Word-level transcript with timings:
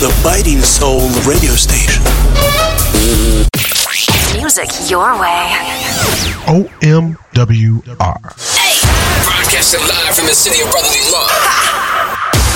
the 0.00 0.20
Biting 0.24 0.60
Soul 0.60 1.00
radio 1.28 1.52
station. 1.52 2.02
Music 4.32 4.70
your 4.88 5.12
way. 5.20 5.52
OMWR. 6.48 8.22
Hey! 8.56 8.80
Broadcasting 9.24 9.80
live 9.80 10.14
from 10.14 10.24
the 10.24 10.32
city 10.32 10.62
of 10.64 10.70
brotherly 10.70 11.00
love. 11.12 11.28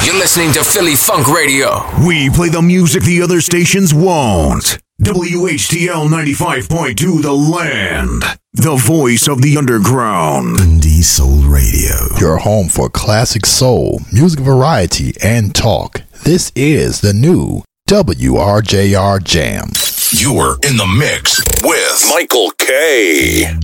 You're 0.07 0.15
listening 0.15 0.53
to 0.53 0.65
Philly 0.65 0.97
Funk 0.97 1.29
Radio. 1.29 1.85
We 2.07 2.31
play 2.31 2.49
the 2.49 2.63
music 2.63 3.03
the 3.03 3.21
other 3.21 3.43
stations 3.43 3.93
won't. 3.93 4.79
WHTL 5.03 6.09
95.2 6.09 7.21
The 7.21 7.33
Land. 7.33 8.23
The 8.57 8.77
voice 8.77 9.27
of 9.27 9.43
the 9.43 9.57
underground. 9.57 10.59
Indie 10.59 11.03
Soul 11.03 11.39
Radio. 11.39 11.97
Your 12.21 12.37
home 12.37 12.69
for 12.69 12.89
classic 12.89 13.47
soul, 13.47 13.99
music 14.13 14.39
variety, 14.39 15.13
and 15.21 15.53
talk. 15.53 16.03
This 16.23 16.53
is 16.55 17.01
the 17.01 17.13
new 17.13 17.65
WRJR 17.89 19.25
Jam. 19.25 19.71
You're 20.13 20.55
in 20.63 20.77
the 20.77 20.87
mix 20.87 21.43
with 21.65 22.07
Michael 22.09 22.53
K. 22.53 23.59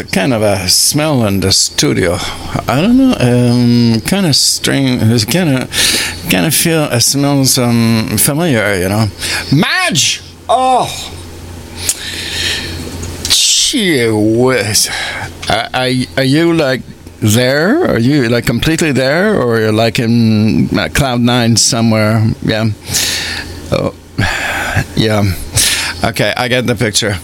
a 0.00 0.04
kind 0.04 0.32
of 0.32 0.42
a 0.42 0.68
smell 0.68 1.26
in 1.26 1.40
the 1.40 1.52
studio. 1.52 2.16
I 2.66 2.80
don't 2.80 2.96
know, 2.96 3.14
um, 3.20 4.00
kind 4.00 4.26
of 4.26 4.34
strange. 4.34 5.02
It's 5.02 5.24
kind 5.24 5.50
of, 5.50 6.30
kind 6.30 6.46
of 6.46 6.54
feel 6.54 6.84
it 6.84 7.00
smells 7.00 7.58
um 7.58 8.16
familiar, 8.18 8.74
you 8.74 8.88
know. 8.88 9.06
Madge, 9.52 10.22
oh, 10.48 10.88
gee 13.28 14.08
whiz, 14.10 14.88
are, 15.48 15.68
are, 16.16 16.24
you 16.24 16.54
like 16.54 16.82
there? 17.20 17.84
Are 17.84 17.98
you 17.98 18.28
like 18.28 18.46
completely 18.46 18.92
there, 18.92 19.40
or 19.40 19.60
you're 19.60 19.72
like 19.72 19.98
in 19.98 20.68
cloud 20.94 21.20
nine 21.20 21.56
somewhere? 21.56 22.26
Yeah. 22.42 22.70
Oh, 23.72 23.94
yeah. 24.96 25.22
Okay, 26.02 26.32
I 26.36 26.48
get 26.48 26.66
the 26.66 26.74
picture. 26.74 27.18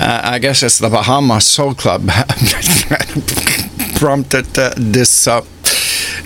Uh, 0.00 0.20
I 0.24 0.38
guess 0.38 0.62
it's 0.62 0.78
the 0.78 0.88
Bahama 0.88 1.42
Soul 1.42 1.74
Club 1.74 2.08
prompted 3.96 4.58
uh, 4.58 4.72
this. 4.76 5.28
Uh, 5.28 5.44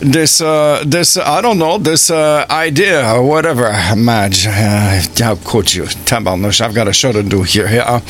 this, 0.01 0.41
uh, 0.41 0.83
this, 0.87 1.17
I 1.17 1.41
don't 1.41 1.59
know, 1.59 1.79
this 1.79 2.11
uh, 2.11 2.47
idea 2.51 3.13
or 3.15 3.23
whatever, 3.23 3.73
Madge. 3.97 4.47
Uh, 4.47 5.01
how 5.19 5.37
could 5.37 5.75
you? 5.75 5.87
I've 5.87 6.75
got 6.75 6.89
a 6.89 6.93
show 6.93 7.13
to 7.13 7.23
do 7.23 7.43
here. 7.43 7.69
Yeah. 7.69 8.01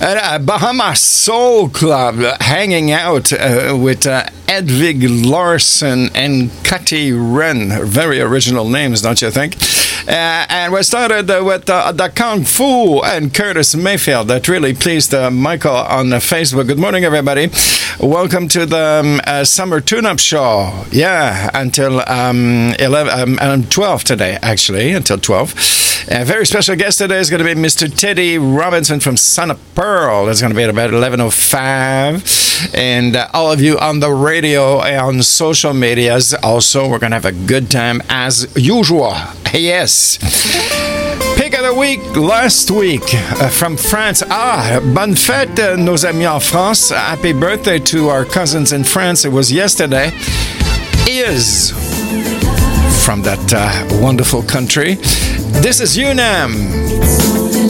Uh, 0.00 0.38
Bahama 0.38 0.94
Soul 0.94 1.68
Club 1.70 2.16
hanging 2.40 2.92
out 2.92 3.32
uh, 3.32 3.76
with 3.80 4.06
uh, 4.06 4.26
Edvig 4.46 5.26
Larsen 5.26 6.10
and 6.14 6.50
Kati 6.62 7.12
Ren. 7.12 7.84
Very 7.84 8.20
original 8.20 8.68
names, 8.68 9.02
don't 9.02 9.20
you 9.20 9.30
think? 9.30 9.56
Uh, 10.08 10.46
and 10.48 10.72
we 10.72 10.82
started 10.82 11.30
uh, 11.30 11.44
with 11.44 11.68
uh, 11.68 11.92
the 11.92 12.08
Kung 12.08 12.42
Fu 12.42 13.02
and 13.02 13.34
Curtis 13.34 13.76
Mayfield. 13.76 14.28
That 14.28 14.48
really 14.48 14.72
pleased 14.72 15.12
Michael 15.12 15.76
on 15.76 16.06
Facebook. 16.06 16.66
Good 16.66 16.78
morning, 16.78 17.04
everybody. 17.04 17.50
Welcome 18.00 18.48
to 18.48 18.64
the 18.64 19.20
um, 19.26 19.44
Summer 19.44 19.82
Tune 19.82 20.06
Up 20.06 20.18
Show. 20.18 20.86
Yeah, 20.90 21.50
until 21.52 22.00
um, 22.08 22.74
11, 22.78 23.20
um, 23.20 23.38
um, 23.38 23.64
12 23.64 24.04
today, 24.04 24.38
actually, 24.40 24.92
until 24.92 25.18
12. 25.18 25.52
A 26.10 26.24
very 26.24 26.46
special 26.46 26.74
guest 26.74 26.96
today 26.96 27.18
is 27.18 27.28
going 27.28 27.44
to 27.44 27.54
be 27.54 27.60
Mr. 27.60 27.86
Tedi 27.86 28.38
Robinson 28.38 28.98
from 28.98 29.18
Son 29.18 29.50
of 29.50 29.60
Pearl. 29.74 30.24
That's 30.24 30.40
going 30.40 30.54
to 30.54 30.56
be 30.56 30.62
at 30.62 30.70
about 30.70 30.88
11.05. 30.88 32.74
And 32.74 33.14
uh, 33.14 33.28
all 33.34 33.52
of 33.52 33.60
you 33.60 33.78
on 33.78 34.00
the 34.00 34.10
radio 34.10 34.80
and 34.80 35.18
on 35.18 35.22
social 35.22 35.74
medias, 35.74 36.32
also, 36.32 36.88
we're 36.88 36.98
going 36.98 37.10
to 37.10 37.16
have 37.16 37.26
a 37.26 37.32
good 37.32 37.70
time 37.70 38.00
as 38.08 38.50
usual. 38.56 39.14
Yes. 39.52 40.16
Pick 41.36 41.54
of 41.54 41.64
the 41.64 41.74
week 41.78 42.00
last 42.16 42.70
week 42.70 43.02
uh, 43.12 43.50
from 43.50 43.76
France. 43.76 44.22
Ah, 44.30 44.80
bonne 44.94 45.14
fête, 45.14 45.58
uh, 45.58 45.76
nos 45.76 46.06
amis 46.06 46.26
en 46.26 46.40
France. 46.40 46.88
Happy 46.88 47.34
birthday 47.34 47.78
to 47.80 48.08
our 48.08 48.24
cousins 48.24 48.72
in 48.72 48.82
France. 48.82 49.26
It 49.26 49.32
was 49.32 49.52
yesterday. 49.52 50.10
Is 51.06 51.70
from 53.04 53.22
that 53.22 53.52
uh, 53.52 54.02
wonderful 54.02 54.42
country. 54.42 54.96
This 55.50 55.80
is 55.80 55.96
UNAM. 55.96 57.67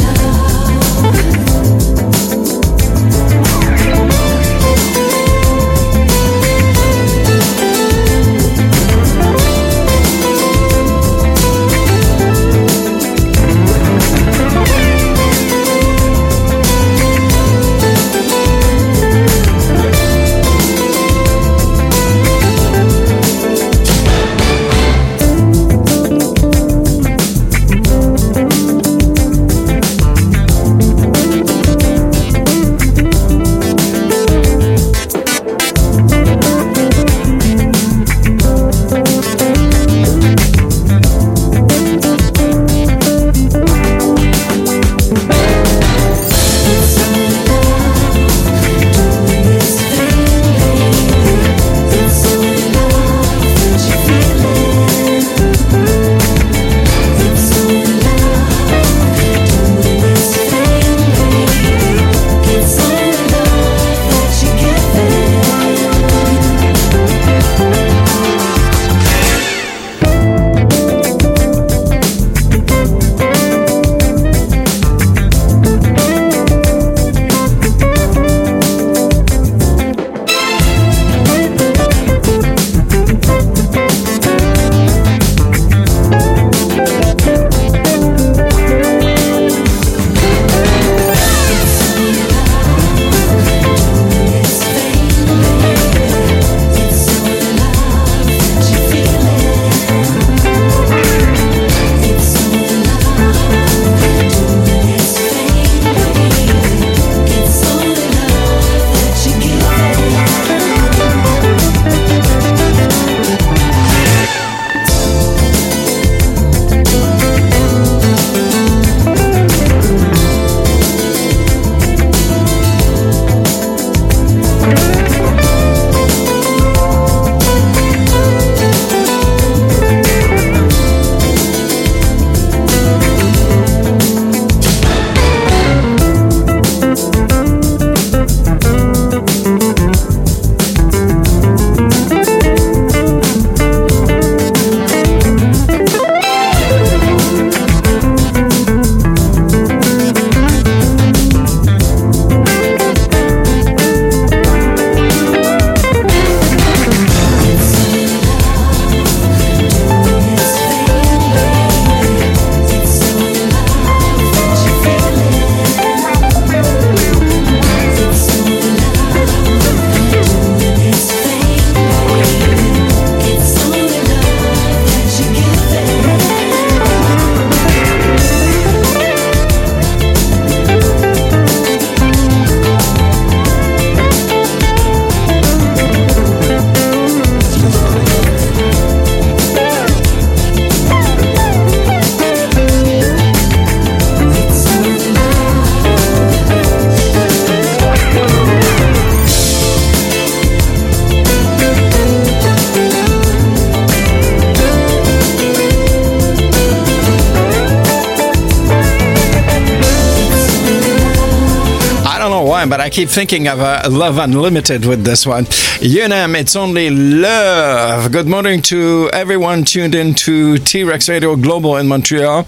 Keep 212.99 213.09
thinking 213.09 213.47
of 213.47 213.61
uh, 213.61 213.81
Love 213.88 214.19
Unlimited 214.19 214.85
with 214.85 215.05
this 215.05 215.25
one. 215.25 215.45
UNM, 215.45 216.35
it's 216.37 216.57
only 216.57 216.90
love. 216.90 218.11
Good 218.11 218.26
morning 218.26 218.61
to 218.62 219.09
everyone 219.12 219.62
tuned 219.64 219.95
in 219.95 220.14
to 220.14 220.59
T 220.59 220.83
Rex 220.83 221.09
Radio 221.09 221.37
Global 221.37 221.76
in 221.76 221.87
Montreal. 221.87 222.45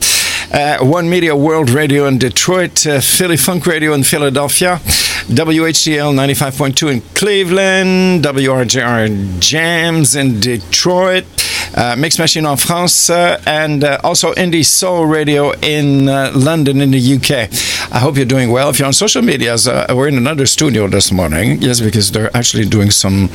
Uh, 0.52 0.78
One 0.80 1.08
Media 1.08 1.36
World 1.36 1.70
Radio 1.70 2.06
in 2.06 2.18
Detroit, 2.18 2.84
uh, 2.84 3.00
Philly 3.00 3.36
Funk 3.36 3.64
Radio 3.64 3.92
in 3.92 4.02
Philadelphia, 4.02 4.80
WHCL 5.28 6.12
95.2 6.12 6.94
in 6.94 7.00
Cleveland, 7.14 8.24
WRJR 8.24 9.38
Jams 9.38 10.16
in 10.16 10.40
Detroit, 10.40 11.26
uh, 11.76 11.94
Mix 11.96 12.18
Machine 12.18 12.46
en 12.46 12.56
France, 12.56 13.08
uh, 13.08 13.40
and 13.46 13.84
uh, 13.84 14.00
also 14.02 14.32
Indie 14.32 14.66
Soul 14.66 15.06
Radio 15.06 15.52
in 15.60 16.08
uh, 16.08 16.32
London 16.34 16.80
in 16.80 16.90
the 16.90 17.14
UK. 17.14 17.48
I 17.92 17.98
hope 17.98 18.16
you're 18.16 18.24
doing 18.24 18.50
well. 18.52 18.70
If 18.70 18.78
you're 18.78 18.86
on 18.86 18.92
social 18.92 19.22
medias, 19.22 19.66
uh, 19.66 19.86
we're 19.94 20.08
in 20.08 20.16
another 20.16 20.46
studio 20.46 20.86
this 20.88 21.10
morning. 21.10 21.60
Yes, 21.60 21.80
because 21.80 22.12
they're 22.12 22.34
actually 22.36 22.64
doing 22.66 22.90
some, 22.90 23.28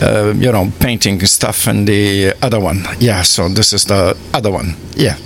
uh, 0.00 0.34
you 0.36 0.52
know, 0.52 0.70
painting 0.78 1.20
stuff 1.26 1.66
in 1.66 1.84
the 1.84 2.34
other 2.40 2.60
one. 2.60 2.84
Yeah, 3.00 3.22
so 3.22 3.48
this 3.48 3.72
is 3.72 3.84
the 3.86 4.16
other 4.32 4.52
one. 4.52 4.76
Yeah. 4.94 5.16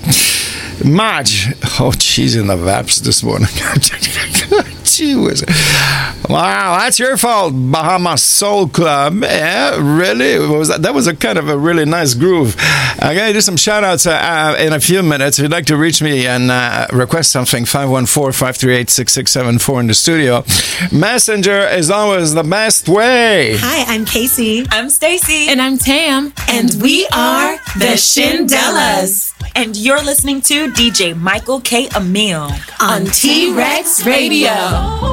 Marge. 0.84 1.48
Oh, 1.78 1.92
she's 1.98 2.34
in 2.34 2.46
the 2.46 2.56
vaps 2.56 3.00
this 3.00 3.22
morning. 3.22 3.48
Gee 4.84 5.16
whiz. 5.16 5.44
Wow, 6.32 6.78
that's 6.78 6.98
your 6.98 7.18
fault, 7.18 7.52
Bahama 7.54 8.16
Soul 8.16 8.66
Club. 8.66 9.20
Yeah, 9.20 9.76
really? 9.78 10.38
What 10.38 10.60
was 10.60 10.68
that? 10.68 10.80
that 10.80 10.94
was 10.94 11.06
a 11.06 11.14
kind 11.14 11.36
of 11.36 11.50
a 11.50 11.58
really 11.58 11.84
nice 11.84 12.14
groove. 12.14 12.56
I'm 12.58 13.14
going 13.14 13.26
to 13.26 13.34
do 13.34 13.42
some 13.42 13.58
shout 13.58 13.84
outs 13.84 14.06
uh, 14.06 14.12
uh, 14.12 14.56
in 14.58 14.72
a 14.72 14.80
few 14.80 15.02
minutes. 15.02 15.38
If 15.38 15.42
you'd 15.42 15.52
like 15.52 15.66
to 15.66 15.76
reach 15.76 16.00
me 16.00 16.26
and 16.26 16.50
uh, 16.50 16.86
request 16.90 17.32
something, 17.32 17.66
514 17.66 18.32
538 18.32 18.88
6674 18.88 19.80
in 19.80 19.86
the 19.88 19.92
studio. 19.92 20.42
Messenger 20.90 21.68
is 21.68 21.90
always 21.90 22.32
the 22.32 22.44
best 22.44 22.88
way. 22.88 23.58
Hi, 23.58 23.94
I'm 23.94 24.06
Casey. 24.06 24.64
I'm 24.70 24.88
Stacy. 24.88 25.48
And 25.50 25.60
I'm 25.60 25.76
Tam. 25.76 26.32
And 26.48 26.70
we 26.80 27.06
are 27.12 27.58
the 27.76 27.98
Shindellas. 28.00 29.34
And 29.54 29.76
you're 29.76 30.02
listening 30.02 30.40
to 30.42 30.72
DJ 30.72 31.14
Michael 31.14 31.60
K. 31.60 31.88
Amil 31.88 32.48
On 32.80 33.04
T-Rex 33.04 34.06
Radio. 34.06 35.11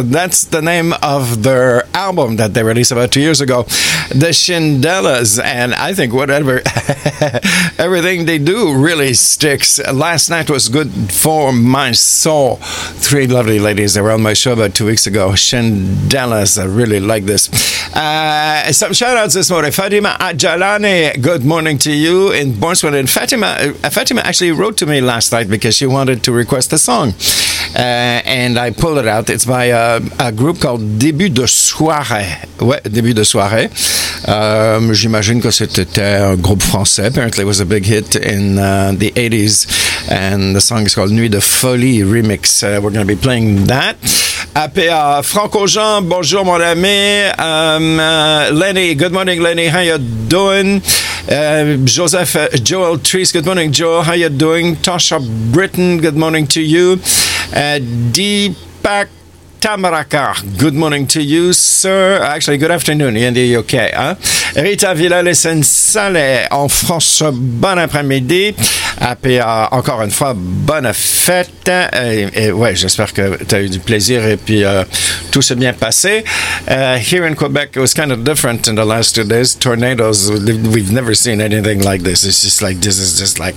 That's 0.00 0.44
the 0.44 0.62
name 0.62 0.94
of 1.02 1.42
their 1.42 1.84
album 1.94 2.36
that 2.36 2.54
they 2.54 2.62
released 2.62 2.92
about 2.92 3.12
two 3.12 3.20
years 3.20 3.40
ago, 3.42 3.64
The 4.08 4.32
Shindellas. 4.32 5.42
And 5.42 5.74
I 5.74 5.92
think 5.92 6.14
whatever, 6.14 6.62
everything 7.78 8.24
they 8.24 8.38
do 8.38 8.74
really 8.74 9.12
sticks. 9.12 9.78
Last 9.92 10.30
night 10.30 10.48
was 10.48 10.68
good 10.70 10.90
for 11.12 11.52
my 11.52 11.92
soul. 11.92 12.56
Three 12.56 13.26
lovely 13.26 13.58
ladies 13.58 13.94
that 13.94 14.02
were 14.02 14.12
on 14.12 14.22
my 14.22 14.32
show 14.32 14.54
about 14.54 14.74
two 14.74 14.86
weeks 14.86 15.06
ago. 15.06 15.30
Shindellas. 15.32 16.58
I 16.58 16.64
really 16.64 17.00
like 17.00 17.24
this. 17.24 17.50
Uh, 17.94 18.72
some 18.72 18.94
shout 18.94 19.16
outs 19.18 19.34
this 19.34 19.50
morning. 19.50 19.72
Fatima 19.72 20.16
Ajalani, 20.20 21.20
good 21.20 21.44
morning 21.44 21.76
to 21.78 21.92
you 21.92 22.32
in 22.32 22.58
Bournemouth. 22.58 22.94
And 22.94 23.10
Fatima, 23.10 23.46
uh, 23.58 23.90
Fatima 23.90 24.22
actually 24.22 24.52
wrote 24.52 24.78
to 24.78 24.86
me 24.86 25.02
last 25.02 25.32
night 25.32 25.48
because 25.48 25.76
she 25.76 25.86
wanted 25.86 26.22
to 26.24 26.32
request 26.32 26.72
a 26.72 26.78
song. 26.78 27.12
Uh, 27.74 28.20
and 28.24 28.58
I 28.58 28.70
pulled 28.70 28.98
it 28.98 29.06
out. 29.06 29.30
It's 29.30 29.46
by 29.46 29.66
a, 29.66 30.32
group 30.32 30.60
called 30.60 30.98
Début 30.98 31.30
de 31.30 31.46
Soirée. 31.46 32.26
Ouais, 32.60 32.80
Début 32.84 33.14
de 33.14 33.24
Soirée. 33.24 33.70
Um, 34.28 34.92
J'imagine 34.92 35.40
que 35.40 35.50
c'était 35.50 36.00
un 36.00 36.36
groupe 36.36 36.62
français. 36.62 37.06
Apparently, 37.06 37.42
it 37.42 37.46
was 37.46 37.60
a 37.60 37.64
big 37.64 37.84
hit 37.84 38.14
in 38.16 38.58
uh, 38.58 38.92
the 38.96 39.10
80s. 39.12 39.66
And 40.10 40.54
the 40.54 40.60
song 40.60 40.84
is 40.84 40.94
called 40.94 41.10
Nuit 41.10 41.30
de 41.30 41.40
Folie 41.40 42.02
Remix. 42.02 42.62
Uh, 42.62 42.80
we're 42.80 42.90
going 42.90 43.06
to 43.06 43.14
be 43.14 43.16
playing 43.16 43.66
that. 43.66 43.96
APA 44.54 45.22
Franco 45.22 45.66
Jean, 45.66 46.02
bonjour 46.02 46.44
mon 46.44 46.60
ami. 46.60 47.30
Um, 47.38 47.98
uh, 47.98 48.50
Lenny, 48.52 48.94
good 48.94 49.12
morning, 49.12 49.40
Lenny. 49.40 49.68
How 49.68 49.80
you 49.80 49.96
doing? 50.28 50.82
Uh, 51.26 51.78
Joseph 51.86 52.36
uh, 52.36 52.48
Joel 52.62 52.98
Trees, 52.98 53.32
good 53.32 53.46
morning, 53.46 53.72
Joel. 53.72 54.02
How 54.02 54.12
you 54.12 54.28
doing? 54.28 54.76
Tasha 54.76 55.20
Britton, 55.52 55.98
good 56.02 56.16
morning 56.16 56.46
to 56.48 56.60
you. 56.60 57.00
Uh, 57.52 57.78
Deepak 58.12 59.08
good 60.58 60.74
morning 60.74 61.06
to 61.06 61.22
you, 61.22 61.52
sir. 61.52 62.20
Actually, 62.22 62.56
good 62.56 62.70
afternoon 62.70 63.16
in 63.16 63.34
the 63.34 63.56
UK. 63.56 63.92
Hein? 63.92 64.16
Rita 64.56 64.94
Villalesen 64.94 65.62
Saleh 65.62 66.48
en 66.50 66.68
France, 66.68 67.22
bon 67.30 67.78
après-midi. 67.78 68.54
APA, 68.98 69.68
encore 69.72 70.02
une 70.02 70.10
fois, 70.10 70.34
bonne 70.34 70.92
fête. 70.92 71.70
Et, 72.34 72.50
ouais, 72.50 72.74
j'espère 72.74 73.12
que 73.12 73.44
tu 73.44 73.54
as 73.54 73.60
eu 73.60 73.68
du 73.68 73.78
plaisir 73.78 74.26
et 74.26 74.36
puis 74.36 74.64
euh, 74.64 74.84
tout 75.30 75.42
s'est 75.42 75.54
bien 75.54 75.72
passé. 75.72 76.24
Uh, 76.68 76.96
here 76.98 77.24
in 77.24 77.34
Quebec, 77.34 77.70
it 77.76 77.80
was 77.80 77.94
kind 77.94 78.10
of 78.10 78.24
different 78.24 78.66
in 78.66 78.74
the 78.74 78.84
last 78.84 79.14
two 79.14 79.24
days. 79.24 79.54
Tornadoes, 79.54 80.30
we've 80.30 80.92
never 80.92 81.14
seen 81.14 81.40
anything 81.40 81.82
like 81.82 82.02
this. 82.02 82.24
It's 82.24 82.42
just 82.42 82.62
like, 82.62 82.80
this 82.80 82.98
is 82.98 83.18
just 83.18 83.38
like, 83.38 83.54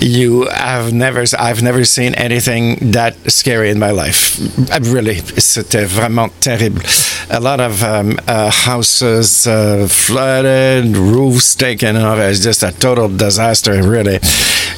you 0.00 0.46
have 0.48 0.92
never, 0.92 1.24
I've 1.38 1.62
never 1.62 1.84
seen 1.84 2.14
anything 2.14 2.92
that 2.92 3.14
scary 3.30 3.70
in 3.70 3.78
my 3.78 3.90
life. 3.90 4.38
Uh, 4.70 4.80
Really, 4.86 5.16
c'était 5.38 5.84
vraiment 5.84 6.30
terrible. 6.40 6.80
A 7.30 7.40
lot 7.40 7.60
of 7.60 7.82
um, 7.82 8.18
uh, 8.28 8.50
houses 8.50 9.46
uh, 9.46 9.88
flooded, 9.88 10.96
roofs 10.96 11.54
taken 11.56 11.96
off. 11.96 12.18
It's 12.18 12.40
just 12.40 12.62
a 12.62 12.72
total 12.72 13.08
disaster, 13.08 13.82
really. 13.82 14.20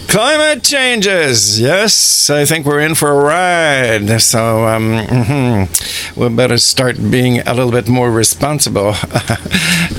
Climate 0.09 0.63
changes. 0.63 1.61
Yes, 1.61 2.31
I 2.31 2.47
think 2.47 2.65
we're 2.65 2.81
in 2.81 2.95
for 2.95 3.11
a 3.11 3.15
ride. 3.15 4.21
So 4.23 4.67
um, 4.67 5.05
mhm. 5.05 6.17
we 6.17 6.29
better 6.35 6.57
start 6.57 6.97
being 7.11 7.41
a 7.41 7.53
little 7.53 7.71
bit 7.71 7.89
more 7.89 8.11
responsible 8.11 8.95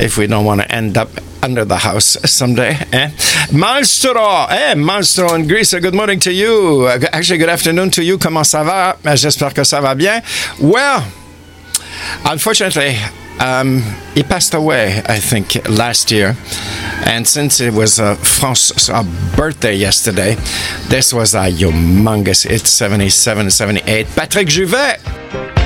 if 0.01 0.17
we 0.17 0.25
don't 0.25 0.45
want 0.45 0.61
to 0.61 0.71
end 0.73 0.97
up 0.97 1.09
under 1.43 1.63
the 1.63 1.77
house 1.77 2.17
someday. 2.25 2.75
Eh? 2.91 3.11
Maestro, 3.53 4.47
eh, 4.49 4.73
Maestro 4.73 5.35
in 5.35 5.47
Greece, 5.47 5.75
good 5.79 5.93
morning 5.93 6.19
to 6.21 6.33
you. 6.33 6.87
Actually, 6.87 7.37
good 7.37 7.49
afternoon 7.49 7.91
to 7.91 8.03
you. 8.03 8.17
Comment 8.17 8.45
ça 8.45 8.63
va? 8.63 8.97
J'espère 9.15 9.53
que 9.53 9.63
ça 9.63 9.79
va 9.79 9.93
bien. 9.93 10.23
Well, 10.59 11.03
unfortunately, 12.25 12.97
um, 13.39 13.81
he 14.13 14.23
passed 14.23 14.53
away, 14.53 15.01
I 15.05 15.19
think, 15.19 15.67
last 15.69 16.11
year. 16.11 16.35
And 17.05 17.27
since 17.27 17.61
it 17.61 17.73
was 17.73 17.99
uh, 17.99 18.15
France's 18.15 18.89
uh, 18.89 19.03
birthday 19.35 19.75
yesterday, 19.75 20.35
this 20.89 21.13
was 21.13 21.33
a 21.33 21.49
humongous 21.49 22.45
it's 22.45 22.69
77, 22.69 23.49
78. 23.49 24.07
Patrick 24.15 24.47
Juvet. 24.47 25.58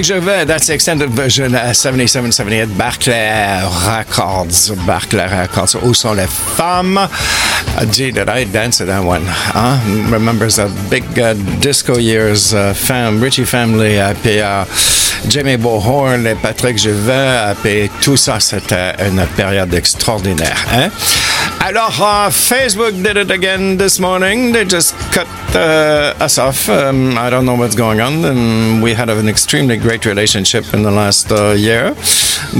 That's 0.00 0.66
the 0.66 0.72
extended 0.72 1.10
version 1.10 1.54
uh, 1.54 1.74
7778 1.74 2.78
Barclay 2.78 3.60
Records. 3.86 4.70
Barclay 4.86 5.26
Records. 5.26 5.76
Où 5.82 5.92
sont 5.92 6.14
les 6.14 6.26
femmes? 6.26 6.96
Uh, 6.96 7.84
gee, 7.92 8.10
did 8.10 8.30
I 8.30 8.44
dance 8.44 8.78
to 8.78 8.86
that 8.86 9.04
one? 9.04 9.22
Huh? 9.26 9.78
Remembers 10.10 10.56
the 10.56 10.70
big 10.88 11.04
uh, 11.18 11.34
disco 11.60 11.98
years, 11.98 12.54
uh, 12.54 12.72
fam, 12.72 13.20
Ritchie 13.20 13.44
Family, 13.44 13.98
uh, 13.98 14.14
puis 14.14 14.40
Jamie 15.28 15.58
Bohorn 15.58 16.26
et 16.26 16.34
Patrick 16.36 16.78
uh, 16.86 17.54
puis 17.62 17.90
tout 18.00 18.16
ça, 18.16 18.40
c'était 18.40 18.94
une 19.06 19.26
période 19.36 19.74
extraordinaire. 19.74 20.64
Hein? 20.72 20.90
Alors, 21.60 22.30
Facebook 22.32 22.94
did 23.02 23.18
it 23.18 23.30
again 23.30 23.76
this 23.76 24.00
morning. 24.00 24.52
They 24.52 24.64
just 24.64 24.94
cut 25.12 25.26
uh, 25.56 26.28
off. 26.38 26.68
Um, 26.68 27.16
I 27.18 27.30
don't 27.30 27.44
know 27.44 27.54
what's 27.54 27.74
going 27.74 28.00
on. 28.00 28.24
And 28.24 28.82
we 28.82 28.94
had 28.94 29.08
an 29.08 29.28
extremely 29.28 29.76
great 29.76 30.04
relationship 30.06 30.72
in 30.74 30.82
the 30.82 30.90
last 30.90 31.30
uh, 31.32 31.50
year. 31.50 31.94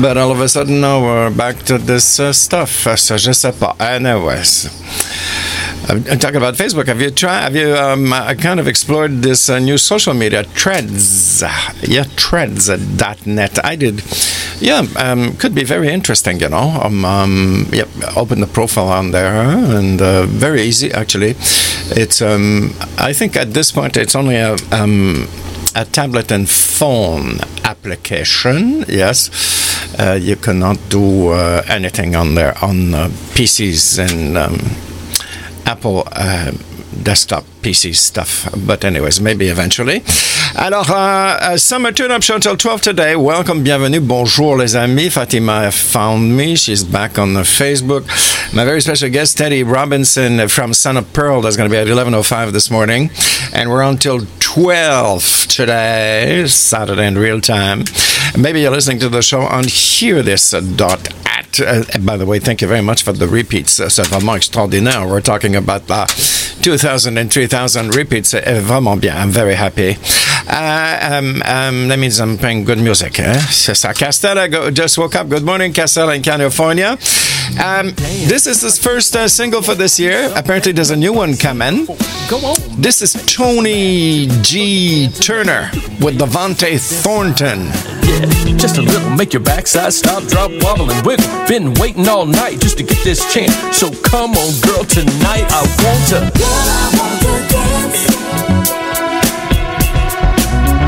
But 0.00 0.16
all 0.16 0.30
of 0.30 0.40
a 0.40 0.48
sudden, 0.48 0.80
now 0.80 1.00
we're 1.02 1.30
back 1.30 1.62
to 1.64 1.78
this 1.78 2.20
uh, 2.20 2.32
stuff. 2.32 2.86
Uh, 2.86 2.96
So, 2.96 3.16
je 3.16 3.32
sais 3.32 3.52
pas. 3.52 3.74
Anyways. 3.78 4.68
I'm 5.88 6.04
I'm 6.10 6.18
talking 6.18 6.36
about 6.36 6.54
Facebook. 6.54 6.86
Have 6.86 7.00
you 7.00 7.10
tried? 7.10 7.40
Have 7.42 7.56
you 7.56 7.74
um, 7.74 8.12
uh, 8.12 8.34
kind 8.34 8.60
of 8.60 8.68
explored 8.68 9.22
this 9.22 9.48
uh, 9.48 9.58
new 9.58 9.78
social 9.78 10.14
media 10.14 10.44
Threads? 10.44 11.42
Yeah, 11.82 12.04
Threads.net. 12.04 13.58
I 13.64 13.76
did. 13.76 14.02
Yeah, 14.60 14.86
um, 14.96 15.36
could 15.36 15.54
be 15.54 15.64
very 15.64 15.88
interesting. 15.88 16.40
You 16.40 16.50
know, 16.50 16.80
um, 16.82 17.04
um, 17.04 17.66
yep. 17.72 17.88
Open 18.16 18.40
the 18.40 18.46
profile 18.46 18.88
on 18.88 19.10
there, 19.10 19.34
and 19.34 20.00
uh, 20.00 20.26
very 20.26 20.62
easy 20.62 20.92
actually. 20.92 21.34
It's. 21.96 22.20
Um, 22.20 22.74
I 22.98 23.12
think 23.12 23.36
at 23.36 23.54
this 23.54 23.72
point 23.72 23.96
it's 23.96 24.14
only 24.14 24.36
a. 24.36 24.56
Um, 24.70 25.28
a 25.76 25.84
tablet 25.84 26.32
and 26.32 26.48
phone 26.48 27.38
application, 27.64 28.84
yes. 28.88 29.30
Uh, 29.98 30.18
you 30.20 30.36
cannot 30.36 30.78
do 30.88 31.28
uh, 31.28 31.62
anything 31.68 32.16
on 32.16 32.34
there 32.34 32.56
on 32.62 32.94
uh, 32.94 33.08
PCs 33.34 33.98
and 33.98 34.36
um, 34.36 34.58
Apple 35.66 36.02
uh, 36.12 36.52
desktop 37.02 37.44
PC 37.62 37.94
stuff. 37.94 38.48
But 38.66 38.84
anyways, 38.84 39.20
maybe 39.20 39.48
eventually. 39.48 40.02
Alors, 40.56 40.90
uh, 40.90 41.38
uh, 41.40 41.56
summer 41.56 41.92
tune-up 41.92 42.22
show 42.22 42.38
till 42.38 42.56
12 42.56 42.82
today. 42.82 43.16
Welcome, 43.16 43.62
bienvenue, 43.62 44.00
bonjour 44.00 44.56
les 44.56 44.74
amis. 44.74 45.10
Fatima 45.10 45.70
found 45.70 46.36
me. 46.36 46.56
She's 46.56 46.82
back 46.82 47.18
on 47.18 47.34
the 47.34 47.42
Facebook. 47.42 48.04
My 48.52 48.64
very 48.64 48.80
special 48.80 49.08
guest, 49.10 49.38
Tedi 49.38 49.64
Robinson 49.64 50.48
from 50.48 50.74
Son 50.74 50.96
of 50.96 51.12
Pearl, 51.12 51.40
that's 51.40 51.56
going 51.56 51.70
to 51.70 51.72
be 51.72 51.78
at 51.78 51.86
11.05 51.86 52.52
this 52.52 52.70
morning. 52.70 53.10
And 53.52 53.70
we're 53.70 53.82
on 53.82 53.96
till 53.98 54.26
12 54.40 55.46
today, 55.48 56.44
Saturday 56.48 57.06
in 57.06 57.16
real 57.16 57.40
time. 57.40 57.84
Maybe 58.36 58.60
you're 58.62 58.72
listening 58.72 58.98
to 59.00 59.08
the 59.08 59.22
show 59.22 59.42
on 59.42 59.64
Hear 59.64 60.22
This 60.22 60.52
uh. 60.52 60.60
Uh, 61.58 61.82
by 62.02 62.16
the 62.16 62.26
way, 62.26 62.38
thank 62.38 62.60
you 62.62 62.68
very 62.68 62.80
much 62.80 63.02
for 63.02 63.12
the 63.12 63.26
repeats. 63.26 63.80
Uh, 63.80 63.88
c'est 63.88 64.06
vraiment 64.06 64.36
extraordinaire. 64.36 65.06
We're 65.06 65.20
talking 65.20 65.56
about 65.56 65.86
the 65.88 66.06
2,000 66.62 67.18
and 67.18 67.32
3,000 67.32 67.94
repeats. 67.94 68.34
Uh, 68.34 68.60
vraiment 68.62 69.00
bien. 69.00 69.16
I'm 69.16 69.30
very 69.30 69.54
happy. 69.54 69.96
Uh, 70.48 70.98
um, 71.12 71.42
um, 71.44 71.88
that 71.88 71.98
means 71.98 72.20
I'm 72.20 72.36
playing 72.36 72.64
good 72.64 72.78
music. 72.78 73.18
Eh? 73.20 73.34
Castella 73.34 74.50
go, 74.50 74.70
just 74.70 74.98
woke 74.98 75.14
up. 75.14 75.28
Good 75.28 75.44
morning, 75.44 75.72
Castella 75.72 76.16
in 76.16 76.22
California. 76.22 76.98
Um, 77.62 77.92
this 78.26 78.46
is 78.46 78.60
his 78.60 78.78
first 78.78 79.14
uh, 79.16 79.28
single 79.28 79.62
for 79.62 79.74
this 79.74 79.98
year. 79.98 80.32
Apparently, 80.34 80.72
there's 80.72 80.90
a 80.90 80.96
new 80.96 81.12
one 81.12 81.36
coming. 81.36 81.86
This 82.78 83.02
is 83.02 83.12
Tony 83.26 84.28
G. 84.42 85.08
Turner 85.08 85.70
with 86.00 86.18
Devontae 86.18 86.78
Thornton. 86.78 87.66
Yeah, 88.02 88.56
just 88.56 88.78
a 88.78 88.82
little 88.82 89.10
make 89.10 89.32
your 89.32 89.42
backside 89.42 89.92
stop, 89.92 90.22
drop, 90.24 90.50
wobble, 90.62 90.90
and 90.90 91.06
wiggle. 91.06 91.26
Been 91.48 91.74
waiting 91.74 92.08
all 92.08 92.26
night 92.26 92.60
just 92.60 92.78
to 92.78 92.84
get 92.84 93.02
this 93.04 93.32
chance. 93.32 93.54
So 93.76 93.90
come 94.02 94.32
on, 94.32 94.60
girl, 94.60 94.84
tonight 94.84 95.46
I 95.50 95.62
want 95.82 96.08
to. 96.10 96.49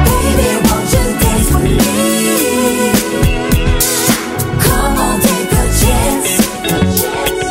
Baby, 0.07 0.49
won't 0.67 0.87
just 0.93 1.13
dance 1.23 1.49
for 1.51 1.61
me 1.61 1.77
Come 4.65 4.95
on 5.07 5.17
take 5.21 5.49
the 5.51 5.65
chance 5.81 6.31
the 6.63 6.77
chance 6.99 7.51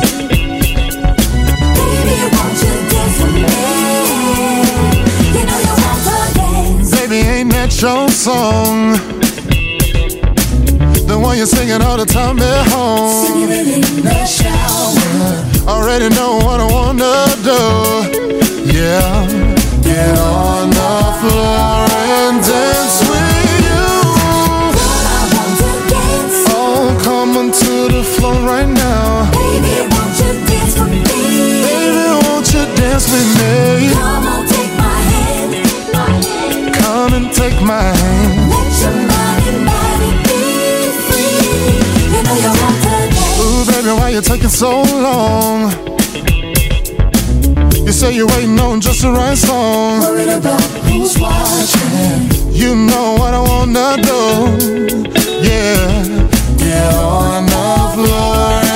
Baby 1.78 2.12
you 2.20 2.28
want 2.36 2.54
just 2.62 2.82
dance 2.92 3.16
for 3.20 3.30
me 3.36 3.44
all 5.52 5.60
you 5.66 5.74
want 5.84 6.00
to 6.06 6.16
dance 6.34 6.90
Baby 7.00 7.18
ain't 7.28 7.50
that 7.52 7.70
your 7.80 8.08
song? 8.08 9.11
The 11.32 11.38
you're 11.38 11.46
singing 11.46 11.80
all 11.80 11.96
the 11.96 12.04
time 12.04 12.38
at 12.40 12.68
home. 12.68 13.24
Sing 13.24 13.48
it 13.48 13.66
in 13.66 14.04
the 14.04 14.26
shower. 14.26 15.66
Already 15.66 16.10
know 16.10 16.36
what 16.44 16.60
I 16.60 16.66
wanna 16.70 17.24
do. 17.40 17.60
Yeah, 18.68 19.26
get 19.80 20.18
on 20.18 20.68
the 20.68 20.92
floor 21.20 21.88
and 22.20 22.36
dance 22.44 22.98
with 23.08 23.64
you. 23.64 23.84
Oh, 26.52 27.00
come 27.02 27.38
onto 27.38 27.88
the 27.88 28.04
floor 28.04 28.34
right 28.44 28.68
now. 28.68 29.30
Baby, 29.32 29.88
won't 29.88 30.12
you 30.20 30.32
dance 30.44 30.76
with 30.78 30.90
me? 30.90 31.00
Baby, 31.64 32.28
won't 32.28 32.52
you 32.52 32.64
dance 32.76 33.08
with 33.10 33.28
me? 33.40 33.81
Baby, 44.22 44.30
why 44.30 44.36
you 44.38 44.38
taking 44.38 44.48
so 44.48 44.82
long? 44.82 45.70
You 47.86 47.92
say 47.92 48.14
you're 48.14 48.26
waiting 48.28 48.58
on 48.58 48.80
just 48.80 49.02
the 49.02 49.10
right 49.10 49.36
song. 49.36 50.00
Worried 50.00 50.28
about 50.28 50.60
who's 50.84 51.18
watching. 51.18 52.52
You 52.52 52.74
know 52.74 53.14
what 53.18 53.34
I 53.34 53.40
wanna 53.40 53.96
do. 54.02 55.12
Yeah, 55.42 56.04
get 56.58 56.94
on 56.94 57.46
the 57.46 57.92
floor 57.94 58.71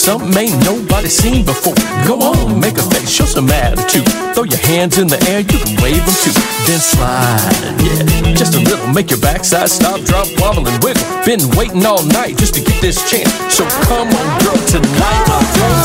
something 0.00 0.32
ain't 0.36 0.56
nobody 0.64 1.08
seen 1.08 1.44
before. 1.44 1.74
Go 2.08 2.18
on, 2.20 2.58
make 2.58 2.78
a 2.78 2.82
face, 2.82 3.10
show 3.10 3.26
some 3.26 3.50
attitude. 3.50 4.08
Throw 4.34 4.44
your 4.44 4.60
hands 4.64 4.96
in 4.98 5.08
the 5.08 5.20
air, 5.28 5.40
you 5.40 5.58
can 5.60 5.76
wave 5.82 6.00
them 6.00 6.14
too. 6.24 6.32
Then 6.64 6.80
slide, 6.80 7.52
yeah. 7.84 8.32
Just 8.34 8.54
a 8.54 8.60
little, 8.60 8.86
make 8.94 9.10
your 9.10 9.20
backside 9.20 9.68
stop, 9.68 10.00
drop, 10.00 10.26
wobble, 10.38 10.66
and 10.66 10.82
wiggle. 10.82 11.04
Been 11.26 11.46
waiting 11.56 11.84
all 11.84 12.02
night 12.16 12.38
just 12.38 12.54
to 12.54 12.62
get 12.62 12.80
this 12.80 12.96
chance. 13.10 13.30
So 13.52 13.68
come 13.84 14.08
on, 14.08 14.40
girl, 14.40 14.56
tonight 14.66 15.28
I 15.28 15.44
want 15.60 15.84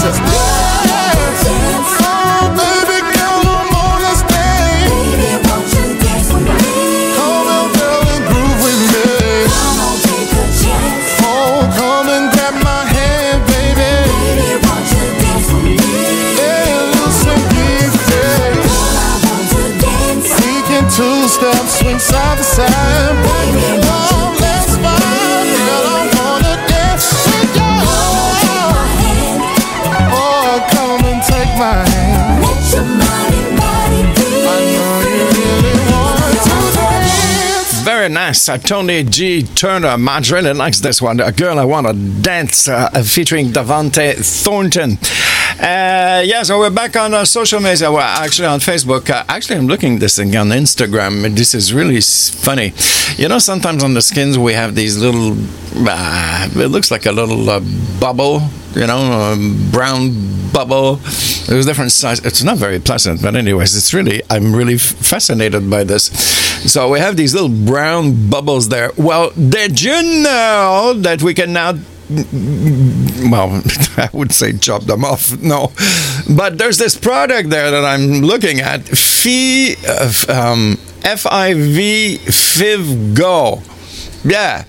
to. 1.92 1.95
nice. 38.16 38.50
Uh, 38.50 38.58
Tony 38.58 39.04
G. 39.04 39.44
Turner. 39.44 39.98
Madge 39.98 40.32
really 40.32 40.54
likes 40.54 40.80
this 40.80 41.02
one. 41.02 41.20
A 41.20 41.32
Girl 41.32 41.60
I 41.60 41.66
Wanna 41.66 41.94
Dance 41.94 42.68
uh, 42.68 42.90
featuring 43.04 43.52
Davante 43.52 44.16
Thornton. 44.44 44.98
Uh, 45.58 46.22
yeah, 46.26 46.44
so 46.44 46.60
we're 46.60 46.70
back 46.70 46.98
on 46.98 47.14
uh, 47.14 47.24
social 47.24 47.62
media. 47.62 47.90
Well, 47.90 48.02
actually 48.02 48.48
on 48.48 48.60
Facebook. 48.60 49.10
Uh, 49.10 49.24
actually, 49.30 49.56
I'm 49.56 49.68
looking 49.68 50.00
this 50.00 50.18
thing 50.18 50.36
on 50.36 50.50
Instagram. 50.50 51.34
This 51.34 51.54
is 51.54 51.74
really 51.74 52.02
funny. 52.02 52.74
You 53.16 53.30
know, 53.30 53.40
sometimes 53.40 53.82
on 53.82 53.94
the 53.94 54.02
skins 54.02 54.38
we 54.38 54.52
have 54.52 54.76
these 54.76 54.98
little. 54.98 55.38
Uh, 55.78 56.50
it 56.54 56.68
looks 56.68 56.92
like 56.92 57.06
a 57.06 57.12
little 57.12 57.50
uh, 57.50 57.62
bubble. 58.02 58.42
You 58.74 58.86
know, 58.88 59.38
brown 59.72 60.12
bubble. 60.52 60.96
There's 61.48 61.66
different 61.66 61.94
size. 61.94 62.20
It's 62.26 62.44
not 62.44 62.58
very 62.58 62.80
pleasant, 62.80 63.22
but 63.22 63.38
anyways, 63.38 63.78
it's 63.78 63.94
really. 63.94 64.24
I'm 64.30 64.54
really 64.54 64.78
fascinated 64.78 65.70
by 65.70 65.86
this. 65.86 66.12
So 66.70 66.90
we 66.90 67.00
have 67.00 67.16
these 67.16 67.34
little 67.34 67.48
brown 67.66 68.30
bubbles 68.30 68.68
there. 68.68 68.92
Well, 68.98 69.30
did 69.32 69.82
you 69.82 70.22
know 70.22 70.96
that 70.98 71.24
we 71.24 71.34
can 71.34 71.54
now 71.54 71.76
well, 72.10 73.62
I 73.98 74.10
would 74.14 74.32
say 74.32 74.54
chop 74.54 74.84
them 74.84 75.04
off. 75.04 75.42
No, 75.42 75.72
but 76.30 76.58
there's 76.58 76.78
this 76.78 76.98
product 76.98 77.50
there 77.50 77.72
that 77.72 77.86
I'm 77.86 78.22
looking 78.22 78.60
at. 78.60 78.90
Uh, 79.28 80.12
um, 80.30 80.78
F-I-V 81.04 82.20
Fiv 82.26 83.16
Go. 83.16 83.62
Yeah. 84.24 84.66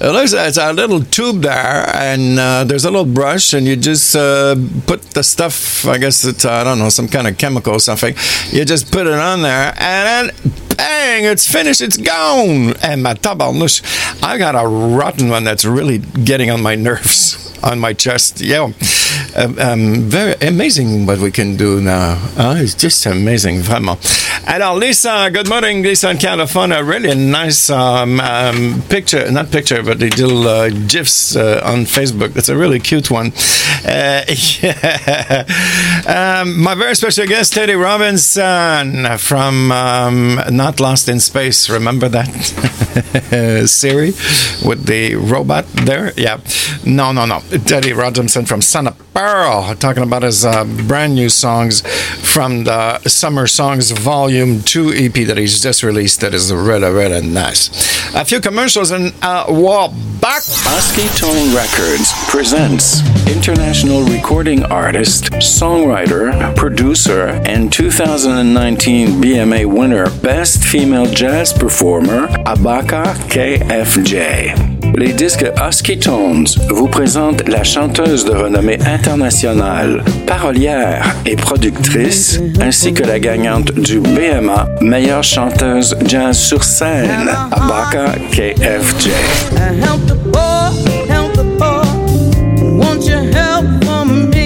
It 0.00 0.12
looks 0.12 0.32
it's 0.32 0.58
a 0.58 0.72
little 0.72 1.00
tube 1.00 1.42
there, 1.42 1.88
and 1.94 2.38
uh, 2.38 2.64
there's 2.64 2.84
a 2.84 2.90
little 2.90 3.06
brush, 3.06 3.54
and 3.54 3.66
you 3.66 3.76
just 3.76 4.16
uh, 4.16 4.56
put 4.86 5.02
the 5.14 5.22
stuff. 5.22 5.86
I 5.86 5.98
guess 5.98 6.24
it's 6.24 6.44
I 6.44 6.64
don't 6.64 6.78
know 6.78 6.88
some 6.88 7.08
kind 7.08 7.26
of 7.28 7.38
chemical 7.38 7.74
or 7.74 7.80
something. 7.80 8.14
You 8.50 8.64
just 8.64 8.92
put 8.92 9.06
it 9.06 9.14
on 9.14 9.42
there, 9.42 9.74
and 9.78 10.30
then 10.30 10.52
bang, 10.76 11.24
it's 11.24 11.46
finished. 11.50 11.80
It's 11.80 11.96
gone. 11.96 12.74
And 12.82 13.02
my 13.02 13.14
tabarnouche, 13.14 13.82
I 14.22 14.38
got 14.38 14.54
a 14.54 14.66
rotten 14.66 15.28
one 15.28 15.44
that's 15.44 15.64
really 15.64 15.98
getting 15.98 16.50
on 16.50 16.62
my 16.62 16.74
nerves. 16.74 17.48
On 17.62 17.78
my 17.78 17.92
chest, 17.92 18.40
yeah, 18.40 18.72
um, 19.36 19.58
um, 19.60 20.10
very 20.10 20.34
amazing 20.42 21.06
what 21.06 21.20
we 21.20 21.30
can 21.30 21.56
do 21.56 21.80
now. 21.80 22.18
Uh, 22.36 22.56
it's 22.58 22.74
just 22.74 23.06
amazing, 23.06 23.62
vraiment. 23.62 23.98
Alors, 24.44 24.76
Lisa, 24.76 25.30
good 25.32 25.48
morning, 25.48 25.82
Lisa 25.82 26.10
in 26.10 26.18
California. 26.18 26.82
Really 26.82 27.14
nice 27.14 27.70
um, 27.70 28.18
um, 28.18 28.82
picture, 28.88 29.30
not 29.30 29.52
picture, 29.52 29.84
but 29.84 30.00
the 30.00 30.10
little 30.10 30.48
uh, 30.48 30.68
gifs 30.88 31.36
uh, 31.36 31.62
on 31.64 31.84
Facebook. 31.84 32.36
It's 32.36 32.48
a 32.48 32.56
really 32.56 32.80
cute 32.80 33.08
one. 33.10 33.32
Uh, 33.86 34.24
yeah. 34.60 35.46
Um, 36.04 36.60
my 36.60 36.74
very 36.74 36.96
special 36.96 37.26
guest, 37.26 37.54
Tedi 37.54 37.80
Robinson 37.80 39.18
from 39.18 39.70
um, 39.70 40.40
Not 40.50 40.80
Lost 40.80 41.08
in 41.08 41.20
Space. 41.20 41.70
Remember 41.70 42.08
that 42.08 42.26
Siri 43.68 44.12
with 44.66 44.86
the 44.86 45.14
robot 45.14 45.66
there? 45.68 46.12
Yeah. 46.16 46.40
No, 46.84 47.12
no, 47.12 47.24
no. 47.24 47.38
Tedi 47.38 47.96
Robinson 47.96 48.46
from 48.46 48.62
Son 48.62 48.88
of 49.14 49.78
talking 49.78 50.02
about 50.02 50.22
his 50.22 50.44
uh, 50.44 50.64
brand 50.86 51.14
new 51.14 51.28
songs 51.28 51.82
from 52.32 52.64
the 52.64 52.98
Summer 53.00 53.46
Songs 53.46 53.90
Volume 53.90 54.62
2 54.62 54.92
EP 54.94 55.12
that 55.26 55.36
he's 55.36 55.62
just 55.62 55.82
released 55.82 56.20
that 56.20 56.34
is 56.34 56.52
really, 56.52 56.90
really 56.90 57.26
nice. 57.26 57.68
A 58.14 58.24
few 58.24 58.40
commercials 58.40 58.90
and 58.90 59.12
uh, 59.22 59.46
we're 59.48 59.88
back. 60.20 60.42
Oski 60.66 61.08
Tone 61.18 61.54
Records 61.54 62.12
presents 62.28 63.00
international 63.28 64.02
recording 64.04 64.64
artist, 64.64 65.24
songwriter, 65.32 66.54
producer, 66.56 67.28
and 67.44 67.72
2019 67.72 69.08
BMA 69.20 69.66
winner 69.66 70.08
Best 70.20 70.64
Female 70.64 71.06
Jazz 71.06 71.52
Performer, 71.52 72.28
Abaka 72.44 73.14
KFJ. 73.28 74.71
Les 74.94 75.12
disques 75.12 75.46
Husky 75.56 75.98
Tones 75.98 76.46
vous 76.68 76.86
présentent 76.86 77.48
la 77.48 77.64
chanteuse 77.64 78.24
de 78.24 78.32
renommée 78.32 78.78
internationale, 78.84 80.04
parolière 80.26 81.14
et 81.24 81.34
productrice, 81.34 82.40
ainsi 82.60 82.92
que 82.92 83.02
la 83.02 83.18
gagnante 83.18 83.72
du 83.72 84.00
BMA 84.00 84.68
Meilleure 84.80 85.24
chanteuse 85.24 85.96
jazz 86.06 86.38
sur 86.38 86.62
scène, 86.62 87.28
Abaka 87.50 88.12
KFJ. 88.32 89.10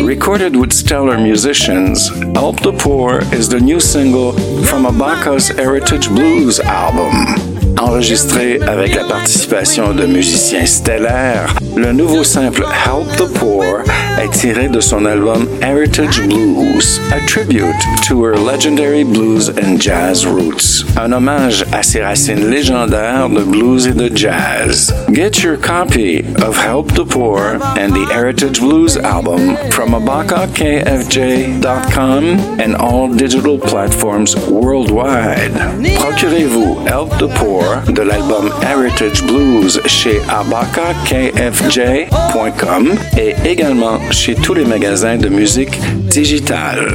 Recorded 0.05 0.57
with 0.57 0.73
stellar 0.73 1.19
musicians, 1.19 2.11
Help 2.35 2.61
the 2.63 2.73
Poor 2.73 3.21
is 3.33 3.49
the 3.49 3.61
new 3.61 3.81
single 3.81 4.33
from 4.63 4.87
Abaka's 4.87 5.49
Heritage 5.49 6.09
Blues 6.09 6.61
album. 6.61 7.66
Enregistré 7.79 8.59
avec 8.67 8.95
la 8.95 9.05
participation 9.05 9.93
de 9.93 10.07
musiciens 10.07 10.65
stellaires, 10.65 11.55
le 11.77 11.93
nouveau 11.93 12.25
simple 12.25 12.63
Help 12.63 13.07
the 13.17 13.27
Poor 13.39 13.83
est 14.19 14.31
tiré 14.31 14.69
de 14.69 14.81
son 14.81 15.05
album 15.05 15.47
Heritage 15.61 16.23
Blues, 16.23 16.99
a 17.13 17.21
tribute 17.27 17.77
to 18.07 18.25
her 18.25 18.35
legendary 18.35 19.05
blues 19.05 19.51
and 19.51 19.79
jazz 19.79 20.25
roots, 20.27 20.87
un 20.97 21.13
hommage 21.13 21.67
à 21.73 21.83
ses 21.83 22.01
racines 22.03 22.49
légendaires 22.51 23.29
de 23.29 23.43
blues 23.43 23.87
et 23.87 23.93
de 23.93 24.11
jazz. 24.15 24.95
Get 25.13 25.43
your 25.43 25.59
copy 25.59 26.25
of 26.43 26.57
Help 26.57 26.95
the 26.95 27.05
Poor 27.05 27.59
and 27.77 27.93
the 27.93 28.07
Heritage 28.11 28.59
Blues 28.61 28.97
album 28.97 29.55
from 29.71 29.91
abakakfj.com 29.91 32.25
and 32.59 32.75
all 32.77 33.09
digital 33.09 33.59
platforms 33.59 34.35
worldwide. 34.49 35.53
Procurez-vous 35.99 36.77
Help 36.87 37.11
the 37.19 37.29
Poor 37.37 37.66
de 37.89 38.03
l'album 38.03 38.51
Heritage 38.63 39.25
Blues 39.25 39.81
chez 39.87 40.21
abakakfj.com 40.29 42.95
et 43.19 43.35
également 43.45 43.99
chez 44.11 44.35
tous 44.35 44.55
les 44.55 44.65
magasins 44.65 45.17
de 45.17 45.29
musique 45.29 45.79
digitale. 46.09 46.95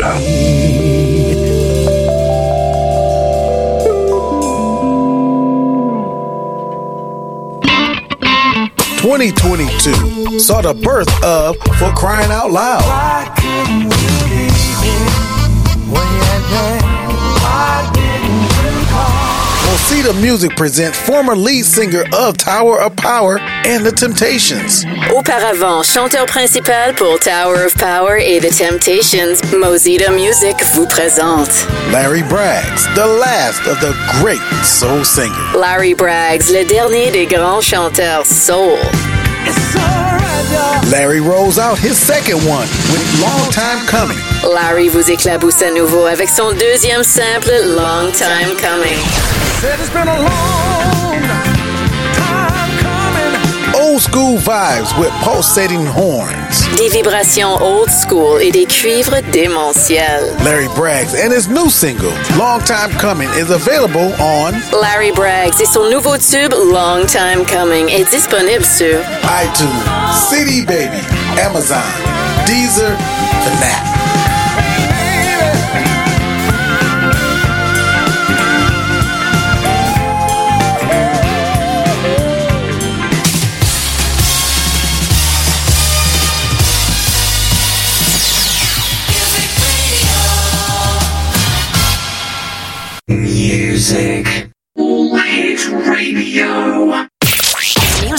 2022 9.02 10.40
saw 10.40 10.62
the 10.62 10.74
birth 10.74 11.10
of 11.24 11.56
For 11.78 11.92
Crying 11.94 12.32
Out 12.32 12.52
Loud. 12.52 12.82
Mosita 19.72 20.12
Music 20.20 20.54
presents 20.58 21.00
former 21.00 21.34
lead 21.34 21.64
singer 21.64 22.04
of 22.12 22.36
Tower 22.36 22.82
of 22.82 22.94
Power 22.98 23.40
and 23.40 23.86
The 23.86 23.94
Temptations. 23.94 24.84
Auparavant, 25.16 25.86
chanteur 25.86 26.26
principal 26.26 26.94
pour 26.94 27.18
Tower 27.20 27.64
of 27.64 27.74
Power 27.76 28.18
et 28.18 28.42
The 28.42 28.52
Temptations, 28.52 29.42
Mozita 29.54 30.12
Music 30.12 30.58
vous 30.74 30.86
présente 30.88 31.48
Larry 31.90 32.22
Braggs, 32.24 32.84
the 32.96 33.08
last 33.08 33.66
of 33.66 33.80
the 33.80 33.94
great 34.20 34.42
soul 34.66 35.06
singers. 35.06 35.56
Larry 35.56 35.94
Braggs, 35.94 36.50
le 36.50 36.66
dernier 36.66 37.10
des 37.10 37.26
grands 37.26 37.62
chanteurs 37.62 38.26
soul. 38.26 38.78
Larry 40.92 41.22
rolls 41.22 41.58
out 41.58 41.80
his 41.80 41.98
second 41.98 42.44
one 42.46 42.68
with 42.92 43.22
Long 43.22 43.50
Time 43.52 43.88
Coming. 43.88 44.20
Larry 44.44 44.90
vous 44.90 45.10
éclabousse 45.10 45.62
à 45.62 45.72
nouveau 45.72 46.08
avec 46.08 46.28
son 46.28 46.52
deuxième 46.52 47.04
simple 47.04 47.52
Long 47.78 48.12
Time 48.12 48.54
Coming. 48.60 49.00
Old 53.76 54.02
school 54.02 54.38
vibes 54.40 54.98
with 54.98 55.12
pulsating 55.22 55.86
horns. 55.86 56.68
Des 56.78 56.90
vibrations 56.90 57.62
old 57.62 57.92
school 57.92 58.40
et 58.42 58.52
des 58.52 58.66
cuivres 58.66 59.22
démentiels. 59.32 60.36
Larry 60.44 60.68
Braggs 60.76 61.14
and 61.14 61.32
his 61.32 61.48
new 61.48 61.70
single, 61.70 62.12
Long 62.40 62.60
Time 62.62 62.90
Coming, 62.98 63.30
is 63.38 63.52
available 63.52 64.12
on 64.20 64.54
Larry 64.82 65.12
Braggs 65.12 65.62
et 65.62 65.68
son 65.68 65.92
nouveau 65.92 66.18
tube 66.18 66.54
Long 66.54 67.06
Time 67.06 67.46
Coming 67.46 67.88
est 67.90 68.10
disponible 68.10 68.66
sur 68.66 68.98
iTunes, 69.44 69.84
CD 70.30 70.66
Baby, 70.66 71.02
Amazon, 71.38 71.86
Deezer, 72.48 72.98
Fnac. 73.46 74.01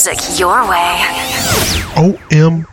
Music 0.05 0.41
your 0.41 0.69
way. 0.69 0.99
OMWR. 1.95 2.67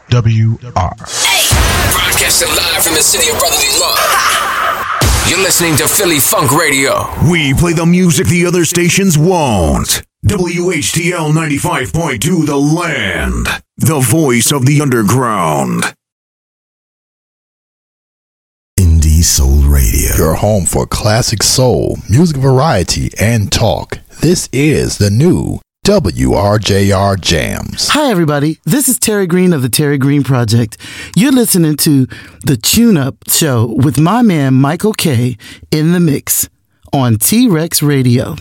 Hey. 1.28 1.46
Broadcasting 1.94 2.50
live 2.56 2.84
from 2.84 2.96
the 2.96 3.04
city 3.04 3.30
of 3.30 3.38
brotherly 3.38 3.70
love. 3.80 5.28
You're 5.30 5.38
listening 5.38 5.76
to 5.76 5.88
Philly 5.88 6.18
Funk 6.18 6.52
Radio. 6.52 7.08
We 7.30 7.54
play 7.54 7.74
the 7.74 7.86
music 7.86 8.26
the 8.26 8.48
other 8.48 8.66
stations 8.66 9.16
won't. 9.16 10.02
WHTL 10.26 11.32
95.2 11.32 12.48
The 12.48 12.58
Land, 12.58 13.46
the 13.78 14.00
voice 14.00 14.52
of 14.52 14.66
the 14.66 14.82
underground. 14.82 15.84
Indie 18.80 19.24
Soul 19.24 19.62
Radio, 19.70 20.16
your 20.18 20.34
home 20.34 20.66
for 20.66 20.88
classic 20.88 21.44
soul, 21.44 21.98
music 22.10 22.38
variety, 22.38 23.12
and 23.20 23.52
talk. 23.52 24.00
This 24.20 24.50
is 24.52 24.98
the 24.98 25.12
new 25.12 25.60
WRJR 25.90 27.20
Jams. 27.20 27.90
Hi, 27.90 28.12
everybody. 28.12 28.60
This 28.64 28.88
is 28.88 29.00
Terry 29.00 29.26
Green 29.26 29.54
of 29.54 29.64
the 29.64 29.70
Terry 29.70 29.98
Green 29.98 30.24
Project. 30.24 30.78
You're 31.16 31.32
listening 31.32 31.78
to 31.78 32.06
the 32.46 32.58
Tune 32.58 32.96
Up 32.96 33.16
Show 33.28 33.66
with 33.76 34.00
my 34.00 34.22
man 34.22 34.54
Michael 34.54 34.94
K 34.94 35.36
in 35.72 35.94
the 35.94 36.00
mix 36.00 36.48
on 36.94 37.16
T 37.18 37.48
Rex 37.48 37.82
Radio. 37.82 38.36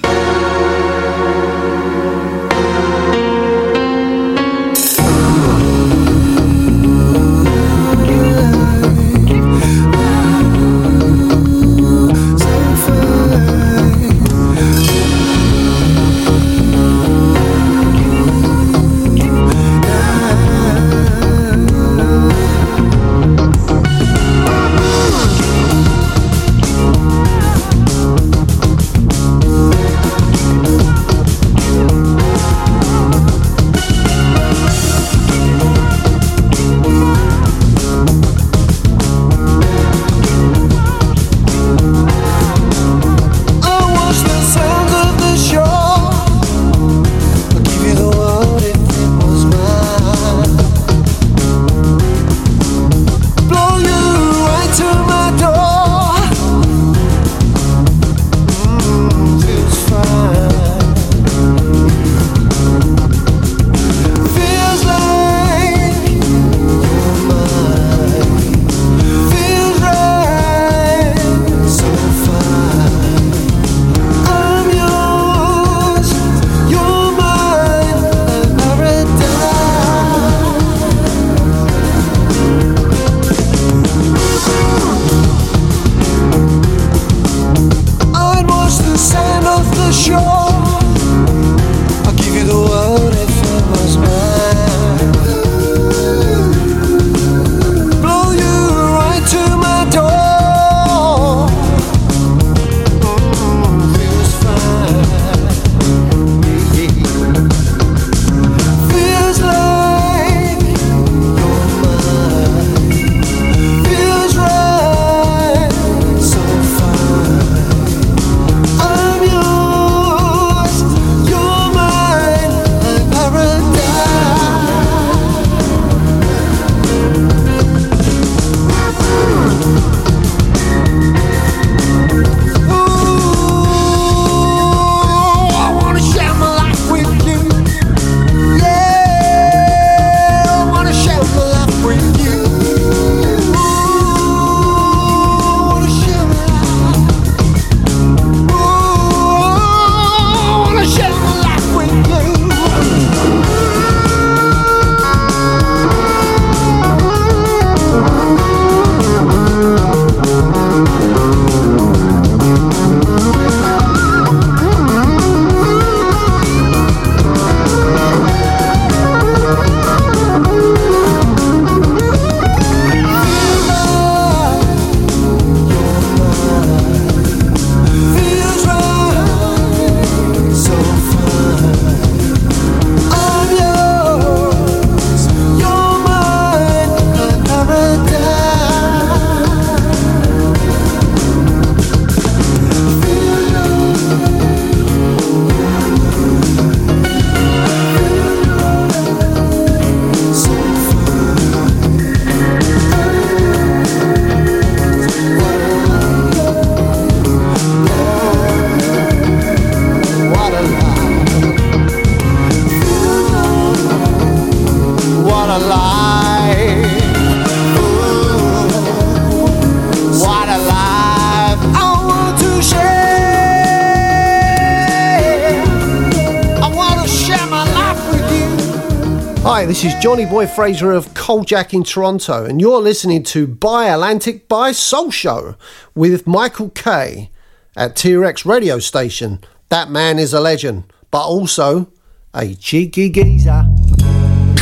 Boy 230.39 230.47
Fraser 230.47 230.93
of 230.93 231.13
Jack 231.47 231.75
in 231.75 231.83
Toronto, 231.83 232.45
and 232.45 232.61
you're 232.61 232.81
listening 232.81 233.25
to 233.25 233.49
By 233.49 233.87
Atlantic 233.87 234.47
by 234.47 234.71
Soul 234.71 235.11
Show 235.11 235.57
with 235.97 236.29
Michael 236.29 236.71
K 236.71 237.31
at 237.77 237.97
T 237.97 238.15
Rex 238.15 238.47
radio 238.47 238.79
station. 238.79 239.41
That 239.69 239.91
man 239.91 240.17
is 240.17 240.33
a 240.33 240.39
legend, 240.39 240.85
but 241.11 241.27
also 241.27 241.91
a 242.33 242.55
cheeky 242.55 243.11
geezer. 243.11 243.65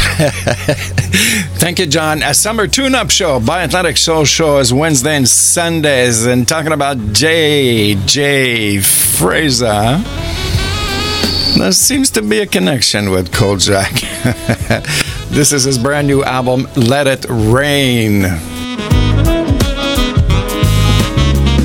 Thank 1.59 1.79
you, 1.79 1.87
John. 1.87 2.22
A 2.22 2.33
summer 2.33 2.66
tune-up 2.66 3.11
show 3.11 3.39
by 3.39 3.62
Atlantic 3.62 3.99
Soul 3.99 4.24
Show 4.24 4.57
is 4.61 4.72
Wednesday 4.72 5.14
and 5.14 5.29
Sundays, 5.29 6.24
and 6.24 6.49
talking 6.49 6.72
about 6.72 6.97
J. 7.12 7.97
J. 8.07 8.81
Fraser. 8.81 10.03
There 11.59 11.72
seems 11.72 12.09
to 12.12 12.22
be 12.22 12.41
a 12.41 12.47
connection 12.47 13.11
with 13.11 13.31
Kojak. 13.31 15.12
this 15.37 15.53
is 15.53 15.64
his 15.64 15.76
brand 15.76 16.07
new 16.07 16.24
album, 16.24 16.66
Let 16.76 17.07
It 17.07 17.26
Rain. 17.28 18.22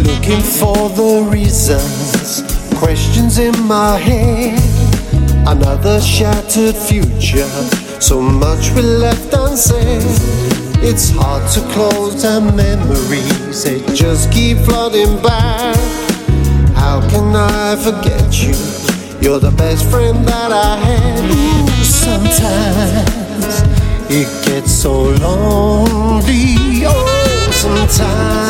Looking 0.03 0.41
for 0.59 0.89
the 0.89 1.25
reasons, 1.31 2.43
questions 2.75 3.37
in 3.37 3.57
my 3.65 3.97
head. 3.97 4.59
Another 5.47 6.01
shattered 6.01 6.75
future, 6.75 7.47
so 8.01 8.21
much 8.21 8.71
we 8.71 8.81
left 8.81 9.33
unsaid. 9.33 10.03
It's 10.83 11.09
hard 11.09 11.49
to 11.51 11.61
close 11.71 12.23
down 12.23 12.53
memories, 12.53 13.63
they 13.63 13.79
just 13.95 14.33
keep 14.33 14.57
flooding 14.57 15.21
back. 15.23 15.77
How 16.75 16.99
can 17.09 17.33
I 17.33 17.77
forget 17.77 18.43
you? 18.43 18.53
You're 19.21 19.39
the 19.39 19.55
best 19.55 19.89
friend 19.89 20.27
that 20.27 20.51
I 20.51 20.75
had. 20.75 21.23
Ooh, 21.23 21.83
sometimes 21.85 23.20
it 24.13 24.27
gets 24.45 24.73
so 24.73 25.03
lonely. 25.23 26.83
Oh, 26.85 27.49
sometimes 27.51 28.43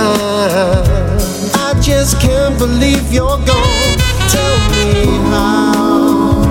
I 1.54 1.80
just 1.80 2.20
can't 2.20 2.58
believe 2.58 3.14
you're 3.14 3.38
gone. 3.46 3.98
Tell 4.34 4.58
me 4.74 5.06
how 5.30 6.42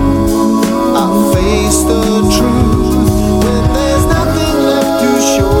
I 0.95 1.05
face 1.33 1.83
the 1.91 2.03
truth 2.35 3.11
when 3.43 3.63
there's 3.75 4.05
nothing 4.05 4.55
left 4.69 5.03
to 5.03 5.11
show. 5.33 5.59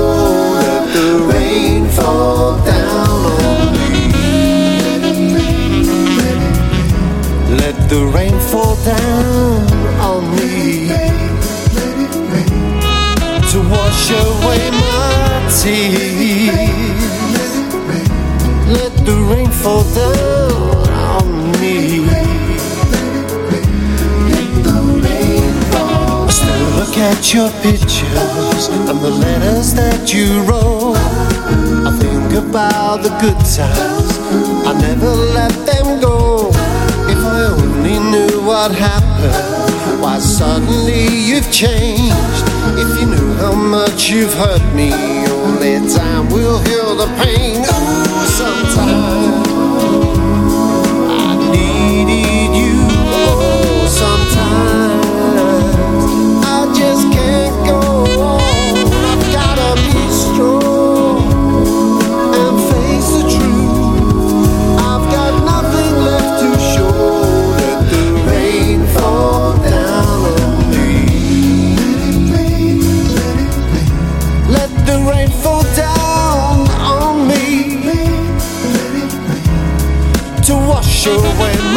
Let 0.63 0.85
the 0.95 1.09
rain 1.33 1.81
fall 1.89 2.55
down 2.63 3.19
on 3.51 3.73
me. 3.91 4.05
Let 7.57 7.75
the 7.89 8.01
rain 8.15 8.39
fall 8.39 8.75
down 8.85 9.67
on 9.99 10.21
me 10.37 11.00
to 13.51 13.59
wash 13.69 14.11
away 14.11 14.71
my 14.71 15.49
tears. 15.51 16.55
Let 18.71 18.93
the 19.05 19.17
rain 19.29 19.49
fall 19.51 19.83
down 19.93 20.87
on 21.19 21.51
me. 21.59 22.07
I 25.73 26.27
still 26.29 26.69
look 26.79 26.97
at 26.97 27.33
your 27.33 27.49
pictures 27.61 28.69
and 28.69 28.99
the 28.99 29.09
letters 29.09 29.73
that 29.73 30.13
you 30.13 30.43
wrote. 30.43 30.95
I 31.85 31.91
think 31.99 32.31
about 32.45 33.03
the 33.03 33.09
good 33.19 33.41
times. 33.57 34.17
I 34.65 34.71
never 34.79 35.11
let 35.37 35.51
them 35.65 35.99
go. 35.99 36.51
If 37.13 37.17
I 37.17 37.47
only 37.59 37.99
knew 38.11 38.47
what 38.47 38.71
happened, 38.71 40.01
why 40.01 40.19
suddenly 40.19 41.07
you've 41.07 41.51
changed. 41.51 42.50
If 42.77 42.99
you 42.99 43.07
knew 43.07 43.33
how 43.35 43.53
much 43.53 44.09
you've 44.09 44.33
hurt 44.33 44.63
me, 44.73 44.91
only 45.29 45.79
time 45.89 46.29
will 46.29 46.59
heal 46.59 46.95
the 46.95 47.07
pain. 47.23 47.57
Ooh, 47.59 48.25
sometimes 48.27 49.10
to 81.03 81.09
wash 81.39 81.70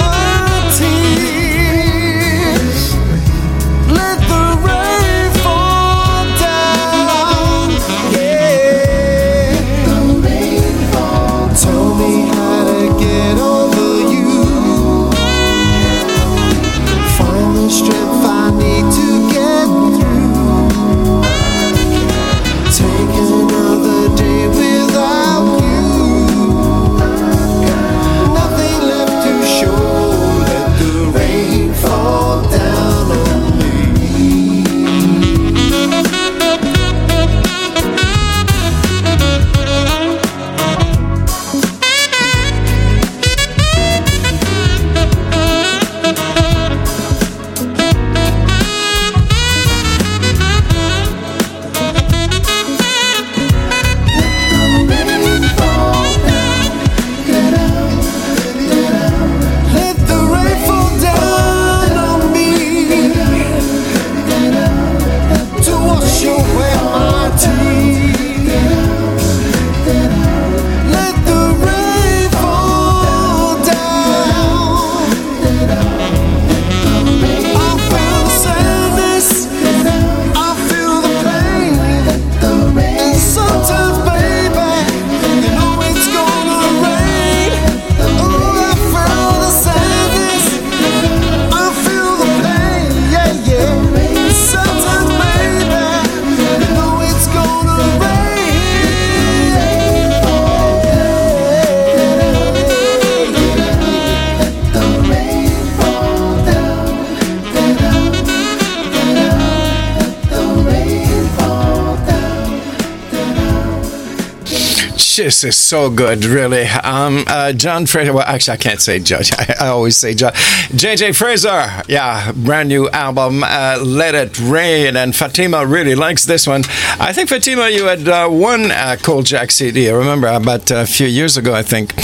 This 115.24 115.42
is 115.42 115.56
so 115.56 115.88
good, 115.88 116.26
really. 116.26 116.64
Um, 116.66 117.24
uh, 117.26 117.54
John 117.54 117.86
Fraser. 117.86 118.12
Well, 118.12 118.24
actually, 118.26 118.52
I 118.52 118.56
can't 118.58 118.78
say 118.78 118.98
Judge. 118.98 119.32
I, 119.38 119.54
I 119.58 119.66
always 119.68 119.96
say 119.96 120.12
John. 120.12 120.32
JJ 120.32 121.16
Fraser. 121.16 121.82
Yeah, 121.88 122.30
brand 122.32 122.68
new 122.68 122.90
album, 122.90 123.42
uh, 123.42 123.78
Let 123.82 124.14
It 124.14 124.38
Rain. 124.38 124.98
And 124.98 125.16
Fatima 125.16 125.64
really 125.64 125.94
likes 125.94 126.26
this 126.26 126.46
one. 126.46 126.64
I 127.00 127.14
think, 127.14 127.30
Fatima, 127.30 127.70
you 127.70 127.86
had 127.86 128.06
uh, 128.06 128.28
one 128.28 128.70
uh, 128.70 128.96
Cold 129.02 129.24
Jack 129.24 129.50
CD. 129.50 129.88
I 129.88 129.94
remember 129.94 130.26
about 130.26 130.70
a 130.70 130.84
few 130.84 131.06
years 131.06 131.38
ago, 131.38 131.54
I 131.54 131.62
think. 131.62 131.94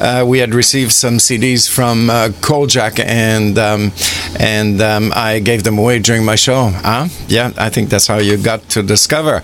Uh, 0.00 0.24
we 0.26 0.38
had 0.38 0.54
received 0.54 0.92
some 0.92 1.18
CDs 1.18 1.68
from 1.68 2.08
uh, 2.08 2.30
Cold 2.40 2.70
Jack, 2.70 2.98
and 2.98 3.58
um, 3.58 3.92
and 4.38 4.80
um, 4.80 5.12
I 5.14 5.40
gave 5.40 5.64
them 5.64 5.76
away 5.76 5.98
during 5.98 6.24
my 6.24 6.36
show. 6.36 6.70
Huh? 6.70 7.08
Yeah, 7.28 7.52
I 7.58 7.68
think 7.68 7.90
that's 7.90 8.06
how 8.06 8.16
you 8.16 8.38
got 8.38 8.66
to 8.70 8.82
discover 8.82 9.42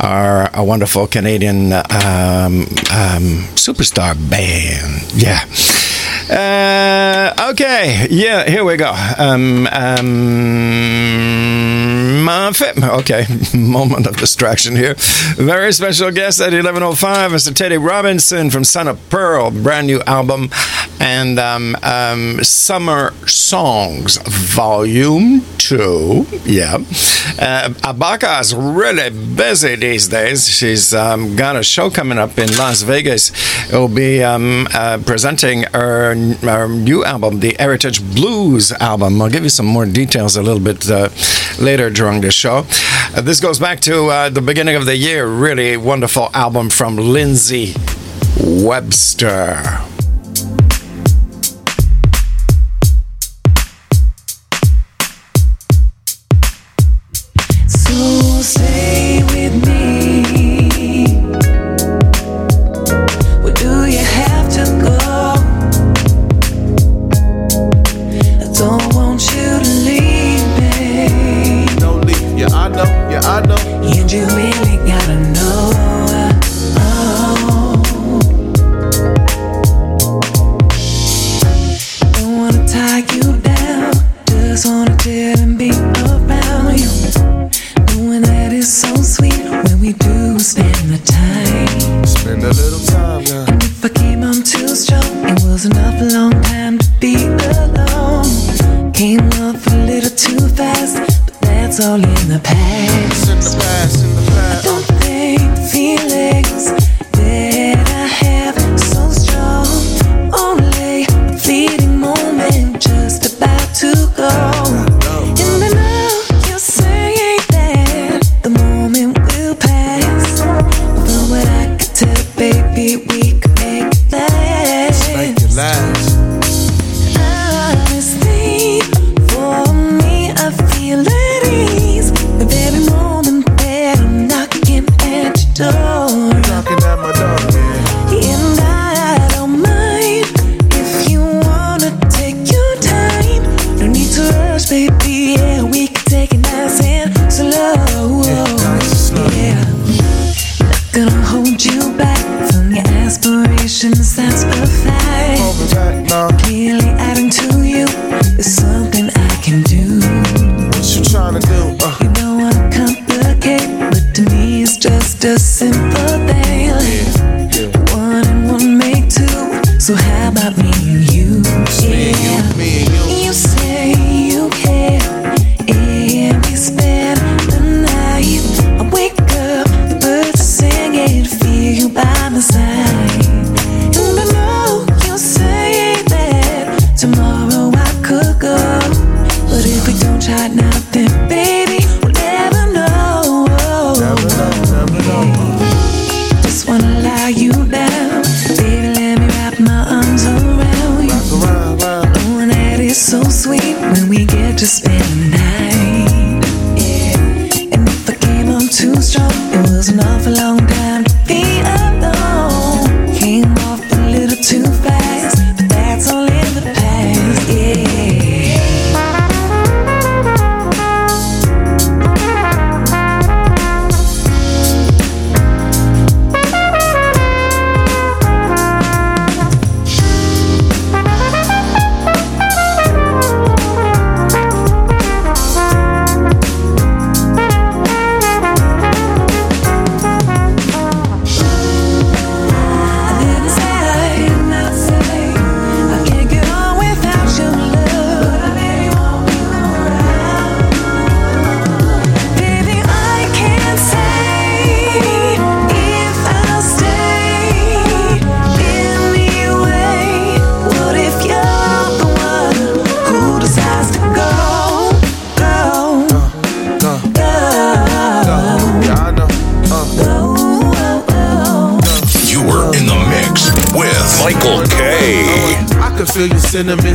our 0.00 0.50
a 0.54 0.62
wonderful 0.64 1.06
Canadian 1.06 1.72
um, 1.72 2.62
um, 2.92 3.46
superstar 3.54 4.14
band. 4.30 5.12
Yeah. 5.14 5.44
Uh, 6.30 7.50
okay, 7.52 8.06
yeah, 8.10 8.48
here 8.48 8.64
we 8.64 8.76
go. 8.76 8.92
Um, 9.18 9.66
Okay, 12.28 13.24
moment 13.54 14.06
of 14.06 14.18
distraction 14.18 14.76
here. 14.76 14.94
Very 15.36 15.72
special 15.72 16.10
guest 16.10 16.42
at 16.42 16.52
11.05, 16.52 17.30
Mr. 17.30 17.52
Tedi 17.52 17.82
Robinson 17.82 18.50
from 18.50 18.64
Son 18.64 18.86
of 18.86 19.00
Pearl, 19.08 19.50
brand 19.50 19.86
new 19.86 20.02
album, 20.02 20.50
and 21.00 21.38
um, 21.38 21.74
um, 21.82 22.44
Summer 22.44 23.14
Songs, 23.26 24.18
Volume 24.26 25.40
2. 25.56 26.26
Yeah. 26.44 26.74
Uh, 27.38 27.70
Abaka 27.80 28.40
is 28.42 28.54
really 28.54 29.08
busy 29.08 29.76
these 29.76 30.08
days. 30.08 30.46
She's 30.48 30.92
um, 30.92 31.34
got 31.34 31.56
a 31.56 31.62
show 31.62 31.88
coming 31.88 32.18
up 32.18 32.36
in 32.38 32.48
Las 32.58 32.82
Vegas. 32.82 33.32
It 33.72 33.76
will 33.76 33.88
be 33.88 34.22
um, 34.22 34.68
uh, 34.74 35.00
presenting 35.06 35.62
her, 35.72 36.14
her 36.42 36.68
new 36.68 37.04
album, 37.04 37.40
the 37.40 37.56
Heritage 37.58 38.02
Blues 38.14 38.70
album. 38.72 39.22
I'll 39.22 39.30
give 39.30 39.44
you 39.44 39.48
some 39.48 39.66
more 39.66 39.86
details 39.86 40.36
a 40.36 40.42
little 40.42 40.62
bit 40.62 40.90
uh, 40.90 41.08
later 41.58 41.90
during 41.90 42.20
the 42.20 42.30
show. 42.30 42.66
Uh, 43.14 43.20
this 43.20 43.40
goes 43.40 43.58
back 43.58 43.80
to 43.80 44.06
uh, 44.06 44.28
the 44.28 44.42
beginning 44.42 44.76
of 44.76 44.86
the 44.86 44.96
year. 44.96 45.26
Really 45.26 45.76
wonderful 45.76 46.30
album 46.34 46.70
from 46.70 46.96
Lindsay 46.96 47.74
Webster. 48.40 49.84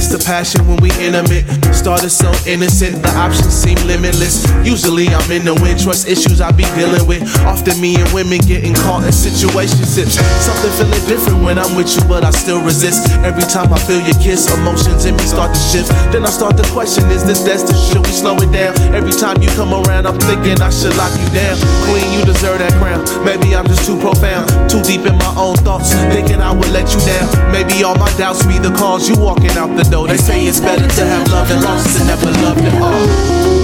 Sentiments, 0.04 0.26
the 0.26 0.32
passion 0.32 0.68
when 0.68 0.78
we 0.82 0.90
intimate. 1.00 1.73
Started 1.84 2.16
so 2.16 2.32
innocent, 2.48 3.04
the 3.04 3.12
options 3.20 3.52
seem 3.52 3.76
limitless. 3.84 4.48
Usually 4.64 5.12
I'm 5.12 5.28
in 5.28 5.44
the 5.44 5.52
wind, 5.60 5.84
trust 5.84 6.08
issues 6.08 6.40
I 6.40 6.56
be 6.56 6.64
dealing 6.80 7.04
with. 7.12 7.28
Often 7.44 7.76
me 7.84 8.00
and 8.00 8.08
women 8.16 8.40
getting 8.40 8.72
caught 8.72 9.04
in 9.04 9.12
situationships. 9.12 10.16
Something 10.16 10.72
feeling 10.80 11.04
different 11.12 11.44
when 11.44 11.60
I'm 11.60 11.76
with 11.76 11.92
you, 11.92 12.00
but 12.08 12.24
I 12.24 12.32
still 12.32 12.64
resist. 12.64 13.12
Every 13.28 13.44
time 13.44 13.76
I 13.76 13.80
feel 13.84 14.00
your 14.00 14.16
kiss, 14.24 14.48
emotions 14.48 15.04
in 15.04 15.20
me 15.20 15.28
start 15.28 15.52
to 15.52 15.60
shift. 15.60 15.92
Then 16.16 16.24
I 16.24 16.32
start 16.32 16.56
to 16.56 16.64
question, 16.72 17.04
is 17.12 17.28
this 17.28 17.44
destined? 17.44 17.76
Should 17.92 18.08
we 18.08 18.16
slow 18.16 18.40
it 18.40 18.56
down? 18.56 18.80
Every 18.96 19.12
time 19.12 19.44
you 19.44 19.52
come 19.52 19.76
around, 19.76 20.08
I'm 20.08 20.16
thinking 20.24 20.64
I 20.64 20.72
should 20.72 20.96
lock 20.96 21.12
you 21.20 21.28
down. 21.36 21.60
Queen, 21.92 22.08
you 22.16 22.24
deserve 22.24 22.64
that 22.64 22.72
crown. 22.80 23.04
Maybe 23.28 23.60
I'm 23.60 23.68
just 23.68 23.84
too 23.84 24.00
profound, 24.00 24.48
too 24.72 24.80
deep 24.88 25.04
in 25.04 25.20
my 25.20 25.36
own 25.36 25.60
thoughts, 25.68 25.92
thinking 26.16 26.40
I 26.40 26.56
would 26.56 26.72
let 26.72 26.88
you 26.96 27.04
down. 27.04 27.28
Maybe 27.52 27.84
all 27.84 28.00
my 28.00 28.08
doubts 28.16 28.40
be 28.48 28.56
the 28.56 28.72
cause 28.80 29.12
you 29.12 29.20
walking 29.20 29.52
out 29.60 29.76
the 29.76 29.84
door. 29.84 30.08
They 30.08 30.16
say 30.16 30.48
it's 30.48 30.64
better 30.64 30.88
to 30.88 31.04
have 31.12 31.28
love 31.28 31.52
than 31.52 31.60
us 31.74 32.00
and 32.00 32.08
never 32.08 32.32
loved 32.44 32.62
at 32.62 32.74
all. 32.82 32.94
Oh. 32.94 33.64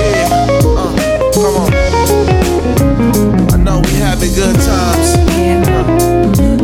Yeah, 0.00 0.28
uh, 0.80 0.92
come 1.34 1.56
on. 1.62 1.70
I 3.52 3.56
know 3.62 3.80
we 3.80 3.92
having 3.94 4.32
good 4.34 4.56
times. 4.56 5.16
Uh, 5.68 5.84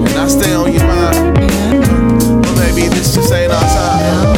and 0.06 0.18
I 0.18 0.28
stay 0.28 0.54
on 0.54 0.72
your 0.72 0.86
mind. 0.86 1.38
Uh, 1.38 2.40
but 2.42 2.54
maybe 2.56 2.88
this 2.88 3.14
just 3.14 3.32
ain't 3.32 3.52
our 3.52 3.60
time. 3.60 4.37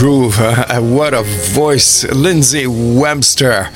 Groove. 0.00 0.38
Uh, 0.70 0.80
what 0.80 1.14
a 1.14 1.22
voice. 1.22 2.04
Lindsay 2.04 2.66
Webster. 2.66 3.68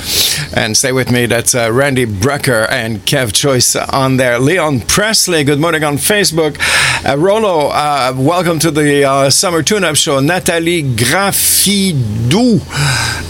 And 0.55 0.77
stay 0.77 0.93
with 0.93 1.11
me, 1.11 1.27
that's 1.27 1.55
uh, 1.55 1.72
Randy 1.72 2.07
Brecker 2.07 2.70
and 2.70 2.99
Kev 2.99 3.33
Choice 3.33 3.75
on 3.75 4.16
there. 4.16 4.39
Leon 4.39 4.81
Presley, 4.83 5.43
good 5.45 5.59
morning 5.59 5.83
on 5.83 5.97
Facebook. 5.97 6.57
Uh, 7.05 7.18
Rolo, 7.18 7.68
uh, 7.68 8.14
welcome 8.16 8.59
to 8.61 8.70
the 8.70 9.05
uh, 9.05 9.31
Summer 9.31 9.62
Tune 9.62 9.83
Up 9.83 9.97
Show. 9.97 10.20
Nathalie 10.20 10.83
Grafidou. 10.85 12.61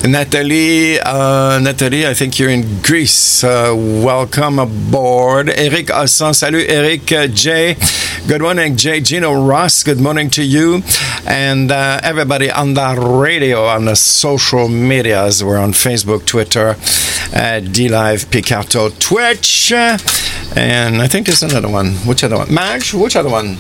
Nathalie, 0.06 1.00
uh, 1.00 1.58
Nathalie, 1.60 2.06
I 2.06 2.12
think 2.12 2.38
you're 2.38 2.50
in 2.50 2.82
Greece. 2.82 3.42
Uh, 3.42 3.72
welcome 3.74 4.58
aboard. 4.58 5.48
Eric 5.48 5.86
Assan, 5.86 6.34
salut 6.34 6.68
Eric 6.68 7.06
J. 7.32 7.76
Good 8.26 8.40
morning, 8.40 8.76
Jay 8.76 9.02
Gino 9.02 9.34
Ross. 9.34 9.82
Good 9.82 10.00
morning 10.00 10.30
to 10.30 10.42
you 10.42 10.82
and 11.26 11.70
uh, 11.70 12.00
everybody 12.02 12.50
on 12.50 12.72
the 12.72 12.94
radio, 12.96 13.66
on 13.66 13.84
the 13.84 13.94
social 13.96 14.66
medias. 14.66 15.44
We're 15.44 15.58
on 15.58 15.72
Facebook, 15.72 16.24
Twitter, 16.24 16.70
uh, 16.70 17.60
DLive, 17.60 18.30
Picarto, 18.30 18.88
Twitch, 18.98 19.70
uh, 19.72 19.98
and 20.56 21.02
I 21.02 21.06
think 21.06 21.26
there's 21.26 21.42
another 21.42 21.68
one. 21.68 21.92
Which 22.06 22.24
other 22.24 22.38
one? 22.38 22.52
Madge, 22.52 22.94
which 22.94 23.14
other 23.14 23.28
one? 23.28 23.58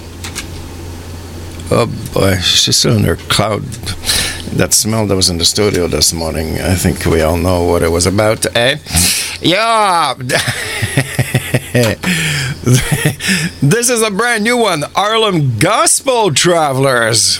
Oh 1.70 1.86
boy, 2.14 2.36
she's 2.38 2.78
still 2.78 2.96
in 2.96 3.04
her 3.04 3.16
cloud. 3.16 3.64
That 4.56 4.72
smell 4.72 5.06
that 5.08 5.16
was 5.16 5.28
in 5.28 5.36
the 5.36 5.44
studio 5.44 5.88
this 5.88 6.14
morning, 6.14 6.58
I 6.60 6.74
think 6.74 7.04
we 7.04 7.20
all 7.20 7.36
know 7.36 7.64
what 7.64 7.82
it 7.82 7.90
was 7.90 8.06
about, 8.06 8.46
eh? 8.56 8.78
Yeah! 9.44 10.14
this 13.60 13.90
is 13.90 14.00
a 14.00 14.10
brand 14.10 14.42
new 14.42 14.56
one 14.56 14.84
Harlem 14.94 15.58
Gospel 15.58 16.32
Travelers. 16.32 17.38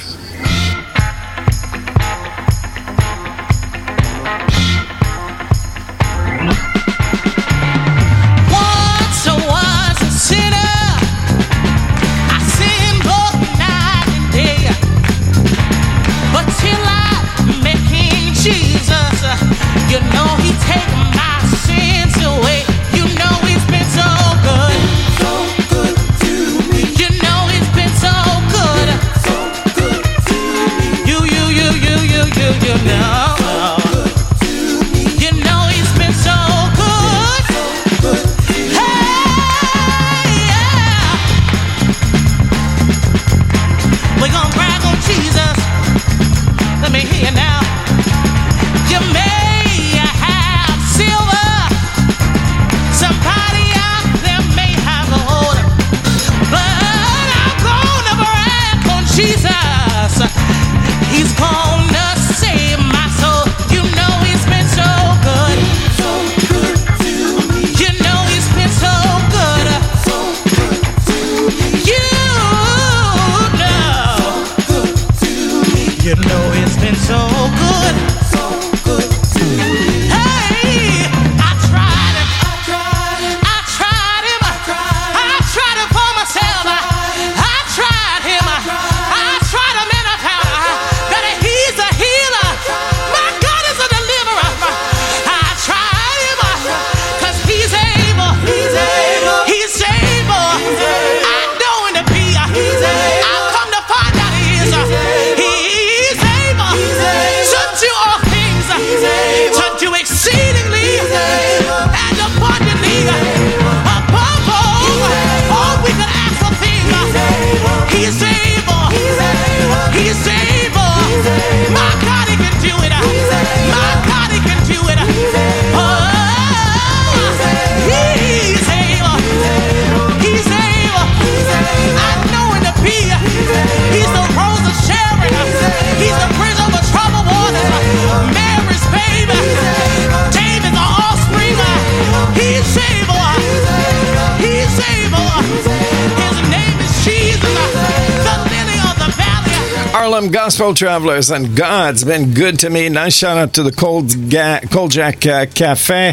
Gospel 150.35 150.75
Travelers, 150.75 151.31
and 151.31 151.57
God's 151.57 152.03
been 152.03 152.35
good 152.35 152.59
to 152.59 152.69
me. 152.69 152.89
Nice 152.89 153.15
shout 153.15 153.39
out 153.39 153.53
to 153.53 153.63
the 153.63 153.71
Cold, 153.71 154.31
Ga- 154.31 154.63
Cold 154.69 154.91
Jack 154.91 155.25
uh, 155.25 155.47
Cafe 155.47 156.13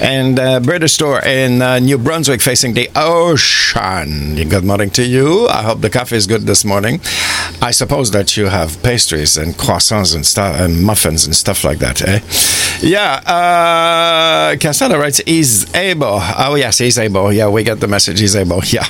and 0.00 0.38
uh, 0.38 0.60
British 0.60 0.92
Store 0.94 1.20
in 1.24 1.62
uh, 1.62 1.78
New 1.78 1.98
Brunswick 1.98 2.40
facing 2.42 2.74
the 2.74 2.90
ocean. 2.96 4.34
Good 4.48 4.64
morning 4.64 4.90
to 4.90 5.04
you. 5.04 5.46
I 5.48 5.62
hope 5.62 5.80
the 5.80 5.90
coffee 5.90 6.16
is 6.16 6.26
good 6.26 6.42
this 6.42 6.64
morning. 6.64 7.00
I 7.62 7.70
suppose 7.70 8.10
that 8.12 8.36
you 8.36 8.46
have 8.46 8.82
pastries 8.82 9.36
and 9.36 9.54
croissants 9.54 10.14
and 10.14 10.24
stuff 10.26 10.58
and 10.60 10.82
muffins 10.82 11.24
and 11.26 11.34
stuff 11.34 11.64
like 11.64 11.78
that, 11.78 12.02
eh? 12.02 12.20
Yeah, 12.80 13.14
uh, 13.26 14.56
Casella 14.58 14.98
writes, 14.98 15.18
he's 15.26 15.72
able. 15.74 16.18
Oh, 16.20 16.56
yes, 16.56 16.78
he's 16.78 16.98
able. 16.98 17.32
Yeah, 17.32 17.48
we 17.48 17.62
get 17.64 17.80
the 17.80 17.88
message. 17.88 18.20
He's 18.20 18.36
able. 18.36 18.62
Yeah. 18.74 18.86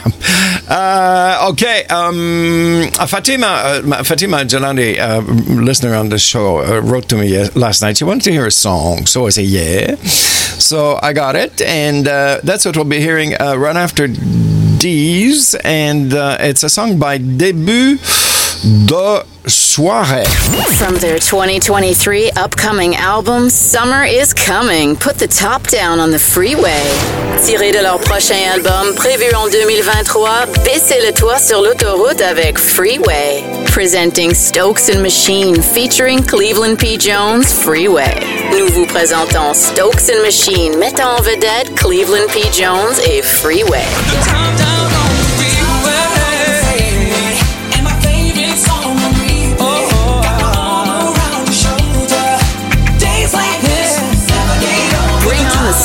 Uh, 0.69 1.49
okay. 1.53 1.85
Um, 1.87 2.89
Fatima, 3.07 3.47
uh, 3.47 4.03
Fatima 4.03 4.39
Jalani, 4.39 4.99
uh, 4.99 5.21
listener 5.61 5.95
on 5.95 6.09
the 6.09 6.19
show, 6.19 6.59
uh, 6.65 6.81
wrote 6.81 7.07
to 7.11 7.17
me 7.17 7.37
uh, 7.39 7.49
last 7.55 7.83
night. 7.83 7.99
She 7.99 8.05
wanted 8.05 8.23
to 8.25 8.33
hear 8.33 8.47
a 8.47 8.51
song. 8.51 9.05
So 9.05 9.27
I 9.27 9.29
said, 9.31 9.45
yeah. 9.45 9.97
So 9.97 10.94
I 11.03 11.13
got 11.13 11.37
it. 11.37 11.61
And 11.63 12.09
uh, 12.09 12.41
that's 12.43 12.65
what 12.65 12.77
we'll 12.77 12.85
be 12.85 13.01
hearing 13.01 13.35
uh, 13.41 13.57
right 13.57 13.77
after 13.77 14.07
D's. 14.09 15.55
And 15.65 16.13
uh, 16.13 16.37
it's 16.41 16.63
a 16.63 16.69
song 16.69 16.99
by 16.99 17.19
Début 17.19 17.99
de 18.65 19.23
Soirée. 19.47 20.25
From 20.79 20.97
their 20.97 21.19
2023 21.19 22.31
upcoming 22.37 22.97
album 22.97 23.51
Summer 23.51 24.05
is 24.05 24.33
Coming, 24.33 24.97
put 24.97 25.19
the 25.19 25.27
top 25.27 25.69
down 25.69 26.01
on 26.01 26.11
the 26.11 26.19
freeway. 26.19 26.83
Tiré 27.45 27.73
de 27.73 27.83
leur 27.83 27.99
prochain 28.01 28.41
album 28.55 28.95
prévu 28.95 29.35
en 29.35 29.49
2023, 29.49 30.47
baissez 30.65 30.99
le 31.07 31.13
toit 31.13 31.39
sur 31.39 31.61
l'autoroute 31.61 32.23
avec 32.23 32.59
Freeway. 32.59 33.45
Presenting 33.67 34.33
Stokes 34.35 34.89
and 34.89 35.03
Machine 35.03 35.61
featuring 35.61 36.23
Cleveland 36.25 36.79
P. 36.79 36.97
Jones 36.99 37.45
Freeway. 37.45 38.15
Nous 38.59 38.73
vous 38.73 38.87
présentons 38.87 39.53
Stokes 39.53 40.09
and 40.11 40.23
Machine 40.23 40.79
mettant 40.79 41.19
en 41.19 41.21
vedette 41.21 41.75
Cleveland 41.77 42.29
P. 42.33 42.41
Jones 42.51 42.97
et 43.07 43.21
Freeway. 43.21 43.85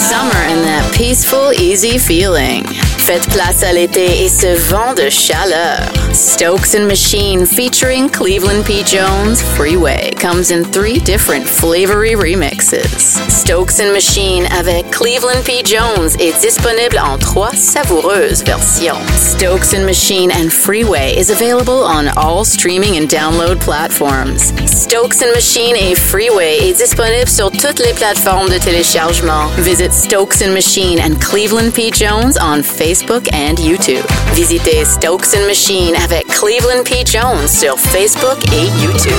Summer 0.09 0.41
and 0.49 0.63
that 0.63 0.91
peaceful, 0.95 1.53
easy 1.53 1.99
feeling. 1.99 2.65
Faites 3.09 3.27
place 3.31 3.63
à 3.63 3.73
l'été 3.73 4.23
et 4.23 4.29
ce 4.29 4.55
vent 4.69 4.93
de 4.93 5.09
chaleur. 5.09 5.79
Stokes 6.13 6.75
and 6.75 6.85
Machine 6.85 7.47
featuring 7.47 8.07
Cleveland 8.07 8.63
P. 8.65 8.83
Jones 8.83 9.41
Freeway 9.55 10.11
comes 10.19 10.51
in 10.51 10.63
three 10.63 10.99
different 10.99 11.43
flavory 11.43 12.13
remixes. 12.13 13.17
Stokes 13.27 13.79
and 13.79 13.91
Machine 13.93 14.45
avec 14.55 14.91
Cleveland 14.91 15.43
P. 15.43 15.63
Jones 15.63 16.15
est 16.19 16.39
disponible 16.39 16.99
en 16.99 17.17
trois 17.17 17.51
savoureuses 17.55 18.43
versions. 18.43 19.01
Stokes 19.17 19.73
and 19.73 19.87
Machine 19.87 20.29
and 20.31 20.51
Freeway 20.51 21.15
is 21.17 21.31
available 21.31 21.83
on 21.83 22.09
all 22.15 22.45
streaming 22.45 22.95
and 22.95 23.07
download 23.09 23.59
platforms. 23.59 24.53
Stokes 24.67 25.23
and 25.23 25.33
Machine 25.33 25.75
et 25.75 25.95
Freeway 25.95 26.69
est 26.69 26.77
disponible 26.77 27.27
sur 27.27 27.49
toutes 27.49 27.79
les 27.79 27.93
plateformes 27.93 28.49
de 28.49 28.59
téléchargement. 28.59 29.47
Visit 29.57 29.93
Stokes 29.93 30.43
and 30.43 30.53
Machine 30.53 30.99
and 30.99 31.19
Cleveland 31.19 31.73
P. 31.73 31.89
Jones 31.89 32.37
on 32.39 32.61
Facebook 32.61 32.98
and 33.33 33.57
YouTube. 33.59 34.05
Visitez 34.33 34.85
Stokes 34.85 35.33
and 35.33 35.45
Machine 35.47 35.95
avec 35.95 36.27
Cleveland 36.27 36.83
P. 36.83 37.03
Jones 37.05 37.47
sur 37.47 37.77
Facebook 37.77 38.37
et 38.53 38.67
YouTube. 38.83 39.13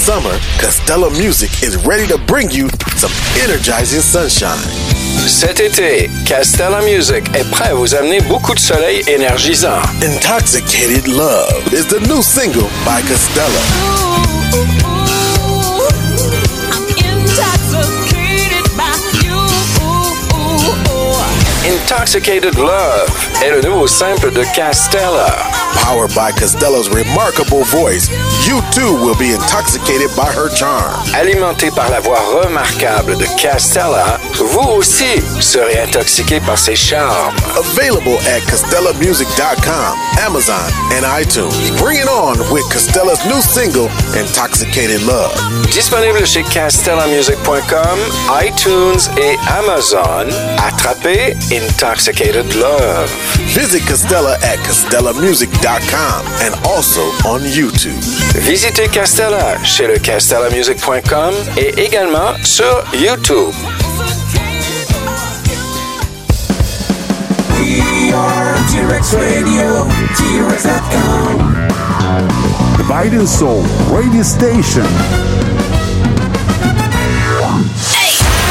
Summer, 0.00 0.40
Costello 0.58 1.10
Music 1.10 1.62
is 1.62 1.76
ready 1.84 2.06
to 2.06 2.16
bring 2.16 2.50
you 2.50 2.70
some 2.96 3.12
energizing 3.42 4.00
sunshine. 4.00 4.56
Cet 5.28 5.60
été, 5.60 6.08
Castella 6.24 6.80
Music 6.80 7.22
est 7.34 7.48
prêt 7.50 7.68
à 7.68 7.74
vous 7.74 7.94
amener 7.94 8.20
beaucoup 8.22 8.54
de 8.54 8.58
soleil 8.58 9.02
énergisant. 9.06 9.82
Intoxicated 10.02 11.06
Love 11.06 11.74
is 11.74 11.86
the 11.86 12.00
new 12.08 12.22
single 12.22 12.68
by 12.86 13.02
Costello. 13.02 14.89
Intoxicated 21.90 22.56
Love 22.56 23.10
est 23.42 23.50
le 23.50 23.62
nouveau 23.62 23.88
simple 23.88 24.30
de 24.30 24.44
Castella. 24.54 25.26
Powered 25.82 26.14
by 26.14 26.30
Costello's 26.30 26.88
remarkable 26.88 27.64
voice, 27.64 28.08
you 28.46 28.60
too 28.70 28.94
will 29.02 29.16
be 29.18 29.32
intoxicated 29.32 30.08
by 30.14 30.30
her 30.30 30.48
charm. 30.54 30.94
Alimenté 31.14 31.74
par 31.74 31.90
la 31.90 31.98
voix 31.98 32.20
remarquable 32.44 33.16
de 33.16 33.26
Castella, 33.36 34.20
vous 34.34 34.78
aussi 34.78 35.20
serez 35.40 35.80
intoxiqué 35.80 36.38
par 36.38 36.56
ses 36.58 36.76
charmes. 36.76 37.34
Available 37.58 38.18
at 38.28 38.40
CostellaMusic.com, 38.42 39.98
Amazon, 40.20 40.70
and 40.92 41.04
iTunes. 41.04 41.76
Bring 41.76 41.96
it 41.98 42.06
on 42.06 42.38
with 42.52 42.62
Costella's 42.70 43.24
new 43.26 43.40
single, 43.42 43.88
Intoxicated 44.14 45.02
Love. 45.02 45.34
Disponible 45.72 46.24
chez 46.24 46.44
castellamusic.com, 46.44 47.98
iTunes 48.40 49.10
et 49.18 49.36
Amazon. 49.58 50.28
Attrapez 50.58 51.34
Intoxicated 51.50 51.79
Love. 51.82 53.08
Visit 53.54 53.80
Costella 53.84 54.34
at 54.42 54.58
CostellaMusic.com 54.58 56.26
and 56.44 56.54
also 56.66 57.00
on 57.26 57.40
YouTube. 57.40 57.96
Visitez 58.34 58.88
Castella 58.88 59.56
chez 59.64 59.86
le 59.86 59.98
castellamusic.com 59.98 61.34
et 61.56 61.72
également 61.80 62.34
sur 62.44 62.84
YouTube. 62.92 63.54
We 67.58 68.12
are 68.12 68.54
T-Rex 68.68 69.14
Radio, 69.14 69.86
T-Rex.com. 70.18 71.54
The 72.76 72.84
Biden 72.84 73.26
Soul 73.26 73.62
Radio 73.88 74.22
Station. 74.22 74.84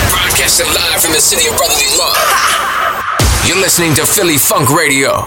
Broadcasting 0.10 0.66
live 0.74 1.00
from 1.00 1.14
the 1.14 1.22
city 1.22 1.48
of 1.48 1.56
brotherly 1.58 1.86
love. 1.96 2.49
You're 3.50 3.58
listening 3.58 3.96
to 3.96 4.06
Philly 4.06 4.38
Funk 4.38 4.70
Radio. 4.70 5.26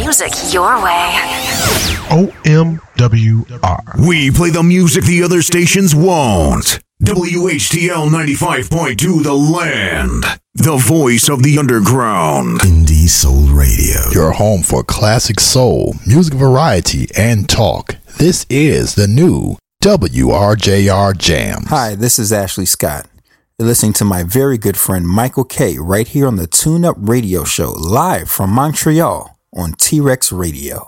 Music 0.00 0.32
your 0.54 0.82
way. 0.82 1.12
OMWR. 2.08 4.08
We 4.08 4.30
play 4.30 4.48
the 4.48 4.62
music 4.62 5.04
the 5.04 5.22
other 5.22 5.42
stations 5.42 5.94
won't. 5.94 6.80
WHTL 7.02 8.08
95.2 8.08 9.22
The 9.22 9.34
Land. 9.34 10.24
The 10.54 10.78
voice 10.78 11.28
of 11.28 11.42
the 11.42 11.58
underground. 11.58 12.60
Indie 12.60 13.06
Soul 13.06 13.48
Radio. 13.48 14.00
Your 14.12 14.32
home 14.32 14.62
for 14.62 14.82
classic 14.82 15.38
soul, 15.38 15.94
music 16.06 16.32
variety, 16.32 17.06
and 17.18 17.50
talk. 17.50 17.96
This 18.16 18.46
is 18.48 18.94
the 18.94 19.08
new 19.08 19.58
WRJR 19.84 21.18
Jam. 21.18 21.64
Hi, 21.66 21.96
this 21.96 22.18
is 22.18 22.32
Ashley 22.32 22.64
Scott. 22.64 23.06
You're 23.58 23.68
listening 23.68 23.94
to 23.94 24.04
my 24.04 24.22
very 24.22 24.58
good 24.58 24.76
friend 24.76 25.08
Michael 25.08 25.44
K 25.44 25.78
right 25.78 26.06
here 26.06 26.26
on 26.26 26.36
the 26.36 26.46
Tune 26.46 26.84
Up 26.84 26.94
Radio 26.98 27.42
Show, 27.42 27.70
live 27.70 28.28
from 28.28 28.50
Montreal 28.50 29.34
on 29.54 29.72
T 29.72 29.98
Rex 29.98 30.30
Radio. 30.30 30.86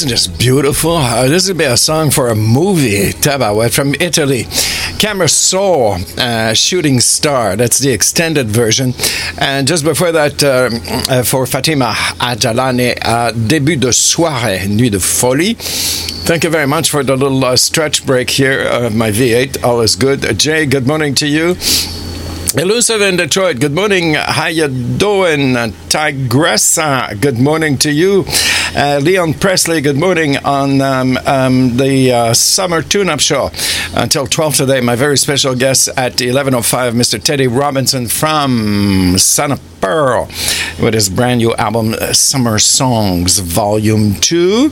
Isn't 0.00 0.08
this 0.08 0.28
beautiful? 0.28 0.96
Uh, 0.96 1.28
this 1.28 1.46
would 1.46 1.58
be 1.58 1.64
a 1.64 1.76
song 1.76 2.10
for 2.10 2.30
a 2.30 2.34
movie, 2.34 3.12
Tabaouette, 3.12 3.74
from 3.74 3.94
Italy. 4.00 4.46
Camera 4.98 5.28
Saw, 5.28 5.98
uh, 6.16 6.54
Shooting 6.54 7.00
Star. 7.00 7.54
That's 7.54 7.78
the 7.80 7.90
extended 7.92 8.48
version. 8.48 8.94
And 9.36 9.68
just 9.68 9.84
before 9.84 10.10
that, 10.12 10.42
uh, 10.42 10.70
uh, 11.12 11.22
for 11.22 11.44
Fatima 11.44 11.92
Ajalani, 12.18 12.96
uh, 13.02 13.32
Début 13.32 13.78
de 13.78 13.92
soirée, 13.92 14.66
Nuit 14.68 14.90
de 14.90 15.00
folie. 15.00 15.56
Thank 15.58 16.44
you 16.44 16.50
very 16.50 16.66
much 16.66 16.88
for 16.88 17.04
the 17.04 17.14
little 17.14 17.44
uh, 17.44 17.56
stretch 17.56 18.06
break 18.06 18.30
here 18.30 18.62
of 18.62 18.94
my 18.94 19.10
V8. 19.10 19.62
All 19.62 19.82
is 19.82 19.96
good. 19.96 20.38
Jay, 20.38 20.64
good 20.64 20.86
morning 20.86 21.14
to 21.16 21.26
you. 21.26 21.56
Elusive 22.56 23.00
in 23.00 23.16
Detroit, 23.16 23.60
good 23.60 23.70
morning. 23.70 24.14
How 24.14 24.48
you 24.48 24.66
doing? 24.66 25.56
Uh, 25.56 25.68
Tigressa, 25.88 27.20
good 27.20 27.38
morning 27.38 27.78
to 27.78 27.92
you. 27.92 28.24
Uh, 28.74 28.98
Leon 29.00 29.34
Presley, 29.34 29.80
good 29.80 29.96
morning 29.96 30.36
on 30.38 30.80
um, 30.80 31.16
um, 31.26 31.76
the 31.76 32.10
uh, 32.10 32.34
Summer 32.34 32.82
Tune-Up 32.82 33.20
Show. 33.20 33.50
Until 33.94 34.26
12 34.26 34.56
today, 34.56 34.80
my 34.80 34.96
very 34.96 35.16
special 35.16 35.54
guest 35.54 35.90
at 35.96 36.14
11.05, 36.14 36.92
Mr. 36.92 37.20
Tedi 37.20 37.46
Robinson 37.48 38.08
from 38.08 39.16
Son 39.16 39.52
of 39.52 39.60
Pearl 39.80 40.26
with 40.82 40.94
his 40.94 41.08
brand 41.08 41.38
new 41.38 41.54
album, 41.54 41.94
uh, 41.94 42.12
Summer 42.12 42.58
Songs 42.58 43.38
Volume 43.38 44.14
2. 44.16 44.70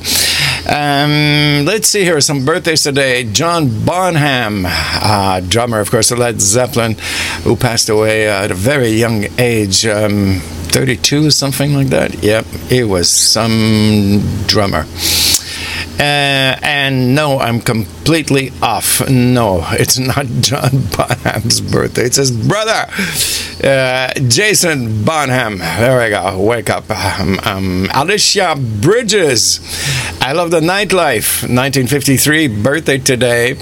Um, 0.68 1.64
let's 1.64 1.88
see 1.88 2.04
here, 2.04 2.20
some 2.20 2.44
birthdays 2.44 2.82
today. 2.82 3.24
John 3.24 3.84
Bonham, 3.86 4.66
uh, 4.66 5.40
drummer, 5.40 5.80
of 5.80 5.90
course, 5.90 6.10
of 6.10 6.18
Led 6.18 6.42
Zeppelin, 6.42 6.96
who 7.42 7.56
passed 7.56 7.88
away 7.88 8.28
at 8.28 8.50
a 8.50 8.54
very 8.54 8.90
young 8.90 9.24
age, 9.38 9.86
um, 9.86 10.40
32, 10.68 11.30
something 11.30 11.72
like 11.72 11.86
that. 11.88 12.22
Yep, 12.22 12.44
he 12.68 12.84
was 12.84 13.08
some 13.10 14.20
drummer. 14.46 14.84
Uh, 15.98 16.54
and 16.62 17.14
no, 17.14 17.38
I'm 17.40 17.60
completely 17.60 18.52
off. 18.62 19.08
No, 19.08 19.64
it's 19.70 19.98
not 19.98 20.26
John 20.40 20.70
Bonham's 20.96 21.62
birthday. 21.62 22.02
It's 22.02 22.16
his 22.16 22.30
brother, 22.30 22.86
uh, 23.64 24.12
Jason 24.28 25.05
Bonham. 25.05 25.59
There 25.59 25.98
we 26.02 26.10
go. 26.10 26.40
Wake 26.43 26.70
up. 26.70 26.89
Um, 26.90 27.39
um, 27.44 27.89
Alicia 27.94 28.56
Bridges. 28.80 29.60
I 30.20 30.32
love 30.32 30.51
the 30.51 30.60
nightlife. 30.60 31.43
1953 31.43 32.48
birthday 32.48 32.98
today. 32.98 33.56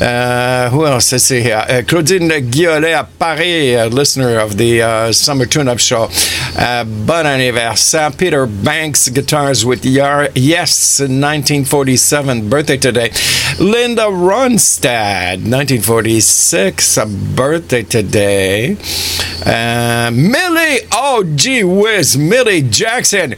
Uh, 0.00 0.68
who 0.70 0.84
else? 0.86 1.12
Let's 1.12 1.24
see 1.24 1.40
here. 1.42 1.64
Uh, 1.68 1.82
Claudine 1.86 2.28
Guillolet 2.50 2.92
à 2.94 3.06
Paris, 3.18 3.74
a 3.76 3.86
listener 3.88 4.38
of 4.38 4.56
the 4.56 4.82
uh, 4.82 5.12
Summer 5.12 5.46
Tune-Up 5.46 5.78
Show. 5.78 6.08
Uh, 6.58 6.84
bon 6.84 7.24
anniversaire. 7.26 8.10
Peter 8.10 8.46
Banks, 8.46 9.08
guitars 9.08 9.64
with 9.64 9.84
Yar- 9.84 10.30
Yes, 10.34 10.98
1947. 11.00 12.48
Birthday 12.48 12.76
today. 12.78 13.10
Linda 13.60 14.02
Ronstadt, 14.02 15.36
1946. 15.44 16.96
A 16.96 17.06
birthday 17.06 17.82
today. 17.84 18.76
Uh, 19.44 20.10
Millie, 20.12 20.86
oh 20.92 21.24
gee 21.34 21.64
whiz, 21.64 22.16
Millie 22.16 22.62
Jackson. 22.62 23.34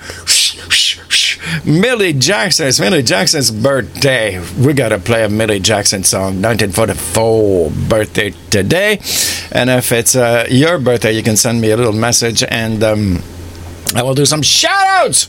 Millie 1.65 2.13
Jackson. 2.13 2.67
It's 2.69 2.81
Millie 2.81 3.03
Jackson's 3.03 3.51
birthday. 3.51 4.39
We 4.59 4.73
gotta 4.75 4.99
play 4.99 5.25
a 5.25 5.29
Millie 5.29 5.61
Jackson 5.61 6.05
song. 6.05 6.43
1944 6.43 7.71
birthday 7.89 8.35
today. 8.51 9.01
And 9.53 9.71
if 9.71 9.93
it's 9.93 10.15
uh, 10.17 10.47
your 10.51 10.79
birthday, 10.79 11.13
you 11.13 11.23
can 11.23 11.37
send 11.37 11.61
me 11.61 11.71
a 11.71 11.77
little 11.77 11.93
message 11.93 12.43
and. 12.43 12.83
Um, 12.83 13.23
I 13.97 14.03
will 14.03 14.15
do 14.15 14.27
some 14.27 14.43
shout-outs! 14.43 15.29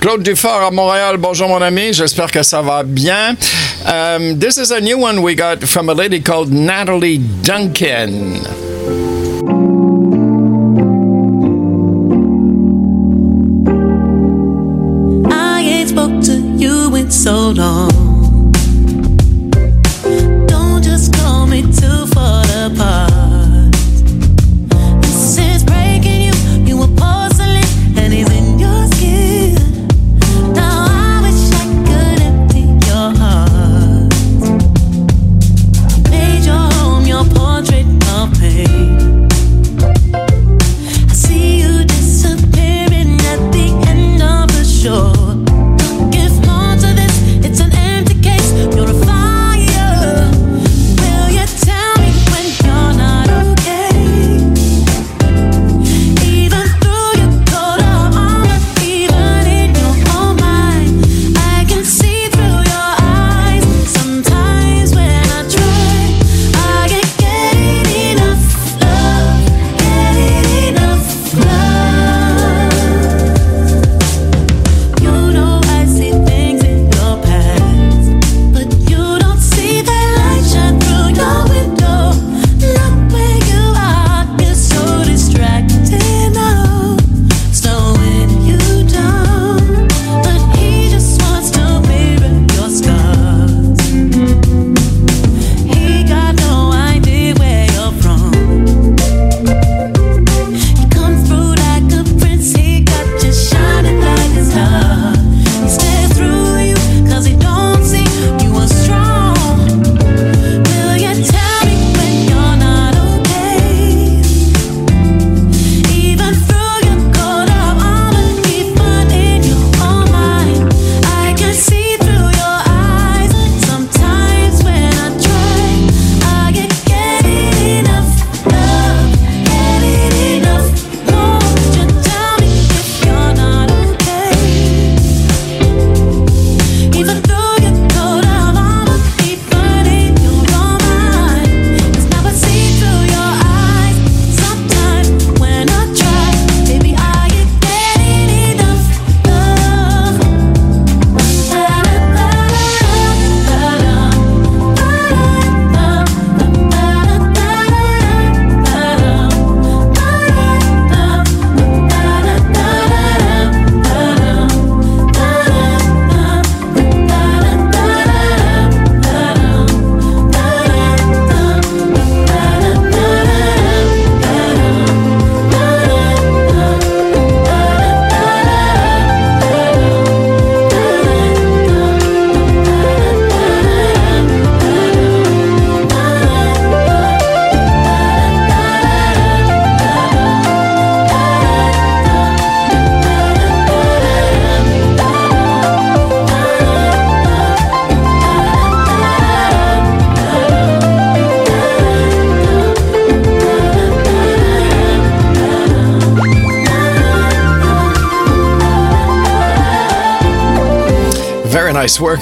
Claude 0.00 0.22
Dufort 0.22 0.62
à 0.62 0.70
Montréal, 0.70 1.16
bonjour 1.18 1.48
mon 1.48 1.60
ami, 1.60 1.92
j'espère 1.92 2.30
que 2.30 2.44
ça 2.44 2.62
va 2.62 2.84
bien. 2.84 3.36
Um, 3.84 4.38
this 4.38 4.58
is 4.58 4.70
a 4.70 4.80
new 4.80 4.96
one 4.96 5.22
we 5.22 5.34
got 5.34 5.64
from 5.64 5.88
a 5.88 5.94
lady 5.94 6.20
called 6.20 6.52
Natalie 6.52 7.18
Duncan. 7.42 8.44
So 17.10 17.50
long. 17.50 18.05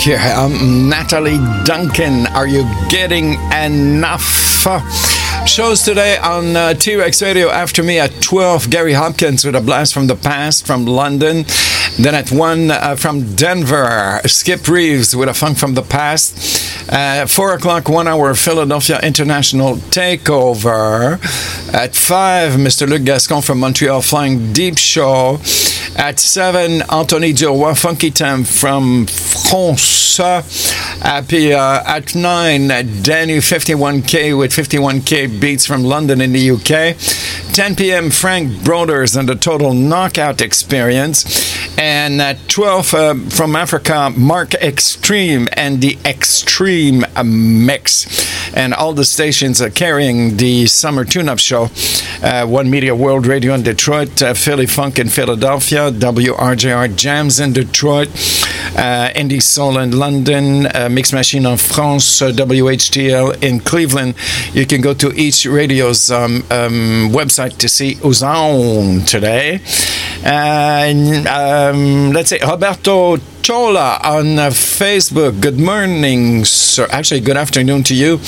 Here. 0.04 0.18
Um, 0.36 0.88
Natalie 0.88 1.38
Duncan, 1.64 2.26
are 2.28 2.46
you 2.46 2.64
getting 2.90 3.34
enough? 3.52 4.22
Shows 5.46 5.82
today 5.82 6.16
on 6.18 6.56
uh, 6.56 6.74
T 6.74 6.96
Rex 6.96 7.22
Radio 7.22 7.48
after 7.50 7.82
me 7.82 7.98
at 7.98 8.22
12, 8.22 8.70
Gary 8.70 8.92
Hopkins 8.92 9.44
with 9.44 9.54
a 9.54 9.60
blast 9.60 9.92
from 9.94 10.06
the 10.06 10.14
past 10.16 10.66
from 10.66 10.86
London. 10.86 11.44
Then 11.98 12.14
at 12.14 12.30
1 12.30 12.70
uh, 12.70 12.96
from 12.96 13.34
Denver, 13.34 14.20
Skip 14.26 14.66
Reeves 14.68 15.14
with 15.14 15.28
a 15.28 15.34
funk 15.34 15.58
from 15.58 15.74
the 15.74 15.82
past. 15.82 16.90
Uh, 16.90 17.26
4 17.26 17.54
o'clock, 17.54 17.88
1 17.88 18.08
hour, 18.08 18.34
Philadelphia 18.34 19.00
International 19.02 19.76
Takeover. 19.76 21.14
At 21.74 21.94
5, 21.94 22.52
Mr. 22.52 22.88
Luc 22.88 23.04
Gascon 23.04 23.42
from 23.42 23.60
Montreal 23.60 24.02
Flying 24.02 24.52
Deep 24.52 24.76
Show. 24.78 25.40
At 25.96 26.18
7, 26.18 26.82
Anthony 26.90 27.32
Duroy, 27.32 27.74
Funky 27.74 28.10
Time 28.10 28.44
from 28.44 29.06
France. 29.06 30.20
Puis, 31.28 31.52
uh, 31.52 31.82
at 31.86 32.14
9, 32.14 32.68
Danny 33.02 33.38
51K 33.38 34.36
with 34.36 34.52
51K 34.52 35.40
beats 35.40 35.66
from 35.66 35.84
London 35.84 36.20
in 36.20 36.32
the 36.32 36.50
UK. 36.50 36.96
10 37.54 37.76
p.m., 37.76 38.10
Frank 38.10 38.50
Broders 38.64 39.16
and 39.16 39.28
the 39.28 39.36
Total 39.36 39.72
Knockout 39.72 40.40
Experience. 40.40 41.54
And 41.78 42.20
at 42.20 42.48
12 42.48 42.94
uh, 42.94 43.14
from 43.30 43.54
Africa, 43.56 44.12
Mark 44.16 44.54
Extreme 44.54 45.48
and 45.52 45.80
the 45.80 45.98
Extreme 46.04 47.04
Mix. 47.24 48.06
And 48.56 48.74
all 48.74 48.92
the 48.92 49.04
stations 49.04 49.60
are 49.62 49.70
carrying 49.70 50.36
the 50.36 50.66
Summer 50.66 51.04
Tune 51.04 51.28
Up 51.28 51.38
Show. 51.38 51.70
Uh, 52.22 52.46
One 52.46 52.70
Media 52.70 52.94
World 52.94 53.26
Radio 53.26 53.54
in 53.54 53.62
Detroit, 53.62 54.22
uh, 54.22 54.34
Philly 54.34 54.66
Funk 54.66 54.98
in 54.98 55.08
Philadelphia, 55.08 55.83
WRJR 55.90 56.94
Jams 56.96 57.40
in 57.40 57.52
Detroit, 57.52 58.08
uh, 58.76 59.10
Indie 59.14 59.42
Soul 59.42 59.78
in 59.78 59.96
London, 59.96 60.66
uh, 60.66 60.88
Mix 60.90 61.12
Machine 61.12 61.46
en 61.46 61.56
France, 61.56 62.22
uh, 62.22 62.30
WHTL 62.30 63.42
in 63.42 63.60
Cleveland. 63.60 64.14
You 64.52 64.66
can 64.66 64.80
go 64.80 64.94
to 64.94 65.12
each 65.12 65.46
radio's 65.46 66.10
um, 66.10 66.44
um, 66.50 67.10
website 67.12 67.58
to 67.58 67.68
see 67.68 67.94
who's 67.94 68.22
on 68.22 69.00
today. 69.06 69.60
And 70.24 71.26
um, 71.26 72.12
let's 72.12 72.30
say 72.30 72.38
Roberto 72.40 73.18
Chola 73.42 74.00
on 74.02 74.38
uh, 74.38 74.48
Facebook. 74.50 75.40
Good 75.40 75.58
morning, 75.58 76.44
sir. 76.44 76.86
Actually, 76.90 77.20
good 77.20 77.36
afternoon 77.36 77.82
to 77.84 77.94
you. 77.94 78.20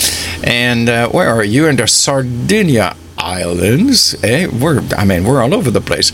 And 0.44 0.88
uh, 0.88 1.08
where 1.08 1.28
are 1.28 1.44
you? 1.44 1.66
In 1.68 1.76
the 1.76 1.86
Sardinia 1.86 2.96
Islands. 3.26 4.14
Eh? 4.22 4.46
We're, 4.46 4.82
I 4.96 5.04
mean, 5.04 5.24
we're 5.24 5.42
all 5.42 5.52
over 5.52 5.70
the 5.70 5.80
place. 5.80 6.10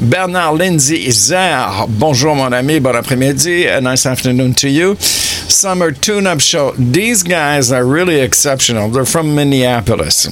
Bernard 0.00 0.58
Lindsay 0.58 1.10
Zer. 1.10 1.86
Bonjour, 1.88 2.34
mon 2.34 2.54
ami. 2.54 2.80
Bon 2.80 2.94
après-midi. 2.94 3.66
A 3.66 3.80
nice 3.80 4.06
afternoon 4.06 4.54
to 4.54 4.68
you. 4.68 4.96
Summer 4.96 5.92
Tune 5.92 6.26
Up 6.26 6.40
Show. 6.40 6.72
These 6.72 7.22
guys 7.22 7.70
are 7.70 7.84
really 7.84 8.20
exceptional. 8.20 8.88
They're 8.88 9.04
from 9.04 9.34
Minneapolis. 9.34 10.26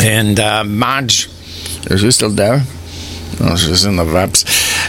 And 0.00 0.38
uh, 0.38 0.62
Madge, 0.62 1.28
is 1.90 2.00
she 2.00 2.10
still 2.12 2.30
there? 2.30 2.62
Oh, 3.40 3.56
she's 3.56 3.84
in 3.84 3.96
the 3.96 4.04
VAPs. 4.04 4.44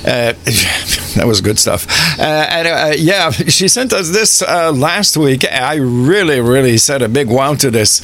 Uh, 0.05 0.33
that 1.15 1.27
was 1.27 1.41
good 1.41 1.59
stuff. 1.59 1.85
Uh, 2.19 2.23
and, 2.23 2.67
uh, 2.67 2.93
yeah, 2.97 3.31
she 3.31 3.67
sent 3.67 3.93
us 3.93 4.09
this 4.09 4.41
uh, 4.41 4.71
last 4.71 5.17
week. 5.17 5.43
I 5.51 5.75
really, 5.75 6.39
really 6.39 6.77
said 6.77 7.01
a 7.01 7.09
big 7.09 7.27
wow 7.27 7.55
to 7.55 7.69
this. 7.69 8.01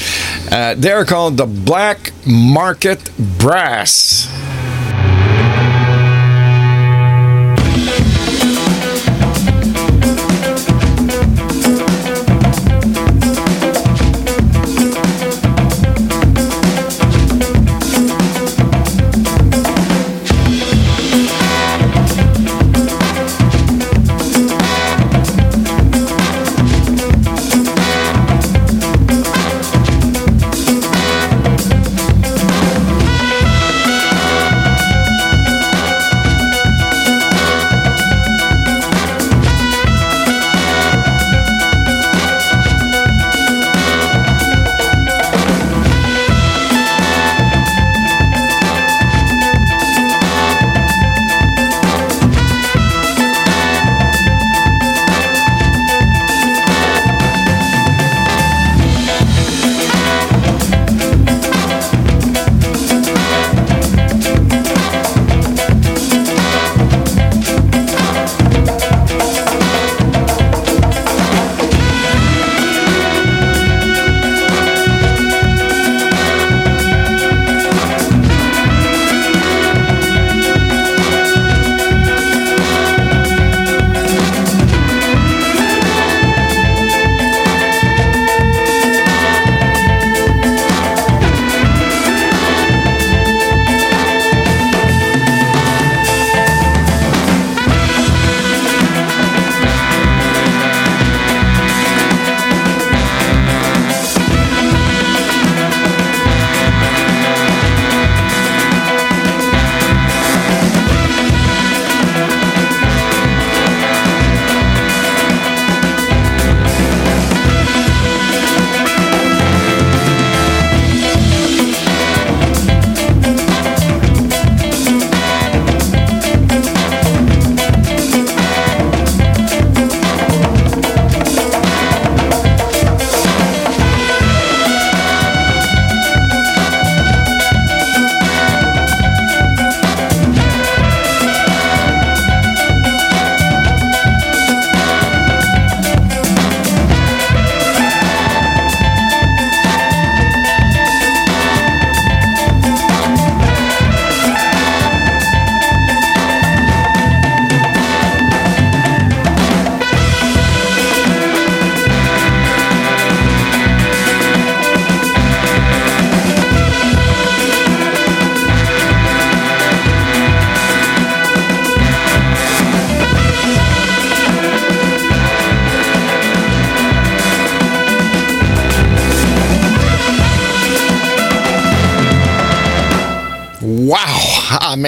Uh, 0.51 0.75
they're 0.77 1.05
called 1.05 1.37
the 1.37 1.45
Black 1.45 2.11
Market 2.25 3.09
Brass. 3.37 4.27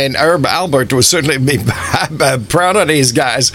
Mean, 0.05 0.15
Herb 0.15 0.43
Alpert 0.43 0.93
would 0.93 1.05
certainly 1.05 1.37
be 1.39 1.57
proud 2.47 2.75
of 2.75 2.87
these 2.87 3.11
guys. 3.11 3.51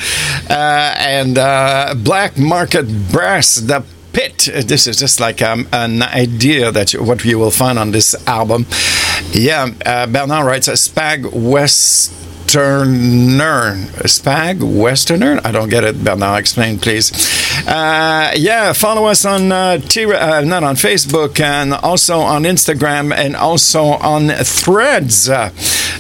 Uh, 0.51 0.95
and 0.99 1.39
uh, 1.39 1.95
Black 1.97 2.37
Market 2.39 2.87
Brass, 3.13 3.55
the 3.57 3.85
pit. 4.13 4.49
This 4.67 4.89
is 4.89 4.97
just 4.97 5.21
like 5.21 5.41
um, 5.43 5.69
an 5.73 6.03
idea 6.03 6.73
that 6.73 6.93
you, 6.93 7.05
what 7.05 7.25
you 7.25 7.39
will 7.39 7.53
find 7.53 7.79
on 7.79 7.93
this 7.93 8.17
album. 8.27 8.67
Yeah, 9.31 9.69
uh, 9.87 10.07
Bernard 10.07 10.45
writes 10.45 10.67
a 10.67 10.73
Spag 10.73 11.33
West. 11.33 12.13
Westerner. 12.51 13.77
Spag? 14.09 14.61
Westerner? 14.61 15.41
I 15.45 15.53
don't 15.53 15.69
get 15.69 15.85
it, 15.85 16.03
Bernard. 16.03 16.41
Explain, 16.41 16.81
please. 16.81 17.13
Uh, 17.65 18.33
yeah, 18.35 18.73
follow 18.73 19.07
us 19.07 19.25
on 19.25 19.53
uh, 19.53 19.79
T- 19.79 20.13
uh, 20.13 20.41
not 20.41 20.65
on 20.65 20.75
Facebook 20.75 21.39
and 21.39 21.73
also 21.75 22.19
on 22.19 22.43
Instagram 22.43 23.15
and 23.15 23.37
also 23.37 23.85
on 23.85 24.31
Threads. 24.31 25.29
Uh, 25.29 25.51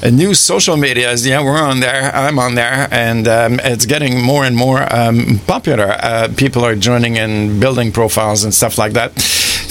new 0.08 0.34
social 0.34 0.76
medias. 0.76 1.26
Yeah, 1.26 1.42
we're 1.44 1.60
on 1.60 1.80
there. 1.80 2.14
I'm 2.14 2.38
on 2.38 2.54
there, 2.54 2.88
and 2.90 3.28
um, 3.28 3.60
it's 3.62 3.84
getting 3.86 4.22
more 4.22 4.44
and 4.44 4.56
more 4.56 4.86
um, 4.94 5.40
popular. 5.46 5.96
Uh, 6.00 6.28
people 6.36 6.64
are 6.64 6.74
joining 6.74 7.18
and 7.18 7.60
building 7.60 7.92
profiles 7.92 8.44
and 8.44 8.54
stuff 8.54 8.78
like 8.78 8.92
that. 8.92 9.12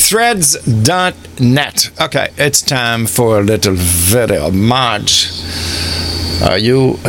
Threads.net. 0.09 1.91
Okay, 2.01 2.29
it's 2.37 2.61
time 2.61 3.07
for 3.07 3.39
a 3.39 3.43
little 3.43 3.75
video. 3.75 4.51
Marge. 4.51 5.29
Are 6.41 6.57
you 6.57 6.97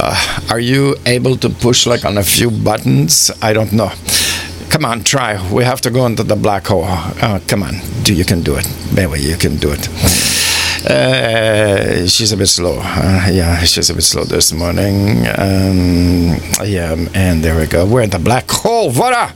uh, 0.00 0.44
are 0.50 0.58
you 0.60 0.96
able 1.06 1.36
to 1.36 1.48
push 1.48 1.86
like 1.86 2.04
on 2.04 2.18
a 2.18 2.22
few 2.24 2.50
buttons? 2.50 3.30
I 3.40 3.52
don't 3.52 3.72
know. 3.72 3.92
Come 4.70 4.84
on, 4.86 5.04
try. 5.04 5.38
We 5.52 5.64
have 5.64 5.80
to 5.82 5.90
go 5.90 6.06
into 6.06 6.22
the 6.22 6.34
black 6.36 6.66
hole. 6.66 6.84
Oh, 6.86 7.40
come 7.46 7.62
on, 7.62 7.74
do 8.02 8.14
you 8.14 8.24
can 8.24 8.42
do 8.42 8.56
it? 8.56 8.66
Maybe 8.94 9.20
you 9.20 9.36
can 9.36 9.56
do 9.56 9.70
it. 9.70 10.41
Uh, 10.84 12.06
she's 12.06 12.32
a 12.32 12.36
bit 12.36 12.48
slow. 12.48 12.78
Uh, 12.80 13.28
yeah, 13.30 13.58
she's 13.60 13.88
a 13.90 13.94
bit 13.94 14.02
slow 14.02 14.24
this 14.24 14.52
morning. 14.52 15.26
Um, 15.38 16.36
yeah, 16.64 16.96
and 17.14 17.42
there 17.42 17.58
we 17.58 17.66
go. 17.66 17.86
We're 17.86 18.02
in 18.02 18.10
the 18.10 18.18
black 18.18 18.50
hole. 18.50 18.90
Voila! 18.90 19.32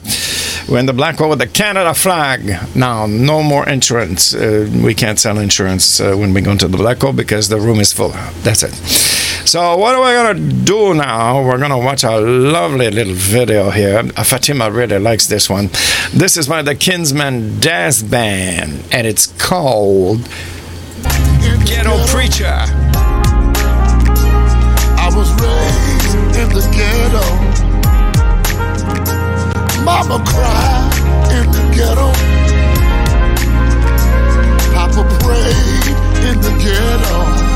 We're 0.67 0.79
in 0.79 0.85
the 0.85 0.93
black 0.93 1.15
hole 1.15 1.29
with 1.29 1.39
the 1.39 1.47
Canada 1.47 1.93
flag. 1.93 2.75
Now, 2.75 3.05
no 3.05 3.41
more 3.41 3.67
insurance. 3.69 4.35
Uh, 4.35 4.69
we 4.83 4.93
can't 4.93 5.17
sell 5.17 5.37
insurance 5.37 6.01
uh, 6.01 6.15
when 6.15 6.33
we 6.33 6.41
go 6.41 6.51
into 6.51 6.67
the 6.67 6.77
black 6.77 6.99
hole 7.01 7.13
because 7.13 7.47
the 7.47 7.57
room 7.59 7.79
is 7.79 7.93
full. 7.93 8.09
That's 8.43 8.63
it. 8.63 8.73
So, 9.47 9.77
what 9.77 9.95
are 9.95 10.01
we 10.01 10.11
going 10.11 10.35
to 10.35 10.65
do 10.65 10.93
now? 10.93 11.41
We're 11.41 11.57
going 11.57 11.71
to 11.71 11.77
watch 11.77 12.03
a 12.03 12.19
lovely 12.19 12.91
little 12.91 13.13
video 13.13 13.69
here. 13.69 13.99
Uh, 13.99 14.23
Fatima 14.25 14.69
really 14.69 14.99
likes 14.99 15.27
this 15.27 15.49
one. 15.49 15.69
This 16.13 16.35
is 16.35 16.49
by 16.49 16.61
the 16.61 16.75
Kinsman 16.75 17.61
Jazz 17.61 18.03
Band, 18.03 18.83
and 18.91 19.07
it's 19.07 19.27
called 19.41 20.27
Ghetto 21.67 21.97
Preacher. 22.07 22.57
I 24.97 25.11
was 25.13 25.29
raised 25.33 26.15
in 26.39 26.47
the 26.55 26.61
ghetto. 26.71 27.25
Mama 29.83 30.23
cried 30.25 30.93
in 31.35 31.51
the 31.51 31.63
ghetto. 31.75 32.11
Papa 34.73 35.03
prayed 35.19 35.97
in 36.29 36.39
the 36.41 36.51
ghetto. 36.63 37.46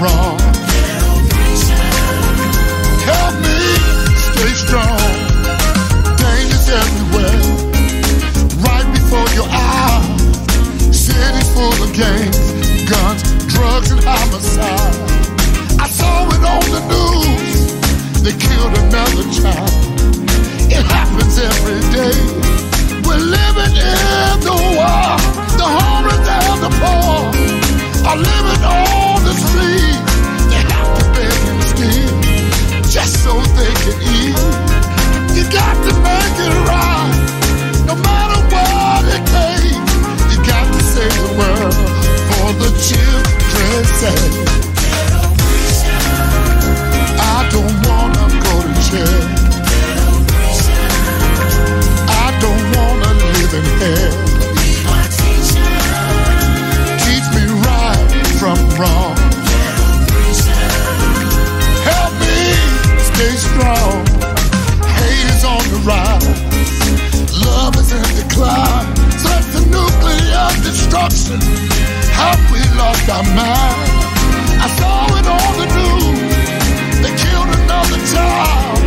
Wrong. 0.00 0.38
Help 3.08 3.34
me 3.42 3.58
stay 4.14 4.52
strong. 4.54 4.98
Dangers 6.22 6.68
everywhere, 6.70 7.38
right 8.62 8.88
before 8.94 9.28
your 9.34 9.48
eyes. 9.50 10.22
City 10.94 11.42
full 11.54 11.78
of 11.82 11.90
gangs, 11.94 12.38
guns, 12.90 13.22
drugs, 13.52 13.90
and 13.90 14.02
homicide. 14.04 14.94
I 15.80 15.88
saw 15.88 16.26
it 16.30 16.42
on 16.54 16.64
the 16.74 16.82
news. 16.94 18.22
They 18.22 18.34
killed 18.38 18.74
another 18.78 19.26
child. 19.34 19.72
It 20.70 20.84
happens 20.86 21.38
every 21.38 21.80
day. 21.90 22.18
We're 23.06 23.24
living 23.38 23.74
in 23.74 24.34
the 24.46 24.56
war. 24.76 25.16
The 25.58 25.68
homeless 25.78 26.28
and 26.28 26.60
the 26.62 26.70
poor 26.82 27.48
are 28.08 28.16
living 28.16 28.62
on 28.64 29.24
the 29.24 29.32
street. 29.32 29.87
You 33.58 35.44
got 35.50 35.74
to 35.86 35.92
make 36.06 36.38
it 36.46 36.54
right, 36.70 37.10
no 37.86 37.94
matter 37.96 38.40
what 38.54 39.02
it 39.16 39.24
takes. 39.26 39.92
You 40.30 40.38
got 40.46 40.66
to 40.72 40.80
save 40.94 41.18
the 41.26 41.32
world 41.38 41.74
for 42.28 42.48
the 42.62 42.70
children's 42.78 43.90
sake. 43.98 44.34
I 47.18 47.48
don't 47.50 47.76
wanna 47.88 48.26
go 48.46 48.54
to 48.62 48.72
jail. 48.86 49.22
I 52.08 52.28
don't 52.40 52.64
wanna 52.76 53.10
live 53.34 53.52
in 53.58 53.66
hell. 53.80 54.16
Teach 57.04 57.26
me 57.34 57.44
right 57.66 58.08
from 58.38 58.58
wrong. 58.78 59.17
Strong. 63.38 64.02
Hate 64.98 65.30
is 65.30 65.44
on 65.46 65.62
the 65.70 65.80
rise. 65.86 66.26
Love 67.46 67.76
is 67.78 67.90
in 67.94 68.02
decline. 68.18 68.90
Since 69.14 69.46
the 69.54 69.62
nuclear 69.70 70.46
destruction, 70.66 71.38
have 72.18 72.40
we 72.50 72.58
lost 72.74 73.06
our 73.08 73.22
mind? 73.38 73.90
I 74.58 74.68
saw 74.78 75.06
it 75.18 75.26
on 75.30 75.52
the 75.62 75.68
news. 75.78 76.18
They 76.98 77.14
killed 77.14 77.50
another 77.62 78.00
child. 78.10 78.78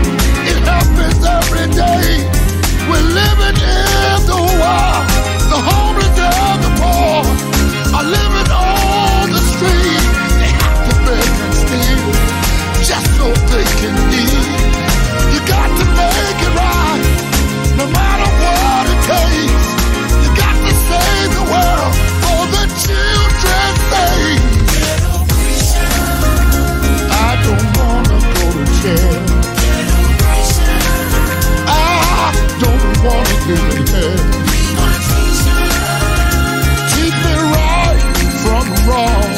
It 0.51 0.59
happens 0.67 1.23
every 1.23 1.67
day. 1.71 2.27
We're 2.91 3.07
living 3.07 3.55
in 3.55 4.19
the 4.27 4.41
wild. 4.59 5.07
The 5.47 5.59
homeless 5.71 6.10
to. 28.81 28.95
I 31.67 32.33
don't 32.59 32.93
wanna 33.05 33.37
live 33.47 33.67
in 33.77 33.85
hell. 33.93 34.17
Keep 36.89 37.15
me 37.25 37.33
right 37.53 37.99
from 38.41 38.65
wrong. 38.87 39.31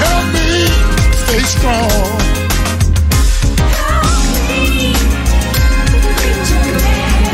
Help 0.00 0.26
me 0.32 0.50
stay 1.22 1.44
strong. 1.54 2.10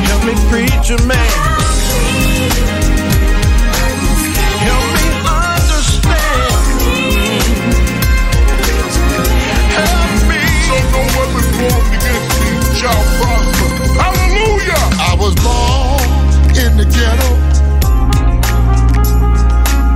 Help 0.09 0.23
me 0.25 0.35
preach 0.51 0.91
a 0.91 1.07
man. 1.07 1.50
I 15.03 15.15
was 15.19 15.35
born 15.45 16.01
in 16.57 16.77
the 16.79 16.85
ghetto. 16.85 17.31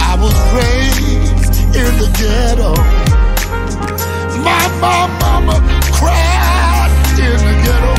I 0.01 0.15
was 0.21 0.35
raised 0.53 1.57
in 1.75 1.93
the 2.03 2.09
ghetto. 2.19 2.75
My, 4.43 4.65
my 4.81 5.07
mama 5.21 5.57
cried 5.93 6.91
in 7.17 7.39
the 7.47 7.55
ghetto. 7.65 7.95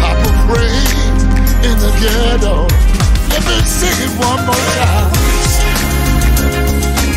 Papa 0.00 0.30
prayed 0.48 1.20
in 1.68 1.76
the 1.78 1.92
ghetto. 2.02 2.66
Let 3.30 3.42
me 3.46 3.56
sing 3.66 3.98
it 4.06 4.12
one 4.18 4.40
more 4.46 4.64
time. 4.74 5.12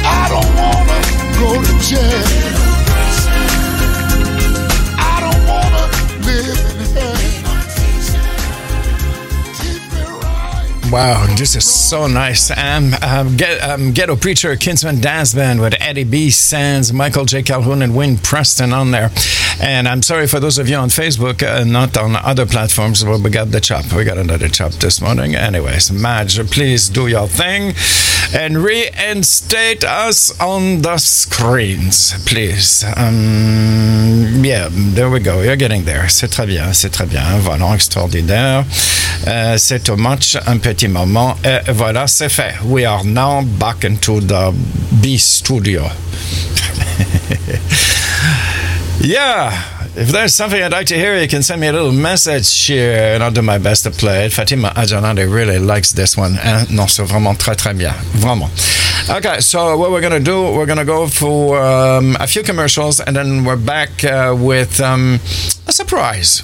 I 0.06 0.28
don't 0.30 0.54
wanna 0.60 1.00
go 1.40 1.50
to 1.64 1.74
jail. 1.88 2.41
Wow, 10.92 11.26
this 11.38 11.56
is 11.56 11.64
so 11.64 12.06
nice. 12.08 12.52
Um, 12.52 12.94
um, 13.02 13.38
get, 13.38 13.62
um, 13.62 13.94
Ghetto 13.94 14.18
Preacher 14.18 14.58
Kinsman 14.58 15.00
Dance 15.00 15.34
Band 15.34 15.62
with 15.62 15.74
Eddie 15.80 16.04
B. 16.04 16.30
Sands, 16.30 16.92
Michael 16.92 17.24
J. 17.24 17.44
Calhoun, 17.44 17.82
and 17.82 17.96
Wayne 17.96 18.18
Preston 18.18 18.74
on 18.74 18.92
there. 18.92 19.10
And 19.62 19.88
I'm 19.88 20.02
sorry 20.02 20.28
for 20.28 20.42
those 20.42 20.58
of 20.58 20.68
you 20.68 20.76
on 20.76 20.90
Facebook, 20.90 21.44
uh, 21.44 21.64
not 21.64 21.96
on 21.96 22.18
other 22.18 22.46
platforms, 22.46 23.06
but 23.06 23.22
we 23.22 23.30
got 23.30 23.52
the 23.52 23.62
chop. 23.62 23.94
We 23.94 24.04
got 24.04 24.18
another 24.18 24.50
chop 24.50 24.74
this 24.74 25.00
morning. 25.00 25.34
Anyways, 25.34 25.94
Madge, 25.94 26.38
please 26.52 26.90
do 26.90 27.08
your 27.08 27.30
thing 27.30 27.74
and 28.34 28.58
reinstate 28.58 29.84
us 29.84 30.32
on 30.40 30.82
the 30.82 30.98
screens, 30.98 32.14
please. 32.26 32.84
Um, 32.98 34.44
yeah, 34.44 34.70
there 34.72 35.10
we 35.10 35.20
go. 35.20 35.42
You're 35.42 35.56
getting 35.56 35.86
there. 35.86 36.10
C'est 36.10 36.30
très 36.30 36.46
bien, 36.46 36.74
c'est 36.74 36.90
très 36.92 37.06
bien. 37.06 37.24
Voilà, 37.40 37.74
extraordinaire. 37.74 38.66
Euh, 39.28 39.58
c'est 39.58 39.84
too 39.84 39.96
much, 39.98 40.38
un 40.48 40.58
petit 40.58 40.88
moment. 40.88 41.36
Et 41.44 41.72
voilà, 41.72 42.08
c'est 42.08 42.30
fait. 42.30 42.56
We 42.64 42.86
are 42.86 43.04
now 43.04 43.42
back 43.44 43.84
into 43.86 44.22
the 44.22 44.52
B 44.92 45.18
studio. 45.18 45.84
yeah. 49.02 49.52
If 49.94 50.08
there's 50.08 50.34
something 50.34 50.62
I'd 50.64 50.72
like 50.72 50.88
to 50.88 50.96
hear, 50.96 51.18
you 51.18 51.28
can 51.28 51.44
send 51.44 51.60
me 51.60 51.68
a 51.68 51.74
little 51.74 51.92
message 51.92 52.66
here 52.66 53.14
and 53.14 53.22
I'll 53.22 53.30
do 53.32 53.42
my 53.42 53.58
best 53.58 53.84
to 53.84 53.92
play 53.92 54.26
it. 54.26 54.32
Fatima 54.32 54.70
Ajanade 54.70 55.30
really 55.30 55.60
likes 55.60 55.92
this 55.92 56.16
one. 56.16 56.38
Eh, 56.42 56.66
non, 56.72 56.88
c'est 56.88 57.04
vraiment 57.04 57.36
très, 57.38 57.56
très 57.58 57.78
bien. 57.78 57.94
Vraiment. 58.14 58.50
Okay, 59.10 59.42
so 59.42 59.78
what 59.78 59.92
we're 59.92 60.00
going 60.00 60.14
to 60.14 60.20
do, 60.24 60.44
we're 60.54 60.66
going 60.66 60.78
to 60.78 60.86
go 60.86 61.08
for 61.08 61.62
um, 61.62 62.16
a 62.22 62.28
few 62.28 62.42
commercials 62.42 63.02
and 63.02 63.14
then 63.16 63.44
we're 63.44 63.58
back 63.58 64.04
uh, 64.06 64.34
with 64.38 64.80
um, 64.80 65.20
a 65.68 65.74
surprise. 65.74 66.42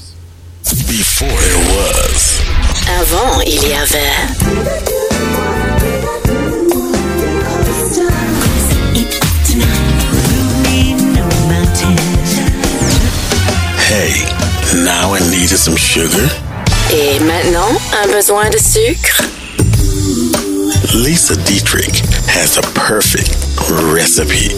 Before 0.86 1.30
it 1.32 1.58
was. 1.72 2.42
Avant, 3.00 3.42
il 3.46 3.64
y 3.64 3.74
avait. 3.74 4.97
Hey, 13.88 14.26
now 14.84 15.14
I 15.14 15.20
needed 15.32 15.58
some 15.58 15.78
sugar. 15.78 16.28
Et 16.92 17.20
maintenant, 17.22 17.72
un 18.04 18.12
besoin 18.12 18.50
de 18.50 18.58
sucre? 18.58 19.24
Lisa 20.94 21.38
Dietrich 21.46 22.02
has 22.28 22.58
a 22.58 22.62
perfect 22.74 23.34
recipe. 23.94 24.50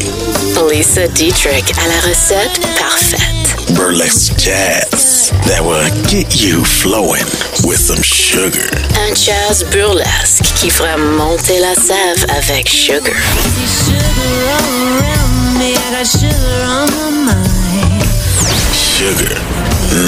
Lisa 0.67 1.07
Dietrich 1.09 1.69
a 1.77 1.87
la 1.87 1.99
recette 2.07 2.59
parfaite. 2.79 3.75
Burlesque 3.75 4.35
jazz 4.35 5.31
that 5.45 5.61
will 5.61 5.87
get 6.09 6.41
you 6.41 6.65
flowing 6.65 7.25
with 7.63 7.77
some 7.77 8.01
sugar. 8.01 8.67
Un 9.05 9.13
jazz 9.13 9.63
burlesque 9.65 10.55
qui 10.55 10.71
fera 10.71 10.97
monter 10.97 11.59
la 11.59 11.75
sève 11.75 12.25
avec 12.35 12.67
sugar. 12.67 13.13
Sugar. 18.99 19.33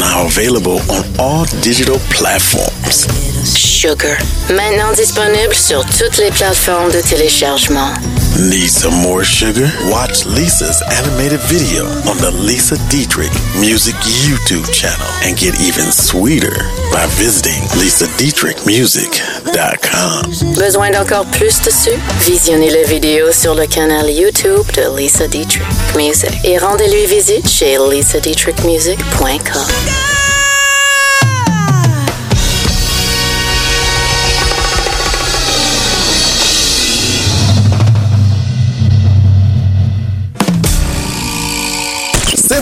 Now 0.01 0.25
available 0.25 0.81
on 0.89 1.05
all 1.17 1.45
digital 1.61 1.97
platforms. 2.09 3.07
Sugar. 3.55 4.17
Maintenant 4.49 4.91
disponible 4.91 5.55
sur 5.55 5.85
toutes 5.85 6.17
les 6.17 6.29
plateformes 6.31 6.91
de 6.91 6.99
téléchargement. 6.99 7.93
Need 8.39 8.69
some 8.69 8.93
more 8.95 9.23
sugar? 9.23 9.69
Watch 9.89 10.25
Lisa's 10.25 10.81
animated 10.89 11.39
video 11.41 11.85
on 12.09 12.17
the 12.17 12.31
Lisa 12.31 12.75
Dietrich 12.89 13.31
Music 13.59 13.93
YouTube 13.95 14.65
channel 14.73 15.05
and 15.23 15.37
get 15.37 15.59
even 15.59 15.91
sweeter 15.91 16.55
by 16.91 17.05
visiting 17.19 17.61
lisadietrichmusic.com. 17.77 20.53
Besoin 20.55 20.91
d'encore 20.91 21.25
plus 21.31 21.61
de 21.61 21.69
sucre? 21.69 21.99
Visionnez 22.21 22.69
la 22.69 22.83
vidéo 22.83 23.31
sur 23.31 23.53
le 23.53 23.67
canal 23.67 24.09
YouTube 24.09 24.65
de 24.75 24.97
Lisa 24.97 25.27
Dietrich 25.27 25.61
Music 25.95 26.31
et 26.43 26.57
rendez-lui 26.57 27.05
visite 27.05 27.47
chez 27.47 27.77
lisadietrichmusic.com. 27.77 30.10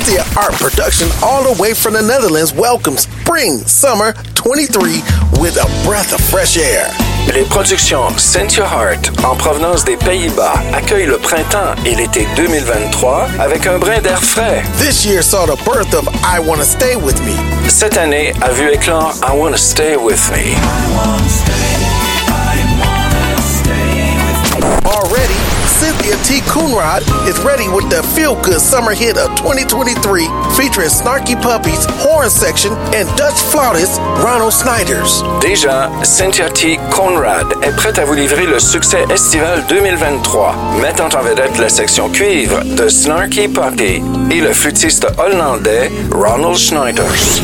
Cynthia 0.09 0.41
Art 0.41 0.53
Production, 0.53 1.07
all 1.21 1.43
the 1.53 1.61
way 1.61 1.75
from 1.75 1.93
the 1.93 2.01
Netherlands, 2.01 2.51
welcomes 2.51 3.01
Spring 3.01 3.59
Summer 3.67 4.13
23 4.33 5.03
with 5.39 5.55
a 5.57 5.85
breath 5.85 6.11
of 6.13 6.19
fresh 6.19 6.57
air. 6.57 6.89
Les 7.31 7.43
productions 7.43 8.17
Cynthia 8.17 8.65
Hart, 8.65 9.11
en 9.23 9.35
provenance 9.35 9.85
des 9.85 9.97
Pays-Bas, 9.97 10.63
accueillent 10.73 11.05
le 11.05 11.19
printemps 11.19 11.75
et 11.85 11.93
l'été 11.93 12.27
2023 12.35 13.27
avec 13.39 13.67
un 13.67 13.77
brin 13.77 14.01
d'air 14.01 14.23
frais. 14.23 14.63
This 14.79 15.05
year 15.05 15.21
saw 15.21 15.45
the 15.45 15.63
birth 15.63 15.93
of 15.93 16.07
I 16.23 16.39
Wanna 16.39 16.65
Stay 16.65 16.95
With 16.95 17.21
Me. 17.21 17.35
Cette 17.69 17.95
année 17.95 18.33
a 18.41 18.49
vu 18.51 18.67
éclore 18.71 19.13
I 19.21 19.37
Wanna 19.37 19.57
Stay 19.57 19.95
With 19.95 20.31
Me. 20.31 21.98
Cynthia 25.99 26.23
T. 26.23 26.41
Coonrod 26.47 27.01
is 27.27 27.37
ready 27.39 27.67
with 27.67 27.89
the 27.89 28.01
feel 28.15 28.41
good 28.41 28.61
summer 28.61 28.93
hit 28.93 29.17
of 29.17 29.35
2023 29.35 30.27
featuring 30.55 30.87
Snarky 30.87 31.35
Puppies, 31.41 31.85
Horn 31.99 32.29
Section, 32.29 32.71
and 32.95 33.05
Dutch 33.17 33.35
flautist 33.51 33.99
Ronald 34.23 34.53
Snyders. 34.53 35.23
Déjà, 35.41 35.91
Cynthia 36.03 36.49
T. 36.49 36.79
Conrad 36.89 37.47
est 37.63 37.75
prête 37.75 37.99
à 37.99 38.05
vous 38.05 38.13
livrer 38.13 38.45
le 38.45 38.59
succès 38.59 39.03
estival 39.09 39.65
2023, 39.67 40.55
mettant 40.81 41.09
en 41.09 41.21
vedette 41.21 41.57
la 41.57 41.67
section 41.67 42.09
cuivre 42.09 42.63
de 42.63 42.87
Snarky 42.87 43.49
Puppy 43.49 44.01
et 44.31 44.41
le 44.41 44.53
flûtiste 44.53 45.05
hollandais 45.17 45.91
Ronald 46.11 46.55
Schneiders. 46.55 47.41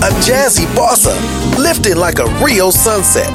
A 0.00 0.10
jazzy 0.22 0.66
bossa, 0.76 1.12
lifting 1.58 1.96
like 1.96 2.20
a 2.20 2.26
Rio 2.44 2.70
sunset. 2.70 3.26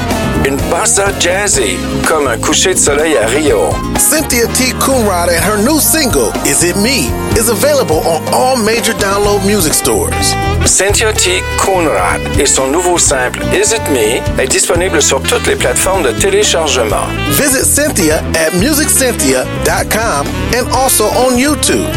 Une 0.48 0.56
bossa 0.72 1.08
jazzy, 1.20 1.78
comme 2.08 2.26
un 2.26 2.38
coucher 2.38 2.74
de 2.74 2.80
soleil 2.80 3.18
à 3.18 3.28
Rio. 3.28 3.70
Cynthia 4.00 4.48
T. 4.48 4.72
Coonrod 4.80 5.28
and 5.28 5.44
her 5.44 5.58
new 5.62 5.78
single, 5.78 6.32
Is 6.46 6.64
It 6.64 6.78
Me, 6.78 7.12
is 7.36 7.50
available 7.50 8.02
on 8.08 8.22
all 8.34 8.56
major 8.56 8.94
download 8.94 9.46
music 9.46 9.74
stores. 9.74 10.34
Cynthia 10.66 11.12
T. 11.12 11.44
Conrad 11.58 12.22
et 12.40 12.46
son 12.46 12.68
nouveau 12.68 12.98
simple 12.98 13.42
Is 13.54 13.74
It 13.74 13.82
Me 13.92 14.22
est 14.42 14.48
disponible 14.48 15.02
sur 15.02 15.22
toutes 15.22 15.46
les 15.48 15.56
plateformes 15.58 16.04
de 16.04 16.12
téléchargement. 16.12 17.08
Visit 17.32 17.66
Cynthia 17.66 18.24
at 18.36 18.54
musiccynthia.com 18.54 20.28
and 20.56 20.66
also 20.74 21.10
on 21.28 21.38
YouTube. 21.38 21.92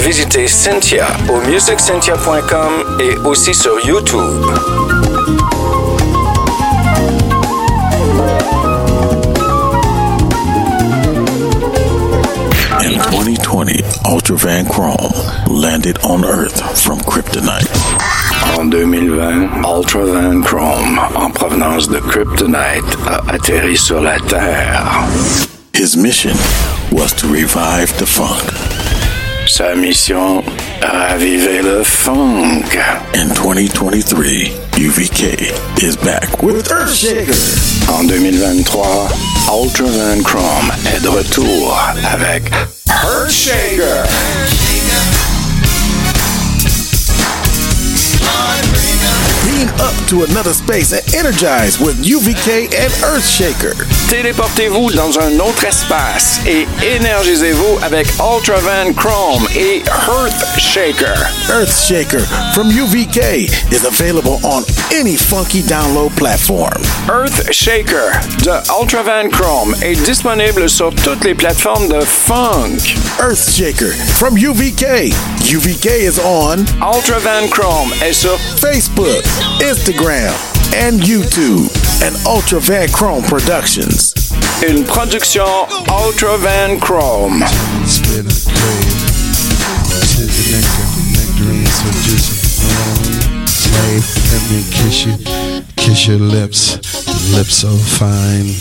Visitez 0.00 0.46
Cynthia 0.46 1.06
au 1.30 1.40
musiccynthia.com 1.48 2.98
et 3.00 3.16
aussi 3.26 3.54
sur 3.54 3.80
YouTube. 3.86 4.44
Ultra 14.14 14.36
Van 14.36 14.64
Chrome 14.64 15.12
landed 15.50 15.98
on 16.04 16.24
Earth 16.24 16.60
from 16.80 17.00
Kryptonite. 17.00 17.68
En 18.56 18.70
2020, 18.70 19.64
Ultra 19.64 20.04
Van 20.04 20.40
Chrome, 20.40 21.00
en 21.16 21.32
provenance 21.32 21.88
de 21.88 22.00
Kryptonite, 22.00 22.96
a 23.08 23.24
atterri 23.26 23.76
sur 23.76 24.00
la 24.00 24.18
Terre. 24.18 24.78
His 25.72 25.96
mission 25.96 26.36
was 26.92 27.12
to 27.14 27.26
revive 27.26 27.92
the 27.98 28.06
funk. 28.06 28.44
Sa 29.48 29.74
mission, 29.74 30.44
raviver 30.90 31.62
le 31.62 31.82
funk. 31.84 32.78
In 33.14 33.28
2023, 33.34 34.52
UVK 34.76 35.82
is 35.82 35.96
back 35.96 36.42
with 36.42 36.70
Earthshaker. 36.70 37.34
En 37.88 38.04
2023, 38.06 39.08
Ultra 39.48 39.86
Van 39.86 40.22
Chrome 40.22 40.72
est 40.94 41.02
de 41.02 41.08
retour 41.08 41.78
avec 42.12 42.50
Earthshaker. 42.88 44.53
Being 49.54 49.68
up 49.78 49.94
to 50.08 50.24
another 50.24 50.52
space 50.52 50.90
and 50.90 51.14
energize 51.14 51.78
with 51.78 52.02
UVK 52.02 52.74
and 52.74 52.92
Earthshaker. 53.06 53.76
Téléportez-vous 54.10 54.90
dans 54.90 55.16
un 55.20 55.38
autre 55.38 55.64
espace 55.64 56.40
et 56.44 56.66
énergisez-vous 56.82 57.78
avec 57.82 58.08
Ultravan 58.18 58.92
Chrome 58.94 59.46
et 59.54 59.80
Earth 60.08 60.44
Shaker. 60.58 61.14
Earth 61.50 61.72
Shaker 61.72 62.26
from 62.52 62.68
UVK 62.68 63.46
is 63.72 63.84
available 63.84 64.40
on 64.42 64.64
any 64.92 65.16
funky 65.16 65.62
download 65.62 66.10
platform. 66.16 66.82
Earth 67.08 67.52
Shaker 67.52 68.10
de 68.42 68.58
Ultravan 68.80 69.30
Chrome 69.30 69.76
est 69.82 70.02
disponible 70.04 70.68
sur 70.68 70.92
toutes 70.92 71.22
les 71.22 71.34
plateformes 71.34 71.86
de 71.88 72.00
funk. 72.00 72.96
Earth 73.20 73.48
Shaker 73.50 73.92
from 74.18 74.34
UVK. 74.36 75.14
UVK 75.44 75.86
is 75.86 76.18
on 76.18 76.64
Ultravan 76.82 77.48
Chrome 77.50 77.92
est 78.02 78.14
sur 78.14 78.36
Facebook, 78.56 79.22
Instagram, 79.60 80.32
and 80.74 81.00
YouTube. 81.00 81.70
And 82.02 82.14
Ultravan 82.26 82.92
Chrome 82.92 83.22
Productions. 83.22 84.12
Une 84.62 84.84
production 84.84 85.44
Ultravan 85.88 86.80
Chrome. 86.80 87.42
Spin 87.86 88.24
the 88.26 88.50
grave. 88.52 89.04
To 90.14 90.20
the 90.20 90.44
nectar, 90.52 90.86
nectarine 91.12 91.66
so 91.66 91.90
juicy. 92.02 92.36
Slave, 93.46 94.06
let 94.32 94.42
me 94.50 94.60
kiss 94.70 95.06
you, 95.06 95.14
kiss 95.76 96.06
your 96.06 96.18
lips, 96.18 96.76
lips 97.34 97.54
so 97.54 97.76
fine. 97.76 98.54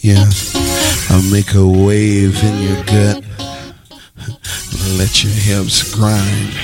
Yeah, 0.00 0.24
I'll 1.10 1.30
make 1.30 1.54
a 1.54 1.66
wave 1.66 2.42
in 2.42 2.62
your 2.62 2.84
gut. 2.84 3.24
Let 4.98 5.22
your 5.22 5.32
hips 5.32 5.94
grind. 5.94 6.54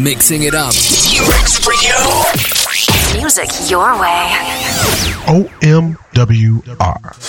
Mixing 0.00 0.42
it 0.44 0.54
up. 0.54 0.72
T 0.72 1.20
Rex 1.20 1.58
for 1.58 1.72
you. 1.74 3.20
Music 3.20 3.48
your 3.70 3.98
way. 4.00 4.30
OMWR. 5.26 6.68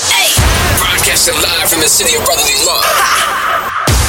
Hey. 0.09 0.33
Broadcasting 0.77 1.35
live 1.35 1.69
from 1.69 1.81
the 1.81 1.87
city 1.87 2.15
of 2.15 2.23
brotherly 2.25 2.53
love. 2.65 2.85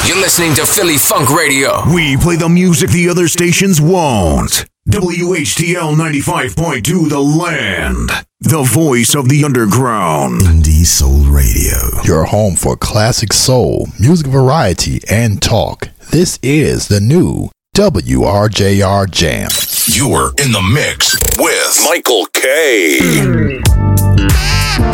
You're 0.07 0.17
listening 0.17 0.53
to 0.55 0.65
Philly 0.65 0.97
Funk 0.97 1.29
Radio. 1.29 1.81
We 1.93 2.17
play 2.17 2.35
the 2.35 2.49
music 2.49 2.89
the 2.91 3.09
other 3.09 3.27
stations 3.27 3.81
won't. 3.81 4.65
WHTL 4.89 5.95
95.2 5.95 7.09
The 7.09 7.19
Land. 7.19 8.09
The 8.39 8.63
voice 8.63 9.13
of 9.15 9.29
the 9.29 9.43
underground. 9.43 10.41
Indie 10.41 10.85
Soul 10.85 11.25
Radio. 11.25 12.01
Your 12.03 12.25
home 12.25 12.55
for 12.55 12.75
classic 12.75 13.31
soul, 13.33 13.87
music 13.99 14.27
variety, 14.27 15.01
and 15.09 15.41
talk. 15.41 15.89
This 16.11 16.37
is 16.43 16.89
the 16.89 16.99
new 16.99 17.47
WRJR 17.73 19.09
Jam. 19.09 19.47
You're 19.85 20.33
in 20.43 20.51
the 20.51 20.61
mix 20.61 21.15
with 21.39 21.85
Michael 21.85 22.25
K. 22.33 22.97
Hmm. 22.99 24.90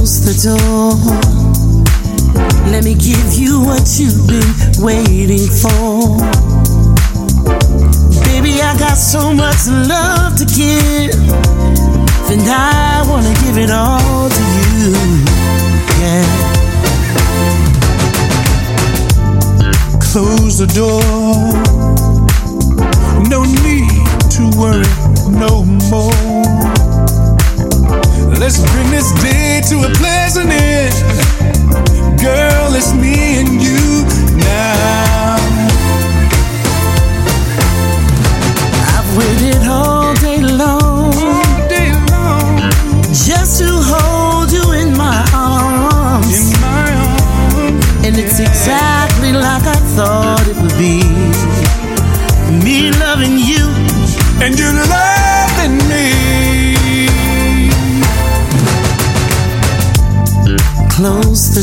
Close 0.00 0.24
the 0.24 0.32
door. 0.48 0.96
Let 2.72 2.84
me 2.84 2.94
give 2.94 3.34
you 3.34 3.60
what 3.60 3.84
you've 4.00 4.26
been 4.26 4.48
waiting 4.82 5.46
for. 5.60 6.16
Baby, 8.24 8.62
I 8.62 8.74
got 8.78 8.96
so 8.96 9.34
much 9.34 9.68
love 9.68 10.38
to 10.38 10.46
give, 10.46 11.12
and 12.32 12.40
I 12.48 13.04
wanna 13.10 13.34
give 13.44 13.58
it 13.58 13.70
all 13.70 14.30
to 14.30 14.42
you. 14.80 14.96
Yeah. 16.00 16.24
Close 20.00 20.56
the 20.56 20.66
door. 20.72 21.02
No 23.28 23.44
need 23.44 24.08
to 24.32 24.48
worry 24.56 24.88
no 25.28 25.66
more. 25.90 26.69
Let's 28.40 28.58
bring 28.72 28.90
this 28.90 29.12
day 29.20 29.60
to 29.68 29.84
a 29.84 29.90
pleasant 29.96 30.50
end. 30.50 30.94
Girl, 32.18 32.74
it's 32.74 32.94
me 32.94 33.38
and 33.38 33.60
you 33.60 34.06
now. 34.38 34.79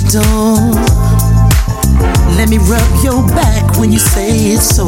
The. 0.07 0.23
Let 2.37 2.47
me 2.47 2.59
rub 2.59 3.03
your 3.03 3.27
back 3.27 3.77
when 3.77 3.91
you 3.91 3.99
say 3.99 4.53
it's 4.53 4.73
so. 4.73 4.85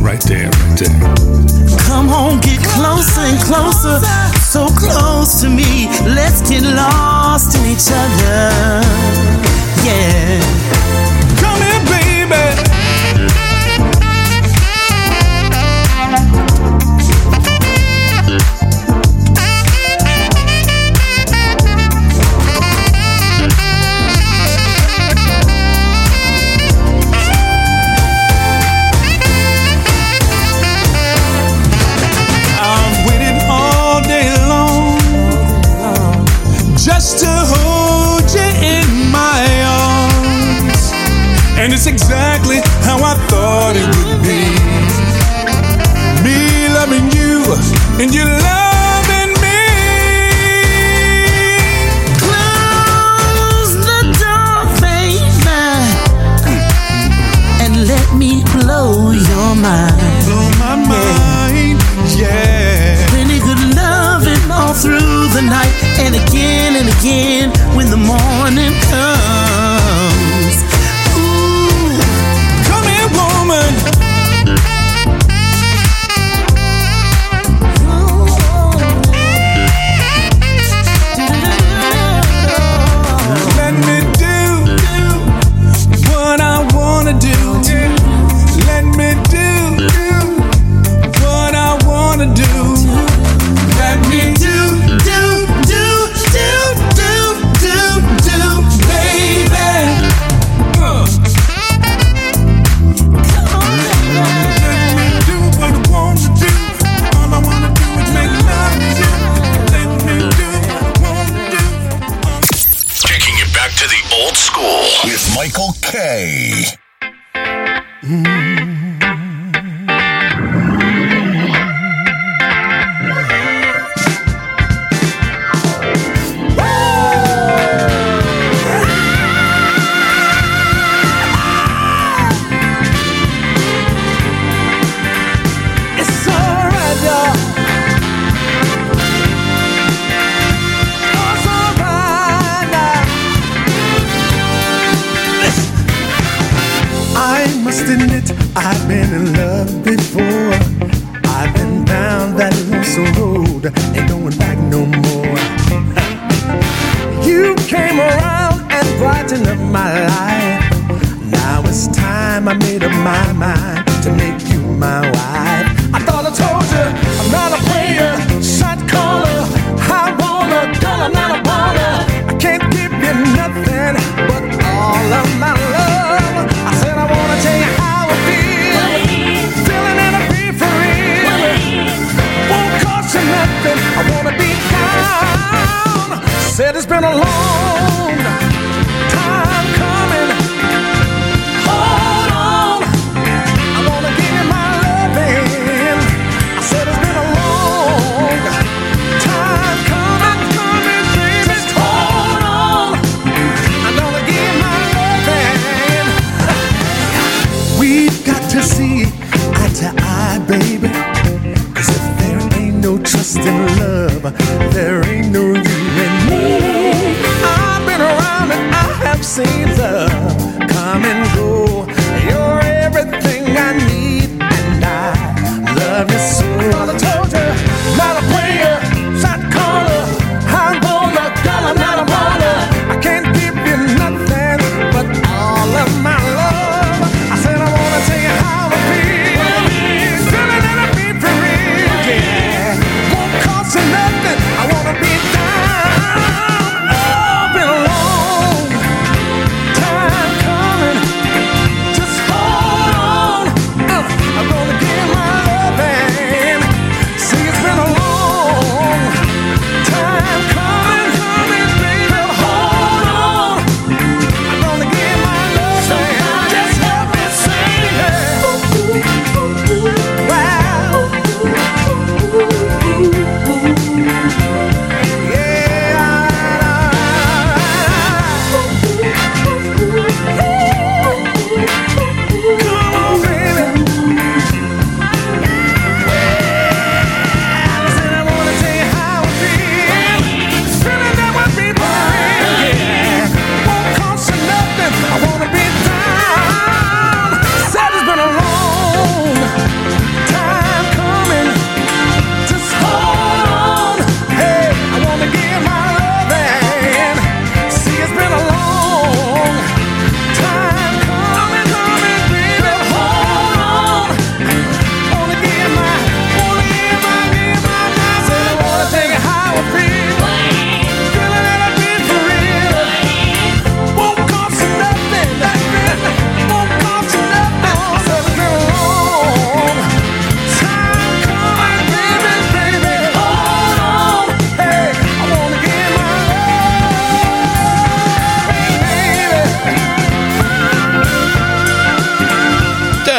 Right 0.00 0.20
there, 0.22 0.50
right 0.50 0.78
there. 0.78 1.00
Come 1.88 2.08
on, 2.08 2.38
get 2.40 2.62
closer 2.62 3.22
and 3.22 3.40
closer, 3.42 3.98
so 4.38 4.68
close 4.68 5.40
to 5.40 5.48
me. 5.50 5.88
Let's 6.06 6.48
get 6.48 6.62
lost 6.62 7.56
in 7.56 7.66
each 7.66 7.90
other. 7.90 8.86
Yeah. 9.84 11.07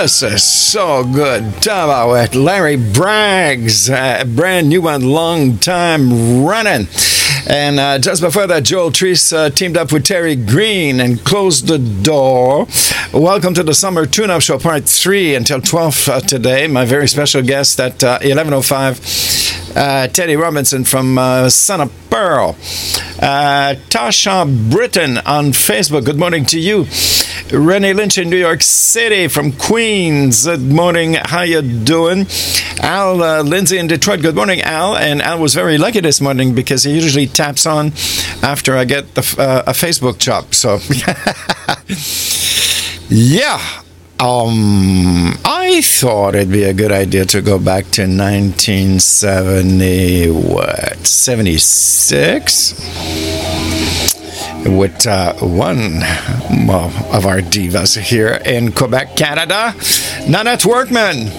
This 0.02 0.24
is 0.24 0.44
so 0.44 1.04
good. 1.04 1.44
Talk 1.62 1.84
about 1.84 2.14
it. 2.14 2.34
Larry 2.34 2.78
Braggs, 2.78 3.90
uh, 3.94 4.24
brand 4.24 4.70
new 4.70 4.84
one, 4.84 5.02
long 5.02 5.58
time 5.58 6.46
running. 6.46 6.88
And 7.46 7.82
uh, 7.82 8.00
just 8.00 8.22
before 8.22 8.48
that, 8.48 8.64
Joel 8.64 8.92
Treese 8.92 9.34
uh, 9.36 9.50
teamed 9.50 9.76
up 9.76 9.92
with 9.92 10.06
Terry 10.06 10.38
Green 10.38 11.02
and 11.02 11.22
closed 11.26 11.68
the 11.68 11.80
door. 11.80 12.66
Welcome 13.14 13.54
to 13.56 13.62
the 13.62 13.74
Summer 13.74 14.06
Tune-Up 14.06 14.42
Show, 14.42 14.58
Part 14.58 14.86
3, 14.86 15.36
until 15.36 15.60
12 15.60 16.08
uh, 16.08 16.20
today. 16.22 16.68
My 16.68 16.86
very 16.86 17.10
special 17.10 17.42
guest 17.42 17.78
at 17.82 18.02
uh, 18.02 18.20
11.05 18.20 19.59
uh, 19.76 20.08
Tedi 20.08 20.40
Robinson 20.40 20.84
from 20.84 21.18
uh, 21.18 21.50
Son 21.50 21.82
of 21.82 21.92
Pearl. 22.10 22.56
Uh, 23.22 23.76
Tasha 23.90 24.72
Britton 24.72 25.18
on 25.20 25.52
Facebook. 25.52 26.06
Good 26.06 26.18
morning 26.18 26.46
to 26.46 26.60
you. 26.60 26.86
Renee 27.52 27.94
Lynch 27.94 28.18
in 28.18 28.30
New 28.30 28.38
York 28.38 28.62
City 28.62 29.28
from 29.28 29.52
Queens. 29.52 30.46
Good 30.46 30.62
morning. 30.62 31.16
How 31.16 31.42
you 31.42 31.62
doing? 31.62 32.28
Al 32.82 33.22
uh, 33.22 33.44
Lindsay 33.44 33.78
in 33.78 33.88
Detroit. 33.88 34.22
Good 34.22 34.36
morning, 34.36 34.62
Al. 34.62 34.96
And 34.96 35.22
Al 35.22 35.40
was 35.40 35.56
very 35.56 35.78
lucky 35.78 36.00
this 36.00 36.22
morning 36.22 36.54
because 36.54 36.84
he 36.84 36.94
usually 36.94 37.28
taps 37.28 37.66
on 37.66 37.88
after 38.44 38.76
I 38.78 38.86
get 38.86 39.16
the, 39.16 39.22
uh, 39.38 39.64
a 39.68 39.74
Facebook 39.74 40.20
chop. 40.20 40.54
So, 40.54 40.80
yeah. 43.10 43.60
Um, 44.20 45.38
I 45.46 45.80
thought 45.82 46.36
it'd 46.36 46.52
be 46.52 46.64
a 46.64 46.74
good 46.74 46.92
idea 46.92 47.24
to 47.28 47.42
go 47.42 47.58
back 47.58 47.86
to 47.92 48.02
1970, 48.02 50.30
what, 50.30 51.08
76? 51.08 52.74
With 54.66 55.08
uh, 55.08 55.36
one 55.36 56.04
of 57.14 57.26
our 57.26 57.40
divas 57.40 57.98
here 57.98 58.42
in 58.46 58.74
Quebec, 58.74 59.16
Canada, 59.16 59.74
Nanette 60.28 60.66
Workman. 60.66 61.30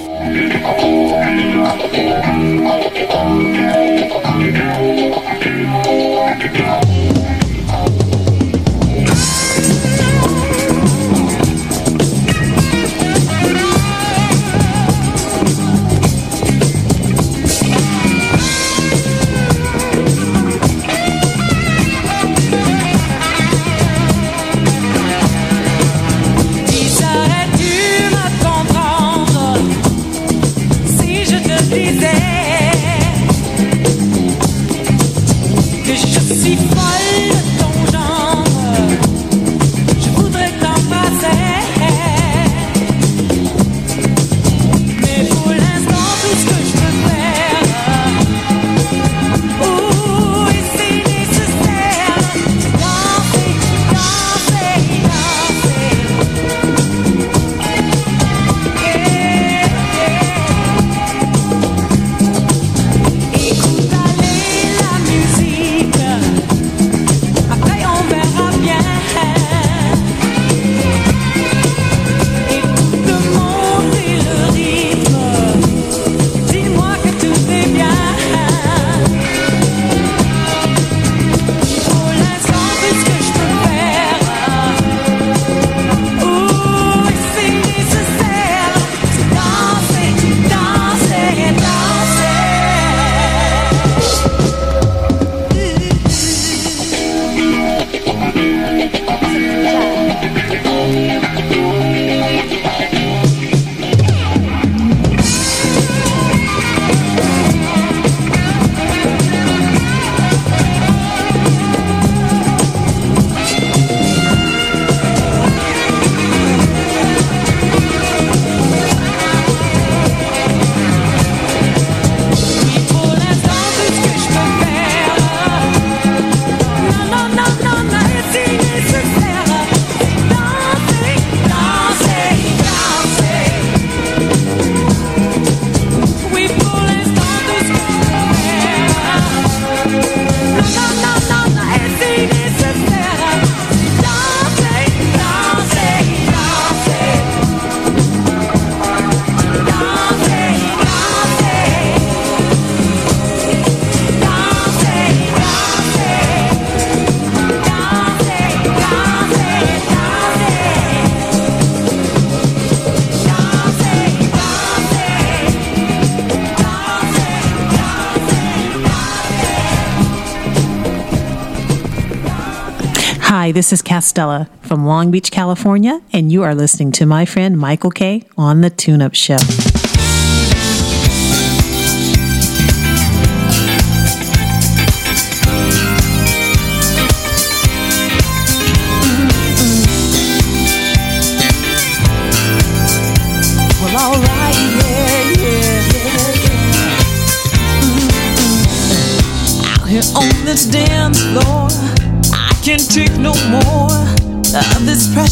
Hi, 173.51 173.53
this 173.53 173.73
is 173.73 173.83
Castella 173.83 174.49
from 174.61 174.87
Long 174.87 175.11
Beach, 175.11 175.33
California, 175.33 176.01
and 176.13 176.31
you 176.31 176.45
are 176.45 176.55
listening 176.55 176.93
to 176.93 177.05
my 177.05 177.25
friend 177.25 177.59
Michael 177.59 177.91
K 177.91 178.23
on 178.39 178.61
The 178.61 178.71
Tune 178.71 179.03
Up 179.03 179.13
Show. 179.13 179.39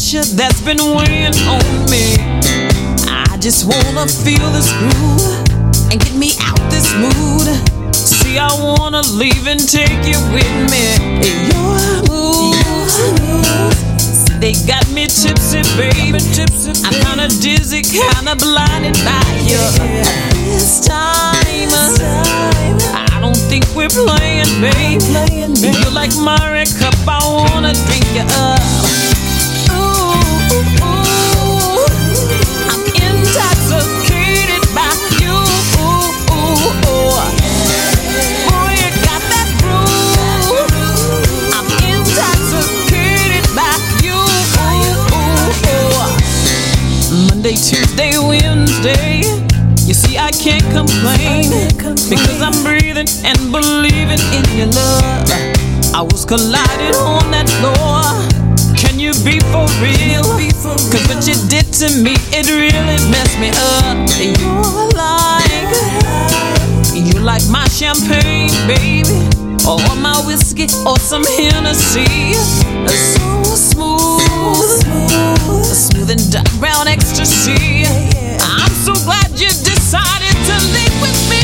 Pressure 0.09 0.35
that's 0.35 0.61
been 0.61 0.79
weighing 0.95 1.35
on 1.45 1.61
me. 1.89 2.17
I 3.07 3.37
just 3.39 3.65
wanna 3.65 4.07
feel 4.07 4.49
this 4.51 4.71
groove 4.79 5.21
and 5.91 5.99
get 5.99 6.15
me 6.15 6.31
out 6.41 6.59
this 6.71 6.89
mood. 6.95 7.47
See, 7.93 8.39
I 8.39 8.49
wanna 8.59 9.01
leave 9.13 9.47
and 9.47 9.59
take 9.59 10.01
you 10.07 10.19
with 10.33 10.53
me. 10.71 10.83
Your 11.51 11.77
moves. 12.09 12.95
They 14.39 14.53
got 14.65 14.89
me 14.89 15.05
tipsy, 15.07 15.61
baby. 15.77 16.19
Tipsy, 16.33 16.71
I'm 16.85 16.93
kinda 17.05 17.27
dizzy, 17.41 17.81
kinda 17.81 18.35
blinded 18.35 18.97
by 19.05 19.25
you. 19.45 19.61
This 20.45 20.79
time, 20.87 21.69
I 22.95 23.19
don't 23.19 23.37
think 23.49 23.65
we're 23.75 23.89
playing, 23.89 24.49
babe. 24.61 25.01
You're 25.57 25.91
like 25.91 26.15
my 26.15 26.65
cup, 26.79 26.95
I 27.07 27.19
wanna 27.25 27.73
drink 27.73 28.05
you 28.15 28.25
up. 28.37 29.08
Monday, 47.49 47.65
Tuesday, 47.65 48.13
Wednesday. 48.19 49.21
You 49.87 49.95
see, 49.95 50.19
I 50.19 50.29
can't 50.29 50.61
complain 50.69 51.49
because 51.73 52.41
I'm 52.45 52.53
breathing 52.61 53.09
and 53.25 53.39
believing 53.51 54.21
in 54.37 54.45
your 54.55 54.67
love. 54.67 55.25
I 55.95 56.05
was 56.05 56.25
collided 56.25 56.95
on 56.97 57.31
that 57.31 57.49
floor. 57.57 58.05
Can 58.77 58.99
you 58.99 59.13
be 59.25 59.41
for 59.49 59.65
real? 59.81 60.21
Cause 60.93 61.01
what 61.09 61.25
you 61.25 61.33
did 61.49 61.73
to 61.81 61.89
me, 62.03 62.13
it 62.29 62.45
really 62.53 63.01
messed 63.09 63.39
me 63.41 63.49
up. 63.81 63.97
You're 64.21 64.93
like, 64.93 65.73
you 66.93 67.17
like 67.19 67.41
my 67.49 67.65
champagne, 67.69 68.53
baby, 68.69 69.01
or 69.65 69.81
my 69.97 70.21
whiskey, 70.27 70.67
or 70.85 70.99
some 70.99 71.25
Hennessy. 71.25 72.05
So 72.85 73.41
smooth, 73.57 74.18
smooth 75.63 76.09
and 76.11 76.31
dark 76.31 76.49
brown 76.59 76.87
ecstasy. 76.87 77.85
I'm 78.41 78.71
so 78.71 78.93
glad 79.05 79.29
you 79.31 79.47
decided 79.47 80.35
to 80.47 80.55
link 80.73 80.93
with 81.01 81.29
me. 81.29 81.38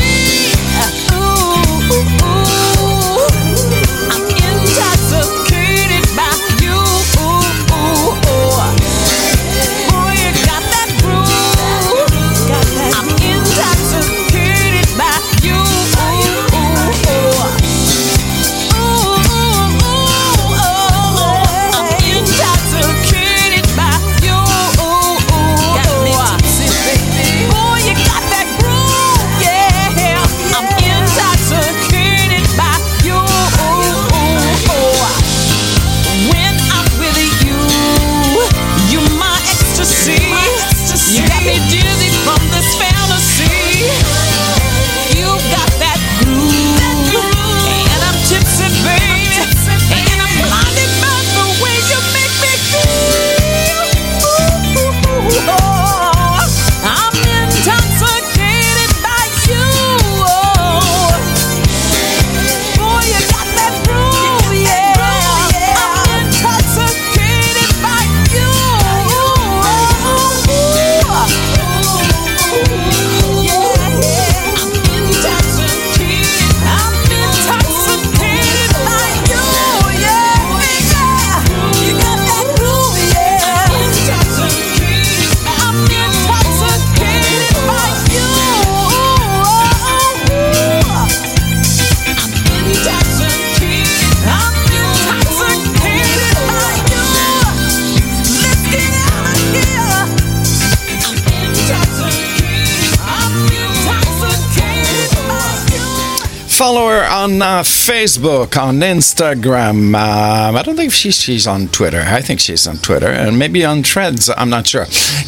On 107.26 107.42
uh, 107.42 107.62
Facebook, 107.62 108.56
on 108.56 108.76
Instagram. 108.76 109.94
Um, 109.96 110.54
I 110.54 110.62
don't 110.62 110.76
think 110.76 110.92
she, 110.92 111.10
she's 111.10 111.44
on 111.46 111.66
Twitter. 111.68 112.00
I 112.06 112.20
think 112.20 112.38
she's 112.38 112.68
on 112.68 112.76
Twitter 112.76 113.08
and 113.08 113.36
maybe 113.36 113.64
on 113.64 113.82
Threads. 113.82 114.30
I'm 114.30 114.48
not 114.48 114.68
sure. 114.68 114.84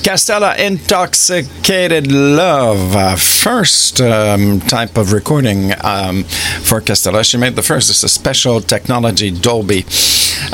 Castella 0.07 0.57
Intoxicated 0.57 2.13
Love. 2.13 2.95
Uh, 2.95 3.17
first 3.17 4.01
um, 4.01 4.61
type 4.61 4.97
of 4.97 5.13
recording 5.13 5.73
um, 5.83 6.23
for 6.63 6.81
Castella. 6.81 7.29
She 7.29 7.37
made 7.37 7.57
the 7.57 7.63
first. 7.63 7.91
It's 7.91 8.05
a 8.05 8.09
special 8.09 8.61
technology 8.61 9.33
Dolby 9.33 9.85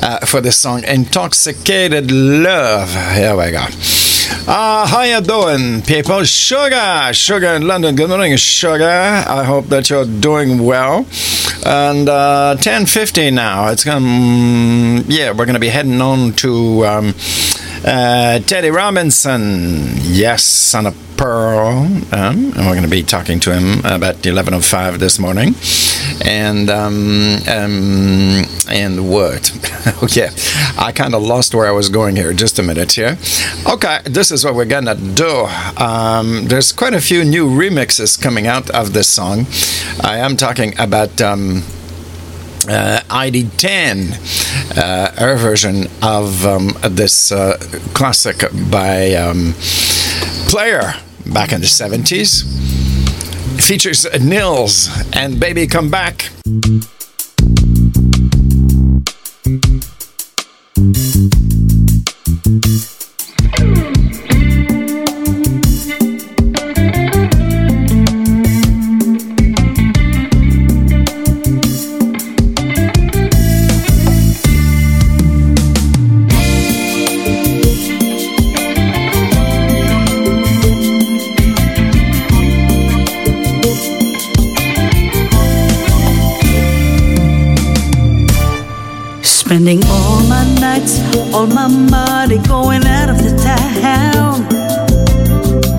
uh, 0.03 0.25
for 0.25 0.41
this 0.41 0.57
song, 0.57 0.83
Intoxicated 0.85 2.11
Love. 2.11 2.89
Here 3.15 3.37
we 3.37 3.51
go. 3.51 4.14
Uh, 4.47 4.87
how 4.87 5.01
you 5.01 5.23
doing, 5.23 5.81
people? 5.81 6.23
Sugar, 6.25 7.15
Sugar 7.15 7.47
in 7.55 7.67
London. 7.67 7.97
Good 7.97 8.11
morning, 8.11 8.37
Sugar. 8.37 8.85
I 8.85 9.43
hope 9.43 9.69
that 9.69 9.89
you're 9.89 10.05
doing 10.05 10.63
well. 10.63 11.07
And 11.65 12.11
uh, 12.11 12.55
10.50 12.59 13.33
now. 13.33 13.69
It's 13.69 13.85
going 13.85 14.03
to, 14.03 15.11
yeah, 15.11 15.31
we're 15.31 15.47
going 15.47 15.55
to 15.55 15.61
be 15.61 15.71
heading 15.71 15.99
on 16.03 16.33
to 16.35 16.85
um, 16.85 17.15
uh, 17.85 18.39
Tedi 18.41 18.75
Robinson. 18.75 19.93
Yes, 20.01 20.43
son 20.43 20.87
of 20.87 20.97
Pearl. 21.17 21.85
Um, 22.13 22.13
and 22.13 22.57
we're 22.57 22.73
going 22.73 22.83
to 22.83 22.89
be 22.89 23.03
talking 23.03 23.41
to 23.41 23.53
him 23.53 23.81
about 23.81 24.17
11.05 24.17 24.99
this 24.99 25.19
morning. 25.19 25.55
And, 26.25 26.71
um, 26.71 27.39
um, 27.49 28.45
and 28.69 29.11
what? 29.11 29.53
okay, 30.03 30.31
I 30.79 30.93
kind 30.93 31.15
of 31.15 31.23
lost 31.23 31.55
where 31.55 31.67
I 31.67 31.73
was 31.73 31.89
going 31.89 32.17
here. 32.17 32.33
Just 32.33 32.59
a 32.59 32.63
minute 32.63 32.93
here. 32.93 33.19
Okay, 33.69 34.01
this 34.05 34.31
is 34.31 34.45
what 34.45 34.55
we're 34.55 34.65
going 34.65 34.87
to 34.87 34.95
do. 34.95 35.47
Um, 35.83 36.47
there's 36.47 36.73
quite 36.73 36.95
a 36.95 37.01
few 37.01 37.25
new 37.25 37.49
remixes 37.49 38.21
coming 38.21 38.47
out 38.47 38.71
of 38.71 38.93
this 38.93 39.09
song. 39.09 39.47
I 40.03 40.19
am 40.19 40.37
talking 40.37 40.79
about. 40.79 41.21
Um, 41.21 41.63
uh, 42.69 43.01
ID10, 43.09 44.79
uh, 44.79 45.13
her 45.21 45.37
version 45.37 45.87
of 46.03 46.45
um, 46.47 46.71
this 46.89 47.33
uh, 47.33 47.59
classic 47.95 48.45
by 48.71 49.13
um, 49.15 49.55
Player 50.49 50.95
back 51.33 51.53
in 51.53 51.61
the 51.61 51.67
70s. 51.67 52.45
Features 53.61 54.07
Nils 54.21 54.89
and 55.13 55.41
Baby 55.41 55.67
Come 55.67 55.91
Back. 55.91 56.31
All 91.35 91.49
my 91.49 91.67
money 91.67 92.39
going 92.47 92.87
out 92.87 93.09
of 93.09 93.19
the 93.19 93.35
town. 93.43 94.47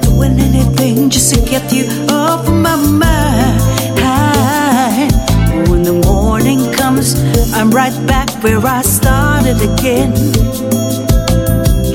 Doing 0.01 0.37
anything 0.37 1.09
just 1.09 1.33
to 1.33 1.39
get 1.49 1.71
you 1.71 1.85
off 2.13 2.45
my 2.49 2.75
mind. 2.75 3.61
When 5.69 5.83
the 5.83 5.93
morning 6.05 6.73
comes, 6.73 7.15
I'm 7.53 7.71
right 7.71 7.95
back 8.05 8.29
where 8.43 8.59
I 8.59 8.81
started 8.81 9.61
again. 9.61 10.11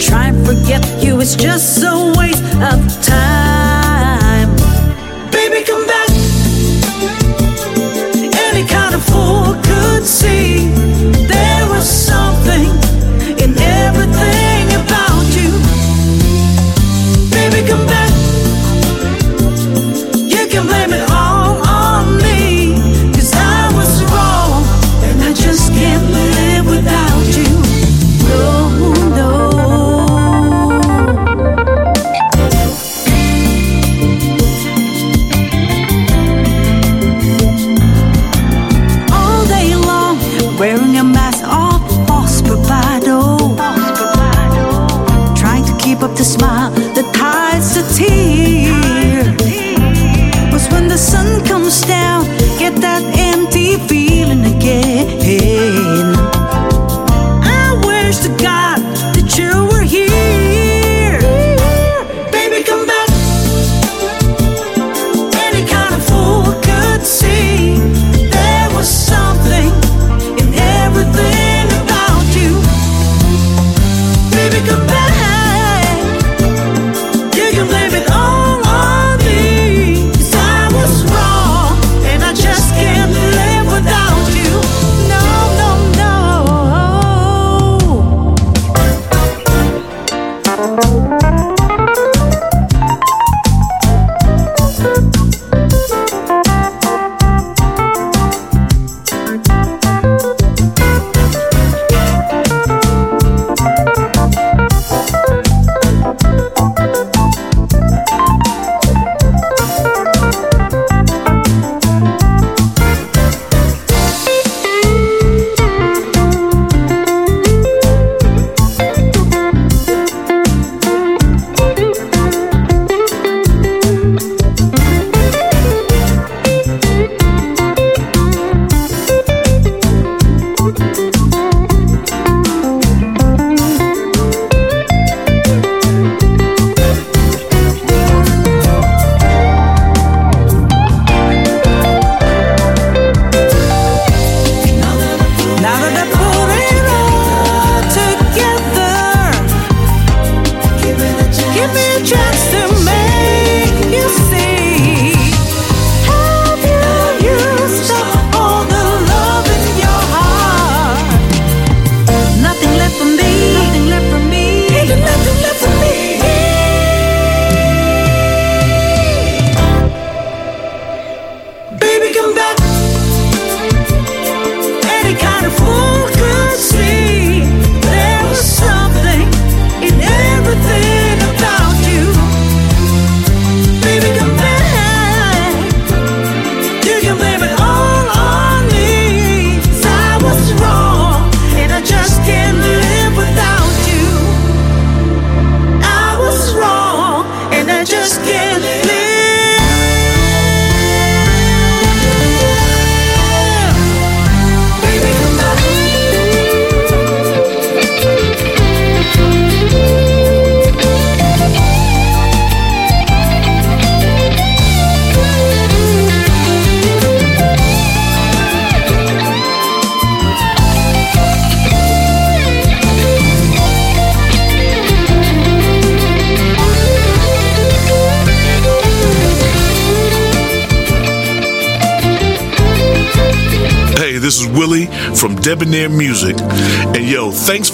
Try 0.01 0.29
and 0.29 0.47
forget 0.47 0.83
you, 1.05 1.21
it's 1.21 1.37
just 1.37 1.83
a 1.85 2.15
waste 2.17 2.43
of 2.63 2.81
time. 3.05 4.57
Baby, 5.31 5.67
come 5.67 5.87
back. 5.87 6.09
Any 8.49 8.67
kind 8.67 8.95
of 8.95 9.03
fool 9.05 9.55
could 9.63 10.07
see 10.07 10.69
there 11.29 11.69
was 11.69 11.87
something 11.87 12.91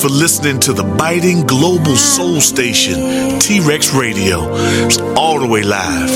for 0.07 0.12
listening 0.12 0.61
to 0.61 0.73
the 0.73 0.85
biting 0.85 1.45
global 1.47 1.97
soul 1.97 2.41
station, 2.41 3.41
T 3.41 3.59
Rex 3.61 3.93
Radio. 3.93 4.47
It's 4.87 4.99
all 5.16 5.41
the 5.41 5.49
way 5.49 5.62
live. 5.62 6.11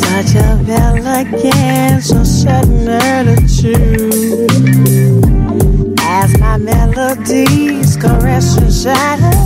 Touch 0.00 0.34
of 0.34 0.68
elegance, 0.68 2.10
a 2.10 2.24
certain 2.24 2.88
attitude. 2.88 4.50
As 6.00 6.38
my 6.40 6.56
melodies 6.56 7.96
caress 7.96 8.58
your 8.58 8.70
shadow. 8.72 9.45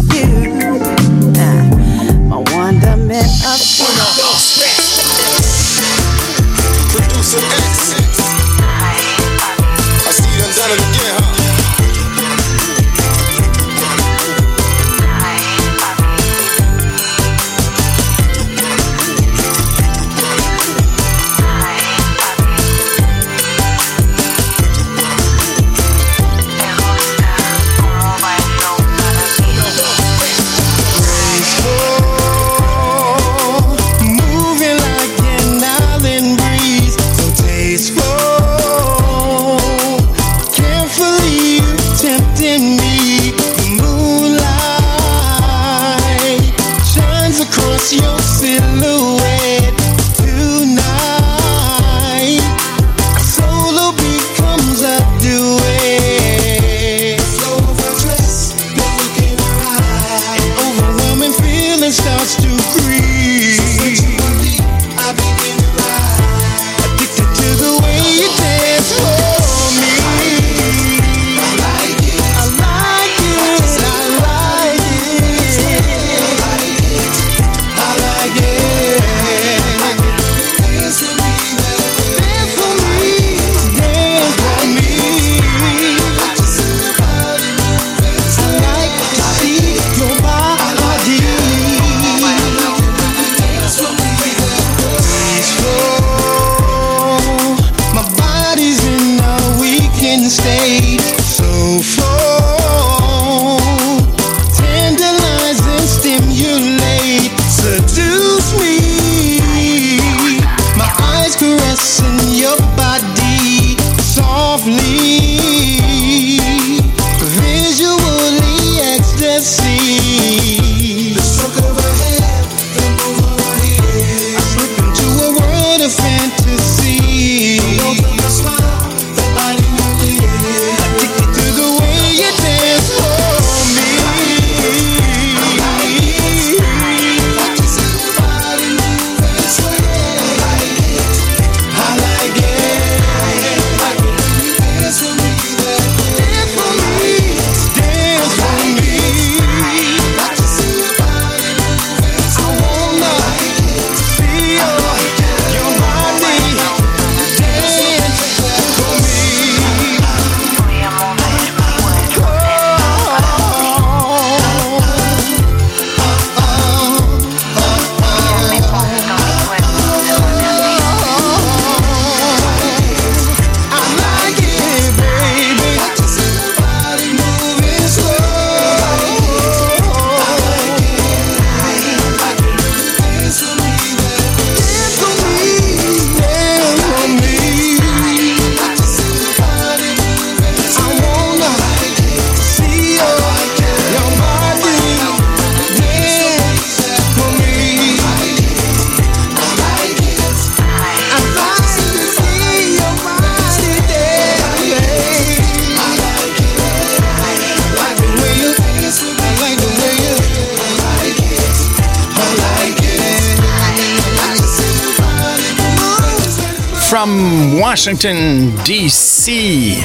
Washington, 217.71 218.51
D.C., 218.65 219.77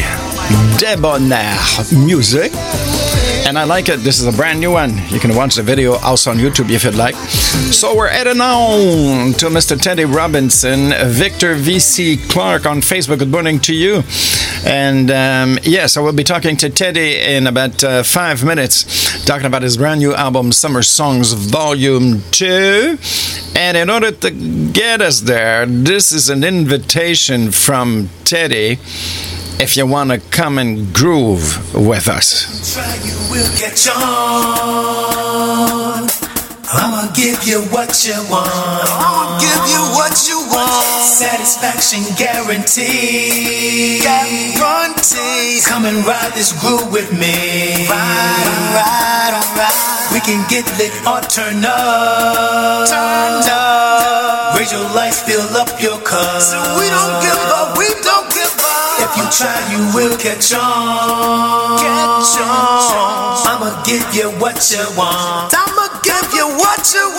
Debonair 0.80 1.56
Music. 1.96 2.52
And 3.46 3.60
I 3.60 3.64
like 3.64 3.90
it. 3.90 3.98
This 3.98 4.20
is 4.20 4.26
a 4.26 4.36
brand 4.36 4.60
new 4.60 4.72
one. 4.72 4.98
You 5.10 5.20
can 5.20 5.36
watch 5.36 5.54
the 5.54 5.62
video 5.62 5.94
also 5.98 6.32
on 6.32 6.38
YouTube 6.38 6.72
if 6.72 6.84
you'd 6.84 6.96
like. 6.96 7.14
So 7.14 7.96
we're 7.96 8.08
heading 8.08 8.42
on 8.42 9.34
to 9.34 9.50
Mr. 9.50 9.78
Tedi 9.78 10.12
Robinson, 10.12 10.94
Victor 11.12 11.56
VC 11.56 12.28
Clark 12.28 12.66
on 12.66 12.78
Facebook. 12.82 13.20
Good 13.20 13.30
morning 13.30 13.60
to 13.60 13.76
you. 13.76 14.02
And 14.66 15.12
um, 15.12 15.60
yes, 15.62 15.96
I 15.96 16.02
will 16.02 16.12
be 16.12 16.24
talking 16.24 16.58
to 16.58 16.72
Tedi 16.72 17.14
in 17.20 17.46
about 17.46 17.84
uh, 17.84 18.02
five 18.02 18.44
minutes, 18.44 19.24
talking 19.26 19.46
about 19.46 19.62
his 19.62 19.78
brand 19.78 20.00
new 20.00 20.16
album, 20.16 20.52
Summer 20.52 20.82
Songs 20.82 21.34
Volume 21.34 22.24
2. 22.32 22.98
And 23.66 23.76
in 23.76 23.90
order 23.90 24.12
to 24.12 24.30
get 24.30 25.02
us 25.02 25.22
there, 25.22 25.66
this 25.66 26.12
is 26.12 26.30
an 26.30 26.44
invitation 26.44 27.50
from 27.50 28.10
Tedi 28.24 28.78
if 29.60 29.76
you 29.76 29.88
want 29.88 30.12
to 30.12 30.20
come 30.30 30.60
and 30.60 30.94
groove 30.94 31.74
with 31.74 32.08
us. 32.08 32.46
Try 32.76 32.94
you 33.02 33.18
will 33.34 33.50
catch 33.58 33.90
on. 33.90 34.06
I'ma 36.78 37.10
give 37.18 37.42
you 37.42 37.62
what 37.74 38.06
you 38.06 38.14
want. 38.30 38.86
I'ma 38.86 39.40
give 39.42 39.66
you 39.74 39.82
what 39.98 40.14
you 40.30 40.46
want. 40.54 40.86
Satisfaction 41.02 42.06
guarantee. 42.22 43.98
Guarantee. 44.04 45.62
Come 45.66 45.86
and 45.86 46.06
ride 46.06 46.34
this 46.36 46.54
groove 46.62 46.92
with 46.94 47.12
me. 47.18 47.90
Ride, 47.90 48.46
alright, 48.46 49.34
alright. 49.42 49.75
We 50.16 50.22
can 50.22 50.48
get 50.48 50.64
lit 50.80 50.96
or 51.04 51.20
turn 51.28 51.60
up. 51.68 52.88
Turn 52.88 53.44
up. 53.52 54.56
Raise 54.56 54.72
your 54.72 54.88
lights, 54.96 55.20
fill 55.28 55.44
up 55.60 55.68
your 55.84 56.00
cup. 56.08 56.40
So 56.40 56.56
we 56.80 56.88
don't 56.88 57.20
give 57.20 57.44
up, 57.52 57.78
we 57.78 57.92
don't 58.00 58.32
give 58.32 58.56
up. 58.64 59.04
If 59.04 59.12
you 59.20 59.28
try, 59.36 59.60
you 59.76 59.84
will 59.92 60.16
catch 60.16 60.56
on. 60.56 61.76
Catch 61.84 62.40
on. 62.40 63.44
I'ma 63.44 63.84
give 63.84 64.08
you 64.16 64.32
what 64.40 64.56
you 64.72 64.88
want. 64.96 65.52
I'ma 65.52 66.00
give 66.00 66.32
you 66.32 66.48
what 66.64 66.80
you 66.96 67.04
want. 67.12 67.15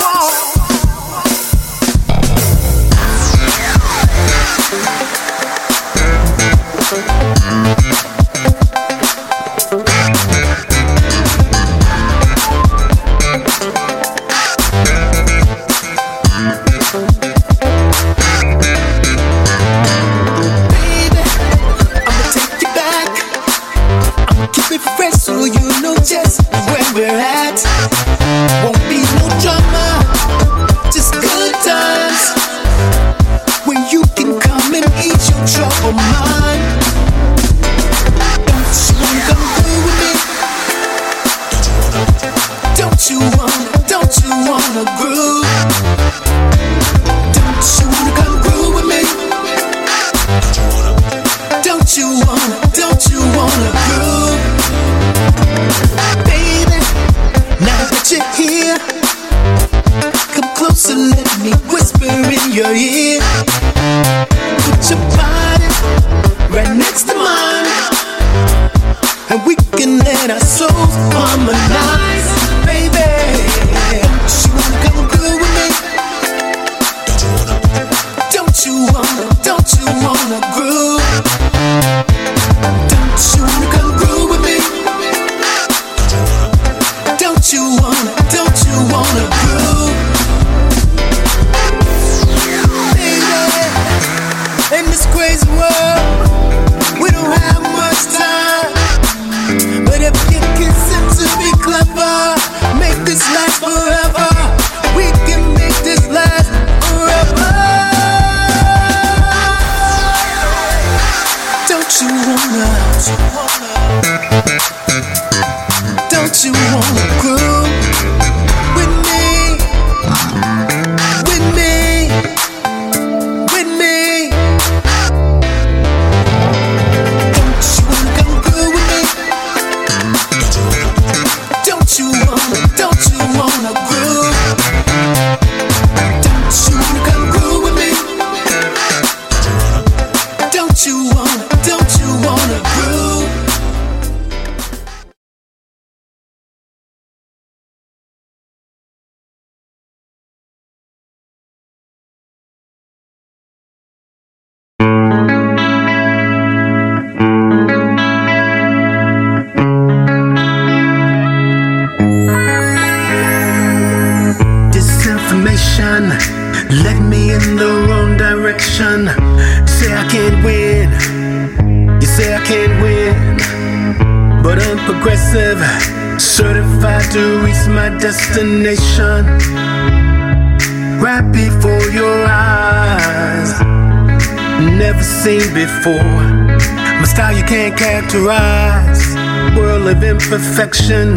Imperfection, 190.26 191.12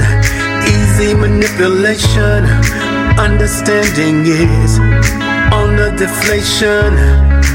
easy 0.70 1.16
manipulation. 1.16 2.46
Understanding 3.18 4.24
is 4.28 4.78
on 5.52 5.76
the 5.76 5.90
deflation. 5.98 6.94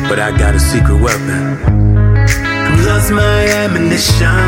But 0.09 0.18
I 0.18 0.36
got 0.36 0.56
a 0.56 0.59
secret 0.59 1.01
weapon. 1.01 1.62
Loves 2.85 3.12
my 3.12 3.47
ammunition. 3.62 4.44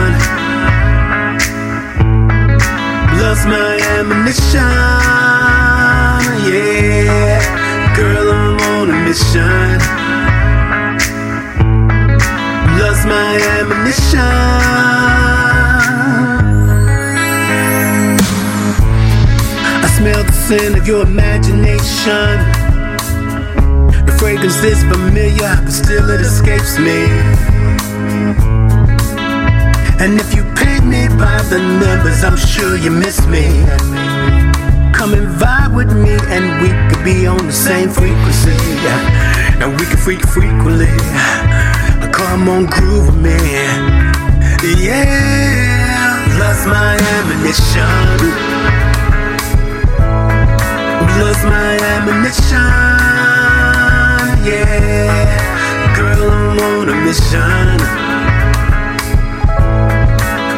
Scent 20.46 20.78
of 20.78 20.86
your 20.86 21.02
imagination. 21.02 22.38
The 24.06 24.14
fragrance 24.16 24.62
is 24.62 24.80
familiar, 24.84 25.58
but 25.64 25.72
still 25.72 26.08
it 26.08 26.20
escapes 26.20 26.78
me. 26.78 27.02
And 29.98 30.20
if 30.20 30.32
you 30.36 30.44
paint 30.54 30.86
me 30.86 31.08
by 31.18 31.42
the 31.50 31.58
numbers, 31.58 32.22
I'm 32.22 32.36
sure 32.36 32.76
you 32.76 32.92
miss 32.92 33.26
me. 33.26 33.46
Come 34.94 35.14
and 35.14 35.26
vibe 35.34 35.74
with 35.74 35.92
me, 35.92 36.14
and 36.30 36.44
we 36.62 36.70
could 36.94 37.04
be 37.04 37.26
on 37.26 37.44
the 37.44 37.52
same 37.52 37.88
frequency. 37.88 38.56
And 39.58 39.72
we 39.80 39.86
can 39.86 39.96
freak 39.96 40.22
frequently. 40.28 40.94
Come 42.12 42.48
on, 42.48 42.66
groove 42.66 43.06
with 43.06 43.16
me. 43.16 43.34
Yeah, 44.78 46.36
plus 46.36 46.66
my 46.66 46.94
ammunition. 47.16 48.75
Plus 51.16 51.42
my 51.44 51.76
ammunition. 51.94 52.60
Yeah, 54.44 55.96
girl, 55.96 56.30
I'm 56.30 56.58
on 56.60 56.88
a 56.90 56.94
mission. 57.06 57.78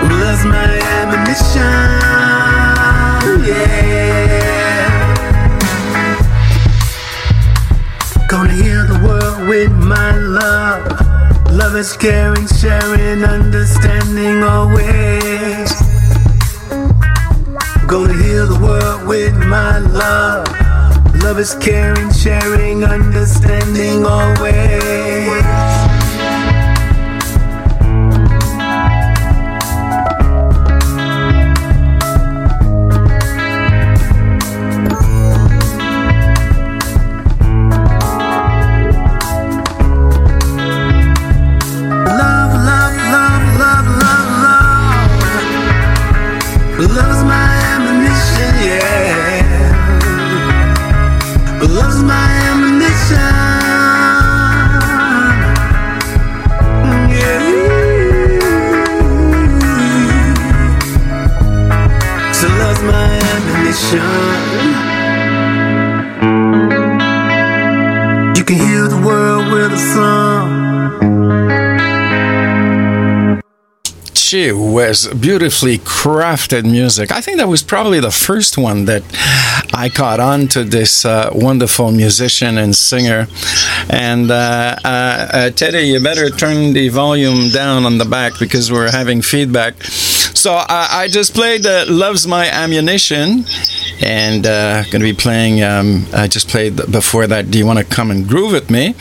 Plus 0.08 0.40
my 0.44 0.70
ammunition. 0.98 1.88
Yeah. 3.46 4.18
Gonna 8.28 8.52
heal 8.52 8.84
the 8.86 8.98
world 9.06 9.48
with 9.48 9.70
my 9.72 10.10
love. 10.16 10.82
Love 11.52 11.76
is 11.76 11.96
caring, 11.96 12.48
sharing, 12.48 13.22
understanding 13.24 14.42
always. 14.42 15.70
Gonna 17.86 18.12
heal 18.22 18.46
the 18.46 18.58
world 18.60 19.06
with 19.08 19.34
my 19.46 19.78
love. 19.78 20.47
Love 21.22 21.38
is 21.40 21.54
caring, 21.56 22.12
sharing, 22.12 22.84
understanding 22.84 24.06
always. 24.06 25.77
Gee 74.28 74.52
was 74.52 75.06
beautifully 75.14 75.78
crafted 75.78 76.70
music. 76.70 77.10
I 77.10 77.22
think 77.22 77.38
that 77.38 77.48
was 77.48 77.62
probably 77.62 77.98
the 77.98 78.10
first 78.10 78.58
one 78.58 78.84
that 78.84 79.02
I 79.72 79.88
caught 79.88 80.20
on 80.20 80.48
to 80.48 80.64
this 80.64 81.06
uh, 81.06 81.30
wonderful 81.32 81.92
musician 81.92 82.58
and 82.58 82.76
singer. 82.76 83.26
And 83.88 84.30
uh, 84.30 84.34
uh, 84.84 84.86
uh, 84.86 85.50
Tedi, 85.56 85.86
you 85.86 86.02
better 86.02 86.28
turn 86.28 86.74
the 86.74 86.90
volume 86.90 87.48
down 87.48 87.86
on 87.86 87.96
the 87.96 88.04
back 88.04 88.38
because 88.38 88.70
we're 88.70 88.90
having 88.90 89.22
feedback. 89.22 89.82
So 89.82 90.52
uh, 90.52 90.66
I 90.68 91.08
just 91.08 91.32
played 91.32 91.64
"Loves 91.88 92.26
My 92.26 92.50
Ammunition," 92.50 93.46
and 94.02 94.46
uh, 94.46 94.82
going 94.82 95.00
to 95.00 95.10
be 95.10 95.14
playing. 95.14 95.62
Um, 95.62 96.04
I 96.12 96.28
just 96.28 96.48
played 96.50 96.76
before 96.92 97.26
that. 97.28 97.50
Do 97.50 97.56
you 97.58 97.64
want 97.64 97.78
to 97.78 97.84
come 97.86 98.10
and 98.10 98.28
groove 98.28 98.52
with 98.52 98.68
me? 98.68 98.94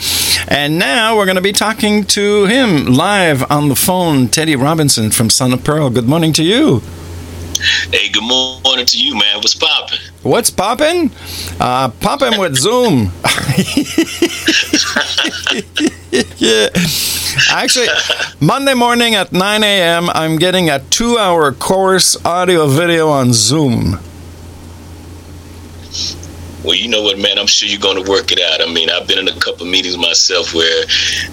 And 0.50 0.78
now 0.78 1.14
we're 1.14 1.26
going 1.26 1.36
to 1.36 1.42
be 1.42 1.52
talking 1.52 2.04
to 2.04 2.46
him 2.46 2.86
live 2.86 3.50
on 3.50 3.68
the 3.68 3.76
phone, 3.76 4.28
Tedi 4.28 4.58
Robinson 4.58 5.10
from 5.10 5.28
Son 5.28 5.52
of 5.52 5.62
Pearl. 5.62 5.90
Good 5.90 6.08
morning 6.08 6.32
to 6.32 6.42
you. 6.42 6.80
Hey, 7.92 8.08
good 8.08 8.22
morning 8.22 8.86
to 8.86 8.98
you, 8.98 9.12
man. 9.12 9.36
What's 9.36 9.54
poppin'? 9.54 9.98
What's 10.22 10.48
popping? 10.48 11.10
Uh, 11.60 11.90
popping 12.00 12.40
with 12.40 12.56
Zoom. 12.56 13.12
yeah. 16.38 16.68
Actually, 17.50 17.88
Monday 18.40 18.72
morning 18.72 19.16
at 19.16 19.30
9 19.30 19.62
a.m., 19.62 20.08
I'm 20.08 20.36
getting 20.36 20.70
a 20.70 20.78
two 20.78 21.18
hour 21.18 21.52
course 21.52 22.16
audio 22.24 22.68
video 22.68 23.10
on 23.10 23.34
Zoom. 23.34 23.98
Well, 26.68 26.76
you 26.76 26.86
know 26.86 27.00
what, 27.00 27.18
man? 27.18 27.38
I'm 27.38 27.46
sure 27.46 27.66
you're 27.66 27.80
going 27.80 28.04
to 28.04 28.10
work 28.10 28.30
it 28.30 28.38
out. 28.38 28.60
I 28.60 28.70
mean, 28.70 28.90
I've 28.90 29.08
been 29.08 29.18
in 29.18 29.28
a 29.28 29.40
couple 29.40 29.64
meetings 29.64 29.96
myself 29.96 30.52
where 30.52 30.84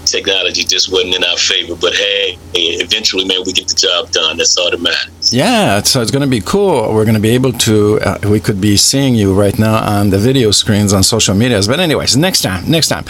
technology 0.06 0.64
just 0.64 0.90
wasn't 0.90 1.14
in 1.14 1.24
our 1.24 1.36
favor, 1.36 1.76
but 1.76 1.92
hey, 1.92 2.38
eventually, 2.54 3.26
man, 3.26 3.42
we 3.44 3.52
get 3.52 3.68
the 3.68 3.74
job 3.74 4.10
done. 4.12 4.38
That's 4.38 4.56
all 4.56 4.70
that 4.70 4.80
matters. 4.80 5.34
Yeah, 5.34 5.82
so 5.82 6.00
it's 6.00 6.10
going 6.10 6.22
to 6.22 6.26
be 6.26 6.40
cool. 6.40 6.90
We're 6.94 7.04
going 7.04 7.16
to 7.16 7.20
be 7.20 7.34
able 7.34 7.52
to, 7.52 8.00
uh, 8.00 8.18
we 8.30 8.40
could 8.40 8.62
be 8.62 8.78
seeing 8.78 9.14
you 9.14 9.38
right 9.38 9.58
now 9.58 9.74
on 9.84 10.08
the 10.08 10.16
video 10.16 10.52
screens 10.52 10.94
on 10.94 11.02
social 11.02 11.34
medias. 11.34 11.68
But, 11.68 11.80
anyways, 11.80 12.16
next 12.16 12.40
time, 12.40 12.70
next 12.70 12.88
time. 12.88 13.04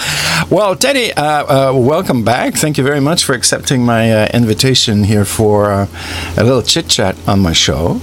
Well, 0.50 0.74
Tedi, 0.74 1.16
uh, 1.16 1.20
uh, 1.70 1.78
welcome 1.78 2.24
back. 2.24 2.54
Thank 2.54 2.76
you 2.76 2.82
very 2.82 3.00
much 3.00 3.22
for 3.24 3.36
accepting 3.36 3.84
my 3.84 4.10
uh, 4.10 4.28
invitation 4.34 5.04
here 5.04 5.24
for 5.24 5.70
uh, 5.70 5.86
a 6.36 6.42
little 6.42 6.62
chit 6.62 6.88
chat 6.88 7.16
on 7.28 7.38
my 7.38 7.52
show. 7.52 8.00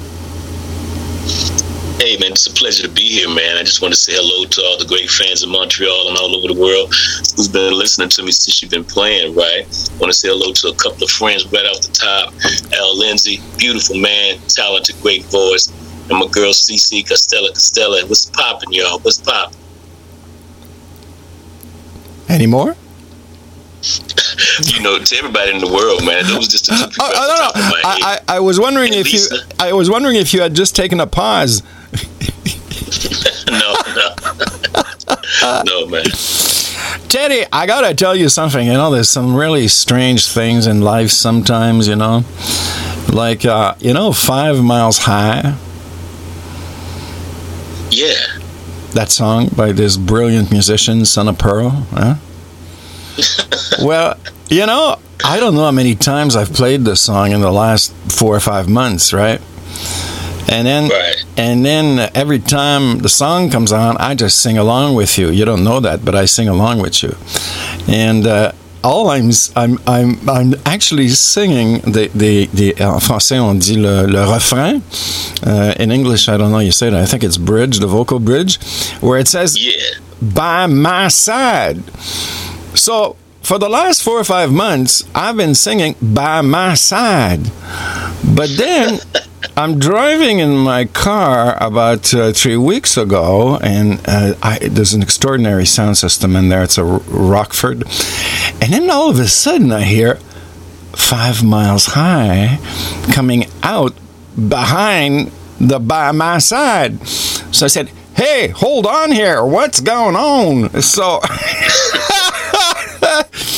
Hey, 2.03 2.17
man, 2.17 2.33
it's 2.33 2.47
a 2.47 2.51
pleasure 2.51 2.83
to 2.83 2.89
be 2.89 3.07
here, 3.07 3.29
man. 3.29 3.55
I 3.55 3.63
just 3.63 3.81
want 3.81 3.93
to 3.93 3.97
say 3.97 4.11
hello 4.13 4.43
to 4.43 4.61
all 4.63 4.77
the 4.77 4.83
great 4.83 5.09
fans 5.09 5.41
in 5.41 5.49
Montreal 5.49 6.09
and 6.09 6.17
all 6.17 6.35
over 6.35 6.53
the 6.53 6.59
world 6.59 6.93
who's 7.33 7.47
been 7.47 7.71
listening 7.71 8.09
to 8.09 8.23
me 8.23 8.33
since 8.33 8.61
you've 8.61 8.71
been 8.71 8.83
playing, 8.83 9.33
right? 9.33 9.63
I 9.63 9.97
want 10.03 10.11
to 10.11 10.13
say 10.13 10.27
hello 10.27 10.51
to 10.51 10.67
a 10.67 10.75
couple 10.75 11.01
of 11.01 11.09
friends 11.09 11.49
right 11.53 11.63
off 11.63 11.79
the 11.79 11.95
top. 11.95 12.33
Al 12.77 12.99
Lindsay, 12.99 13.39
beautiful 13.57 13.95
man, 13.95 14.37
talented, 14.49 14.99
great 15.01 15.23
voice. 15.31 15.71
And 16.09 16.19
my 16.19 16.27
girl, 16.27 16.51
CC 16.51 17.07
Costella 17.07 17.51
Costella. 17.53 18.03
What's 18.09 18.25
popping, 18.25 18.73
y'all? 18.73 18.99
What's 18.99 19.21
popping? 19.21 19.57
Any 22.27 22.47
more? 22.47 22.75
you 24.65 24.81
know, 24.81 24.99
to 24.99 25.15
everybody 25.15 25.51
in 25.51 25.59
the 25.59 25.71
world, 25.71 26.05
man. 26.05 26.25
Those 26.27 26.49
just 26.49 26.65
the 26.65 26.75
two 26.75 26.83
oh, 26.83 26.89
oh, 26.89 26.89
people 26.89 27.05
Oh, 27.05 27.47
off 27.47 27.53
the 27.53 27.61
top 27.61 27.63
of 27.63 27.71
my 27.71 27.93
head. 27.93 28.19
I, 28.27 28.33
I, 28.33 28.35
I 28.37 28.39
was 28.41 28.59
wondering 28.59 28.93
if 28.93 29.13
you, 29.13 29.19
uh, 29.31 29.39
I 29.57 29.71
was 29.71 29.89
wondering 29.89 30.17
if 30.17 30.33
you 30.33 30.41
had 30.41 30.53
just 30.53 30.75
taken 30.75 30.99
a 30.99 31.07
pause. 31.07 31.63
no, 33.51 33.75
no, 33.95 34.15
no, 35.65 35.85
man. 35.87 36.05
Tedi, 37.07 37.45
I 37.51 37.65
gotta 37.65 37.93
tell 37.93 38.15
you 38.15 38.29
something. 38.29 38.65
You 38.65 38.73
know, 38.73 38.91
there's 38.91 39.09
some 39.09 39.35
really 39.35 39.67
strange 39.67 40.27
things 40.27 40.65
in 40.67 40.81
life 40.81 41.11
sometimes. 41.11 41.87
You 41.87 41.95
know, 41.95 42.23
like 43.11 43.45
uh, 43.45 43.75
you 43.79 43.93
know, 43.93 44.11
Five 44.11 44.63
Miles 44.63 44.99
High. 44.99 45.55
Yeah. 47.91 48.13
That 48.93 49.09
song 49.09 49.49
by 49.55 49.71
this 49.71 49.97
brilliant 49.97 50.51
musician, 50.51 51.05
Son 51.05 51.27
of 51.27 51.37
Pearl. 51.37 51.69
Huh? 51.91 52.15
well, 53.83 54.17
you 54.49 54.65
know, 54.65 54.97
I 55.23 55.39
don't 55.39 55.55
know 55.55 55.65
how 55.65 55.71
many 55.71 55.95
times 55.95 56.35
I've 56.35 56.53
played 56.53 56.81
this 56.81 57.01
song 57.01 57.31
in 57.31 57.41
the 57.41 57.51
last 57.51 57.93
four 58.11 58.35
or 58.35 58.39
five 58.39 58.67
months, 58.67 59.13
right? 59.13 59.39
And 60.53 60.67
then, 60.67 60.91
and 61.35 61.65
then 61.65 62.11
every 62.13 62.37
time 62.37 62.99
the 62.99 63.09
song 63.09 63.49
comes 63.49 63.71
on, 63.71 63.97
I 63.97 64.13
just 64.13 64.39
sing 64.39 64.57
along 64.59 64.93
with 64.93 65.17
you. 65.17 65.29
You 65.29 65.45
don't 65.45 65.63
know 65.63 65.79
that, 65.79 66.05
but 66.05 66.13
I 66.13 66.25
sing 66.25 66.47
along 66.47 66.79
with 66.79 67.01
you. 67.01 67.15
And 67.87 68.27
uh, 68.27 68.51
all 68.83 69.09
I'm, 69.09 69.31
I'm, 69.55 69.79
I'm, 69.87 70.29
I'm 70.29 70.53
actually 70.65 71.09
singing 71.09 71.79
the, 71.79 72.09
the, 72.13 72.45
the 72.53 72.75
en 72.79 72.99
français 72.99 73.41
on 73.41 73.57
dit 73.57 73.77
le, 73.77 74.05
le 74.05 74.31
refrain. 74.31 74.83
Uh, 75.43 75.73
in 75.79 75.91
English, 75.91 76.29
I 76.29 76.37
don't 76.37 76.51
know. 76.51 76.59
You 76.59 76.71
say 76.71 76.91
that. 76.91 77.01
I 77.01 77.07
think 77.07 77.23
it's 77.23 77.37
bridge, 77.37 77.79
the 77.79 77.87
vocal 77.87 78.19
bridge, 78.19 78.61
where 79.01 79.19
it 79.19 79.27
says, 79.27 79.57
"By 80.21 80.67
my 80.67 81.07
side." 81.07 81.81
So 82.75 83.15
for 83.41 83.57
the 83.57 83.69
last 83.69 84.03
four 84.03 84.19
or 84.19 84.23
five 84.23 84.51
months, 84.51 85.03
I've 85.15 85.35
been 85.35 85.55
singing 85.55 85.95
by 86.01 86.41
my 86.41 86.75
side. 86.75 87.51
But 88.35 88.49
then 88.55 88.99
I'm 89.55 89.79
driving 89.79 90.39
in 90.39 90.57
my 90.57 90.85
car 90.85 91.57
about 91.61 92.13
uh, 92.13 92.33
three 92.33 92.57
weeks 92.57 92.97
ago, 92.97 93.57
and 93.61 93.99
uh, 94.07 94.33
I, 94.41 94.59
there's 94.59 94.93
an 94.93 95.01
extraordinary 95.01 95.65
sound 95.65 95.97
system 95.97 96.35
in 96.35 96.49
there. 96.49 96.63
It's 96.63 96.77
a 96.77 96.83
Rockford. 96.83 97.83
And 98.61 98.73
then 98.73 98.89
all 98.89 99.09
of 99.09 99.19
a 99.19 99.27
sudden, 99.27 99.71
I 99.71 99.83
hear 99.83 100.15
five 100.95 101.43
miles 101.43 101.87
high 101.87 102.59
coming 103.11 103.45
out 103.61 103.93
behind 104.35 105.31
the 105.59 105.79
by 105.79 106.11
my 106.11 106.39
side. 106.39 107.05
So 107.07 107.65
I 107.65 107.69
said, 107.69 107.91
Hey, 108.15 108.49
hold 108.49 108.85
on 108.85 109.11
here. 109.11 109.43
What's 109.43 109.81
going 109.81 110.15
on? 110.15 110.81
So 110.81 111.19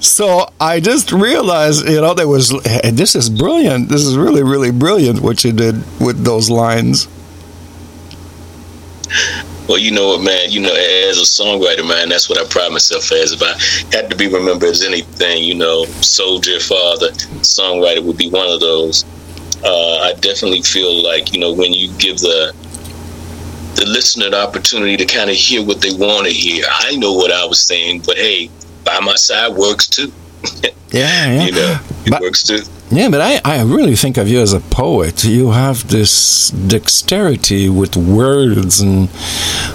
so 0.00 0.48
I 0.58 0.80
just 0.80 1.12
realized, 1.12 1.86
you 1.88 2.00
know, 2.00 2.14
there 2.14 2.28
was 2.28 2.50
this 2.82 3.14
is 3.14 3.28
brilliant. 3.28 3.88
This 3.88 4.04
is 4.04 4.16
really, 4.16 4.42
really 4.42 4.70
brilliant 4.70 5.20
what 5.20 5.44
you 5.44 5.52
did 5.52 5.76
with 6.00 6.24
those 6.24 6.50
lines. 6.50 7.06
Well, 9.68 9.78
you 9.78 9.92
know 9.92 10.08
what, 10.08 10.22
man. 10.22 10.50
You 10.50 10.62
know, 10.62 10.74
as 10.74 11.18
a 11.18 11.42
songwriter, 11.42 11.86
man, 11.86 12.08
that's 12.08 12.28
what 12.28 12.40
I 12.40 12.44
pride 12.44 12.72
myself 12.72 13.12
as. 13.12 13.32
If 13.32 13.42
I 13.42 13.52
had 13.96 14.10
to 14.10 14.16
be 14.16 14.26
remembered 14.26 14.70
as 14.70 14.82
anything, 14.82 15.44
you 15.44 15.54
know, 15.54 15.84
soldier, 15.84 16.58
father, 16.58 17.10
songwriter 17.42 18.02
would 18.02 18.16
be 18.16 18.30
one 18.30 18.48
of 18.48 18.60
those. 18.60 19.04
Uh, 19.62 19.98
I 19.98 20.14
definitely 20.14 20.62
feel 20.62 21.02
like 21.02 21.34
you 21.34 21.38
know 21.38 21.52
when 21.52 21.72
you 21.72 21.92
give 21.98 22.18
the 22.18 22.52
the 23.76 23.86
listener 23.86 24.30
the 24.30 24.42
opportunity 24.42 24.96
to 24.96 25.06
kind 25.06 25.30
of 25.30 25.36
hear 25.36 25.64
what 25.64 25.80
they 25.80 25.92
want 25.92 26.26
to 26.26 26.32
hear. 26.32 26.64
I 26.68 26.96
know 26.96 27.12
what 27.12 27.30
I 27.30 27.44
was 27.44 27.62
saying, 27.62 28.02
but 28.06 28.16
hey, 28.16 28.50
by 28.84 29.00
my 29.00 29.14
side 29.16 29.52
works 29.56 29.86
too. 29.86 30.12
Yeah, 30.92 31.30
yeah. 31.32 31.44
You 31.44 31.52
know, 31.52 31.78
it 32.04 32.20
works 32.20 32.42
too. 32.42 32.62
Yeah, 32.90 33.08
but 33.10 33.20
I, 33.20 33.40
I 33.44 33.62
really 33.62 33.94
think 33.94 34.16
of 34.16 34.26
you 34.26 34.40
as 34.40 34.52
a 34.52 34.58
poet. 34.58 35.22
You 35.22 35.52
have 35.52 35.88
this 35.88 36.50
dexterity 36.50 37.68
with 37.68 37.96
words 37.96 38.80
and 38.80 39.08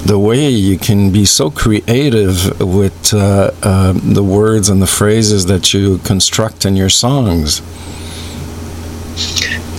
the 0.03 0.19
way 0.19 0.49
you 0.49 0.77
can 0.77 1.14
be 1.14 1.23
so 1.23 1.49
creative 1.49 2.60
with 2.60 3.14
uh, 3.14 3.52
uh, 3.64 3.94
the 3.94 4.22
words 4.23 4.68
and 4.68 4.82
the 4.82 4.88
phrases 4.88 5.45
that 5.45 5.73
you 5.73 5.99
construct 5.99 6.65
in 6.65 6.76
your 6.76 6.90
songs. 6.90 7.61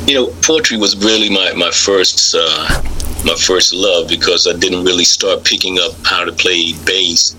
you 0.09 0.15
know, 0.15 0.29
poetry 0.41 0.79
was 0.79 0.97
really 1.05 1.29
my 1.29 1.53
my 1.53 1.71
first 1.71 2.35
uh, 2.39 2.83
my 3.25 3.35
first 3.35 3.75
love 3.75 4.09
because 4.09 4.47
I 4.47 4.57
didn't 4.57 4.85
really 4.85 5.05
start 5.05 5.45
picking 5.45 5.79
up 5.79 5.93
how 6.05 6.25
to 6.25 6.33
play 6.33 6.73
bass 6.87 7.37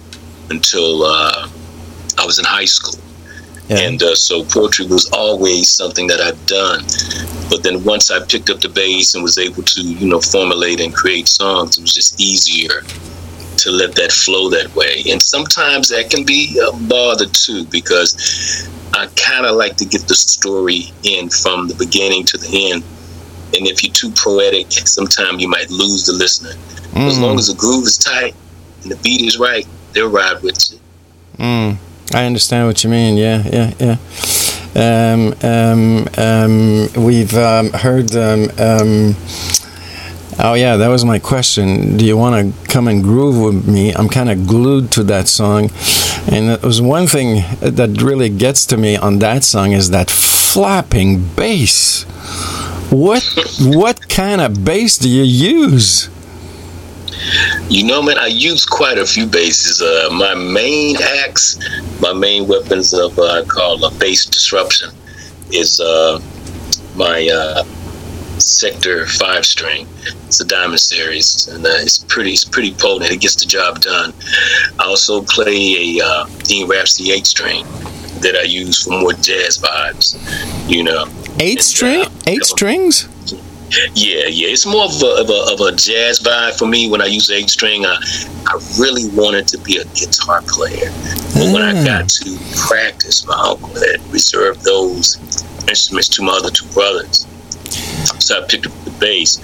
until 0.52 1.04
uh, 1.04 1.50
I 2.18 2.26
was 2.26 2.40
in 2.40 2.46
high 2.46 2.66
school. 2.66 3.00
And 3.70 4.02
uh, 4.02 4.16
so 4.16 4.46
poetry 4.46 4.86
was 4.88 5.10
always 5.12 5.68
something 5.70 6.08
that 6.08 6.22
I'd 6.22 6.46
done. 6.46 6.84
But 7.50 7.64
then 7.64 7.84
once 7.84 8.10
I 8.12 8.26
picked 8.26 8.50
up 8.50 8.62
the 8.62 8.70
bass 8.70 9.14
and 9.14 9.22
was 9.24 9.38
able 9.38 9.62
to, 9.64 9.82
you 9.82 10.08
know, 10.08 10.22
formulate 10.22 10.80
and 10.80 10.94
create 10.94 11.28
songs, 11.28 11.78
it 11.78 11.82
was 11.82 11.94
just 11.94 12.20
easier 12.20 12.82
to 13.58 13.72
let 13.72 13.94
that 13.96 14.12
flow 14.14 14.50
that 14.52 14.74
way. 14.74 15.04
And 15.12 15.22
sometimes 15.22 15.90
that 15.90 16.10
can 16.10 16.24
be 16.26 16.58
a 16.66 16.72
bother 16.88 17.26
too, 17.26 17.66
because 17.66 18.70
I 18.94 19.08
kind 19.18 19.46
of 19.46 19.56
like 19.58 19.76
to 19.78 19.86
get 19.86 20.08
the 20.08 20.16
story 20.16 20.94
in 21.04 21.30
from 21.30 21.68
the 21.68 21.76
beginning 21.76 22.24
to 22.26 22.38
the 22.38 22.72
end. 22.72 22.84
And 23.56 23.68
if 23.68 23.84
you're 23.84 23.94
too 23.94 24.12
poetic, 24.12 24.72
sometimes 24.72 25.42
you 25.42 25.50
might 25.50 25.70
lose 25.70 26.06
the 26.06 26.14
listener. 26.14 26.52
As 26.96 27.18
Mm. 27.18 27.22
long 27.22 27.40
as 27.40 27.48
the 27.48 27.54
groove 27.56 27.86
is 27.86 27.98
tight 27.98 28.34
and 28.84 28.92
the 28.92 28.96
beat 28.98 29.22
is 29.24 29.38
right, 29.38 29.68
they'll 29.92 30.08
ride 30.10 30.42
with 30.42 30.58
you. 30.72 30.80
Mm, 31.38 31.78
I 32.14 32.26
understand 32.26 32.68
what 32.68 32.84
you 32.84 32.90
mean. 32.90 33.18
Yeah, 33.18 33.44
yeah, 33.52 33.74
yeah. 33.80 33.98
Um, 34.76 35.34
um, 35.42 36.08
um, 36.18 37.04
we've 37.04 37.34
um, 37.36 37.72
heard. 37.72 38.16
Um, 38.16 38.44
um, 38.58 39.16
oh 40.40 40.54
yeah, 40.54 40.78
that 40.78 40.88
was 40.88 41.04
my 41.04 41.20
question. 41.20 41.98
Do 41.98 42.06
you 42.06 42.16
want 42.16 42.56
to 42.56 42.68
come 42.72 42.88
and 42.88 43.04
groove 43.04 43.42
with 43.42 43.68
me? 43.68 43.94
I'm 43.94 44.08
kind 44.08 44.30
of 44.30 44.48
glued 44.48 44.92
to 44.92 45.04
that 45.04 45.28
song, 45.28 45.70
and 46.32 46.50
it 46.50 46.64
was 46.64 46.82
one 46.82 47.08
thing 47.08 47.44
that 47.60 48.02
really 48.02 48.30
gets 48.30 48.66
to 48.68 48.78
me 48.78 48.96
on 48.96 49.20
that 49.20 49.44
song 49.44 49.74
is 49.74 49.90
that 49.90 50.10
flapping 50.10 51.28
bass. 51.36 52.04
What 52.90 53.24
what 53.60 54.08
kind 54.08 54.40
of 54.40 54.64
bass 54.64 54.98
do 54.98 55.10
you 55.10 55.24
use? 55.24 56.10
You 57.70 57.84
know, 57.84 58.02
man, 58.02 58.18
I 58.18 58.28
use 58.28 58.66
quite 58.66 58.98
a 58.98 59.06
few 59.06 59.26
bases. 59.26 59.82
Uh, 59.82 60.10
my 60.12 60.34
main 60.34 60.96
axe, 61.26 61.60
my 62.00 62.14
main 62.14 62.48
weapons 62.48 62.94
of 62.94 63.20
uh, 63.20 63.42
I 63.42 63.44
call 63.44 63.84
a 63.84 63.92
bass 63.92 64.26
disruption, 64.26 64.90
is 65.52 65.82
uh, 65.82 66.22
my 66.96 67.28
uh, 67.28 67.64
Schecter 68.38 69.06
Five 69.20 69.46
string. 69.46 69.86
It's 70.28 70.40
a 70.40 70.46
Diamond 70.46 70.80
Series, 70.80 71.48
and 71.50 71.66
uh, 71.66 71.70
it's 71.72 71.98
pretty, 71.98 72.32
it's 72.32 72.46
pretty 72.46 72.74
potent. 72.74 73.12
It 73.12 73.20
gets 73.20 73.36
the 73.36 73.46
job 73.46 73.82
done. 73.82 74.14
I 74.80 74.86
also 74.86 75.22
play 75.24 75.98
a 76.00 76.06
uh, 76.06 76.26
Dean 76.44 76.70
Rhapsody 76.70 77.12
eight 77.12 77.28
string 77.28 77.66
that 78.22 78.36
I 78.40 78.44
use 78.44 78.84
for 78.84 78.92
more 78.92 79.14
jazz 79.14 79.58
vibes. 79.58 80.16
You 80.70 80.84
know, 80.84 81.06
Eight 81.40 81.62
string, 81.62 82.06
eight 82.26 82.46
strings. 82.46 83.10
Yeah, 83.96 84.28
yeah. 84.28 84.48
It's 84.50 84.66
more 84.66 84.86
of 84.86 85.02
a, 85.02 85.22
of 85.22 85.30
a, 85.30 85.54
of 85.54 85.62
a 85.62 85.76
jazz 85.76 86.20
vibe 86.20 86.58
for 86.58 86.68
me 86.68 86.90
when 86.90 87.02
I 87.02 87.06
use 87.06 87.30
eight 87.30 87.50
string. 87.50 87.86
I, 87.86 87.98
I 88.48 88.54
really 88.80 89.10
wanted 89.10 89.48
to 89.50 89.58
be 89.60 89.78
a 89.78 89.86
guitar 89.86 90.42
player. 90.48 90.90
But 91.34 91.54
when 91.54 91.62
I 91.62 91.74
got 91.86 92.10
to 92.10 92.38
practice, 92.68 93.26
my 93.26 93.36
uncle 93.36 93.74
had 93.76 94.02
reserved 94.12 94.64
those 94.64 95.18
instruments 95.68 96.10
to 96.10 96.24
my 96.24 96.34
other 96.34 96.50
two 96.50 96.66
brothers. 96.74 97.28
So 98.20 98.42
I 98.42 98.48
picked 98.48 98.68
up 98.68 98.74
the 98.86 98.92
bass. 99.00 99.40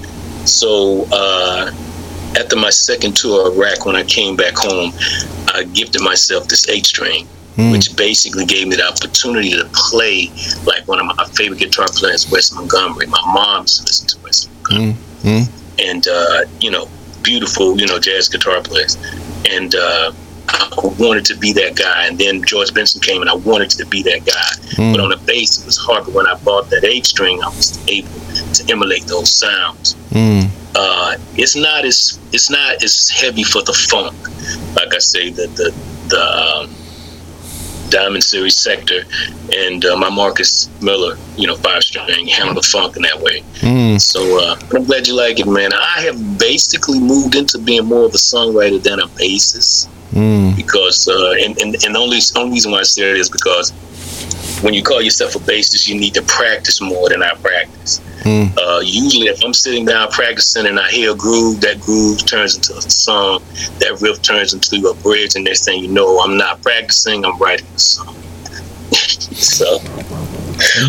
So 0.49 1.05
uh, 1.11 1.71
after 2.37 2.55
my 2.55 2.69
second 2.69 3.15
tour 3.15 3.47
of 3.47 3.57
Iraq, 3.57 3.85
when 3.85 3.95
I 3.95 4.03
came 4.03 4.35
back 4.35 4.55
home, 4.55 4.93
I 5.53 5.65
gifted 5.65 6.01
myself 6.01 6.47
this 6.47 6.67
eight 6.69 6.85
string, 6.85 7.27
which 7.55 7.95
basically 7.95 8.45
gave 8.45 8.67
me 8.67 8.75
the 8.75 8.87
opportunity 8.87 9.51
to 9.51 9.65
play 9.73 10.31
like 10.65 10.87
one 10.87 10.99
of 10.99 11.05
my 11.05 11.25
favorite 11.33 11.59
guitar 11.59 11.87
players, 11.89 12.29
Wes 12.31 12.51
Montgomery. 12.53 13.07
My 13.07 13.21
mom's 13.33 13.81
listened 13.81 14.09
to 14.09 14.17
listen 14.25 14.51
to 14.51 14.63
Wes 14.63 14.79
Mm, 14.79 14.93
mm. 15.23 15.49
and 15.79 16.07
uh, 16.07 16.45
you 16.59 16.71
know, 16.71 16.87
beautiful, 17.21 17.79
you 17.79 17.85
know, 17.85 17.99
jazz 17.99 18.29
guitar 18.29 18.61
players. 18.61 18.97
And 19.49 19.75
uh, 19.75 20.13
I 20.49 20.69
wanted 20.99 21.25
to 21.25 21.37
be 21.37 21.53
that 21.53 21.75
guy. 21.75 22.07
And 22.07 22.17
then 22.17 22.43
George 22.43 22.73
Benson 22.73 23.01
came, 23.01 23.21
and 23.21 23.29
I 23.29 23.35
wanted 23.35 23.69
to 23.71 23.85
be 23.85 24.03
that 24.03 24.25
guy. 24.25 24.73
Mm. 24.75 24.93
But 24.93 25.01
on 25.01 25.09
the 25.09 25.17
bass, 25.17 25.59
it 25.61 25.65
was 25.65 25.77
hard. 25.77 26.05
But 26.05 26.13
when 26.13 26.27
I 26.27 26.35
bought 26.35 26.69
that 26.69 26.83
eight 26.83 27.05
string, 27.05 27.43
I 27.43 27.47
was 27.49 27.77
able 27.87 28.09
to 28.53 28.65
emulate 28.71 29.05
those 29.05 29.31
sounds. 29.31 29.95
Mm. 30.11 30.49
Uh, 30.75 31.17
it's 31.35 31.55
not 31.55 31.85
as 31.85 32.19
it's 32.31 32.49
not 32.49 32.83
as 32.83 33.09
heavy 33.09 33.43
for 33.43 33.61
the 33.61 33.73
funk. 33.73 34.15
Like 34.75 34.93
I 34.93 34.99
say, 34.99 35.29
the 35.29 35.47
the 35.47 35.73
the 36.07 36.21
um, 36.21 36.75
Diamond 37.93 38.23
Series 38.23 38.55
Schecter 38.57 39.05
and 39.55 39.85
uh, 39.85 39.95
my 39.95 40.09
Marcus 40.09 40.67
Miller, 40.81 41.15
you 41.37 41.45
know, 41.47 41.55
five 41.57 41.83
string 41.83 42.27
handle 42.27 42.55
the 42.55 42.63
funk 42.63 42.95
in 42.97 43.03
that 43.03 43.19
way. 43.21 43.41
Mm. 43.59 44.01
So 44.01 44.39
uh, 44.39 44.55
I'm 44.73 44.83
glad 44.83 45.07
you 45.07 45.15
like 45.15 45.39
it, 45.39 45.47
man. 45.47 45.71
I 45.73 46.01
have 46.01 46.39
basically 46.39 46.99
moved 46.99 47.35
into 47.35 47.59
being 47.59 47.85
more 47.85 48.05
of 48.05 48.13
a 48.13 48.17
songwriter 48.17 48.81
than 48.81 48.99
a 48.99 49.07
bassist 49.07 49.87
Mm. 50.13 50.55
because, 50.55 51.07
uh, 51.07 51.31
and, 51.43 51.57
and, 51.59 51.73
and 51.83 51.95
the 51.95 51.99
only, 51.99 52.19
only 52.35 52.51
reason 52.51 52.71
why 52.71 52.81
I 52.81 52.83
say 52.83 53.09
it 53.09 53.17
is 53.17 53.31
because 53.31 53.73
when 54.63 54.73
you 54.73 54.81
call 54.81 55.01
yourself 55.01 55.35
a 55.35 55.39
bassist, 55.39 55.87
you 55.87 55.99
need 55.99 56.13
to 56.13 56.21
practice 56.23 56.81
more 56.81 57.09
than 57.09 57.21
I 57.21 57.35
practice. 57.35 57.99
Mm. 58.23 58.57
Uh, 58.57 58.79
usually, 58.79 59.27
if 59.27 59.43
I'm 59.43 59.53
sitting 59.53 59.85
down 59.85 60.09
practicing 60.09 60.65
and 60.65 60.79
I 60.79 60.89
hear 60.89 61.11
a 61.11 61.15
groove, 61.15 61.59
that 61.61 61.81
groove 61.81 62.25
turns 62.25 62.55
into 62.55 62.73
a 62.77 62.81
song, 62.81 63.43
that 63.79 63.99
riff 64.01 64.21
turns 64.21 64.53
into 64.53 64.87
a 64.87 64.93
bridge, 64.95 65.35
and 65.35 65.43
next 65.43 65.65
thing 65.65 65.83
you 65.83 65.89
know, 65.89 66.19
I'm 66.19 66.37
not 66.37 66.61
practicing, 66.61 67.25
I'm 67.25 67.37
writing 67.37 67.67
a 67.75 67.79
song. 67.79 68.15
so, 68.93 69.79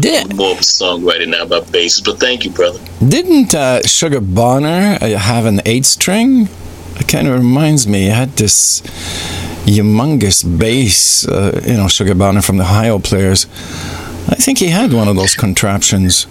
I'm 0.05 0.37
more 0.37 0.53
of 0.53 0.59
a 0.59 0.63
songwriter 0.63 1.29
now 1.29 1.45
by 1.47 1.61
basis. 1.61 2.01
But 2.01 2.21
thank 2.21 2.45
you, 2.45 2.51
brother. 2.51 2.79
Didn't 3.07 3.55
uh, 3.55 3.83
Sugar 3.83 4.21
Bonner 4.21 4.99
uh, 5.01 5.17
have 5.17 5.47
an 5.47 5.61
eight 5.67 5.85
string? 5.85 6.49
It 6.97 7.09
kind 7.09 7.27
of 7.27 7.35
reminds 7.35 7.89
me. 7.89 8.03
He 8.03 8.09
had 8.09 8.31
this 8.37 8.83
humongous 9.65 10.45
bass, 10.59 11.27
uh, 11.27 11.61
you 11.67 11.77
know, 11.77 11.89
Sugar 11.89 12.15
Bonner 12.15 12.43
from 12.43 12.59
the 12.59 12.65
Ohio 12.65 12.99
Players. 12.99 13.47
I 14.29 14.37
think 14.37 14.59
he 14.59 14.69
had 14.69 14.93
one 14.93 15.09
of 15.09 15.17
those 15.17 15.35
contraptions. 15.35 16.27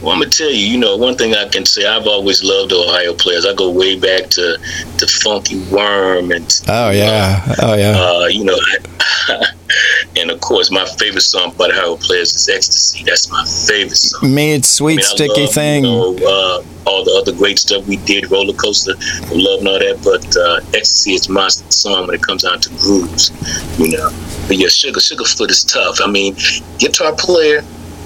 Well, 0.00 0.12
I'm 0.12 0.20
gonna 0.20 0.30
tell 0.30 0.50
you, 0.50 0.66
you 0.66 0.78
know, 0.78 0.96
one 0.96 1.16
thing 1.16 1.34
I 1.34 1.48
can 1.48 1.66
say, 1.66 1.86
I've 1.86 2.06
always 2.06 2.42
loved 2.42 2.70
the 2.70 2.76
Ohio 2.76 3.14
players. 3.14 3.44
I 3.44 3.54
go 3.54 3.70
way 3.70 3.98
back 3.98 4.30
to 4.30 4.58
to 4.98 5.06
Funky 5.06 5.60
Worm 5.70 6.32
and 6.32 6.60
Oh 6.68 6.90
yeah, 6.90 7.54
oh 7.62 7.74
yeah. 7.74 7.98
uh, 8.00 8.26
you 8.26 8.44
know, 8.44 8.58
and 10.16 10.30
of 10.30 10.40
course, 10.40 10.70
my 10.70 10.86
favorite 10.98 11.20
song 11.22 11.54
by 11.58 11.68
the 11.68 11.74
Ohio 11.74 11.96
players 11.96 12.34
is 12.34 12.48
"Ecstasy." 12.48 13.04
That's 13.04 13.30
my 13.30 13.44
favorite 13.44 13.96
song. 13.96 14.34
Made 14.34 14.64
sweet 14.64 14.94
I 14.94 14.96
mean, 14.96 15.04
sticky 15.04 15.40
love, 15.42 15.54
thing. 15.54 15.84
You 15.84 15.90
know, 15.90 16.16
uh, 16.16 16.62
all 16.86 17.04
the 17.04 17.12
other 17.12 17.32
great 17.32 17.58
stuff 17.58 17.86
we 17.86 17.96
did, 17.98 18.30
Roller 18.30 18.54
Coaster, 18.54 18.94
Love 19.32 19.60
and 19.60 19.68
all 19.68 19.78
that, 19.78 20.00
but 20.02 20.36
uh, 20.36 20.60
Ecstasy 20.76 21.12
is 21.12 21.28
my 21.28 21.48
song 21.48 22.06
when 22.06 22.16
it 22.16 22.22
comes 22.22 22.42
down 22.42 22.60
to 22.60 22.70
grooves, 22.70 23.30
you 23.78 23.96
know. 23.96 24.10
But 24.48 24.56
yeah, 24.56 24.68
Sugar, 24.68 24.98
Sugarfoot 25.00 25.50
is 25.50 25.62
tough. 25.62 25.98
I 26.02 26.10
mean, 26.10 26.34
guitar 26.78 27.14
player, 27.14 27.62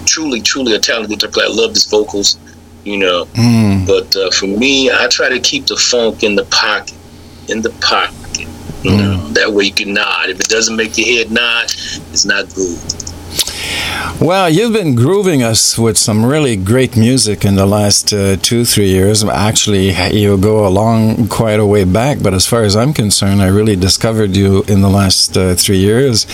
truly, 0.07 0.41
truly 0.41 0.75
a 0.75 0.79
talented 0.79 1.21
guitar. 1.21 1.45
I 1.45 1.49
love 1.49 1.71
his 1.71 1.85
vocals, 1.87 2.39
you 2.85 2.97
know. 2.99 3.27
Mm. 3.35 3.87
But 3.87 4.15
uh, 4.17 4.31
for 4.31 4.47
me, 4.47 4.91
I 4.91 5.09
try 5.09 5.29
to 5.29 5.41
keep 5.41 5.67
the 5.67 5.77
funk 5.77 6.23
in 6.23 6.35
the 6.37 6.45
pocket, 6.47 6.95
in 7.49 7.63
the 7.63 7.71
pocket. 7.81 8.15
You 8.83 8.91
Mm. 8.91 8.99
know, 8.99 9.29
that 9.31 9.51
way 9.53 9.65
you 9.65 9.73
can 9.73 9.95
nod. 9.95 10.29
If 10.29 10.41
it 10.41 10.49
doesn't 10.49 10.77
make 10.77 10.99
your 10.99 11.07
head 11.09 11.31
nod, 11.33 11.65
it's 12.13 12.27
not 12.27 12.53
good. 12.55 12.79
Well, 14.21 14.49
you've 14.49 14.73
been 14.73 14.95
grooving 14.95 15.43
us 15.43 15.77
with 15.77 15.99
some 15.99 16.25
really 16.25 16.57
great 16.57 16.97
music 16.97 17.45
in 17.45 17.57
the 17.57 17.67
last 17.67 18.13
uh, 18.13 18.37
two, 18.37 18.65
three 18.65 18.89
years. 18.89 19.25
Actually, 19.25 19.91
you 20.17 20.39
go 20.39 20.67
along 20.67 21.29
quite 21.29 21.61
a 21.61 21.67
way 21.67 21.85
back, 21.85 22.23
but 22.23 22.33
as 22.33 22.47
far 22.47 22.63
as 22.63 22.77
I'm 22.77 22.95
concerned, 22.95 23.43
I 23.43 23.49
really 23.49 23.77
discovered 23.77 24.37
you 24.37 24.63
in 24.63 24.81
the 24.81 24.89
last 24.89 25.37
uh, 25.37 25.55
three 25.57 25.79
years. 25.79 26.27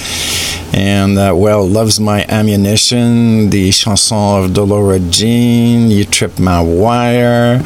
And, 0.73 1.19
uh, 1.19 1.32
well, 1.35 1.66
Loves 1.66 1.98
My 1.98 2.24
Ammunition, 2.28 3.51
the 3.51 3.73
chanson 3.73 4.44
of 4.44 4.51
Dolora 4.52 5.01
Jean, 5.11 5.90
You 5.90 6.05
Trip 6.05 6.39
My 6.39 6.61
Wire, 6.61 7.61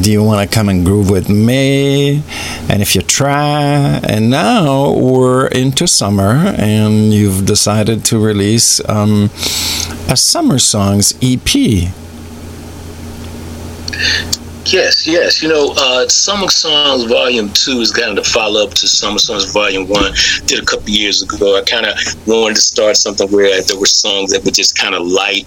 Do 0.00 0.10
You 0.10 0.22
Want 0.24 0.48
to 0.48 0.54
Come 0.54 0.70
and 0.70 0.82
Groove 0.82 1.10
With 1.10 1.28
Me? 1.28 2.22
And 2.70 2.80
If 2.80 2.94
You 2.94 3.02
Try. 3.02 4.00
And 4.02 4.30
now 4.30 4.92
we're 4.92 5.48
into 5.48 5.86
summer, 5.86 6.54
and 6.56 7.12
you've 7.12 7.44
decided 7.44 8.04
to 8.06 8.18
release 8.18 8.80
um, 8.98 9.30
a 10.08 10.16
Summer 10.16 10.58
Songs 10.58 11.14
EP. 11.22 11.54
Yes, 14.66 15.06
yes. 15.06 15.42
You 15.42 15.48
know, 15.48 15.72
uh, 15.78 16.06
Summer 16.08 16.48
Songs 16.48 17.04
Volume 17.04 17.50
2 17.50 17.80
is 17.80 17.90
kind 17.90 18.18
of 18.18 18.24
the 18.24 18.30
follow 18.30 18.64
up 18.64 18.74
to 18.74 18.86
Summer 18.86 19.18
Songs 19.18 19.50
Volume 19.52 19.88
1. 19.88 20.12
Did 20.46 20.62
a 20.62 20.66
couple 20.66 20.90
years 20.90 21.22
ago. 21.22 21.56
I 21.56 21.62
kind 21.62 21.86
of 21.86 21.96
wanted 22.26 22.56
to 22.56 22.60
start 22.60 22.96
something 22.96 23.30
where 23.30 23.62
there 23.62 23.78
were 23.78 23.86
songs 23.86 24.32
that 24.32 24.44
were 24.44 24.50
just 24.50 24.76
kind 24.76 24.94
of 24.94 25.06
light 25.06 25.46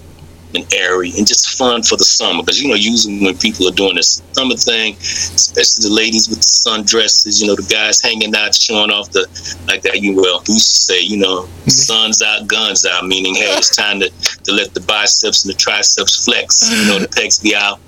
and 0.54 0.72
airy 0.74 1.12
and 1.16 1.26
just 1.26 1.58
fun 1.58 1.82
for 1.82 1.96
the 1.96 2.04
summer. 2.04 2.42
Because, 2.42 2.62
you 2.62 2.68
know, 2.68 2.74
usually 2.74 3.22
when 3.22 3.36
people 3.38 3.68
are 3.68 3.72
doing 3.72 3.96
this 3.96 4.22
summer 4.32 4.56
thing, 4.56 4.94
especially 4.94 5.88
the 5.88 5.94
ladies 5.94 6.28
with 6.28 6.38
the 6.38 6.44
sundresses, 6.44 7.40
you 7.40 7.48
know, 7.48 7.54
the 7.54 7.66
guys 7.72 8.00
hanging 8.00 8.34
out, 8.34 8.54
showing 8.54 8.90
off 8.90 9.10
the, 9.10 9.26
like 9.66 9.82
that, 9.82 10.00
you 10.00 10.16
well, 10.16 10.42
we 10.48 10.54
used 10.54 10.68
to 10.68 10.80
say, 10.92 11.00
you 11.00 11.16
know, 11.16 11.48
sun's 11.66 12.22
out, 12.22 12.46
guns 12.46 12.86
out, 12.86 13.06
meaning, 13.06 13.34
hey, 13.34 13.52
it's 13.56 13.74
time 13.74 14.00
to, 14.00 14.10
to 14.44 14.52
let 14.52 14.74
the 14.74 14.80
biceps 14.80 15.44
and 15.44 15.52
the 15.52 15.58
triceps 15.58 16.24
flex, 16.24 16.70
you 16.70 16.86
know, 16.88 16.98
the 16.98 17.08
pecs 17.16 17.42
be 17.42 17.54
out. 17.54 17.80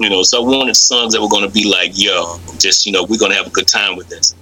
You 0.00 0.08
know, 0.08 0.22
so 0.22 0.44
I 0.44 0.46
wanted 0.46 0.76
songs 0.76 1.12
that 1.14 1.20
were 1.20 1.28
going 1.28 1.46
to 1.46 1.52
be 1.52 1.68
like, 1.68 1.90
yo, 1.94 2.38
just, 2.58 2.86
you 2.86 2.92
know, 2.92 3.02
we're 3.02 3.18
going 3.18 3.32
to 3.32 3.36
have 3.36 3.48
a 3.48 3.50
good 3.50 3.66
time 3.66 3.96
with 3.96 4.08
this. 4.08 4.34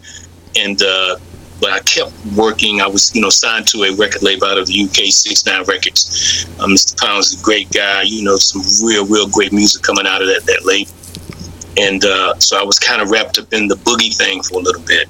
And, 0.55 0.81
uh, 0.83 1.17
but 1.61 1.71
I 1.71 1.81
kept 1.81 2.13
working. 2.37 2.81
I 2.81 2.87
was, 2.87 3.15
you 3.15 3.21
know, 3.21 3.31
signed 3.31 3.67
to 3.69 3.85
a 3.85 3.95
record 3.97 4.23
label 4.23 4.47
out 4.47 4.59
of 4.59 4.67
the 4.67 4.85
UK, 4.85 5.11
Six 5.11 5.47
Nine 5.47 5.65
Records. 5.65 6.47
Uh, 6.59 6.67
Mr. 6.67 6.97
Pounds 6.99 7.33
is 7.33 7.41
a 7.41 7.45
great 7.45 7.71
guy. 7.73 8.03
You 8.03 8.23
know, 8.25 8.37
some 8.37 8.63
real, 8.87 9.07
real 9.07 9.29
great 9.29 9.53
music 9.53 9.83
coming 9.83 10.07
out 10.07 10.23
of 10.23 10.29
that 10.29 10.45
that 10.47 10.65
label. 10.65 10.91
And 11.79 12.05
uh, 12.05 12.39
so 12.39 12.59
I 12.59 12.65
was 12.65 12.79
kind 12.79 13.03
of 13.03 13.11
wrapped 13.11 13.39
up 13.39 13.53
in 13.53 13.69
the 13.69 13.75
boogie 13.77 14.17
thing 14.17 14.43
for 14.43 14.59
a 14.59 14.63
little 14.63 14.83
bit. 14.83 15.09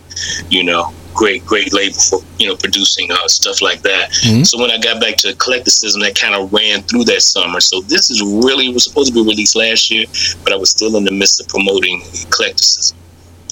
You 0.50 0.64
know, 0.64 0.92
great, 1.14 1.44
great 1.46 1.72
label 1.72 1.94
for 1.94 2.20
you 2.38 2.46
know 2.48 2.56
producing 2.56 3.10
uh, 3.10 3.28
stuff 3.28 3.62
like 3.62 3.82
that. 3.82 4.10
Mhm. 4.10 4.46
So 4.46 4.60
when 4.60 4.70
I 4.70 4.78
got 4.78 5.00
back 5.00 5.16
to 5.18 5.28
eclecticism, 5.28 6.00
that 6.02 6.14
kind 6.14 6.34
of 6.34 6.52
ran 6.52 6.82
through 6.82 7.04
that 7.04 7.22
summer. 7.22 7.60
So 7.60 7.80
this 7.82 8.10
is 8.10 8.20
really 8.22 8.68
was 8.68 8.84
supposed 8.84 9.08
to 9.08 9.14
be 9.14 9.22
released 9.22 9.56
last 9.56 9.90
year, 9.90 10.06
but 10.44 10.52
I 10.52 10.56
was 10.56 10.70
still 10.70 10.96
in 10.96 11.04
the 11.04 11.12
midst 11.12 11.40
of 11.40 11.48
promoting 11.48 12.02
eclecticism. 12.02 12.96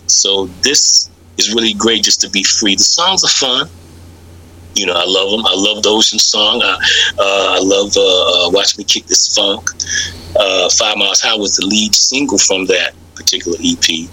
So 0.07 0.47
this 0.63 1.09
is 1.39 1.55
really 1.55 1.75
great 1.75 2.03
just 2.03 2.21
to 2.21 2.31
be 2.31 2.43
free. 2.43 2.75
The 2.75 2.85
songs 2.85 3.25
are 3.25 3.29
fun. 3.29 3.69
You 4.75 4.87
know, 4.87 4.95
I 4.95 5.05
love 5.07 5.31
them. 5.31 5.47
I 5.47 5.55
love 5.55 5.83
the 5.83 5.91
Ocean 5.91 6.19
song. 6.19 6.61
I, 6.63 6.75
uh, 7.19 7.57
I 7.57 7.61
love 7.63 7.97
uh, 7.97 8.47
uh, 8.47 8.51
Watch 8.51 8.77
Me 8.77 8.85
Kick 8.85 9.07
This 9.07 9.35
Funk. 9.35 9.69
Uh, 10.37 10.69
Five 10.71 10.97
Miles 10.97 11.21
High 11.21 11.37
was 11.37 11.57
the 11.57 11.67
lead 11.67 11.95
single 11.95 12.39
from 12.39 12.67
that 12.67 12.95
particular 13.15 13.57
EP. 13.63 14.11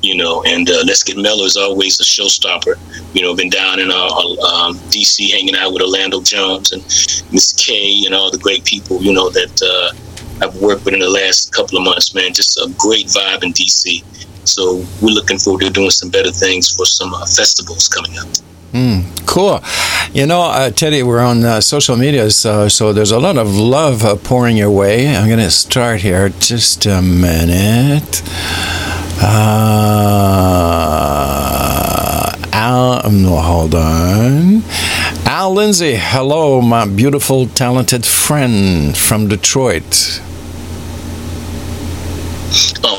You 0.00 0.16
know, 0.16 0.44
and 0.44 0.70
uh, 0.70 0.84
Let's 0.86 1.02
Get 1.02 1.16
Mellow 1.16 1.44
is 1.44 1.56
always 1.56 1.98
a 1.98 2.04
showstopper. 2.04 2.78
You 3.14 3.22
know, 3.22 3.34
been 3.34 3.50
down 3.50 3.80
in 3.80 3.90
uh, 3.90 4.06
um, 4.06 4.78
DC 4.94 5.32
hanging 5.32 5.56
out 5.56 5.72
with 5.72 5.82
Orlando 5.82 6.22
Jones 6.22 6.70
and 6.70 6.82
Miss 7.32 7.52
K 7.54 8.04
and 8.06 8.14
all 8.14 8.30
the 8.30 8.38
great 8.38 8.64
people, 8.64 9.02
you 9.02 9.12
know, 9.12 9.28
that 9.30 9.94
I've 10.40 10.54
worked 10.62 10.84
with 10.84 10.94
in 10.94 11.00
the 11.00 11.10
last 11.10 11.52
couple 11.52 11.78
of 11.78 11.84
months, 11.84 12.14
man. 12.14 12.32
Just 12.32 12.56
a 12.58 12.72
great 12.78 13.06
vibe 13.06 13.42
in 13.42 13.52
DC. 13.52 14.04
So 14.48 14.84
we're 15.02 15.14
looking 15.14 15.38
forward 15.38 15.62
to 15.62 15.70
doing 15.70 15.90
some 15.90 16.10
better 16.10 16.30
things 16.30 16.74
for 16.74 16.86
some 16.86 17.12
uh, 17.14 17.26
festivals 17.26 17.88
coming 17.88 18.18
up. 18.18 18.26
Mm, 18.72 19.04
cool. 19.26 19.62
You 20.12 20.26
know, 20.26 20.42
uh, 20.42 20.70
Tedi, 20.70 21.02
we're 21.02 21.20
on 21.20 21.44
uh, 21.44 21.60
social 21.60 21.96
media, 21.96 22.30
so, 22.30 22.68
so 22.68 22.92
there's 22.92 23.12
a 23.12 23.18
lot 23.18 23.38
of 23.38 23.56
love 23.56 24.04
uh, 24.04 24.16
pouring 24.16 24.56
your 24.56 24.70
way. 24.70 25.08
I'm 25.16 25.26
going 25.26 25.38
to 25.38 25.50
start 25.50 26.00
here. 26.02 26.28
Just 26.28 26.84
a 26.86 27.00
minute. 27.00 28.22
Uh, 29.20 30.76
Al, 32.52 33.06
um, 33.06 33.22
no, 33.22 33.36
hold 33.36 33.74
on. 33.74 34.62
Al 35.24 35.52
Lindsay, 35.54 35.96
hello, 35.96 36.60
my 36.60 36.86
beautiful, 36.86 37.46
talented 37.46 38.04
friend 38.04 38.96
from 38.96 39.28
Detroit. 39.28 40.20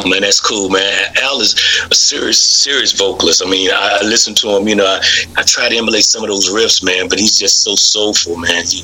Man, 0.05 0.21
that's 0.21 0.39
cool, 0.39 0.69
man. 0.69 1.13
Al 1.21 1.41
is 1.41 1.53
a 1.89 1.95
serious, 1.95 2.39
serious 2.39 2.91
vocalist. 2.91 3.43
I 3.45 3.49
mean, 3.49 3.69
I, 3.71 3.99
I 4.01 4.05
listen 4.05 4.33
to 4.35 4.55
him. 4.55 4.67
You 4.67 4.75
know, 4.75 4.85
I, 4.85 5.01
I 5.37 5.43
try 5.43 5.69
to 5.69 5.75
emulate 5.75 6.03
some 6.03 6.23
of 6.23 6.29
those 6.29 6.49
riffs, 6.49 6.83
man. 6.83 7.09
But 7.09 7.19
he's 7.19 7.37
just 7.37 7.63
so 7.63 7.75
soulful, 7.75 8.37
man. 8.37 8.63
You, 8.69 8.83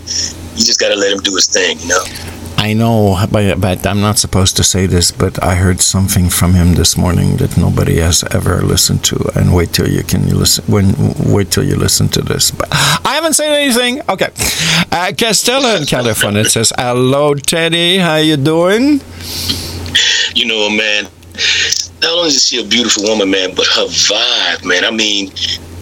you 0.55 0.63
just 0.63 0.79
got 0.79 0.89
to 0.89 0.95
let 0.95 1.11
him 1.11 1.19
do 1.19 1.35
his 1.35 1.47
thing, 1.47 1.79
you 1.79 1.87
know. 1.87 2.03
I 2.57 2.73
know, 2.73 3.15
but, 3.31 3.61
but 3.61 3.85
I'm 3.85 4.01
not 4.01 4.17
supposed 4.17 4.57
to 4.57 4.63
say 4.63 4.87
this, 4.87 5.11
but 5.11 5.43
I 5.43 5.55
heard 5.55 5.81
something 5.81 6.29
from 6.29 6.53
him 6.53 6.73
this 6.73 6.97
morning 6.97 7.37
that 7.37 7.57
nobody 7.57 7.97
has 7.97 8.23
ever 8.31 8.61
listened 8.61 9.03
to. 9.05 9.29
And 9.35 9.53
wait 9.53 9.73
till 9.73 9.87
you 9.87 10.03
can 10.03 10.27
listen. 10.35 10.63
When 10.65 10.95
wait 11.31 11.51
till 11.51 11.63
you 11.63 11.75
listen 11.75 12.07
to 12.09 12.21
this. 12.21 12.51
But 12.51 12.69
I 12.71 13.11
haven't 13.15 13.33
said 13.33 13.51
anything. 13.51 14.01
Okay, 14.09 14.31
uh, 14.91 15.11
Castella 15.13 15.79
in 15.79 15.85
California 15.85 16.45
says, 16.45 16.73
"Hello, 16.75 17.35
Tedi. 17.35 17.99
How 17.99 18.15
you 18.15 18.37
doing?" 18.37 19.01
You 20.33 20.45
know, 20.45 20.69
man, 20.69 21.07
not 22.01 22.11
only 22.11 22.27
is 22.27 22.47
she 22.47 22.61
a 22.61 22.65
beautiful 22.65 23.03
woman, 23.03 23.29
man, 23.29 23.55
but 23.55 23.65
her 23.67 23.85
vibe, 23.85 24.65
man. 24.65 24.85
I 24.85 24.91
mean, 24.91 25.31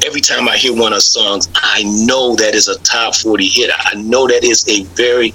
every 0.05 0.21
time 0.21 0.47
I 0.47 0.57
hear 0.57 0.73
one 0.73 0.93
of 0.93 0.97
her 0.97 1.01
songs, 1.01 1.49
I 1.55 1.83
know 2.05 2.35
that 2.35 2.55
is 2.55 2.67
a 2.67 2.77
top 2.79 3.15
40 3.15 3.45
hit. 3.47 3.71
I 3.77 3.95
know 4.01 4.27
that 4.27 4.43
is 4.43 4.67
a 4.67 4.83
very, 4.95 5.33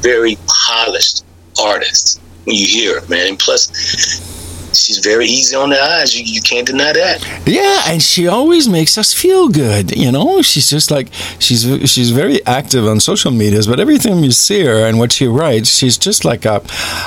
very 0.00 0.36
polished 0.46 1.24
artist 1.60 2.20
when 2.44 2.56
you 2.56 2.66
hear 2.66 3.00
her, 3.00 3.08
man. 3.08 3.28
And 3.28 3.38
plus, 3.38 4.45
she's 4.76 4.98
very 4.98 5.26
easy 5.26 5.56
on 5.56 5.70
the 5.70 5.80
eyes. 5.80 6.18
You, 6.18 6.24
you 6.24 6.40
can't 6.40 6.66
deny 6.66 6.92
that. 6.92 7.42
Yeah, 7.46 7.82
and 7.86 8.02
she 8.02 8.26
always 8.26 8.68
makes 8.68 8.96
us 8.98 9.12
feel 9.12 9.48
good. 9.48 9.96
You 9.96 10.12
know, 10.12 10.42
she's 10.42 10.68
just 10.70 10.90
like 10.90 11.08
she's 11.38 11.62
she's 11.90 12.10
very 12.10 12.44
active 12.46 12.86
on 12.86 13.00
social 13.00 13.30
medias, 13.30 13.66
but 13.66 13.80
every 13.80 13.98
time 13.98 14.24
you 14.24 14.32
see 14.32 14.64
her 14.64 14.86
and 14.86 14.98
what 14.98 15.12
she 15.12 15.26
writes, 15.26 15.68
she's 15.70 15.98
just 15.98 16.24
like 16.24 16.44
a, 16.44 16.62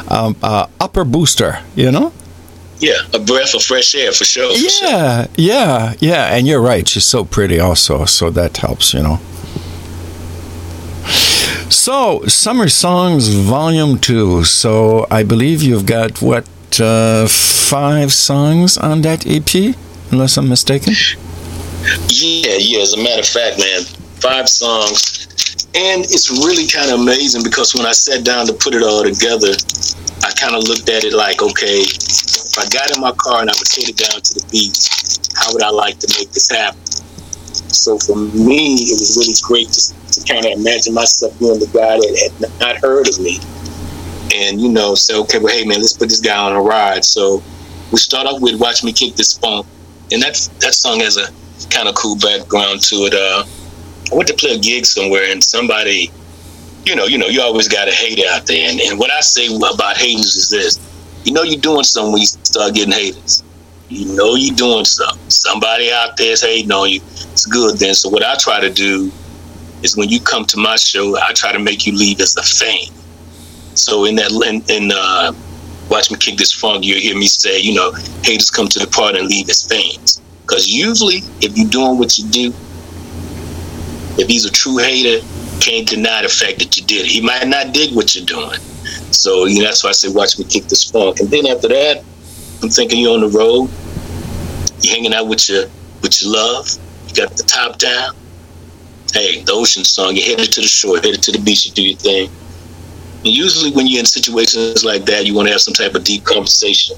a, 0.07 0.35
a 0.43 0.69
upper 0.79 1.03
booster. 1.05 1.59
You 1.75 1.91
know. 1.91 2.13
Yeah, 2.79 2.93
a 3.13 3.19
breath 3.19 3.53
of 3.55 3.61
fresh 3.61 3.93
air 3.93 4.13
for 4.13 4.23
sure. 4.23 4.53
for 4.53 4.69
sure. 4.69 4.89
Yeah, 4.89 5.27
yeah, 5.35 5.93
yeah. 5.99 6.33
And 6.33 6.47
you're 6.47 6.61
right. 6.61 6.87
She's 6.87 7.03
so 7.03 7.25
pretty, 7.25 7.59
also. 7.59 8.05
So 8.05 8.29
that 8.29 8.55
helps, 8.55 8.93
you 8.93 9.03
know. 9.03 9.19
So, 11.69 12.25
Summer 12.25 12.69
Songs 12.69 13.27
Volume 13.27 13.99
2. 13.99 14.43
So, 14.45 15.05
I 15.11 15.23
believe 15.23 15.61
you've 15.61 15.85
got, 15.85 16.21
what, 16.21 16.47
uh, 16.81 17.27
five 17.27 18.11
songs 18.11 18.77
on 18.77 19.01
that 19.01 19.25
EP, 19.25 19.75
unless 20.11 20.37
I'm 20.37 20.49
mistaken? 20.49 20.93
Yeah, 22.09 22.57
yeah. 22.59 22.81
As 22.81 22.93
a 22.93 22.97
matter 22.97 23.21
of 23.21 23.27
fact, 23.27 23.59
man, 23.59 23.81
five 24.19 24.49
songs. 24.49 25.27
And 25.75 26.03
it's 26.03 26.29
really 26.29 26.67
kind 26.67 26.91
of 26.91 26.99
amazing 26.99 27.43
because 27.43 27.75
when 27.75 27.85
I 27.85 27.93
sat 27.93 28.25
down 28.25 28.47
to 28.47 28.53
put 28.53 28.73
it 28.73 28.83
all 28.83 29.03
together, 29.03 29.53
I 30.23 30.31
kind 30.35 30.55
of 30.55 30.67
looked 30.67 30.89
at 30.89 31.03
it 31.05 31.13
like, 31.13 31.41
okay, 31.41 31.85
if 31.85 32.57
I 32.57 32.67
got 32.67 32.91
in 32.95 32.99
my 32.99 33.13
car 33.13 33.41
and 33.41 33.49
I 33.49 33.53
was 33.53 33.69
headed 33.75 33.95
down 33.95 34.19
to 34.21 34.33
the 34.33 34.45
beach, 34.51 34.89
how 35.37 35.53
would 35.53 35.63
I 35.63 35.69
like 35.69 35.99
to 35.99 36.07
make 36.19 36.31
this 36.31 36.49
happen? 36.49 36.81
So 37.71 37.97
for 37.97 38.17
me, 38.17 38.75
it 38.89 38.97
was 38.99 39.15
really 39.15 39.37
great 39.41 39.69
to, 39.71 39.93
to 39.93 40.19
kind 40.27 40.45
of 40.45 40.59
imagine 40.59 40.93
myself 40.93 41.37
being 41.39 41.59
the 41.59 41.69
guy 41.71 41.95
that 41.95 42.13
had 42.17 42.59
not 42.59 42.77
heard 42.81 43.07
of 43.07 43.19
me. 43.19 43.39
And, 44.33 44.61
you 44.61 44.69
know, 44.69 44.95
say, 44.95 45.15
okay, 45.17 45.39
well, 45.39 45.53
hey, 45.53 45.65
man, 45.65 45.79
let's 45.79 45.93
put 45.93 46.09
this 46.09 46.19
guy 46.19 46.37
on 46.37 46.53
a 46.53 46.61
ride. 46.61 47.03
So 47.03 47.41
we 47.91 47.97
start 47.97 48.27
off 48.27 48.41
with 48.41 48.59
Watch 48.59 48.83
Me 48.83 48.93
Kick 48.93 49.15
This 49.15 49.37
Funk. 49.37 49.65
And 50.11 50.21
that, 50.21 50.35
that 50.59 50.73
song 50.73 50.99
has 50.99 51.17
a 51.17 51.27
kind 51.69 51.87
of 51.87 51.95
cool 51.95 52.15
background 52.15 52.81
to 52.81 52.95
it. 53.05 53.13
Uh, 53.13 53.43
I 54.11 54.15
went 54.15 54.27
to 54.29 54.33
play 54.33 54.51
a 54.51 54.59
gig 54.59 54.85
somewhere 54.85 55.31
and 55.31 55.43
somebody, 55.43 56.11
you 56.85 56.95
know, 56.95 57.05
you 57.05 57.17
know, 57.17 57.27
you 57.27 57.41
always 57.41 57.67
got 57.67 57.87
a 57.87 57.91
hater 57.91 58.23
out 58.29 58.47
there. 58.47 58.69
And, 58.69 58.79
and 58.79 58.97
what 58.97 59.11
I 59.11 59.19
say 59.19 59.47
about 59.47 59.97
haters 59.97 60.35
is 60.35 60.49
this: 60.49 60.79
you 61.25 61.33
know, 61.33 61.43
you're 61.43 61.59
doing 61.59 61.83
something 61.83 62.13
when 62.13 62.21
you 62.21 62.27
start 62.27 62.73
getting 62.73 62.93
haters. 62.93 63.43
You 63.89 64.15
know, 64.15 64.35
you're 64.35 64.55
doing 64.55 64.85
something. 64.85 65.29
Somebody 65.29 65.91
out 65.91 66.17
there 66.17 66.31
is 66.31 66.41
hating 66.41 66.71
on 66.71 66.89
you. 66.89 67.01
It's 67.31 67.45
good 67.45 67.77
then. 67.77 67.93
So 67.93 68.09
what 68.09 68.23
I 68.23 68.35
try 68.35 68.59
to 68.59 68.69
do 68.69 69.11
is 69.83 69.97
when 69.97 70.09
you 70.09 70.19
come 70.19 70.45
to 70.45 70.57
my 70.57 70.75
show, 70.75 71.17
I 71.17 71.33
try 71.33 71.51
to 71.51 71.59
make 71.59 71.85
you 71.85 71.95
leave 71.95 72.19
as 72.19 72.35
a 72.37 72.43
fan. 72.43 72.95
So 73.79 74.05
in 74.05 74.15
that, 74.15 74.31
in, 74.31 74.61
in 74.69 74.91
uh, 74.93 75.31
watch 75.89 76.11
me 76.11 76.17
kick 76.17 76.37
this 76.37 76.51
funk, 76.51 76.83
you 76.83 76.95
hear 76.95 77.17
me 77.17 77.27
say, 77.27 77.59
you 77.59 77.73
know, 77.73 77.91
haters 78.23 78.51
come 78.51 78.67
to 78.67 78.79
the 78.79 78.87
party 78.87 79.19
and 79.19 79.27
leave 79.27 79.49
as 79.49 79.65
fans. 79.65 80.21
Because 80.41 80.67
usually, 80.67 81.17
if 81.41 81.57
you're 81.57 81.69
doing 81.69 81.97
what 81.97 82.17
you 82.17 82.27
do, 82.27 82.53
if 84.17 84.27
he's 84.27 84.45
a 84.45 84.51
true 84.51 84.77
hater, 84.77 85.25
can't 85.61 85.87
deny 85.87 86.21
the 86.21 86.29
fact 86.29 86.59
that 86.59 86.77
you 86.77 86.83
did 86.85 87.05
it. 87.05 87.11
He 87.11 87.21
might 87.21 87.47
not 87.47 87.73
dig 87.73 87.95
what 87.95 88.15
you're 88.15 88.25
doing. 88.25 88.59
So 89.11 89.45
you 89.45 89.59
know, 89.59 89.65
that's 89.65 89.83
why 89.83 89.89
I 89.89 89.93
say 89.93 90.09
watch 90.09 90.37
me 90.37 90.45
kick 90.45 90.65
this 90.65 90.89
funk. 90.89 91.19
And 91.19 91.29
then 91.29 91.47
after 91.47 91.67
that, 91.69 92.03
I'm 92.61 92.69
thinking 92.69 92.99
you're 92.99 93.13
on 93.13 93.21
the 93.21 93.29
road, 93.29 93.69
you're 94.81 94.93
hanging 94.93 95.13
out 95.13 95.27
with 95.27 95.47
your 95.49 95.65
with 96.01 96.21
your 96.21 96.33
love, 96.33 96.67
you 97.07 97.15
got 97.15 97.35
the 97.37 97.43
top 97.43 97.77
down. 97.77 98.15
Hey, 99.13 99.41
the 99.43 99.53
ocean 99.53 99.83
song, 99.83 100.15
you're 100.15 100.25
headed 100.25 100.51
to 100.53 100.61
the 100.61 100.67
shore, 100.67 100.97
headed 100.97 101.23
to 101.23 101.31
the 101.31 101.39
beach, 101.39 101.65
you 101.65 101.71
do 101.71 101.83
your 101.83 101.97
thing. 101.97 102.29
And 103.19 103.27
usually 103.27 103.71
when 103.71 103.87
you're 103.87 103.99
in 103.99 104.05
situations 104.05 104.85
like 104.85 105.05
that, 105.05 105.25
you 105.25 105.33
want 105.33 105.47
to 105.47 105.51
have 105.51 105.61
some 105.61 105.73
type 105.73 105.93
of 105.95 106.03
deep 106.03 106.23
conversation, 106.23 106.97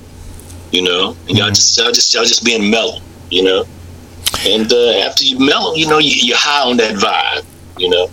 you 0.72 0.83
know? 0.83 1.16
And 1.27 1.38
y'all 1.38 1.50
just 1.50 1.77
y'all 1.77 1.91
just 1.91 2.14
y'all 2.14 2.24
just 2.24 2.45
being 2.45 2.69
mellow, 2.69 3.00
you 3.30 3.43
know? 3.43 3.66
And 4.45 4.72
uh, 4.72 5.00
after 5.00 5.24
you 5.24 5.40
mellow, 5.40 5.74
you 5.74 5.88
know, 5.88 5.98
you, 5.98 6.11
you're 6.11 6.38
high 6.38 6.69
on 6.69 6.77
that 6.77 6.95
vibe, 6.95 7.45
you 7.77 7.90
know? 7.90 8.09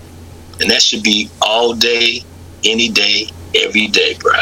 And 0.61 0.71
that 0.71 0.83
should 0.83 1.03
be 1.03 1.31
all 1.43 1.75
day, 1.75 2.23
any 2.65 2.89
day, 2.89 3.29
every 3.55 3.89
day, 3.89 4.15
bro. 4.19 4.33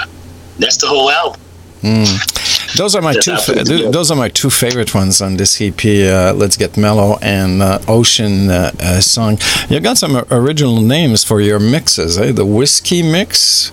That's 0.58 0.78
the 0.78 0.86
whole 0.86 1.10
album. 1.10 1.40
Mm. 1.82 2.55
Those 2.76 2.94
are 2.94 3.02
my 3.02 3.12
two. 3.14 3.36
Fa- 3.36 3.64
th- 3.64 3.90
those 3.92 4.10
are 4.10 4.16
my 4.16 4.28
two 4.28 4.50
favorite 4.50 4.94
ones 4.94 5.20
on 5.20 5.36
this 5.36 5.60
EP. 5.60 5.82
Uh, 5.84 6.32
Let's 6.34 6.56
get 6.56 6.76
mellow 6.76 7.18
and 7.22 7.62
uh, 7.62 7.78
Ocean 7.88 8.50
uh, 8.50 8.70
uh, 8.80 9.00
song. 9.00 9.38
You 9.68 9.80
got 9.80 9.96
some 9.98 10.16
original 10.30 10.80
names 10.80 11.24
for 11.24 11.40
your 11.40 11.58
mixes, 11.58 12.18
eh? 12.18 12.32
The 12.32 12.44
whiskey 12.44 13.02
mix. 13.02 13.70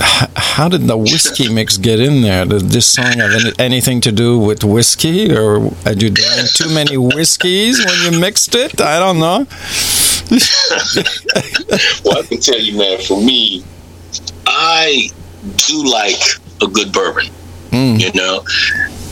H- 0.00 0.28
How 0.36 0.68
did 0.68 0.82
the 0.86 0.96
whiskey 0.96 1.52
mix 1.52 1.76
get 1.76 2.00
in 2.00 2.22
there? 2.22 2.44
Did 2.44 2.62
this 2.70 2.86
song 2.86 3.12
have 3.18 3.32
any, 3.32 3.52
anything 3.58 4.00
to 4.02 4.12
do 4.12 4.38
with 4.38 4.62
whiskey, 4.64 5.34
or 5.36 5.70
had 5.84 6.02
you 6.02 6.10
drank 6.10 6.50
too 6.60 6.68
many 6.74 6.96
whiskeys 6.96 7.84
when 7.84 8.12
you 8.14 8.20
mixed 8.20 8.54
it? 8.54 8.80
I 8.80 8.98
don't 8.98 9.18
know. 9.18 9.46
well, 12.04 12.18
I 12.18 12.22
can 12.28 12.40
tell 12.40 12.58
you, 12.60 12.76
man, 12.78 13.00
for 13.00 13.20
me, 13.20 13.64
I 14.46 15.08
do 15.56 15.84
like 15.90 16.20
a 16.60 16.66
good 16.66 16.92
bourbon, 16.92 17.26
you 18.00 18.10
know, 18.14 18.44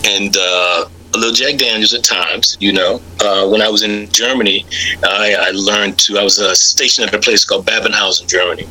and 0.04 0.36
uh, 0.36 0.84
a 1.14 1.18
little 1.18 1.34
Jack 1.34 1.56
Daniels 1.58 1.94
at 1.94 2.04
times, 2.04 2.56
you 2.60 2.72
know. 2.72 3.00
Uh, 3.20 3.48
when 3.48 3.62
I 3.62 3.68
was 3.68 3.82
in 3.82 4.08
Germany, 4.10 4.64
I, 5.02 5.34
I 5.38 5.50
learned 5.50 5.98
to, 6.00 6.18
I 6.18 6.22
was 6.22 6.38
uh, 6.38 6.54
stationed 6.54 7.08
at 7.08 7.14
a 7.14 7.18
place 7.18 7.44
called 7.44 7.66
Babenhausen, 7.66 8.28
Germany. 8.28 8.66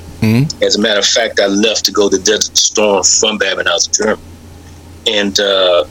As 0.64 0.76
a 0.76 0.82
matter 0.82 1.00
of 1.00 1.06
fact, 1.06 1.40
I 1.40 1.48
left 1.48 1.86
to 1.86 1.92
go 1.92 2.10
to 2.10 2.18
Desert 2.18 2.58
Storm 2.58 3.04
from 3.04 3.40
Babenhausen, 3.40 3.98
Germany. 3.98 4.22
And 5.08 5.40
uh, 5.40 5.86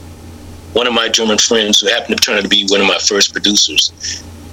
one 0.73 0.87
of 0.87 0.93
my 0.93 1.09
German 1.09 1.37
friends, 1.37 1.79
who 1.79 1.87
happened 1.87 2.17
to 2.17 2.23
turn 2.23 2.37
out 2.37 2.43
to 2.43 2.49
be 2.49 2.65
one 2.67 2.81
of 2.81 2.87
my 2.87 2.99
first 2.99 3.31
producers, 3.31 3.91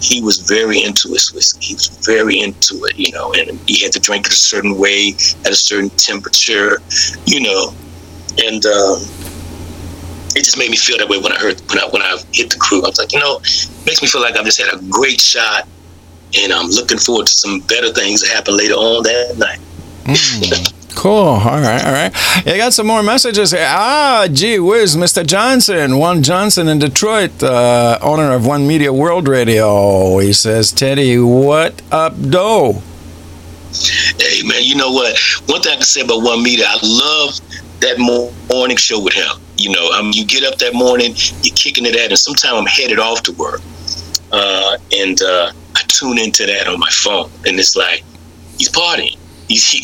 he 0.00 0.20
was 0.20 0.38
very 0.38 0.82
into 0.82 1.08
his 1.08 1.32
whiskey. 1.32 1.66
He 1.66 1.74
was 1.74 1.88
very 2.04 2.40
into 2.40 2.84
it, 2.84 2.98
you 2.98 3.12
know, 3.12 3.32
and 3.34 3.58
he 3.68 3.82
had 3.82 3.92
to 3.92 4.00
drink 4.00 4.26
it 4.26 4.32
a 4.32 4.36
certain 4.36 4.76
way 4.76 5.14
at 5.44 5.52
a 5.52 5.56
certain 5.56 5.90
temperature, 5.90 6.80
you 7.26 7.40
know, 7.40 7.74
and 8.38 8.64
um, 8.66 9.02
it 10.34 10.44
just 10.44 10.58
made 10.58 10.70
me 10.70 10.76
feel 10.76 10.98
that 10.98 11.08
way 11.08 11.18
when 11.18 11.32
I 11.32 11.38
heard 11.38 11.60
when 11.68 11.78
I 11.78 11.86
when 11.88 12.02
I 12.02 12.18
hit 12.32 12.50
the 12.50 12.56
crew. 12.58 12.82
I 12.82 12.88
was 12.88 12.98
like, 12.98 13.12
you 13.12 13.20
know, 13.20 13.38
it 13.38 13.86
makes 13.86 14.02
me 14.02 14.08
feel 14.08 14.20
like 14.20 14.36
I've 14.36 14.44
just 14.44 14.60
had 14.60 14.72
a 14.72 14.82
great 14.88 15.20
shot, 15.20 15.68
and 16.38 16.52
I'm 16.52 16.68
looking 16.68 16.98
forward 16.98 17.26
to 17.26 17.32
some 17.32 17.60
better 17.60 17.92
things 17.92 18.22
that 18.22 18.30
happen 18.34 18.56
later 18.56 18.74
on 18.74 19.02
that 19.04 19.38
night. 19.38 20.72
Cool. 20.94 21.12
All 21.12 21.38
right. 21.60 21.84
All 21.84 21.92
right. 21.92 22.12
You 22.46 22.56
got 22.58 22.72
some 22.72 22.86
more 22.86 23.02
messages 23.02 23.50
here. 23.50 23.64
Ah, 23.66 24.28
gee 24.30 24.58
whiz, 24.58 24.94
Mr. 24.94 25.26
Johnson, 25.26 25.98
One 25.98 26.22
Johnson 26.22 26.68
in 26.68 26.78
Detroit, 26.78 27.42
uh, 27.42 27.98
owner 28.02 28.32
of 28.32 28.46
One 28.46 28.66
Media 28.66 28.92
World 28.92 29.26
Radio. 29.26 30.18
He 30.18 30.32
says, 30.32 30.70
Tedi, 30.72 31.16
what 31.18 31.80
up, 31.90 32.14
doe? 32.20 32.82
Hey 34.20 34.42
man, 34.46 34.62
you 34.62 34.76
know 34.76 34.92
what? 34.92 35.18
One 35.46 35.62
thing 35.62 35.72
I 35.72 35.76
can 35.76 35.84
say 35.84 36.02
about 36.02 36.22
One 36.22 36.42
Media, 36.42 36.66
I 36.68 36.78
love 36.82 37.40
that 37.82 37.98
morning 38.48 38.76
show 38.76 39.00
with 39.00 39.14
him. 39.14 39.30
You 39.56 39.70
know, 39.70 39.90
I 39.92 40.02
mean, 40.02 40.12
you 40.14 40.24
get 40.24 40.44
up 40.44 40.58
that 40.58 40.74
morning, 40.74 41.14
you're 41.42 41.54
kicking 41.54 41.84
it 41.84 41.94
at, 41.94 42.08
and 42.08 42.18
sometimes 42.18 42.54
I'm 42.58 42.66
headed 42.66 42.98
off 42.98 43.22
to 43.24 43.32
work, 43.32 43.60
uh, 44.32 44.78
and 44.96 45.20
uh, 45.20 45.52
I 45.76 45.82
tune 45.88 46.18
into 46.18 46.46
that 46.46 46.66
on 46.66 46.80
my 46.80 46.90
phone, 46.90 47.30
and 47.46 47.58
it's 47.60 47.76
like 47.76 48.02
he's 48.58 48.70
partying. 48.70 49.18
He's, 49.48 49.70
he, 49.70 49.82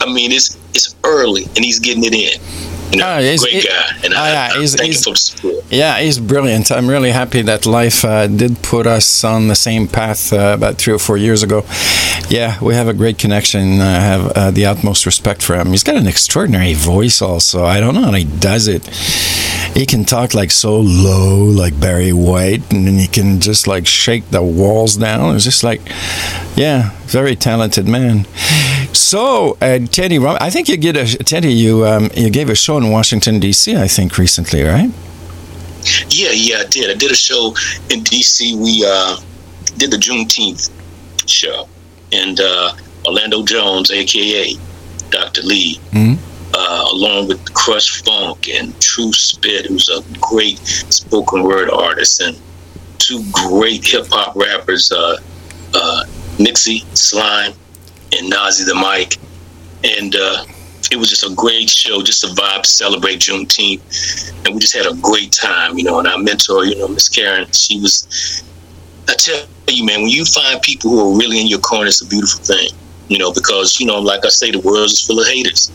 I 0.00 0.12
mean, 0.12 0.32
it's 0.32 0.58
it's 0.74 0.94
early, 1.04 1.44
and 1.56 1.64
he's 1.64 1.78
getting 1.78 2.04
it 2.04 2.12
in. 2.12 2.75
You 2.92 2.98
know, 2.98 3.06
Ah, 3.06 3.18
he's- 3.20 3.40
great 3.42 3.54
he- 3.62 3.68
guy, 3.68 3.96
and 4.04 4.14
ah, 4.14 4.22
I, 4.22 4.32
yeah, 4.32 4.50
I 4.54 4.58
he's- 4.58 4.74
thank 4.74 4.86
he's- 4.92 4.96
you 4.98 5.02
for 5.02 5.10
the 5.14 5.20
support. 5.20 5.64
Yeah, 5.70 5.98
he's 6.00 6.18
brilliant. 6.18 6.70
I'm 6.70 6.88
really 6.88 7.10
happy 7.10 7.42
that 7.42 7.66
life 7.66 8.04
uh, 8.04 8.26
did 8.28 8.62
put 8.62 8.86
us 8.86 9.24
on 9.24 9.48
the 9.48 9.56
same 9.56 9.88
path 9.88 10.32
uh, 10.32 10.52
about 10.54 10.78
three 10.78 10.94
or 10.94 10.98
four 11.00 11.16
years 11.16 11.42
ago. 11.42 11.64
Yeah, 12.28 12.56
we 12.60 12.74
have 12.74 12.88
a 12.88 12.94
great 12.94 13.18
connection. 13.18 13.80
I 13.80 14.00
have 14.00 14.32
uh, 14.36 14.50
the 14.52 14.66
utmost 14.66 15.04
respect 15.06 15.42
for 15.42 15.56
him. 15.56 15.68
He's 15.72 15.82
got 15.82 15.96
an 15.96 16.06
extraordinary 16.06 16.74
voice, 16.74 17.20
also. 17.20 17.64
I 17.64 17.80
don't 17.80 17.94
know 17.94 18.02
how 18.02 18.12
he 18.12 18.24
does 18.24 18.68
it. 18.68 18.82
He 19.76 19.84
can 19.84 20.06
talk 20.06 20.32
like 20.32 20.50
so 20.50 20.80
low, 20.80 21.44
like 21.44 21.78
Barry 21.78 22.10
White, 22.10 22.72
and 22.72 22.86
then 22.86 22.94
he 22.94 23.06
can 23.06 23.40
just 23.40 23.66
like 23.66 23.86
shake 23.86 24.30
the 24.30 24.42
walls 24.42 24.96
down. 24.96 25.34
It's 25.36 25.44
just 25.44 25.62
like, 25.62 25.82
yeah, 26.56 26.92
very 27.04 27.36
talented 27.36 27.86
man. 27.86 28.24
So, 28.94 29.52
uh, 29.60 29.80
Tedi, 29.84 30.18
I 30.40 30.48
think 30.48 30.70
you 30.70 30.78
get 30.78 30.96
a 30.96 31.00
Tedi. 31.22 31.54
You 31.54 31.86
um, 31.86 32.08
you 32.14 32.30
gave 32.30 32.48
a 32.48 32.54
show 32.54 32.78
in 32.78 32.90
Washington 32.90 33.38
D.C. 33.38 33.76
I 33.76 33.86
think 33.86 34.16
recently, 34.16 34.62
right? 34.62 34.90
Yeah, 36.08 36.30
yeah, 36.32 36.60
I 36.60 36.64
did. 36.70 36.90
I 36.90 36.94
did 36.94 37.10
a 37.10 37.14
show 37.14 37.48
in 37.90 38.00
DC. 38.02 38.56
We 38.56 38.82
uh, 38.88 39.18
did 39.76 39.90
the 39.90 39.98
Juneteenth 39.98 40.70
show, 41.28 41.68
and 42.12 42.40
uh, 42.40 42.72
Orlando 43.06 43.44
Jones, 43.44 43.90
aka 43.90 44.54
Dr. 45.10 45.42
Lee, 45.42 45.78
uh, 46.56 46.88
along 46.92 47.28
with 47.28 47.52
Crush 47.52 48.02
Funk 48.02 48.48
and 48.48 48.78
True 48.80 49.12
Spit, 49.12 49.66
who's 49.66 49.88
a 49.90 50.02
great 50.20 50.58
spoken 50.58 51.42
word 51.42 51.68
artist, 51.70 52.20
and 52.22 52.40
two 52.98 53.22
great 53.30 53.84
hip 53.84 54.06
hop 54.08 54.34
rappers, 54.34 54.90
uh, 54.90 55.18
uh, 55.74 56.04
Nixie 56.38 56.78
Slime 56.94 57.52
and 58.16 58.30
Nazi 58.30 58.64
the 58.64 58.74
Mic, 58.74 59.18
and 59.84 60.16
uh, 60.16 60.44
it 60.90 60.96
was 60.96 61.10
just 61.10 61.24
a 61.30 61.34
great 61.34 61.68
show, 61.68 62.02
just 62.02 62.24
a 62.24 62.28
vibe 62.28 62.62
to 62.62 62.68
celebrate 62.68 63.18
Juneteenth, 63.18 64.32
and 64.46 64.54
we 64.54 64.60
just 64.60 64.74
had 64.74 64.86
a 64.86 64.94
great 64.94 65.32
time, 65.32 65.76
you 65.76 65.84
know. 65.84 65.98
And 65.98 66.08
our 66.08 66.18
mentor, 66.18 66.64
you 66.64 66.78
know, 66.78 66.88
Miss 66.88 67.08
Karen, 67.10 67.50
she 67.52 67.78
was. 67.80 68.42
I 69.08 69.14
tell 69.14 69.46
you, 69.68 69.84
man, 69.84 70.00
when 70.00 70.08
you 70.08 70.24
find 70.24 70.60
people 70.62 70.90
who 70.90 71.12
are 71.12 71.18
really 71.18 71.38
in 71.38 71.48
your 71.48 71.60
corner, 71.60 71.88
it's 71.88 72.00
a 72.00 72.08
beautiful 72.08 72.42
thing, 72.42 72.70
you 73.08 73.18
know. 73.18 73.30
Because 73.30 73.78
you 73.78 73.86
know, 73.86 73.98
like 74.00 74.24
I 74.24 74.30
say, 74.30 74.50
the 74.50 74.60
world 74.60 74.86
is 74.86 75.06
full 75.06 75.20
of 75.20 75.26
haters, 75.26 75.70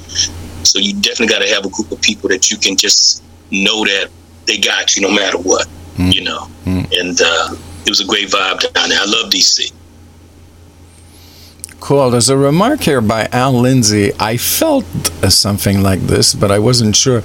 so 0.63 0.79
you 0.79 0.93
definitely 0.93 1.27
got 1.27 1.39
to 1.39 1.49
have 1.49 1.65
a 1.65 1.69
group 1.69 1.91
of 1.91 2.01
people 2.01 2.29
that 2.29 2.49
you 2.51 2.57
can 2.57 2.75
just 2.77 3.23
know 3.51 3.83
that 3.85 4.09
they 4.45 4.57
got 4.57 4.95
you 4.95 5.01
no 5.01 5.11
matter 5.11 5.37
what, 5.37 5.67
you 5.97 6.23
know. 6.23 6.47
And 6.65 7.19
uh, 7.21 7.55
it 7.85 7.89
was 7.89 7.99
a 8.01 8.05
great 8.05 8.29
vibe 8.29 8.59
down 8.73 8.89
there. 8.89 8.99
I 8.99 9.05
love 9.05 9.31
DC. 9.31 9.71
Cool. 11.79 12.11
There's 12.11 12.29
a 12.29 12.37
remark 12.37 12.81
here 12.81 13.01
by 13.01 13.27
Al 13.31 13.53
Lindsay. 13.53 14.11
I 14.19 14.37
felt 14.37 14.85
something 15.29 15.81
like 15.81 16.01
this, 16.01 16.35
but 16.35 16.51
I 16.51 16.59
wasn't 16.59 16.95
sure. 16.95 17.23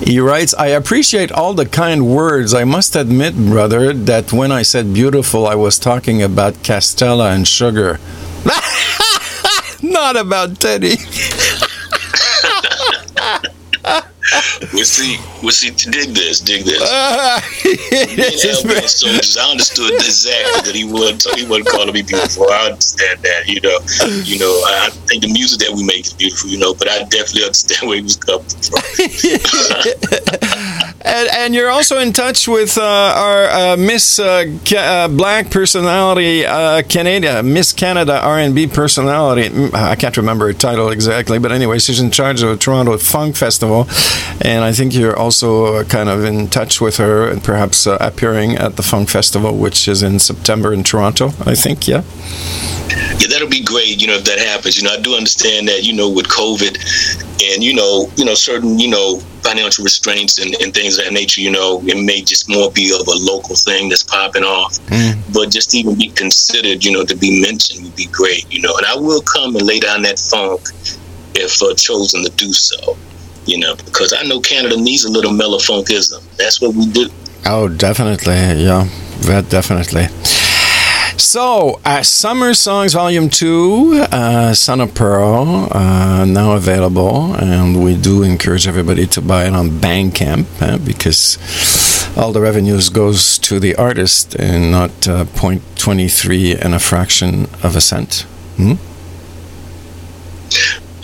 He 0.00 0.20
writes, 0.20 0.54
I 0.54 0.68
appreciate 0.68 1.32
all 1.32 1.54
the 1.54 1.66
kind 1.66 2.06
words. 2.06 2.54
I 2.54 2.62
must 2.62 2.94
admit, 2.94 3.34
brother, 3.34 3.92
that 3.92 4.32
when 4.32 4.52
I 4.52 4.62
said 4.62 4.94
beautiful, 4.94 5.44
I 5.44 5.56
was 5.56 5.78
talking 5.80 6.22
about 6.22 6.54
Castella 6.62 7.34
and 7.34 7.48
sugar. 7.48 7.98
Not 9.82 10.16
about 10.16 10.50
Tedi. 10.50 10.96
We'll 14.76 14.84
see. 14.84 15.16
We'll 15.42 15.52
see. 15.52 15.70
Dig 15.70 16.12
this. 16.12 16.40
Dig 16.40 16.64
this. 16.64 16.82
is 17.64 18.62
being 18.62 18.86
soldiers. 18.86 19.38
I 19.38 19.50
understood 19.50 19.94
exactly 19.94 20.68
that 20.68 20.74
he 20.76 20.84
wasn't. 20.84 21.24
He 21.38 21.46
wasn't 21.46 21.68
calling 21.68 21.94
me 21.94 22.02
beautiful. 22.02 22.44
I 22.50 22.66
understand 22.66 23.22
that. 23.22 23.48
You 23.48 23.62
know. 23.62 23.78
You 24.24 24.38
know. 24.38 24.52
I 24.68 24.90
think 25.08 25.22
the 25.22 25.32
music 25.32 25.60
that 25.60 25.72
we 25.74 25.82
make 25.82 26.04
is 26.04 26.12
beautiful. 26.12 26.50
You 26.50 26.58
know. 26.58 26.74
But 26.74 26.90
I 26.90 26.98
definitely 27.04 27.44
understand 27.44 27.88
where 27.88 27.96
he 27.96 28.02
was 28.02 28.16
coming 28.16 28.44
from. 28.44 28.82
and, 31.06 31.28
and 31.30 31.54
you're 31.54 31.70
also 31.70 31.98
in 31.98 32.12
touch 32.12 32.48
with 32.48 32.76
uh, 32.76 32.82
our 32.82 33.44
uh, 33.44 33.76
Miss 33.76 34.18
uh, 34.18 34.44
Ca- 34.64 34.76
uh, 34.76 35.08
Black 35.08 35.50
personality, 35.50 36.42
Canada, 36.42 37.42
Miss 37.42 37.72
Canada 37.72 38.20
R&B 38.20 38.66
personality. 38.66 39.48
Mm, 39.48 39.72
I 39.72 39.94
can't 39.94 40.16
remember 40.16 40.48
her 40.48 40.52
title 40.52 40.90
exactly, 40.90 41.38
but 41.38 41.52
anyway, 41.52 41.78
she's 41.78 42.00
in 42.00 42.10
charge 42.10 42.42
of 42.42 42.58
Toronto 42.58 42.98
Funk 42.98 43.36
Festival, 43.36 43.86
and 44.40 44.64
I 44.64 44.72
think 44.72 44.94
you're 44.94 45.16
also 45.16 45.84
kind 45.84 46.08
of 46.08 46.24
in 46.24 46.48
touch 46.48 46.80
with 46.80 46.96
her 46.96 47.30
and 47.30 47.42
perhaps 47.42 47.86
appearing 47.86 48.56
at 48.56 48.76
the 48.76 48.82
Funk 48.82 49.08
Festival, 49.08 49.56
which 49.56 49.86
is 49.86 50.02
in 50.02 50.18
September 50.18 50.72
in 50.72 50.82
Toronto. 50.82 51.28
I 51.46 51.54
think, 51.54 51.86
yeah. 51.86 52.02
yeah, 53.20 53.28
that'll 53.28 53.48
be 53.48 53.62
great. 53.62 54.00
You 54.00 54.08
know, 54.08 54.14
if 54.14 54.24
that 54.24 54.38
happens. 54.38 54.76
You 54.76 54.84
know, 54.84 54.94
I 54.94 55.00
do 55.00 55.14
understand 55.14 55.68
that. 55.68 55.84
You 55.84 55.92
know, 55.92 56.10
with 56.10 56.26
COVID, 56.26 56.74
and 57.52 57.62
you 57.62 57.74
know, 57.74 58.10
you 58.16 58.24
know, 58.24 58.34
certain 58.34 58.78
you 58.78 58.88
know 58.88 59.20
financial 59.46 59.84
restraints 59.84 60.38
and, 60.38 60.54
and 60.60 60.74
things 60.74 60.95
of 60.98 61.04
that 61.04 61.12
nature. 61.12 61.40
You 61.40 61.50
know, 61.50 61.80
it 61.84 62.02
may 62.04 62.22
just 62.22 62.48
more 62.48 62.70
be 62.70 62.92
of 62.92 63.06
a 63.06 63.16
local 63.16 63.54
thing 63.56 63.88
that's 63.88 64.02
popping 64.02 64.44
off. 64.44 64.78
But 65.32 65.50
just 65.50 65.74
even 65.74 65.96
be 65.96 66.08
considered, 66.08 66.84
you 66.84 66.92
know, 66.92 67.04
to 67.04 67.16
be 67.16 67.40
mentioned 67.40 67.84
would 67.84 67.96
be 67.96 68.06
great. 68.06 68.50
You 68.52 68.62
know, 68.62 68.76
and 68.76 68.86
I 68.86 68.96
will 68.96 69.22
come 69.22 69.56
and 69.56 69.66
lay 69.66 69.80
down 69.80 70.02
that 70.02 70.18
funk 70.18 70.60
if 71.34 71.62
uh, 71.62 71.74
chosen 71.74 72.24
to 72.24 72.30
do 72.30 72.52
so. 72.52 72.96
You 73.44 73.58
know, 73.58 73.76
because 73.76 74.12
I 74.12 74.22
know 74.24 74.40
Canada 74.40 74.76
needs 74.76 75.04
a 75.04 75.10
little 75.10 75.32
mellow 75.32 75.58
funkism. 75.58 76.22
That's 76.36 76.60
what 76.60 76.74
we 76.74 76.86
do. 76.86 77.08
Oh, 77.44 77.68
definitely. 77.68 78.34
Yeah, 78.34 78.88
that 79.22 79.48
definitely. 79.50 80.08
So, 81.18 81.80
uh, 81.84 82.02
Summer 82.02 82.52
Songs 82.52 82.92
Volume 82.92 83.30
2, 83.30 84.06
uh, 84.12 84.54
Son 84.54 84.82
of 84.82 84.94
Pearl, 84.94 85.68
uh, 85.72 86.26
now 86.26 86.52
available. 86.52 87.34
And 87.34 87.82
we 87.82 87.96
do 87.96 88.22
encourage 88.22 88.68
everybody 88.68 89.06
to 89.08 89.22
buy 89.22 89.46
it 89.46 89.54
on 89.54 89.70
Bandcamp 89.70 90.46
uh, 90.60 90.76
because 90.78 91.38
all 92.18 92.32
the 92.32 92.40
revenues 92.42 92.90
goes 92.90 93.38
to 93.38 93.58
the 93.58 93.74
artist 93.76 94.34
and 94.34 94.70
not 94.70 94.90
uh, 95.08 95.24
0.23 95.24 96.62
and 96.62 96.74
a 96.74 96.78
fraction 96.78 97.44
of 97.62 97.76
a 97.76 97.80
cent. 97.80 98.26
Hmm? 98.56 98.74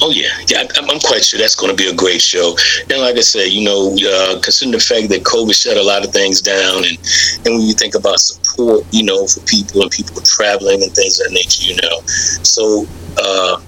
Oh 0.05 0.11
yeah, 0.11 0.35
yeah. 0.49 0.67
I'm, 0.77 0.99
quite 0.99 1.25
sure 1.25 1.39
that's 1.39 1.55
going 1.55 1.71
to 1.71 1.81
be 1.81 1.89
a 1.89 1.95
great 1.95 2.21
show. 2.21 2.57
And 2.91 2.99
like 3.01 3.15
I 3.15 3.21
said, 3.21 3.53
you 3.53 3.63
know, 3.63 3.95
uh, 3.95 4.41
considering 4.43 4.73
the 4.73 4.83
fact 4.83 5.09
that 5.11 5.23
COVID 5.23 5.55
shut 5.55 5.77
a 5.77 5.83
lot 5.83 6.05
of 6.05 6.13
things 6.13 6.41
down, 6.41 6.83
and 6.83 6.99
and 7.47 7.55
when 7.55 7.61
you 7.61 7.73
think 7.73 7.95
about 7.95 8.19
support, 8.19 8.85
you 8.91 9.05
know, 9.05 9.29
for 9.29 9.39
people 9.47 9.81
and 9.81 9.91
people 9.93 10.21
traveling 10.23 10.83
and 10.83 10.91
things 10.91 11.21
of 11.21 11.29
that 11.29 11.33
nature, 11.33 11.63
you 11.63 11.77
know, 11.81 12.01
so 12.43 12.85
uh, 13.17 13.63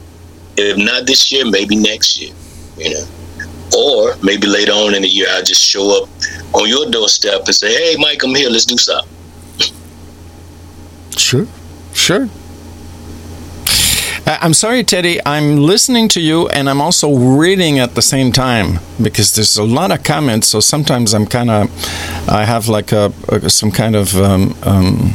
if 0.56 0.76
not 0.76 1.06
this 1.06 1.30
year, 1.30 1.48
maybe 1.48 1.76
next 1.76 2.20
year, 2.20 2.34
you 2.78 2.90
know, 2.94 3.06
or 3.78 4.16
maybe 4.24 4.48
later 4.48 4.72
on 4.72 4.92
in 4.92 5.02
the 5.02 5.08
year, 5.08 5.28
I'll 5.30 5.44
just 5.44 5.62
show 5.62 6.02
up 6.02 6.08
on 6.52 6.68
your 6.68 6.90
doorstep 6.90 7.46
and 7.46 7.54
say, 7.54 7.72
"Hey, 7.72 7.96
Mike, 7.96 8.24
I'm 8.24 8.34
here. 8.34 8.50
Let's 8.50 8.64
do 8.64 8.76
something." 8.76 9.08
Sure, 11.16 11.46
sure. 11.92 12.28
I- 14.26 14.38
I'm 14.42 14.54
sorry, 14.54 14.84
Tedi. 14.84 15.20
I'm 15.26 15.58
listening 15.58 16.08
to 16.10 16.20
you 16.20 16.48
and 16.48 16.68
I'm 16.70 16.80
also 16.80 17.14
reading 17.14 17.78
at 17.78 17.94
the 17.94 18.02
same 18.02 18.32
time 18.32 18.80
because 19.00 19.34
there's 19.34 19.56
a 19.56 19.64
lot 19.64 19.90
of 19.90 20.02
comments. 20.02 20.48
So 20.48 20.60
sometimes 20.60 21.14
I'm 21.14 21.26
kind 21.26 21.50
of, 21.50 21.70
I 22.28 22.44
have 22.44 22.68
like 22.68 22.92
a, 22.92 23.12
a 23.28 23.50
some 23.50 23.70
kind 23.70 23.96
of 23.96 24.16
um, 24.16 24.54
um, 24.62 25.14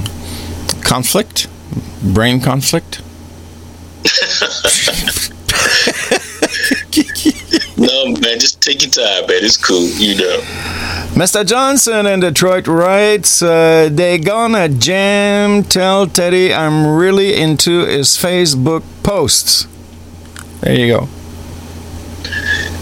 conflict, 0.81 1.47
brain 2.03 2.41
conflict. 2.41 3.01
no, 7.77 8.05
man, 8.07 8.39
just 8.39 8.61
take 8.61 8.81
your 8.81 8.91
time, 8.91 9.27
man. 9.27 9.43
It's 9.43 9.57
cool, 9.57 9.87
you 9.97 10.15
know. 10.17 10.78
Mr. 11.19 11.45
Johnson 11.45 12.05
in 12.05 12.21
Detroit 12.21 12.65
writes, 12.65 13.41
uh, 13.41 13.89
they 13.91 14.17
gonna 14.17 14.69
jam. 14.69 15.63
Tell 15.63 16.07
Tedi 16.07 16.55
I'm 16.55 16.95
really 16.95 17.35
into 17.35 17.83
his 17.85 18.15
Facebook 18.15 18.83
posts. 19.03 19.67
There 20.61 20.79
you 20.79 20.87
go. 20.87 20.99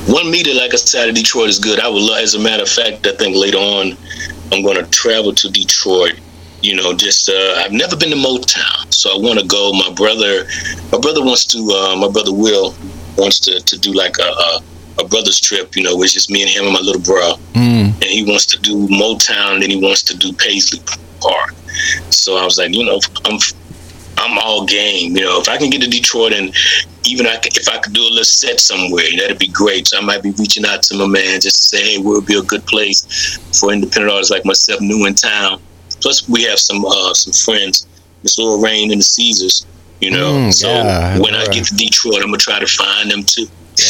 One 0.05 0.29
Media, 0.29 0.53
like 0.53 0.71
I 0.71 0.77
said, 0.77 1.15
Detroit 1.15 1.49
is 1.49 1.57
good. 1.57 1.79
I 1.79 1.87
would 1.87 2.03
love, 2.03 2.19
as 2.19 2.35
a 2.35 2.39
matter 2.39 2.61
of 2.61 2.69
fact, 2.69 3.07
I 3.07 3.13
think 3.13 3.35
later 3.35 3.57
on 3.57 3.97
I'm 4.51 4.61
going 4.61 4.77
to 4.77 4.87
travel 4.91 5.33
to 5.33 5.49
Detroit. 5.49 6.19
You 6.61 6.75
know, 6.75 6.93
just 6.93 7.29
uh, 7.29 7.63
I've 7.65 7.71
never 7.71 7.95
been 7.95 8.11
to 8.11 8.15
Motown, 8.17 8.93
so 8.93 9.15
I 9.15 9.17
want 9.17 9.39
to 9.39 9.47
go. 9.47 9.73
My 9.73 9.91
brother, 9.95 10.45
my 10.91 10.99
brother 10.99 11.23
wants 11.23 11.47
to. 11.47 11.57
Uh, 11.57 11.95
my 11.95 12.07
brother 12.07 12.31
Will 12.31 12.75
wants 13.17 13.39
to, 13.39 13.59
to 13.59 13.79
do 13.79 13.93
like 13.93 14.19
a, 14.19 14.29
a 14.29 14.61
a 14.99 15.07
brother's 15.07 15.39
trip. 15.39 15.75
You 15.75 15.83
know, 15.83 15.95
which 15.97 16.15
is 16.15 16.29
me 16.29 16.41
and 16.41 16.49
him 16.49 16.65
and 16.65 16.73
my 16.73 16.79
little 16.81 17.01
bro, 17.01 17.33
and 17.95 18.03
he 18.03 18.23
wants 18.23 18.45
to 18.47 18.59
do 18.59 18.87
Motown, 18.87 19.53
and 19.55 19.63
then 19.63 19.69
he 19.69 19.77
wants 19.81 20.03
to 20.03 20.17
do 20.17 20.31
Paisley 20.33 20.79
Park. 21.19 21.53
So 22.09 22.37
I 22.37 22.43
was 22.45 22.57
like, 22.57 22.73
you 22.73 22.85
know, 22.85 22.99
I'm 23.25 23.37
I'm 24.17 24.37
all 24.39 24.65
game. 24.65 25.15
You 25.15 25.23
know, 25.23 25.39
if 25.39 25.47
I 25.49 25.57
can 25.57 25.69
get 25.69 25.81
to 25.81 25.87
Detroit 25.89 26.33
and 26.33 26.53
even 27.05 27.25
I, 27.27 27.39
if 27.43 27.69
I 27.69 27.77
could 27.77 27.93
do 27.93 28.01
a 28.01 28.09
little 28.09 28.23
set 28.25 28.59
somewhere, 28.59 29.05
that'd 29.17 29.39
be 29.39 29.47
great. 29.47 29.87
So 29.87 29.97
I 29.97 30.01
might 30.01 30.21
be 30.23 30.31
reaching 30.31 30.65
out 30.65 30.81
to 30.83 30.97
my 30.97 31.05
man 31.07 31.39
just 31.39 31.55
to 31.61 31.77
say, 31.77 31.83
hey, 31.93 31.97
would 31.99 32.25
be 32.25 32.37
a 32.37 32.41
good 32.41 32.65
place 32.65 33.37
for 33.57 33.71
independent 33.71 34.11
artists 34.11 34.31
like 34.31 34.43
myself, 34.43 34.81
new 34.81 35.05
in 35.05 35.13
town. 35.15 35.61
Plus, 36.01 36.27
we 36.27 36.43
have 36.43 36.59
some 36.59 36.83
uh, 36.85 37.13
some 37.13 37.33
friends, 37.33 37.87
Miss 38.23 38.37
Laura 38.39 38.59
Rain 38.61 38.91
and 38.91 38.99
the 38.99 39.05
Caesars. 39.05 39.65
You 40.01 40.11
know, 40.11 40.31
Mm, 40.33 40.53
so 40.53 40.67
yeah, 40.67 41.17
when 41.19 41.33
I 41.33 41.45
get 41.45 41.65
to 41.65 41.75
Detroit, 41.75 42.17
I'm 42.17 42.27
gonna 42.27 42.37
try 42.37 42.59
to 42.59 42.67
find 42.67 43.09
them 43.09 43.23
too. 43.23 43.47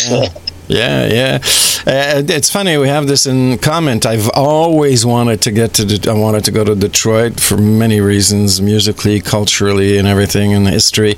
Yeah, 0.10 0.28
yeah. 0.68 1.40
Uh, 1.88 2.22
it's 2.28 2.50
funny 2.52 2.78
we 2.78 2.88
have 2.90 3.08
this 3.08 3.26
in 3.26 3.58
comment. 3.60 4.06
I've 4.06 4.30
always 4.30 5.06
wanted 5.06 5.42
to 5.42 5.52
get 5.52 5.74
to. 5.76 5.86
Det- 5.86 6.08
I 6.08 6.14
wanted 6.14 6.44
to 6.46 6.52
go 6.52 6.64
to 6.66 6.76
Detroit 6.76 7.40
for 7.40 7.58
many 7.58 8.02
reasons, 8.02 8.62
musically, 8.62 9.22
culturally, 9.22 9.98
and 9.98 10.08
everything 10.08 10.52
in 10.52 10.66
history. 10.66 11.16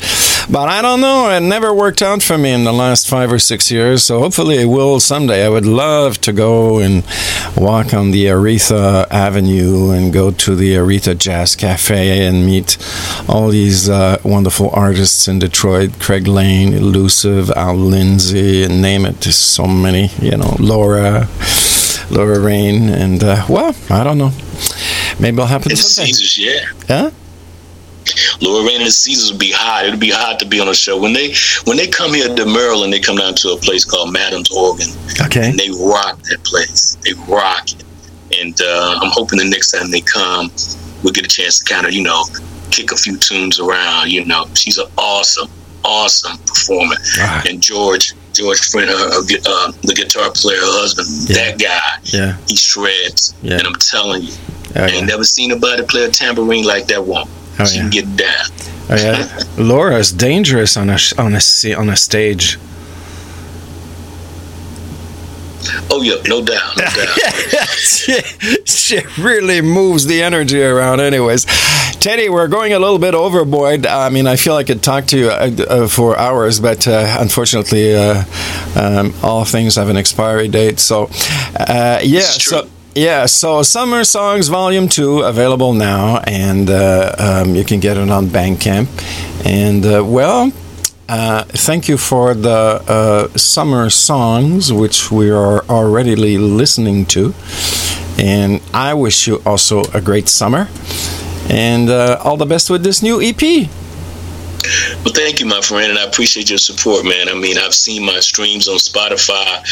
But 0.50 0.70
I 0.70 0.82
don't 0.82 1.02
know. 1.02 1.30
It 1.30 1.42
never 1.42 1.74
worked 1.74 2.02
out 2.02 2.22
for 2.22 2.38
me 2.38 2.52
in 2.52 2.64
the 2.64 2.74
last 2.74 3.08
five 3.08 3.32
or 3.32 3.40
six 3.40 3.72
years. 3.72 4.04
So 4.04 4.20
hopefully 4.20 4.58
it 4.58 4.66
will 4.66 5.00
someday. 5.00 5.46
I 5.46 5.50
would 5.50 5.66
love 5.66 6.20
to 6.22 6.34
go 6.34 6.80
and 6.80 7.04
walk 7.58 7.94
on 7.94 8.12
the 8.12 8.26
Aretha 8.26 9.08
Avenue 9.10 9.90
and 9.92 10.14
go 10.14 10.32
to 10.32 10.56
the 10.56 10.76
Aretha 10.76 11.18
Jazz 11.18 11.56
Cafe 11.56 12.26
and 12.26 12.46
meet 12.46 12.78
all 13.28 13.50
these 13.50 13.90
uh, 13.90 14.18
wonderful 14.24 14.70
artists 14.72 15.28
in 15.28 15.40
Detroit: 15.40 16.00
Craig 16.00 16.28
Lane, 16.28 16.74
Elusive, 16.74 17.50
Al 17.52 17.76
Lindsay, 17.76 18.64
and 18.64 18.82
name 18.82 19.06
it. 19.06 19.20
So 19.40 19.66
many. 19.66 20.10
You 20.22 20.38
know, 20.38 20.56
Laura, 20.60 21.28
Laura 22.10 22.40
Rain, 22.40 22.90
and 22.90 23.24
uh, 23.24 23.46
well, 23.50 23.76
I 23.90 24.04
don't 24.04 24.18
know. 24.18 24.32
Maybe 25.20 25.36
it'll 25.36 25.48
happen 25.48 25.70
the 25.70 25.76
someday. 25.78 26.12
Caesars, 26.12 26.38
yeah. 26.38 26.66
Huh? 26.88 27.12
Laura 28.42 28.66
Rain 28.66 28.78
and 28.78 28.88
the 28.88 28.92
Caesars 28.92 29.32
would 29.32 29.40
be 29.40 29.52
hot. 29.52 29.86
It'd 29.86 30.00
be 30.00 30.10
hot 30.10 30.40
to 30.40 30.46
be 30.46 30.60
on 30.60 30.68
a 30.68 30.74
show 30.74 31.00
when 31.00 31.14
they 31.14 31.34
when 31.66 31.78
they 31.78 31.88
come 31.88 32.14
here 32.14 32.34
to 32.34 32.46
Maryland. 32.46 32.92
They 32.94 33.00
come 33.00 33.18
down 33.18 33.36
to 33.36 33.50
a 33.50 33.58
place 33.58 33.86
called 33.86 34.12
Madam's 34.14 34.50
Organ. 34.52 34.90
Okay. 35.22 35.50
And 35.50 35.60
they 35.60 35.70
rock 35.70 36.22
that 36.24 36.44
place. 36.44 36.96
They 37.04 37.14
rock 37.28 37.72
it. 37.72 37.84
And 38.42 38.60
uh, 38.62 39.00
I'm 39.02 39.12
hoping 39.12 39.40
the 39.40 39.50
next 39.50 39.72
time 39.72 39.92
they 39.92 40.02
come, 40.02 40.52
we'll 41.04 41.14
get 41.14 41.26
a 41.26 41.30
chance 41.30 41.60
to 41.60 41.66
kind 41.66 41.86
of 41.86 41.94
you 41.94 42.04
know 42.04 42.24
kick 42.72 42.92
a 42.92 42.96
few 42.96 43.18
tunes 43.18 43.60
around. 43.60 44.12
You 44.12 44.26
know, 44.26 44.46
she's 44.54 44.80
awesome, 44.98 45.50
awesome 45.84 46.38
performer. 46.40 46.96
And 47.48 47.62
George. 47.62 48.14
George 48.34 48.70
Friend, 48.70 48.88
her, 48.90 48.96
uh, 48.96 49.72
the 49.84 49.94
guitar 49.96 50.32
player, 50.32 50.60
her 50.60 50.66
husband, 50.80 51.08
that 51.36 51.60
guy, 51.60 52.00
Yeah. 52.18 52.38
he 52.48 52.56
shreds. 52.56 53.34
Yeah. 53.42 53.58
And 53.58 53.68
I'm 53.68 53.76
telling 53.76 54.22
you, 54.24 54.34
Oh, 54.76 54.84
I 54.84 54.88
yeah. 54.88 54.94
ain't 54.96 55.08
never 55.08 55.24
seen 55.26 55.50
nobody 55.50 55.84
play 55.84 56.04
a 56.04 56.10
tambourine 56.10 56.64
like 56.64 56.88
that 56.88 57.06
woman. 57.06 57.28
Oh, 57.60 57.66
she 57.66 57.76
yeah. 57.78 57.82
can 57.82 57.90
get 57.90 58.16
down. 58.16 58.46
Oh, 58.90 58.96
yeah. 58.96 59.44
Laura's 59.58 60.12
dangerous 60.14 60.78
on 60.78 60.90
a 60.90 60.98
on 61.18 61.36
a 61.36 61.74
on 61.74 61.90
a 61.90 61.96
stage. 61.98 62.58
Oh 65.92 66.02
yeah, 66.02 66.16
no 66.28 66.44
doubt, 66.44 66.78
no 66.78 66.84
doubt. 66.86 67.68
she, 67.68 68.14
she 68.66 69.00
really 69.20 69.62
moves 69.62 70.06
the 70.06 70.22
energy 70.22 70.62
around, 70.64 71.00
anyways. 71.00 71.46
Tedi, 72.00 72.30
we're 72.30 72.48
going 72.48 72.72
a 72.74 72.80
little 72.80 73.00
bit 73.00 73.14
overboard. 73.14 73.86
I 73.86 74.10
mean, 74.10 74.26
I 74.26 74.38
feel 74.38 74.56
I 74.56 74.64
could 74.64 74.82
talk 74.82 75.06
to 75.08 75.18
you 75.18 75.30
uh, 75.30 75.52
uh, 75.68 75.88
for 75.88 76.18
hours, 76.18 76.60
but 76.60 76.88
uh, 76.88 77.18
unfortunately, 77.20 77.94
uh, 77.96 78.24
um, 78.76 79.14
all 79.22 79.44
things 79.44 79.76
have 79.76 79.90
an 79.90 79.98
expiry 79.98 80.48
date. 80.48 80.80
So, 80.80 81.10
uh, 81.60 82.00
yeah, 82.04 82.22
so. 82.22 82.70
Yeah, 82.96 83.28
so 83.28 83.62
Summer 83.62 84.04
Songs 84.04 84.48
Volume 84.48 84.90
2 84.90 85.20
available 85.20 85.74
now, 85.74 86.18
and 86.26 86.70
uh, 86.70 87.16
um, 87.20 87.56
you 87.56 87.64
can 87.64 87.80
get 87.80 87.98
it 87.98 88.10
on 88.10 88.28
Bandcamp. 88.28 88.88
And, 89.46 89.86
uh, 89.86 90.04
well, 90.04 90.52
uh, 91.10 91.44
thank 91.44 91.90
you 91.90 91.98
for 91.98 92.36
the 92.36 92.84
uh, 92.88 93.28
summer 93.36 93.90
songs, 93.90 94.72
which 94.72 95.12
we 95.12 95.32
are 95.32 95.66
already 95.66 96.16
listening 96.16 97.06
to. 97.08 97.34
And 98.20 98.62
I 98.74 98.94
wish 98.94 99.26
you 99.26 99.42
also 99.44 99.82
a 99.94 100.02
great 100.02 100.30
summer. 100.30 100.70
And 101.50 101.90
uh, 101.90 102.22
all 102.24 102.38
the 102.38 102.46
best 102.46 102.70
with 102.70 102.84
this 102.84 103.02
new 103.02 103.20
EP. 103.20 103.42
Well, 105.04 105.14
thank 105.16 105.40
you, 105.40 105.48
my 105.48 105.62
friend, 105.62 105.90
and 105.90 105.98
I 105.98 106.04
appreciate 106.04 106.50
your 106.50 106.60
support, 106.60 107.06
man. 107.06 107.28
I 107.28 107.34
mean, 107.34 107.58
I've 107.58 107.74
seen 107.74 108.06
my 108.06 108.20
streams 108.20 108.68
on 108.68 108.78
Spotify 108.78 109.64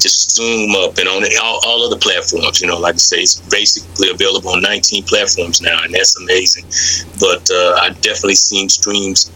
just 0.00 0.30
zoom 0.34 0.74
up 0.76 0.96
and 0.96 1.08
on 1.08 1.24
all, 1.42 1.60
all 1.66 1.82
other 1.82 1.98
platforms. 1.98 2.62
You 2.62 2.68
know, 2.68 2.78
like 2.78 2.94
I 2.94 2.98
say, 2.98 3.18
it's 3.18 3.38
basically 3.50 4.08
available 4.08 4.50
on 4.50 4.62
19 4.62 5.04
platforms 5.04 5.60
now, 5.60 5.82
and 5.82 5.92
that's 5.92 6.16
amazing. 6.16 6.64
But 7.20 7.50
uh, 7.50 7.80
I 7.82 7.90
definitely 8.00 8.36
seen 8.36 8.70
streams 8.70 9.30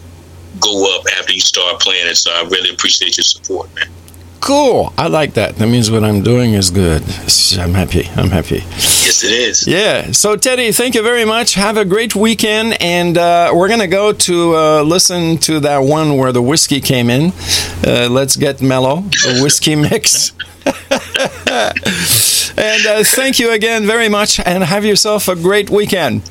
go 0.61 0.95
up 0.95 1.05
after 1.19 1.33
you 1.33 1.41
start 1.41 1.81
playing 1.81 2.07
it, 2.07 2.15
so 2.15 2.31
I 2.31 2.43
really 2.43 2.69
appreciate 2.69 3.17
your 3.17 3.23
support, 3.23 3.73
man. 3.75 3.89
Cool. 4.41 4.91
I 4.97 5.07
like 5.07 5.35
that. 5.35 5.57
That 5.57 5.67
means 5.67 5.91
what 5.91 6.03
I'm 6.03 6.23
doing 6.23 6.53
is 6.53 6.71
good. 6.71 7.03
I'm 7.59 7.75
happy. 7.75 8.09
I'm 8.15 8.31
happy. 8.31 8.63
Yes, 9.05 9.23
it 9.23 9.31
is. 9.31 9.67
Yeah. 9.67 10.11
So, 10.13 10.35
Tedi, 10.35 10.75
thank 10.75 10.95
you 10.95 11.03
very 11.03 11.25
much. 11.25 11.53
Have 11.53 11.77
a 11.77 11.85
great 11.85 12.15
weekend. 12.15 12.75
And 12.81 13.19
uh, 13.19 13.51
we're 13.53 13.67
going 13.67 13.81
to 13.81 13.87
go 13.87 14.11
to 14.11 14.55
uh, 14.55 14.81
listen 14.81 15.37
to 15.39 15.59
that 15.59 15.79
one 15.83 16.17
where 16.17 16.31
the 16.31 16.41
whiskey 16.41 16.81
came 16.81 17.11
in. 17.11 17.33
Uh, 17.85 18.07
let's 18.09 18.35
get 18.35 18.63
mellow, 18.63 19.01
the 19.01 19.41
whiskey 19.43 19.75
mix. 19.89 20.31
and 22.57 22.85
uh, 22.87 23.03
thank 23.03 23.37
you 23.37 23.51
again 23.51 23.85
very 23.85 24.09
much. 24.09 24.39
And 24.39 24.63
have 24.63 24.83
yourself 24.83 25.27
a 25.27 25.35
great 25.35 25.69
weekend. 25.69 26.23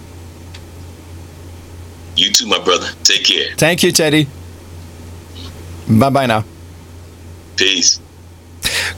You 2.21 2.31
too, 2.31 2.47
my 2.47 2.63
brother. 2.63 2.87
Take 3.03 3.25
care. 3.25 3.55
Thank 3.57 3.83
you, 3.83 3.93
Tedi. 3.93 4.27
Bye 5.89 6.11
bye 6.11 6.27
now. 6.27 6.45
Peace. 7.57 7.99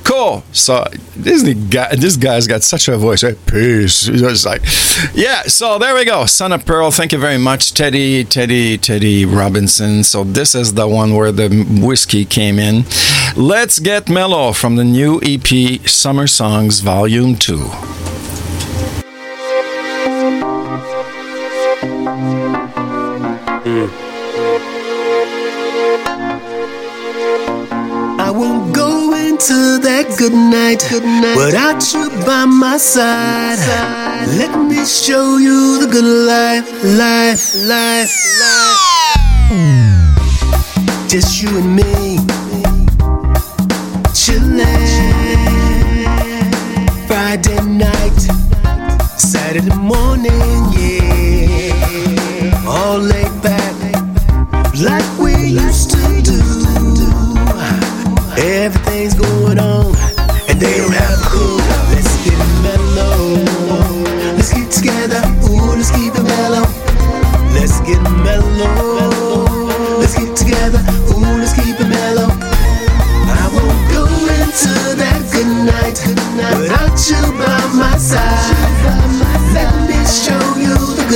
Cool. 0.02 0.42
So 0.50 0.84
this 1.14 1.44
guy, 1.70 1.94
this 1.94 2.16
guy's 2.16 2.48
got 2.48 2.64
such 2.64 2.88
a 2.88 2.96
voice. 2.96 3.22
Right? 3.22 3.38
Peace. 3.46 4.06
Just 4.06 4.44
like, 4.44 4.62
yeah. 5.14 5.42
So 5.42 5.78
there 5.78 5.94
we 5.94 6.04
go. 6.04 6.26
Son 6.26 6.50
of 6.50 6.66
Pearl. 6.66 6.90
Thank 6.90 7.12
you 7.12 7.18
very 7.18 7.38
much, 7.38 7.72
Tedi, 7.72 8.24
Tedi, 8.24 8.76
Tedi 8.76 9.24
Robinson. 9.24 10.02
So 10.02 10.24
this 10.24 10.56
is 10.56 10.74
the 10.74 10.88
one 10.88 11.14
where 11.14 11.30
the 11.30 11.48
whiskey 11.80 12.24
came 12.24 12.58
in. 12.58 12.84
Let's 13.36 13.78
get 13.78 14.08
mellow 14.08 14.52
from 14.52 14.74
the 14.74 14.84
new 14.84 15.20
EP, 15.22 15.86
Summer 15.88 16.26
Songs 16.26 16.80
Volume 16.80 17.36
Two. 17.36 17.70
Into 29.42 29.78
that 29.82 30.06
good 30.18 30.32
night, 30.32 30.86
good 30.88 31.02
night. 31.02 31.36
without 31.36 31.82
you 31.92 32.08
by 32.24 32.44
my 32.44 32.76
side. 32.76 33.58
Let 34.38 34.56
me 34.68 34.84
show 34.84 35.38
you 35.38 35.80
the 35.80 35.88
good 35.90 36.04
life, 36.04 36.70
life, 36.84 37.54
life, 37.66 38.12
life. 38.38 38.78
Just 41.08 41.42
you 41.42 41.48
and 41.58 41.74
me, 41.76 42.18
chillin'. 44.14 45.32
Friday 47.08 47.60
night, 47.62 48.20
Saturday 49.18 49.74
morning, 49.76 50.51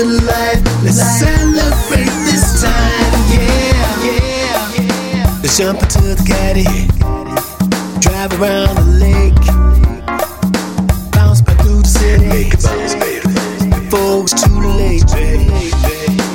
life. 0.06 0.62
Let's 0.82 1.02
celebrate 1.18 2.14
this 2.24 2.62
time. 2.62 3.12
Yeah, 3.32 4.04
yeah. 4.04 5.40
Let's 5.42 5.56
jump 5.58 5.82
into 5.82 6.00
the 6.00 6.16
caddy. 6.26 6.64
Drive 8.00 8.32
around 8.40 8.76
the 8.76 8.84
lake. 9.02 9.34
Bounce 11.12 11.40
back 11.40 11.58
through 11.62 11.82
the 11.82 11.88
city. 11.88 12.26
Make 12.26 12.54
it 12.54 12.62
bounce, 12.62 12.94
baby. 12.94 13.32
Before 13.70 14.22
it's 14.22 14.34
too 14.42 14.60
late. 14.80 15.06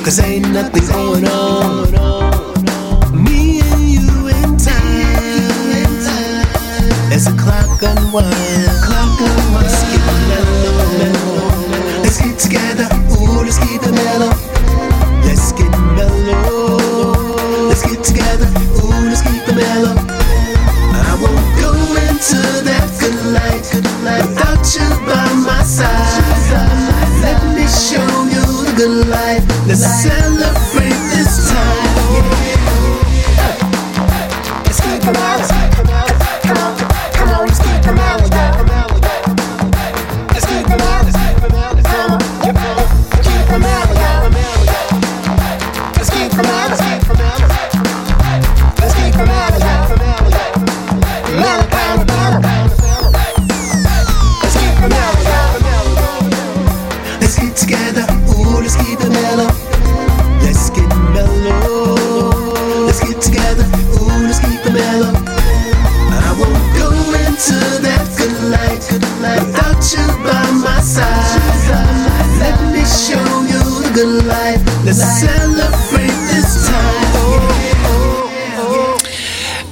Cause 0.04 0.18
ain't 0.20 0.48
nothing 0.52 0.86
going 0.88 1.26
on. 1.26 1.90
Me 3.24 3.60
and 3.60 3.82
you 3.88 4.28
in 4.28 4.56
time. 4.58 5.86
As 7.12 7.24
the 7.24 7.34
clock 7.40 7.82
unwind. 7.82 8.68
Clock 8.84 9.20
unwind. 9.20 9.71
Life. 29.74 30.31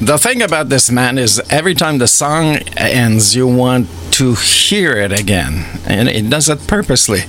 The 0.00 0.16
thing 0.16 0.40
about 0.40 0.70
this 0.70 0.90
man 0.90 1.18
is 1.18 1.42
every 1.50 1.74
time 1.74 1.98
the 1.98 2.08
song 2.08 2.56
ends, 2.74 3.36
you 3.36 3.46
want 3.46 3.86
to 4.12 4.34
hear 4.34 4.92
it 4.92 5.12
again, 5.12 5.66
and 5.86 6.08
it 6.08 6.30
does 6.30 6.48
it 6.48 6.66
purposely. 6.66 7.20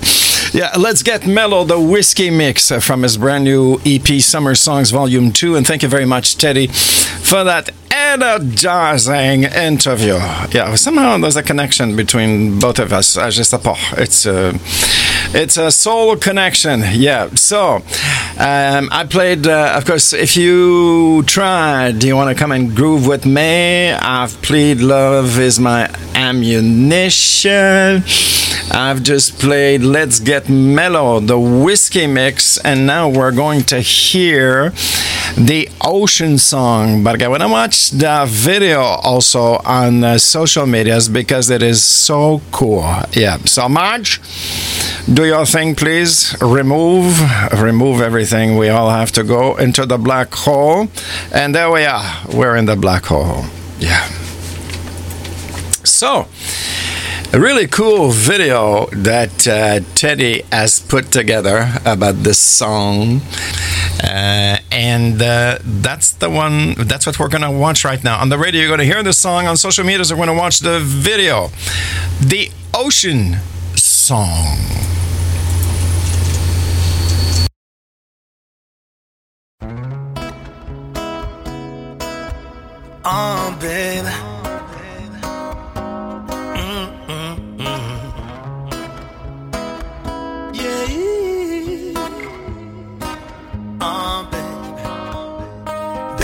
Yeah, 0.52 0.72
let's 0.78 1.02
get 1.02 1.26
Mellow, 1.26 1.64
the 1.64 1.78
whiskey 1.78 2.30
mix 2.30 2.70
uh, 2.70 2.80
from 2.80 3.02
his 3.02 3.18
brand 3.18 3.44
new 3.44 3.78
EP, 3.84 4.06
Summer 4.22 4.54
Songs 4.54 4.90
Volume 4.90 5.32
2. 5.32 5.56
And 5.56 5.66
thank 5.66 5.82
you 5.82 5.88
very 5.88 6.06
much, 6.06 6.36
Tedi, 6.36 6.70
for 7.22 7.44
that 7.44 7.70
energizing 7.90 9.44
interview. 9.44 10.14
Yeah, 10.50 10.74
somehow 10.74 11.18
there's 11.18 11.36
a 11.36 11.42
connection 11.42 11.94
between 11.94 12.58
both 12.58 12.78
of 12.78 12.92
us. 12.92 13.16
I 13.16 13.30
just. 13.30 13.52
It's 13.54 14.26
a, 14.26 14.58
it's 15.34 15.56
a 15.56 15.70
soul 15.70 16.16
connection. 16.16 16.82
Yeah. 16.92 17.28
So 17.34 17.76
um, 17.76 18.88
I 18.90 19.06
played, 19.08 19.46
uh, 19.46 19.74
of 19.76 19.84
course, 19.84 20.12
if 20.12 20.36
you 20.36 21.22
tried, 21.24 21.98
do 21.98 22.06
you 22.06 22.16
want 22.16 22.36
to 22.36 22.40
come 22.40 22.52
and 22.52 22.74
groove 22.74 23.06
with 23.06 23.24
me? 23.26 23.90
I've 23.92 24.40
played 24.42 24.80
Love 24.80 25.38
is 25.38 25.58
My 25.58 25.88
Ammunition. 26.14 28.02
I've 28.74 29.02
just 29.02 29.38
played 29.38 29.82
Let's 29.82 30.18
Get 30.18 30.48
Mellow, 30.48 31.20
the 31.20 31.38
whiskey 31.38 32.06
mix, 32.06 32.56
and 32.56 32.86
now 32.86 33.06
we're 33.06 33.30
going 33.30 33.64
to 33.64 33.80
hear 33.80 34.70
the 35.36 35.68
Ocean 35.84 36.38
Song. 36.38 37.04
But 37.04 37.22
I 37.22 37.28
want 37.28 37.42
to 37.42 37.48
watch 37.48 37.90
the 37.90 38.24
video 38.26 38.80
also 38.80 39.58
on 39.58 40.02
uh, 40.02 40.16
social 40.16 40.64
medias 40.64 41.10
because 41.10 41.50
it 41.50 41.62
is 41.62 41.84
so 41.84 42.40
cool. 42.50 42.82
Yeah. 43.12 43.36
So, 43.44 43.68
Marge, 43.68 44.22
do 45.12 45.26
your 45.26 45.44
thing, 45.44 45.74
please. 45.74 46.34
Remove, 46.40 47.20
remove 47.60 48.00
everything. 48.00 48.56
We 48.56 48.70
all 48.70 48.88
have 48.88 49.12
to 49.12 49.22
go 49.22 49.54
into 49.56 49.84
the 49.84 49.98
black 49.98 50.32
hole. 50.32 50.88
And 51.30 51.54
there 51.54 51.70
we 51.70 51.84
are. 51.84 52.22
We're 52.32 52.56
in 52.56 52.64
the 52.64 52.76
black 52.76 53.04
hole. 53.04 53.44
Yeah. 53.78 54.08
So, 55.84 56.26
a 57.34 57.40
really 57.40 57.66
cool 57.66 58.10
video 58.10 58.84
that 58.92 59.48
uh, 59.48 59.80
Tedi 59.94 60.44
has 60.52 60.80
put 60.80 61.10
together 61.10 61.66
about 61.86 62.16
this 62.16 62.38
song. 62.38 63.22
Uh, 64.04 64.58
and 64.70 65.22
uh, 65.22 65.58
that's 65.62 66.12
the 66.12 66.28
one, 66.28 66.74
that's 66.74 67.06
what 67.06 67.18
we're 67.18 67.28
going 67.28 67.42
to 67.42 67.50
watch 67.50 67.86
right 67.86 68.04
now. 68.04 68.20
On 68.20 68.28
the 68.28 68.36
radio, 68.36 68.60
you're 68.60 68.68
going 68.68 68.80
to 68.80 68.84
hear 68.84 69.02
the 69.02 69.14
song. 69.14 69.46
On 69.46 69.56
social 69.56 69.84
media, 69.84 70.04
we're 70.10 70.16
going 70.16 70.28
to 70.28 70.34
watch 70.34 70.60
the 70.60 70.80
video. 70.80 71.48
The 72.20 72.50
Ocean 72.74 73.36
Song. 73.76 74.58
Oh, 83.04 83.58
baby. 83.58 84.31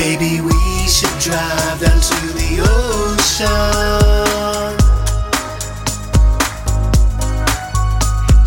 Baby, 0.08 0.40
we 0.40 0.88
should 0.88 1.18
drive 1.20 1.80
down 1.80 2.00
to 2.00 2.32
the 2.32 2.60
ocean. 2.64 3.46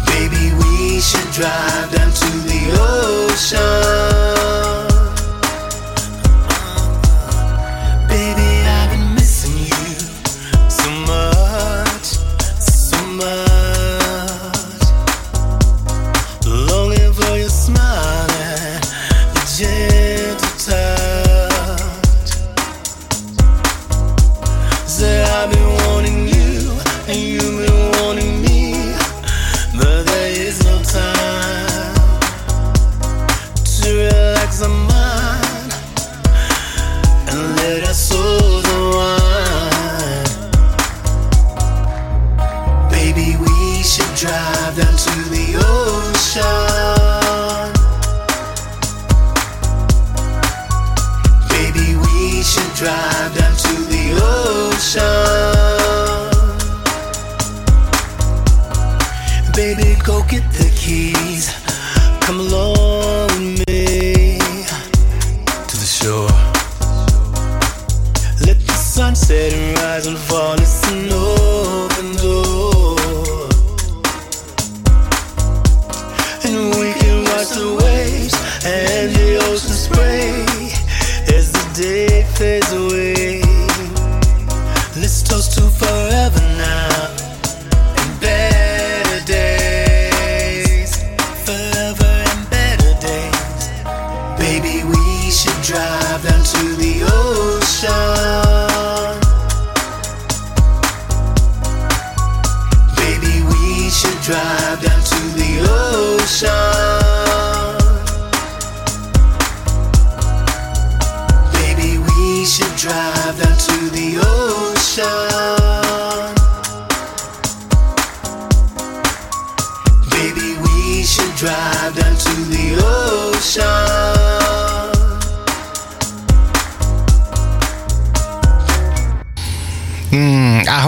Baby, 0.07 0.55
we 0.57 0.99
should 0.99 1.31
drive 1.31 1.91
down 1.91 2.11
to 2.11 2.29
the 2.49 2.61
ocean. 2.81 4.10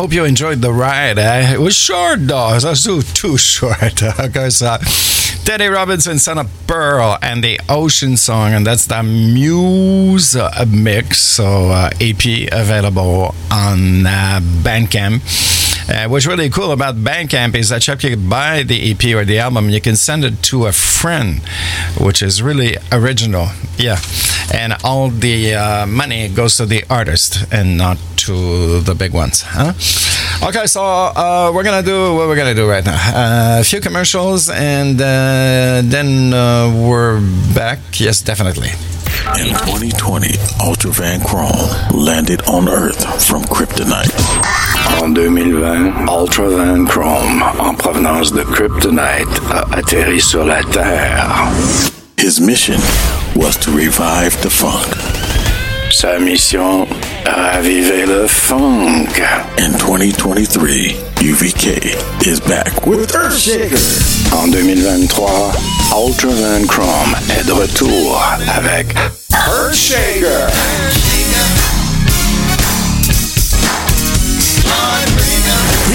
Hope 0.03 0.11
you 0.11 0.25
enjoyed 0.25 0.59
the 0.59 0.73
ride. 0.73 1.17
Eh? 1.17 1.53
It 1.53 1.61
was 1.61 1.77
short, 1.77 2.27
though. 2.27 2.53
It 2.55 2.63
was 2.65 2.83
too, 2.83 3.03
too 3.03 3.37
short. 3.37 4.01
Because 4.17 4.61
uh, 4.61 4.77
Tedi 4.79 5.73
Robinson, 5.73 6.19
Son 6.19 6.39
of 6.39 6.51
Pearl, 6.67 7.17
and 7.21 7.41
the 7.41 7.57
Ocean 7.69 8.17
Song, 8.17 8.51
and 8.51 8.67
that's 8.67 8.85
the 8.85 9.01
Muse 9.01 10.35
mix. 10.67 11.19
So, 11.19 11.69
uh, 11.69 11.89
EP 12.01 12.51
available 12.51 13.33
on 13.49 14.05
uh, 14.05 14.41
Bandcamp. 14.61 15.62
Uh, 15.89 16.07
what's 16.07 16.25
really 16.25 16.49
cool 16.49 16.71
about 16.71 16.95
Bandcamp 16.95 17.55
is 17.55 17.69
that 17.69 17.87
after 17.89 18.09
you 18.09 18.17
buy 18.17 18.63
the 18.63 18.91
EP 18.91 19.03
or 19.15 19.25
the 19.25 19.39
album, 19.39 19.69
you 19.69 19.81
can 19.81 19.95
send 19.95 20.23
it 20.23 20.41
to 20.43 20.65
a 20.65 20.71
friend, 20.71 21.41
which 21.99 22.21
is 22.21 22.41
really 22.41 22.77
original. 22.91 23.47
Yeah. 23.77 23.97
And 24.53 24.73
all 24.83 25.09
the 25.09 25.55
uh, 25.55 25.85
money 25.85 26.29
goes 26.29 26.57
to 26.57 26.65
the 26.65 26.83
artist 26.89 27.45
and 27.51 27.77
not 27.77 27.97
to 28.17 28.79
the 28.81 28.95
big 28.95 29.13
ones. 29.13 29.41
Huh? 29.41 29.73
Okay, 30.47 30.65
so 30.67 30.83
uh, 30.83 31.51
we're 31.53 31.63
gonna 31.63 31.83
do 31.83 32.15
what 32.15 32.27
we're 32.27 32.35
gonna 32.35 32.55
do 32.55 32.69
right 32.69 32.85
now. 32.85 32.95
Uh, 32.95 33.59
a 33.59 33.63
few 33.63 33.81
commercials, 33.81 34.49
and 34.49 34.99
uh, 35.01 35.81
then 35.83 36.33
uh, 36.33 36.71
we're 36.87 37.19
back. 37.53 37.79
Yes, 37.99 38.21
definitely. 38.21 38.69
In 39.37 39.53
2020, 39.65 40.37
Ultra 40.59 40.91
Van 40.91 41.19
Chrome 41.21 41.69
landed 41.91 42.41
on 42.47 42.67
Earth 42.67 43.03
from 43.23 43.43
Kryptonite. 43.43 44.13
En 45.01 45.13
2020, 45.13 46.07
Ultra 46.07 46.49
Van 46.49 46.85
Chrome, 46.85 47.41
en 47.59 47.75
provenance 47.75 48.31
de 48.31 48.43
Kryptonite, 48.43 49.29
a 49.49 49.65
atterri 49.77 50.19
sur 50.19 50.45
la 50.45 50.61
Terre. 50.63 51.27
His 52.17 52.39
mission 52.39 52.79
was 53.35 53.57
to 53.57 53.71
revive 53.71 54.39
the 54.41 54.49
funk. 54.49 54.95
Sa 55.91 56.19
mission, 56.19 56.87
Ravivez 57.25 58.05
le 58.05 58.27
funk. 58.27 59.19
In 59.57 59.71
2023, 59.77 61.12
UVK 61.23 62.27
is 62.27 62.41
back 62.41 62.85
with 62.85 63.15
Earthshaker. 63.15 63.79
En 64.33 64.51
2023, 64.51 65.53
Ultra 65.95 66.29
Van 66.29 66.67
Chrome 66.67 67.15
est 67.29 67.45
de 67.47 67.53
retour 67.53 68.21
avec 68.57 68.93
Earthshaker. 69.31 71.12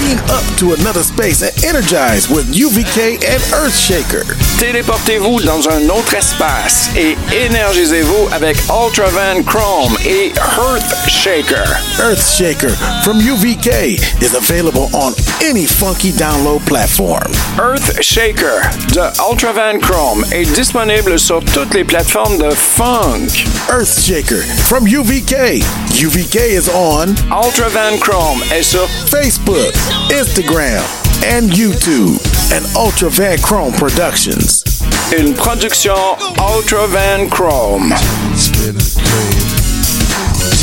Beam 0.09 0.17
up 0.29 0.43
to 0.57 0.73
another 0.73 1.03
space 1.03 1.43
and 1.43 1.53
energize 1.63 2.29
with 2.29 2.47
UVK 2.51 3.21
and 3.29 3.41
Earthshaker. 3.53 4.25
Téléportez-vous 4.57 5.41
dans 5.41 5.69
un 5.69 5.87
autre 5.89 6.15
espace 6.15 6.89
et 6.95 7.15
énergisez-vous 7.31 8.29
avec 8.31 8.57
Ultra 8.69 9.07
Van 9.09 9.43
Chrome 9.43 9.95
et 10.05 10.33
Earthshaker. 10.57 11.63
Earthshaker 11.99 12.71
from 13.03 13.19
UVK 13.19 13.99
is 14.21 14.33
available 14.33 14.89
on 14.93 15.13
any 15.43 15.67
funky 15.67 16.11
download 16.11 16.65
platform. 16.65 17.31
Earthshaker 17.59 18.61
de 18.93 19.11
Ultra 19.29 19.53
Van 19.53 19.79
Chrome 19.79 20.25
est 20.31 20.51
disponible 20.55 21.19
sur 21.19 21.43
toutes 21.53 21.75
les 21.75 21.83
plateformes 21.83 22.39
de 22.39 22.49
funk. 22.49 23.45
Earthshaker 23.69 24.41
from 24.63 24.87
UVK. 24.87 25.61
UVK 25.99 26.35
is 26.35 26.69
on 26.69 27.09
Ultra 27.31 27.69
Van 27.69 27.97
Chrome 27.99 28.41
est 28.53 28.63
sur 28.63 28.87
Facebook, 29.07 29.73
Instagram, 30.07 30.81
and 31.25 31.49
YouTube. 31.51 32.17
And 32.51 32.65
Ultra 32.75 33.09
Van 33.09 33.37
Chrome 33.39 33.73
Productions. 33.73 34.63
Une 35.11 35.35
production 35.35 35.95
Ultra 36.39 36.87
Van 36.87 37.29
Chrome. 37.29 37.91
Spit 38.35 38.75
a 38.75 38.99
grave. 39.01 39.59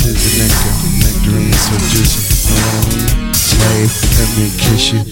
Tis 0.03 0.19
the 0.23 0.31
nectar, 0.43 0.75
nectarine 1.03 1.53
so 1.53 1.75
juicy. 1.91 2.23
Um, 2.53 3.35
slave, 3.35 3.93
let 4.19 4.31
me 4.39 4.51
kiss 4.59 4.93
you, 4.93 5.03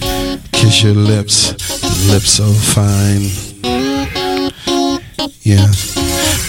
kiss 0.51 0.83
your 0.83 0.93
lips, 0.93 1.51
lips 2.09 2.29
so 2.29 2.51
fine. 2.51 3.29
Yeah, 5.41 5.67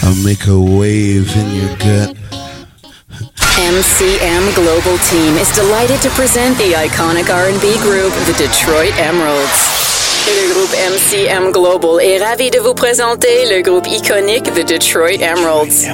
I'll 0.03 0.25
make 0.25 0.47
a 0.47 0.59
wave 0.59 1.35
in 1.37 1.55
your 1.55 1.77
gut. 1.77 2.26
MCM 3.57 4.55
Global 4.55 4.99
Team 4.99 5.37
is 5.37 5.51
delighted 5.53 6.03
to 6.03 6.11
present 6.11 6.59
the 6.59 6.73
iconic 6.73 7.33
R&B 7.33 7.79
group, 7.79 8.13
the 8.27 8.35
Detroit 8.37 8.93
Emeralds. 8.99 9.76
MCM 10.73 11.53
Global 11.53 12.03
est 12.03 12.19
ravi 12.19 12.51
de 12.51 12.59
vous 12.59 12.75
présenter 12.75 13.47
le 13.49 13.63
groupe 13.63 13.87
iconique 13.87 14.45
The 14.53 14.67
Detroit 14.67 15.21
Emeralds. 15.21 15.87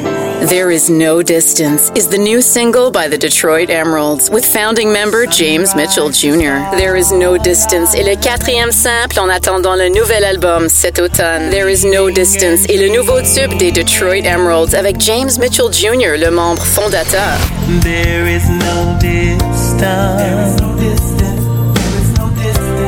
There 0.48 0.70
Is 0.74 0.90
No 0.90 1.22
Distance 1.22 1.90
is 1.94 2.08
the 2.08 2.18
new 2.18 2.40
single 2.40 2.90
by 2.90 3.08
the 3.08 3.18
Detroit 3.18 3.68
Emeralds 3.68 4.30
with 4.30 4.44
founding 4.44 4.90
member 4.90 5.26
James 5.26 5.74
Mitchell 5.76 6.10
Jr. 6.10 6.64
There 6.76 6.96
Is 6.96 7.12
No 7.12 7.36
Distance 7.36 7.94
est 7.94 8.02
le 8.02 8.16
quatrième 8.16 8.72
simple 8.72 9.20
en 9.20 9.28
attendant 9.28 9.76
le 9.76 9.88
nouvel 9.88 10.24
album 10.24 10.68
cet 10.68 10.98
automne. 10.98 11.50
There 11.50 11.70
Is 11.70 11.84
No 11.84 12.10
Distance 12.10 12.64
est 12.68 12.78
le 12.78 12.88
nouveau 12.88 13.20
tube 13.20 13.56
des 13.58 13.72
Detroit 13.72 14.24
Emeralds 14.24 14.74
avec 14.74 15.00
James 15.00 15.30
Mitchell 15.38 15.70
Jr., 15.72 16.16
le 16.16 16.30
membre 16.30 16.64
fondateur. 16.64 17.36
There 17.82 18.26
is 18.26 18.48
no 18.48 18.98
distance. 18.98 20.60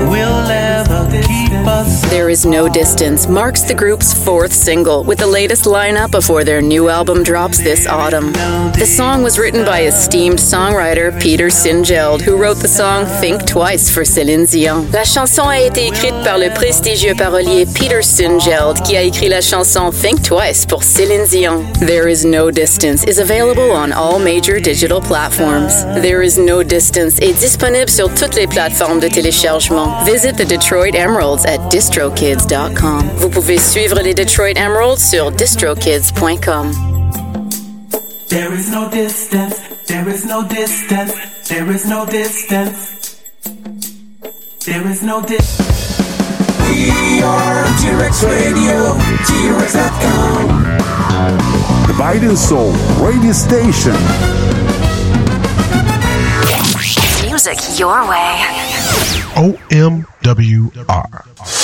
Will 0.07 0.51
ever 0.51 1.09
keep 1.23 1.53
us. 1.67 1.74
There 2.11 2.31
Is 2.31 2.47
No 2.47 2.69
Distance 2.69 3.29
marks 3.29 3.63
the 3.63 3.75
group's 3.75 4.15
fourth 4.25 4.53
single 4.53 5.05
with 5.05 5.19
the 5.19 5.27
latest 5.27 5.65
lineup 5.65 6.11
before 6.11 6.45
their 6.45 6.63
new 6.63 6.89
album 6.89 7.23
drops 7.23 7.59
this 7.59 7.87
autumn. 7.87 8.33
The 8.79 8.87
song 8.87 9.23
was 9.23 9.39
written 9.39 9.65
by 9.65 9.83
esteemed 9.83 10.39
songwriter 10.39 11.13
Peter 11.21 11.49
Sinfield, 11.49 12.23
who 12.23 12.37
wrote 12.37 12.59
the 12.59 12.69
song 12.69 13.07
Think 13.21 13.45
Twice 13.47 13.91
for 13.91 14.03
Céline 14.05 14.51
Dion. 14.51 14.91
La 14.93 15.05
chanson 15.05 15.49
a 15.49 15.59
été 15.59 15.87
écrite 15.87 16.15
par 16.25 16.39
le 16.39 16.51
prestigieux 16.55 17.15
parolier 17.15 17.67
Peter 17.67 18.03
Sinfield, 18.03 18.83
qui 18.83 18.97
a 18.97 19.03
écrit 19.03 19.29
la 19.29 19.41
chanson 19.41 19.91
Think 19.91 20.23
Twice 20.23 20.65
pour 20.67 20.83
Céline 20.83 21.27
Dion. 21.27 21.65
There 21.81 22.09
Is 22.09 22.25
No 22.25 22.51
Distance 22.51 23.05
is 23.05 23.19
available 23.19 23.73
on 23.73 23.93
all 23.93 24.19
major 24.19 24.61
digital 24.61 25.01
platforms. 25.01 25.85
There 26.01 26.23
Is 26.23 26.39
No 26.39 26.63
Distance 26.63 27.19
est 27.21 27.39
disponible 27.39 27.91
sur 27.91 28.09
toutes 28.15 28.37
les 28.37 28.47
plateformes 28.47 29.01
de 29.01 29.09
téléchargement. 29.09 30.05
Visit 30.05 30.37
the 30.37 30.47
Detroit 30.47 30.95
Emeralds 30.95 31.45
at 31.45 31.59
distrokids.com. 31.75 33.03
Vous 33.17 33.29
pouvez 33.29 33.59
suivre 33.59 34.01
les 34.01 34.15
Detroit 34.15 34.55
Emeralds 34.55 35.01
sur 35.01 35.33
distrokids.com. 35.33 36.71
There 38.29 38.55
is 38.55 38.71
no 38.71 38.89
distance. 38.91 39.57
There 39.89 40.09
is 40.09 40.25
no 40.25 40.45
distance. 40.45 41.13
There 41.49 41.69
is 41.75 41.85
no 41.85 42.07
distance. 42.07 43.17
There 44.65 44.89
is 44.89 45.03
no 45.03 45.21
distance. 45.23 45.99
We 46.71 47.25
are 47.25 47.65
T-Rex 47.81 48.23
Radio, 48.23 48.95
T-Rex.com. 49.27 50.79
The 51.89 51.95
Biden 51.99 52.37
Soul 52.37 52.71
radio 53.05 53.33
station. 53.33 53.97
Music 57.27 57.59
your 57.81 58.09
way. 58.09 58.47
OMWR. 59.35 61.64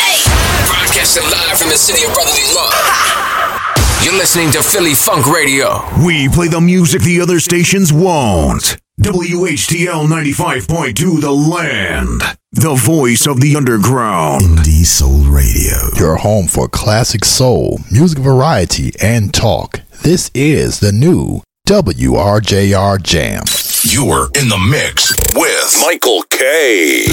Broadcasting 1.11 1.49
live 1.49 1.59
from 1.59 1.69
the 1.71 1.77
city 1.77 2.05
of 2.05 2.15
brotherly 2.15 2.45
love. 2.55 4.01
You're 4.05 4.15
listening 4.15 4.53
to 4.53 4.63
Philly 4.63 4.95
Funk 4.95 5.27
Radio. 5.27 5.83
We 6.05 6.29
play 6.29 6.47
the 6.47 6.61
music 6.61 7.03
the 7.03 7.21
other 7.21 7.41
stations 7.41 7.93
won't. 7.93 8.77
WHTL 9.01 10.07
95.2 10.07 11.21
The 11.21 11.33
Land. 11.33 12.23
The 12.53 12.75
voice 12.77 13.27
of 13.27 13.41
the 13.41 13.57
underground. 13.57 14.43
Indie 14.43 14.85
Soul 14.85 15.25
Radio. 15.25 15.79
Your 15.97 16.17
home 16.17 16.47
for 16.47 16.69
classic 16.69 17.25
soul, 17.25 17.81
music 17.91 18.19
variety, 18.21 18.93
and 19.03 19.35
talk. 19.35 19.81
This 20.03 20.31
is 20.33 20.79
the 20.79 20.93
new 20.93 21.43
WRJR 21.67 23.03
Jam. 23.03 23.43
You're 23.83 24.27
in 24.41 24.49
the 24.49 24.59
mix 24.59 25.13
with 25.35 25.79
Michael 25.83 26.23
K. 26.31 27.07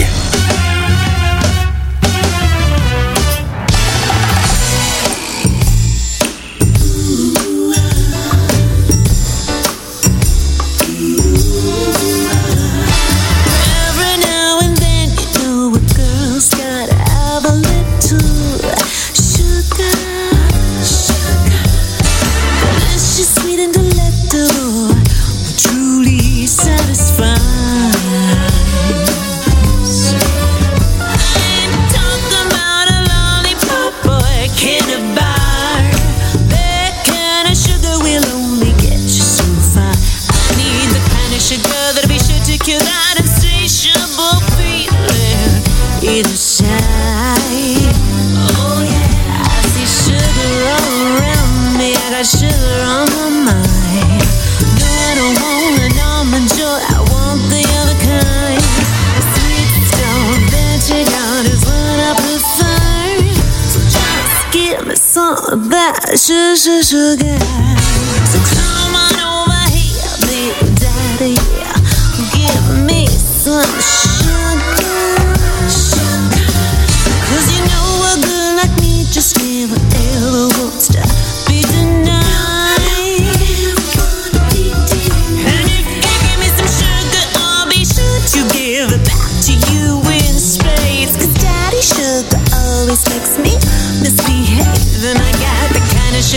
that 65.55 66.19
sugar, 66.19 67.76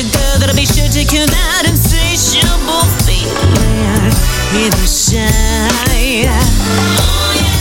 girl 0.03 0.39
that'll 0.39 0.57
be 0.57 0.65
sure 0.65 0.89
to 0.89 1.05
kill 1.05 1.27
that 1.27 1.67
insatiable 1.69 2.87
feeling 3.05 3.53
in. 3.61 4.13
Oh, 6.99 7.37
yeah. 7.37 7.61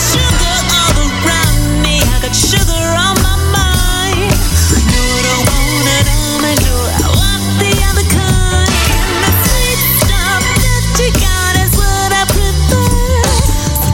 Sugar 0.00 0.56
all 0.72 0.96
around 1.06 1.82
me. 1.82 2.00
I 2.00 2.18
got 2.22 2.34
sugar 2.34 2.72
on 2.72 3.14
my 3.20 3.36
mind. 3.52 4.32
I 4.32 5.38
want 5.44 5.84
I 6.98 7.08
want 7.14 7.44
the 7.60 7.70
other 7.90 8.06
kind. 8.08 8.70
The 9.20 9.30
sweet 9.44 9.80
stuff 10.00 10.42
that 10.64 10.84
you 10.98 11.10
got 11.20 11.52
is 11.60 11.72
what 11.76 12.10
I 12.10 12.24
prefer. 12.32 12.90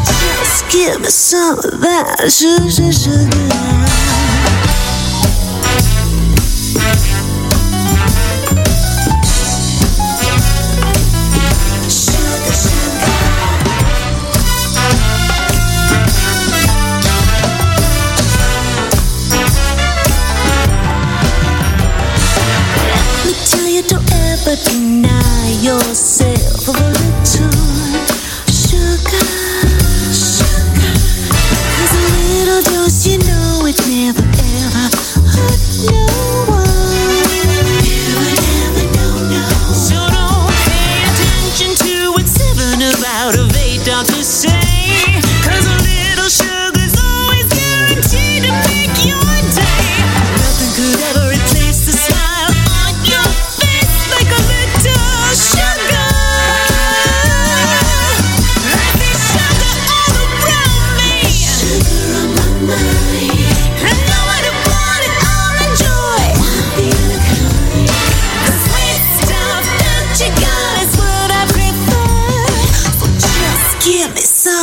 So 0.07 0.15
just 0.39 0.71
give 0.71 1.01
me 1.01 1.11
some 1.11 1.59
of 1.59 1.81
that 1.81 2.31
sugar, 2.31 2.93
sugar. 2.93 3.76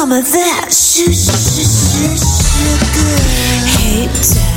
Some 0.04 0.12
of 0.12 0.30
that 0.34 0.68
su- 0.70 1.14
su- 1.14 1.64
su- 1.64 2.18
sugar. 2.18 3.24
Hey, 3.80 4.53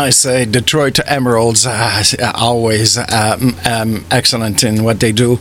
I 0.00 0.10
say 0.10 0.42
uh, 0.42 0.44
Detroit 0.46 0.98
Emeralds 1.06 1.66
are 1.66 2.02
always 2.34 2.96
um, 2.96 3.54
um, 3.66 4.04
excellent 4.10 4.64
in 4.64 4.82
what 4.82 4.98
they 5.00 5.12
do. 5.12 5.38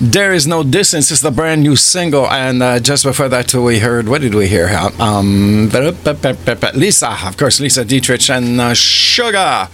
There 0.00 0.34
is 0.34 0.46
no 0.46 0.64
distance 0.64 1.12
is 1.12 1.20
the 1.20 1.30
brand 1.30 1.62
new 1.62 1.76
single, 1.76 2.28
and 2.28 2.62
uh, 2.62 2.80
just 2.80 3.04
before 3.04 3.28
that 3.28 3.54
we 3.54 3.78
heard 3.78 4.08
what 4.08 4.20
did 4.20 4.34
we 4.34 4.48
hear? 4.48 4.68
Um, 4.98 5.70
Lisa, 6.74 7.16
of 7.24 7.36
course, 7.36 7.60
Lisa 7.60 7.84
Dietrich 7.84 8.28
and 8.28 8.60
uh, 8.60 8.74
Sugar. 8.74 9.68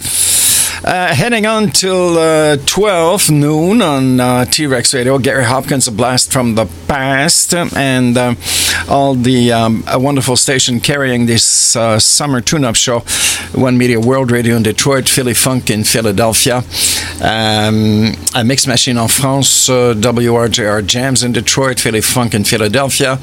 Uh, 0.82 1.14
heading 1.14 1.44
on 1.44 1.68
till 1.68 2.16
uh, 2.16 2.56
12 2.64 3.30
noon 3.30 3.82
on 3.82 4.18
uh, 4.18 4.44
T 4.46 4.66
Rex 4.66 4.94
Radio, 4.94 5.18
Gary 5.18 5.44
Hopkins, 5.44 5.86
A 5.88 5.92
Blast 5.92 6.32
from 6.32 6.54
the 6.54 6.66
Past, 6.88 7.52
and 7.54 8.16
um, 8.16 8.38
all 8.88 9.14
the 9.14 9.52
um, 9.52 9.84
wonderful 9.86 10.36
station 10.36 10.80
carrying 10.80 11.26
this 11.26 11.44
summer 11.44 12.40
tune 12.40 12.64
up 12.64 12.76
show 12.76 13.02
one 13.54 13.76
Media 13.76 13.98
World 13.98 14.30
Radio 14.30 14.56
in 14.56 14.62
Detroit, 14.62 15.08
Philly 15.08 15.34
Funk 15.34 15.70
in 15.70 15.82
Philadelphia, 15.84 16.62
um, 17.22 18.12
a 18.34 18.44
Mix 18.44 18.66
Machine 18.66 18.96
en 18.96 19.08
France, 19.08 19.68
uh, 19.68 19.94
WRJR 19.94 20.86
Jams 20.86 21.22
in 21.22 21.32
Detroit, 21.32 21.80
Philly 21.80 22.00
Funk 22.00 22.34
in 22.34 22.44
Philadelphia, 22.44 23.18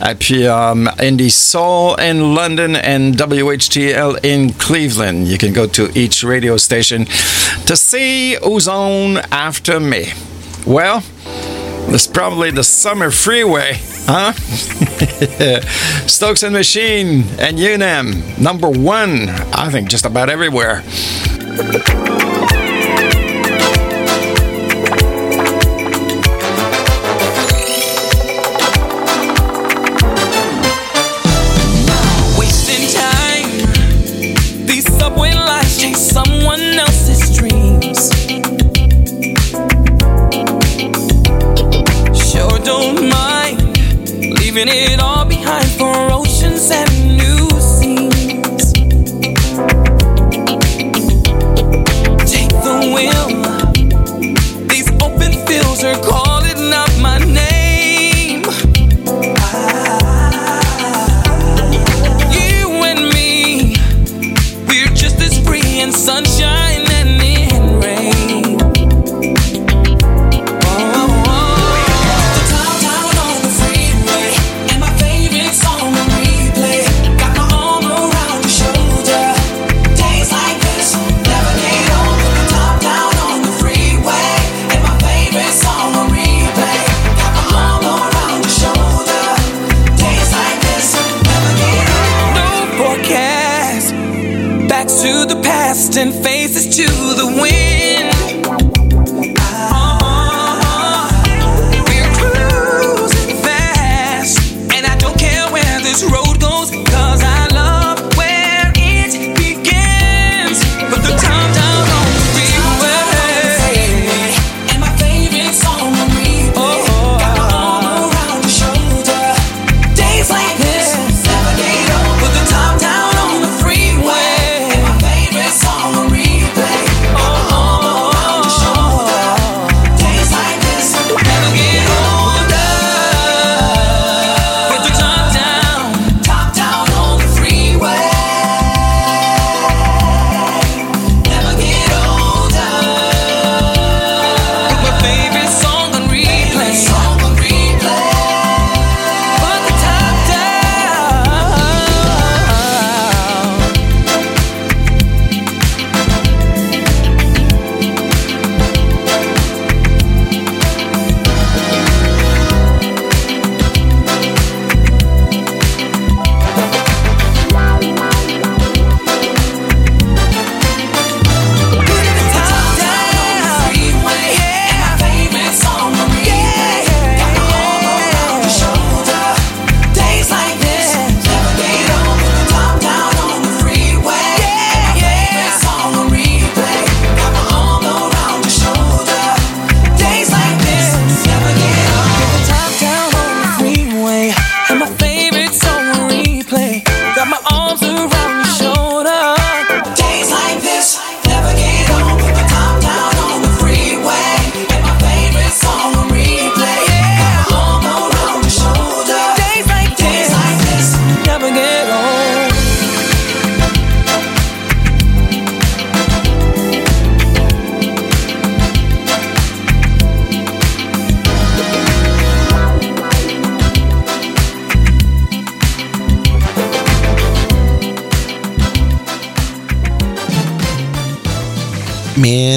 et 0.00 0.18
puis 0.18 0.46
um, 0.46 0.86
Indie 0.98 1.30
Soul 1.30 1.96
in 1.96 2.34
London 2.34 2.76
and 2.76 3.16
WHTL 3.16 4.24
in 4.24 4.52
Cleveland. 4.54 5.26
You 5.26 5.38
can 5.38 5.52
go 5.52 5.66
to 5.66 5.90
each 5.98 6.22
radio 6.22 6.56
station 6.56 7.06
to 7.66 7.76
see 7.76 8.36
who's 8.44 8.68
on 8.68 9.18
after 9.32 9.80
me. 9.80 10.12
Well, 10.66 11.02
it's 11.88 12.06
probably 12.06 12.50
the 12.52 12.64
summer 12.64 13.10
freeway. 13.10 13.80
Huh? 14.06 14.32
Stokes 16.06 16.42
and 16.42 16.52
Machine 16.52 17.24
and 17.38 17.58
UNAM, 17.58 18.22
number 18.42 18.68
one, 18.68 19.28
I 19.28 19.70
think 19.70 19.88
just 19.88 20.04
about 20.04 20.28
everywhere. 20.28 20.82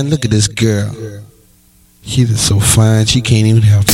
look 0.08 0.26
at 0.26 0.32
this 0.32 0.48
girl. 0.48 0.94
She 2.04 2.22
is 2.22 2.40
so 2.42 2.60
fine. 2.60 3.06
She 3.06 3.22
can't 3.22 3.46
even 3.46 3.64
have 3.64 3.87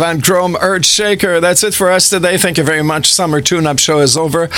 Van 0.00 0.22
Chrome, 0.22 0.56
Earth 0.62 0.86
Shaker. 0.86 1.40
That's 1.42 1.62
it 1.62 1.74
for 1.74 1.90
us 1.90 2.08
today. 2.08 2.38
Thank 2.38 2.56
you 2.56 2.64
very 2.64 2.82
much. 2.82 3.12
Summer 3.12 3.42
Tune 3.42 3.66
Up 3.66 3.78
Show 3.78 3.98
is 4.00 4.16
over. 4.16 4.48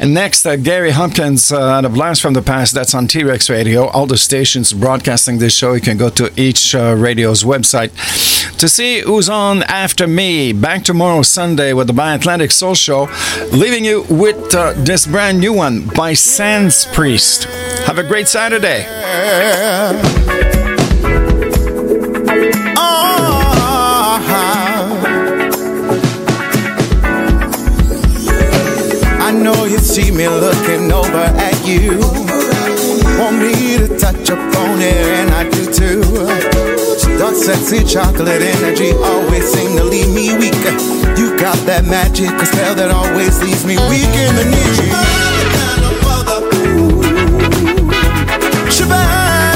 And 0.00 0.14
next, 0.14 0.46
uh, 0.46 0.56
Gary 0.56 0.92
Humpkins 0.92 1.52
uh, 1.52 1.82
a 1.84 1.88
blast 1.90 2.22
from 2.22 2.32
the 2.32 2.40
past. 2.40 2.72
That's 2.72 2.94
on 2.94 3.06
T 3.06 3.22
Rex 3.22 3.50
Radio. 3.50 3.88
All 3.88 4.06
the 4.06 4.16
stations 4.16 4.72
broadcasting 4.72 5.36
this 5.36 5.54
show, 5.54 5.74
you 5.74 5.82
can 5.82 5.98
go 5.98 6.08
to 6.08 6.32
each 6.40 6.74
uh, 6.74 6.94
radio's 6.96 7.44
website 7.44 7.92
to 8.56 8.70
see 8.70 9.00
who's 9.00 9.28
on 9.28 9.64
after 9.64 10.06
me. 10.06 10.54
Back 10.54 10.82
tomorrow, 10.84 11.20
Sunday, 11.20 11.74
with 11.74 11.88
the 11.88 11.92
By 11.92 12.14
Atlantic 12.14 12.50
Soul 12.50 12.74
Show. 12.74 13.10
Leaving 13.52 13.84
you 13.84 14.06
with 14.08 14.54
uh, 14.54 14.72
this 14.78 15.06
brand 15.06 15.40
new 15.40 15.52
one 15.52 15.86
by 15.88 16.14
Sans 16.14 16.86
Priest. 16.86 17.44
Have 17.84 17.98
a 17.98 18.02
great 18.02 18.28
Saturday. 18.28 18.86
See 29.96 30.10
me 30.10 30.28
looking 30.28 30.92
over 30.92 31.24
at 31.48 31.56
you. 31.66 31.98
Want 33.18 33.38
me 33.40 33.78
to 33.78 33.88
touch 33.96 34.28
upon 34.28 34.82
it, 34.82 34.92
and 34.92 35.30
I 35.30 35.48
do 35.48 35.64
too. 35.72 36.02
Dark, 37.16 37.34
sexy 37.34 37.82
chocolate 37.82 38.42
energy 38.42 38.92
always 38.92 39.50
seem 39.50 39.74
to 39.78 39.84
leave 39.84 40.12
me 40.12 40.36
weak. 40.36 40.52
You 41.16 41.34
got 41.38 41.56
that 41.64 41.86
magical 41.86 42.44
spell 42.44 42.74
that 42.74 42.90
always 42.90 43.40
leaves 43.40 43.64
me 43.64 43.76
weak 43.88 44.12
in 44.24 44.36
the 44.36 44.44
knee. 44.52 44.92
Shabbat, 48.76 49.46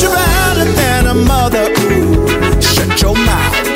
Shabbat 0.00 0.56
than 0.74 1.06
a 1.06 1.14
mother. 1.14 1.68
Ooh, 1.68 2.62
shut 2.62 3.02
your 3.02 3.14
mouth. 3.14 3.69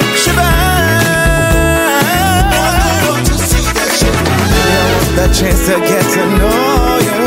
Chance 5.35 5.67
to 5.67 5.75
get 5.81 6.05
to 6.15 6.23
know 6.39 6.99
you. 7.03 7.23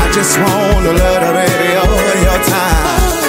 I 0.00 0.10
just 0.14 0.38
want 0.40 0.86
a 0.86 0.92
little 0.92 1.32
radio 1.36 1.82
of 1.84 2.18
your 2.24 2.40
time. 2.48 3.20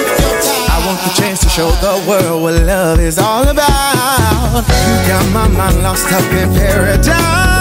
I 0.72 0.82
want 0.86 0.98
the 1.04 1.12
chance 1.20 1.40
to 1.40 1.50
show 1.50 1.70
the 1.70 2.02
world 2.08 2.42
what 2.42 2.54
love 2.64 2.98
is 2.98 3.18
all 3.18 3.46
about. 3.46 4.64
You 4.88 4.96
got 5.06 5.32
my 5.34 5.48
mind 5.48 5.82
lost 5.82 6.10
up 6.12 6.24
in 6.32 6.48
paradise. 6.54 7.51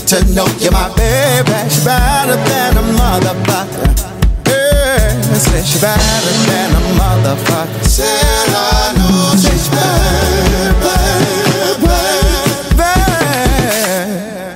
Get 0.00 0.08
to 0.08 0.34
know 0.34 0.46
you, 0.58 0.70
my 0.70 0.88
baby. 0.96 1.50
Shabbat 1.68 2.28
than 2.48 2.76
a 2.76 2.82
motherfucker. 2.98 3.88
Yeah, 4.46 5.22
say 5.34 5.62
Shabbat 5.62 6.46
than 6.46 6.70
a 6.74 6.82
motherfucker. 6.98 7.79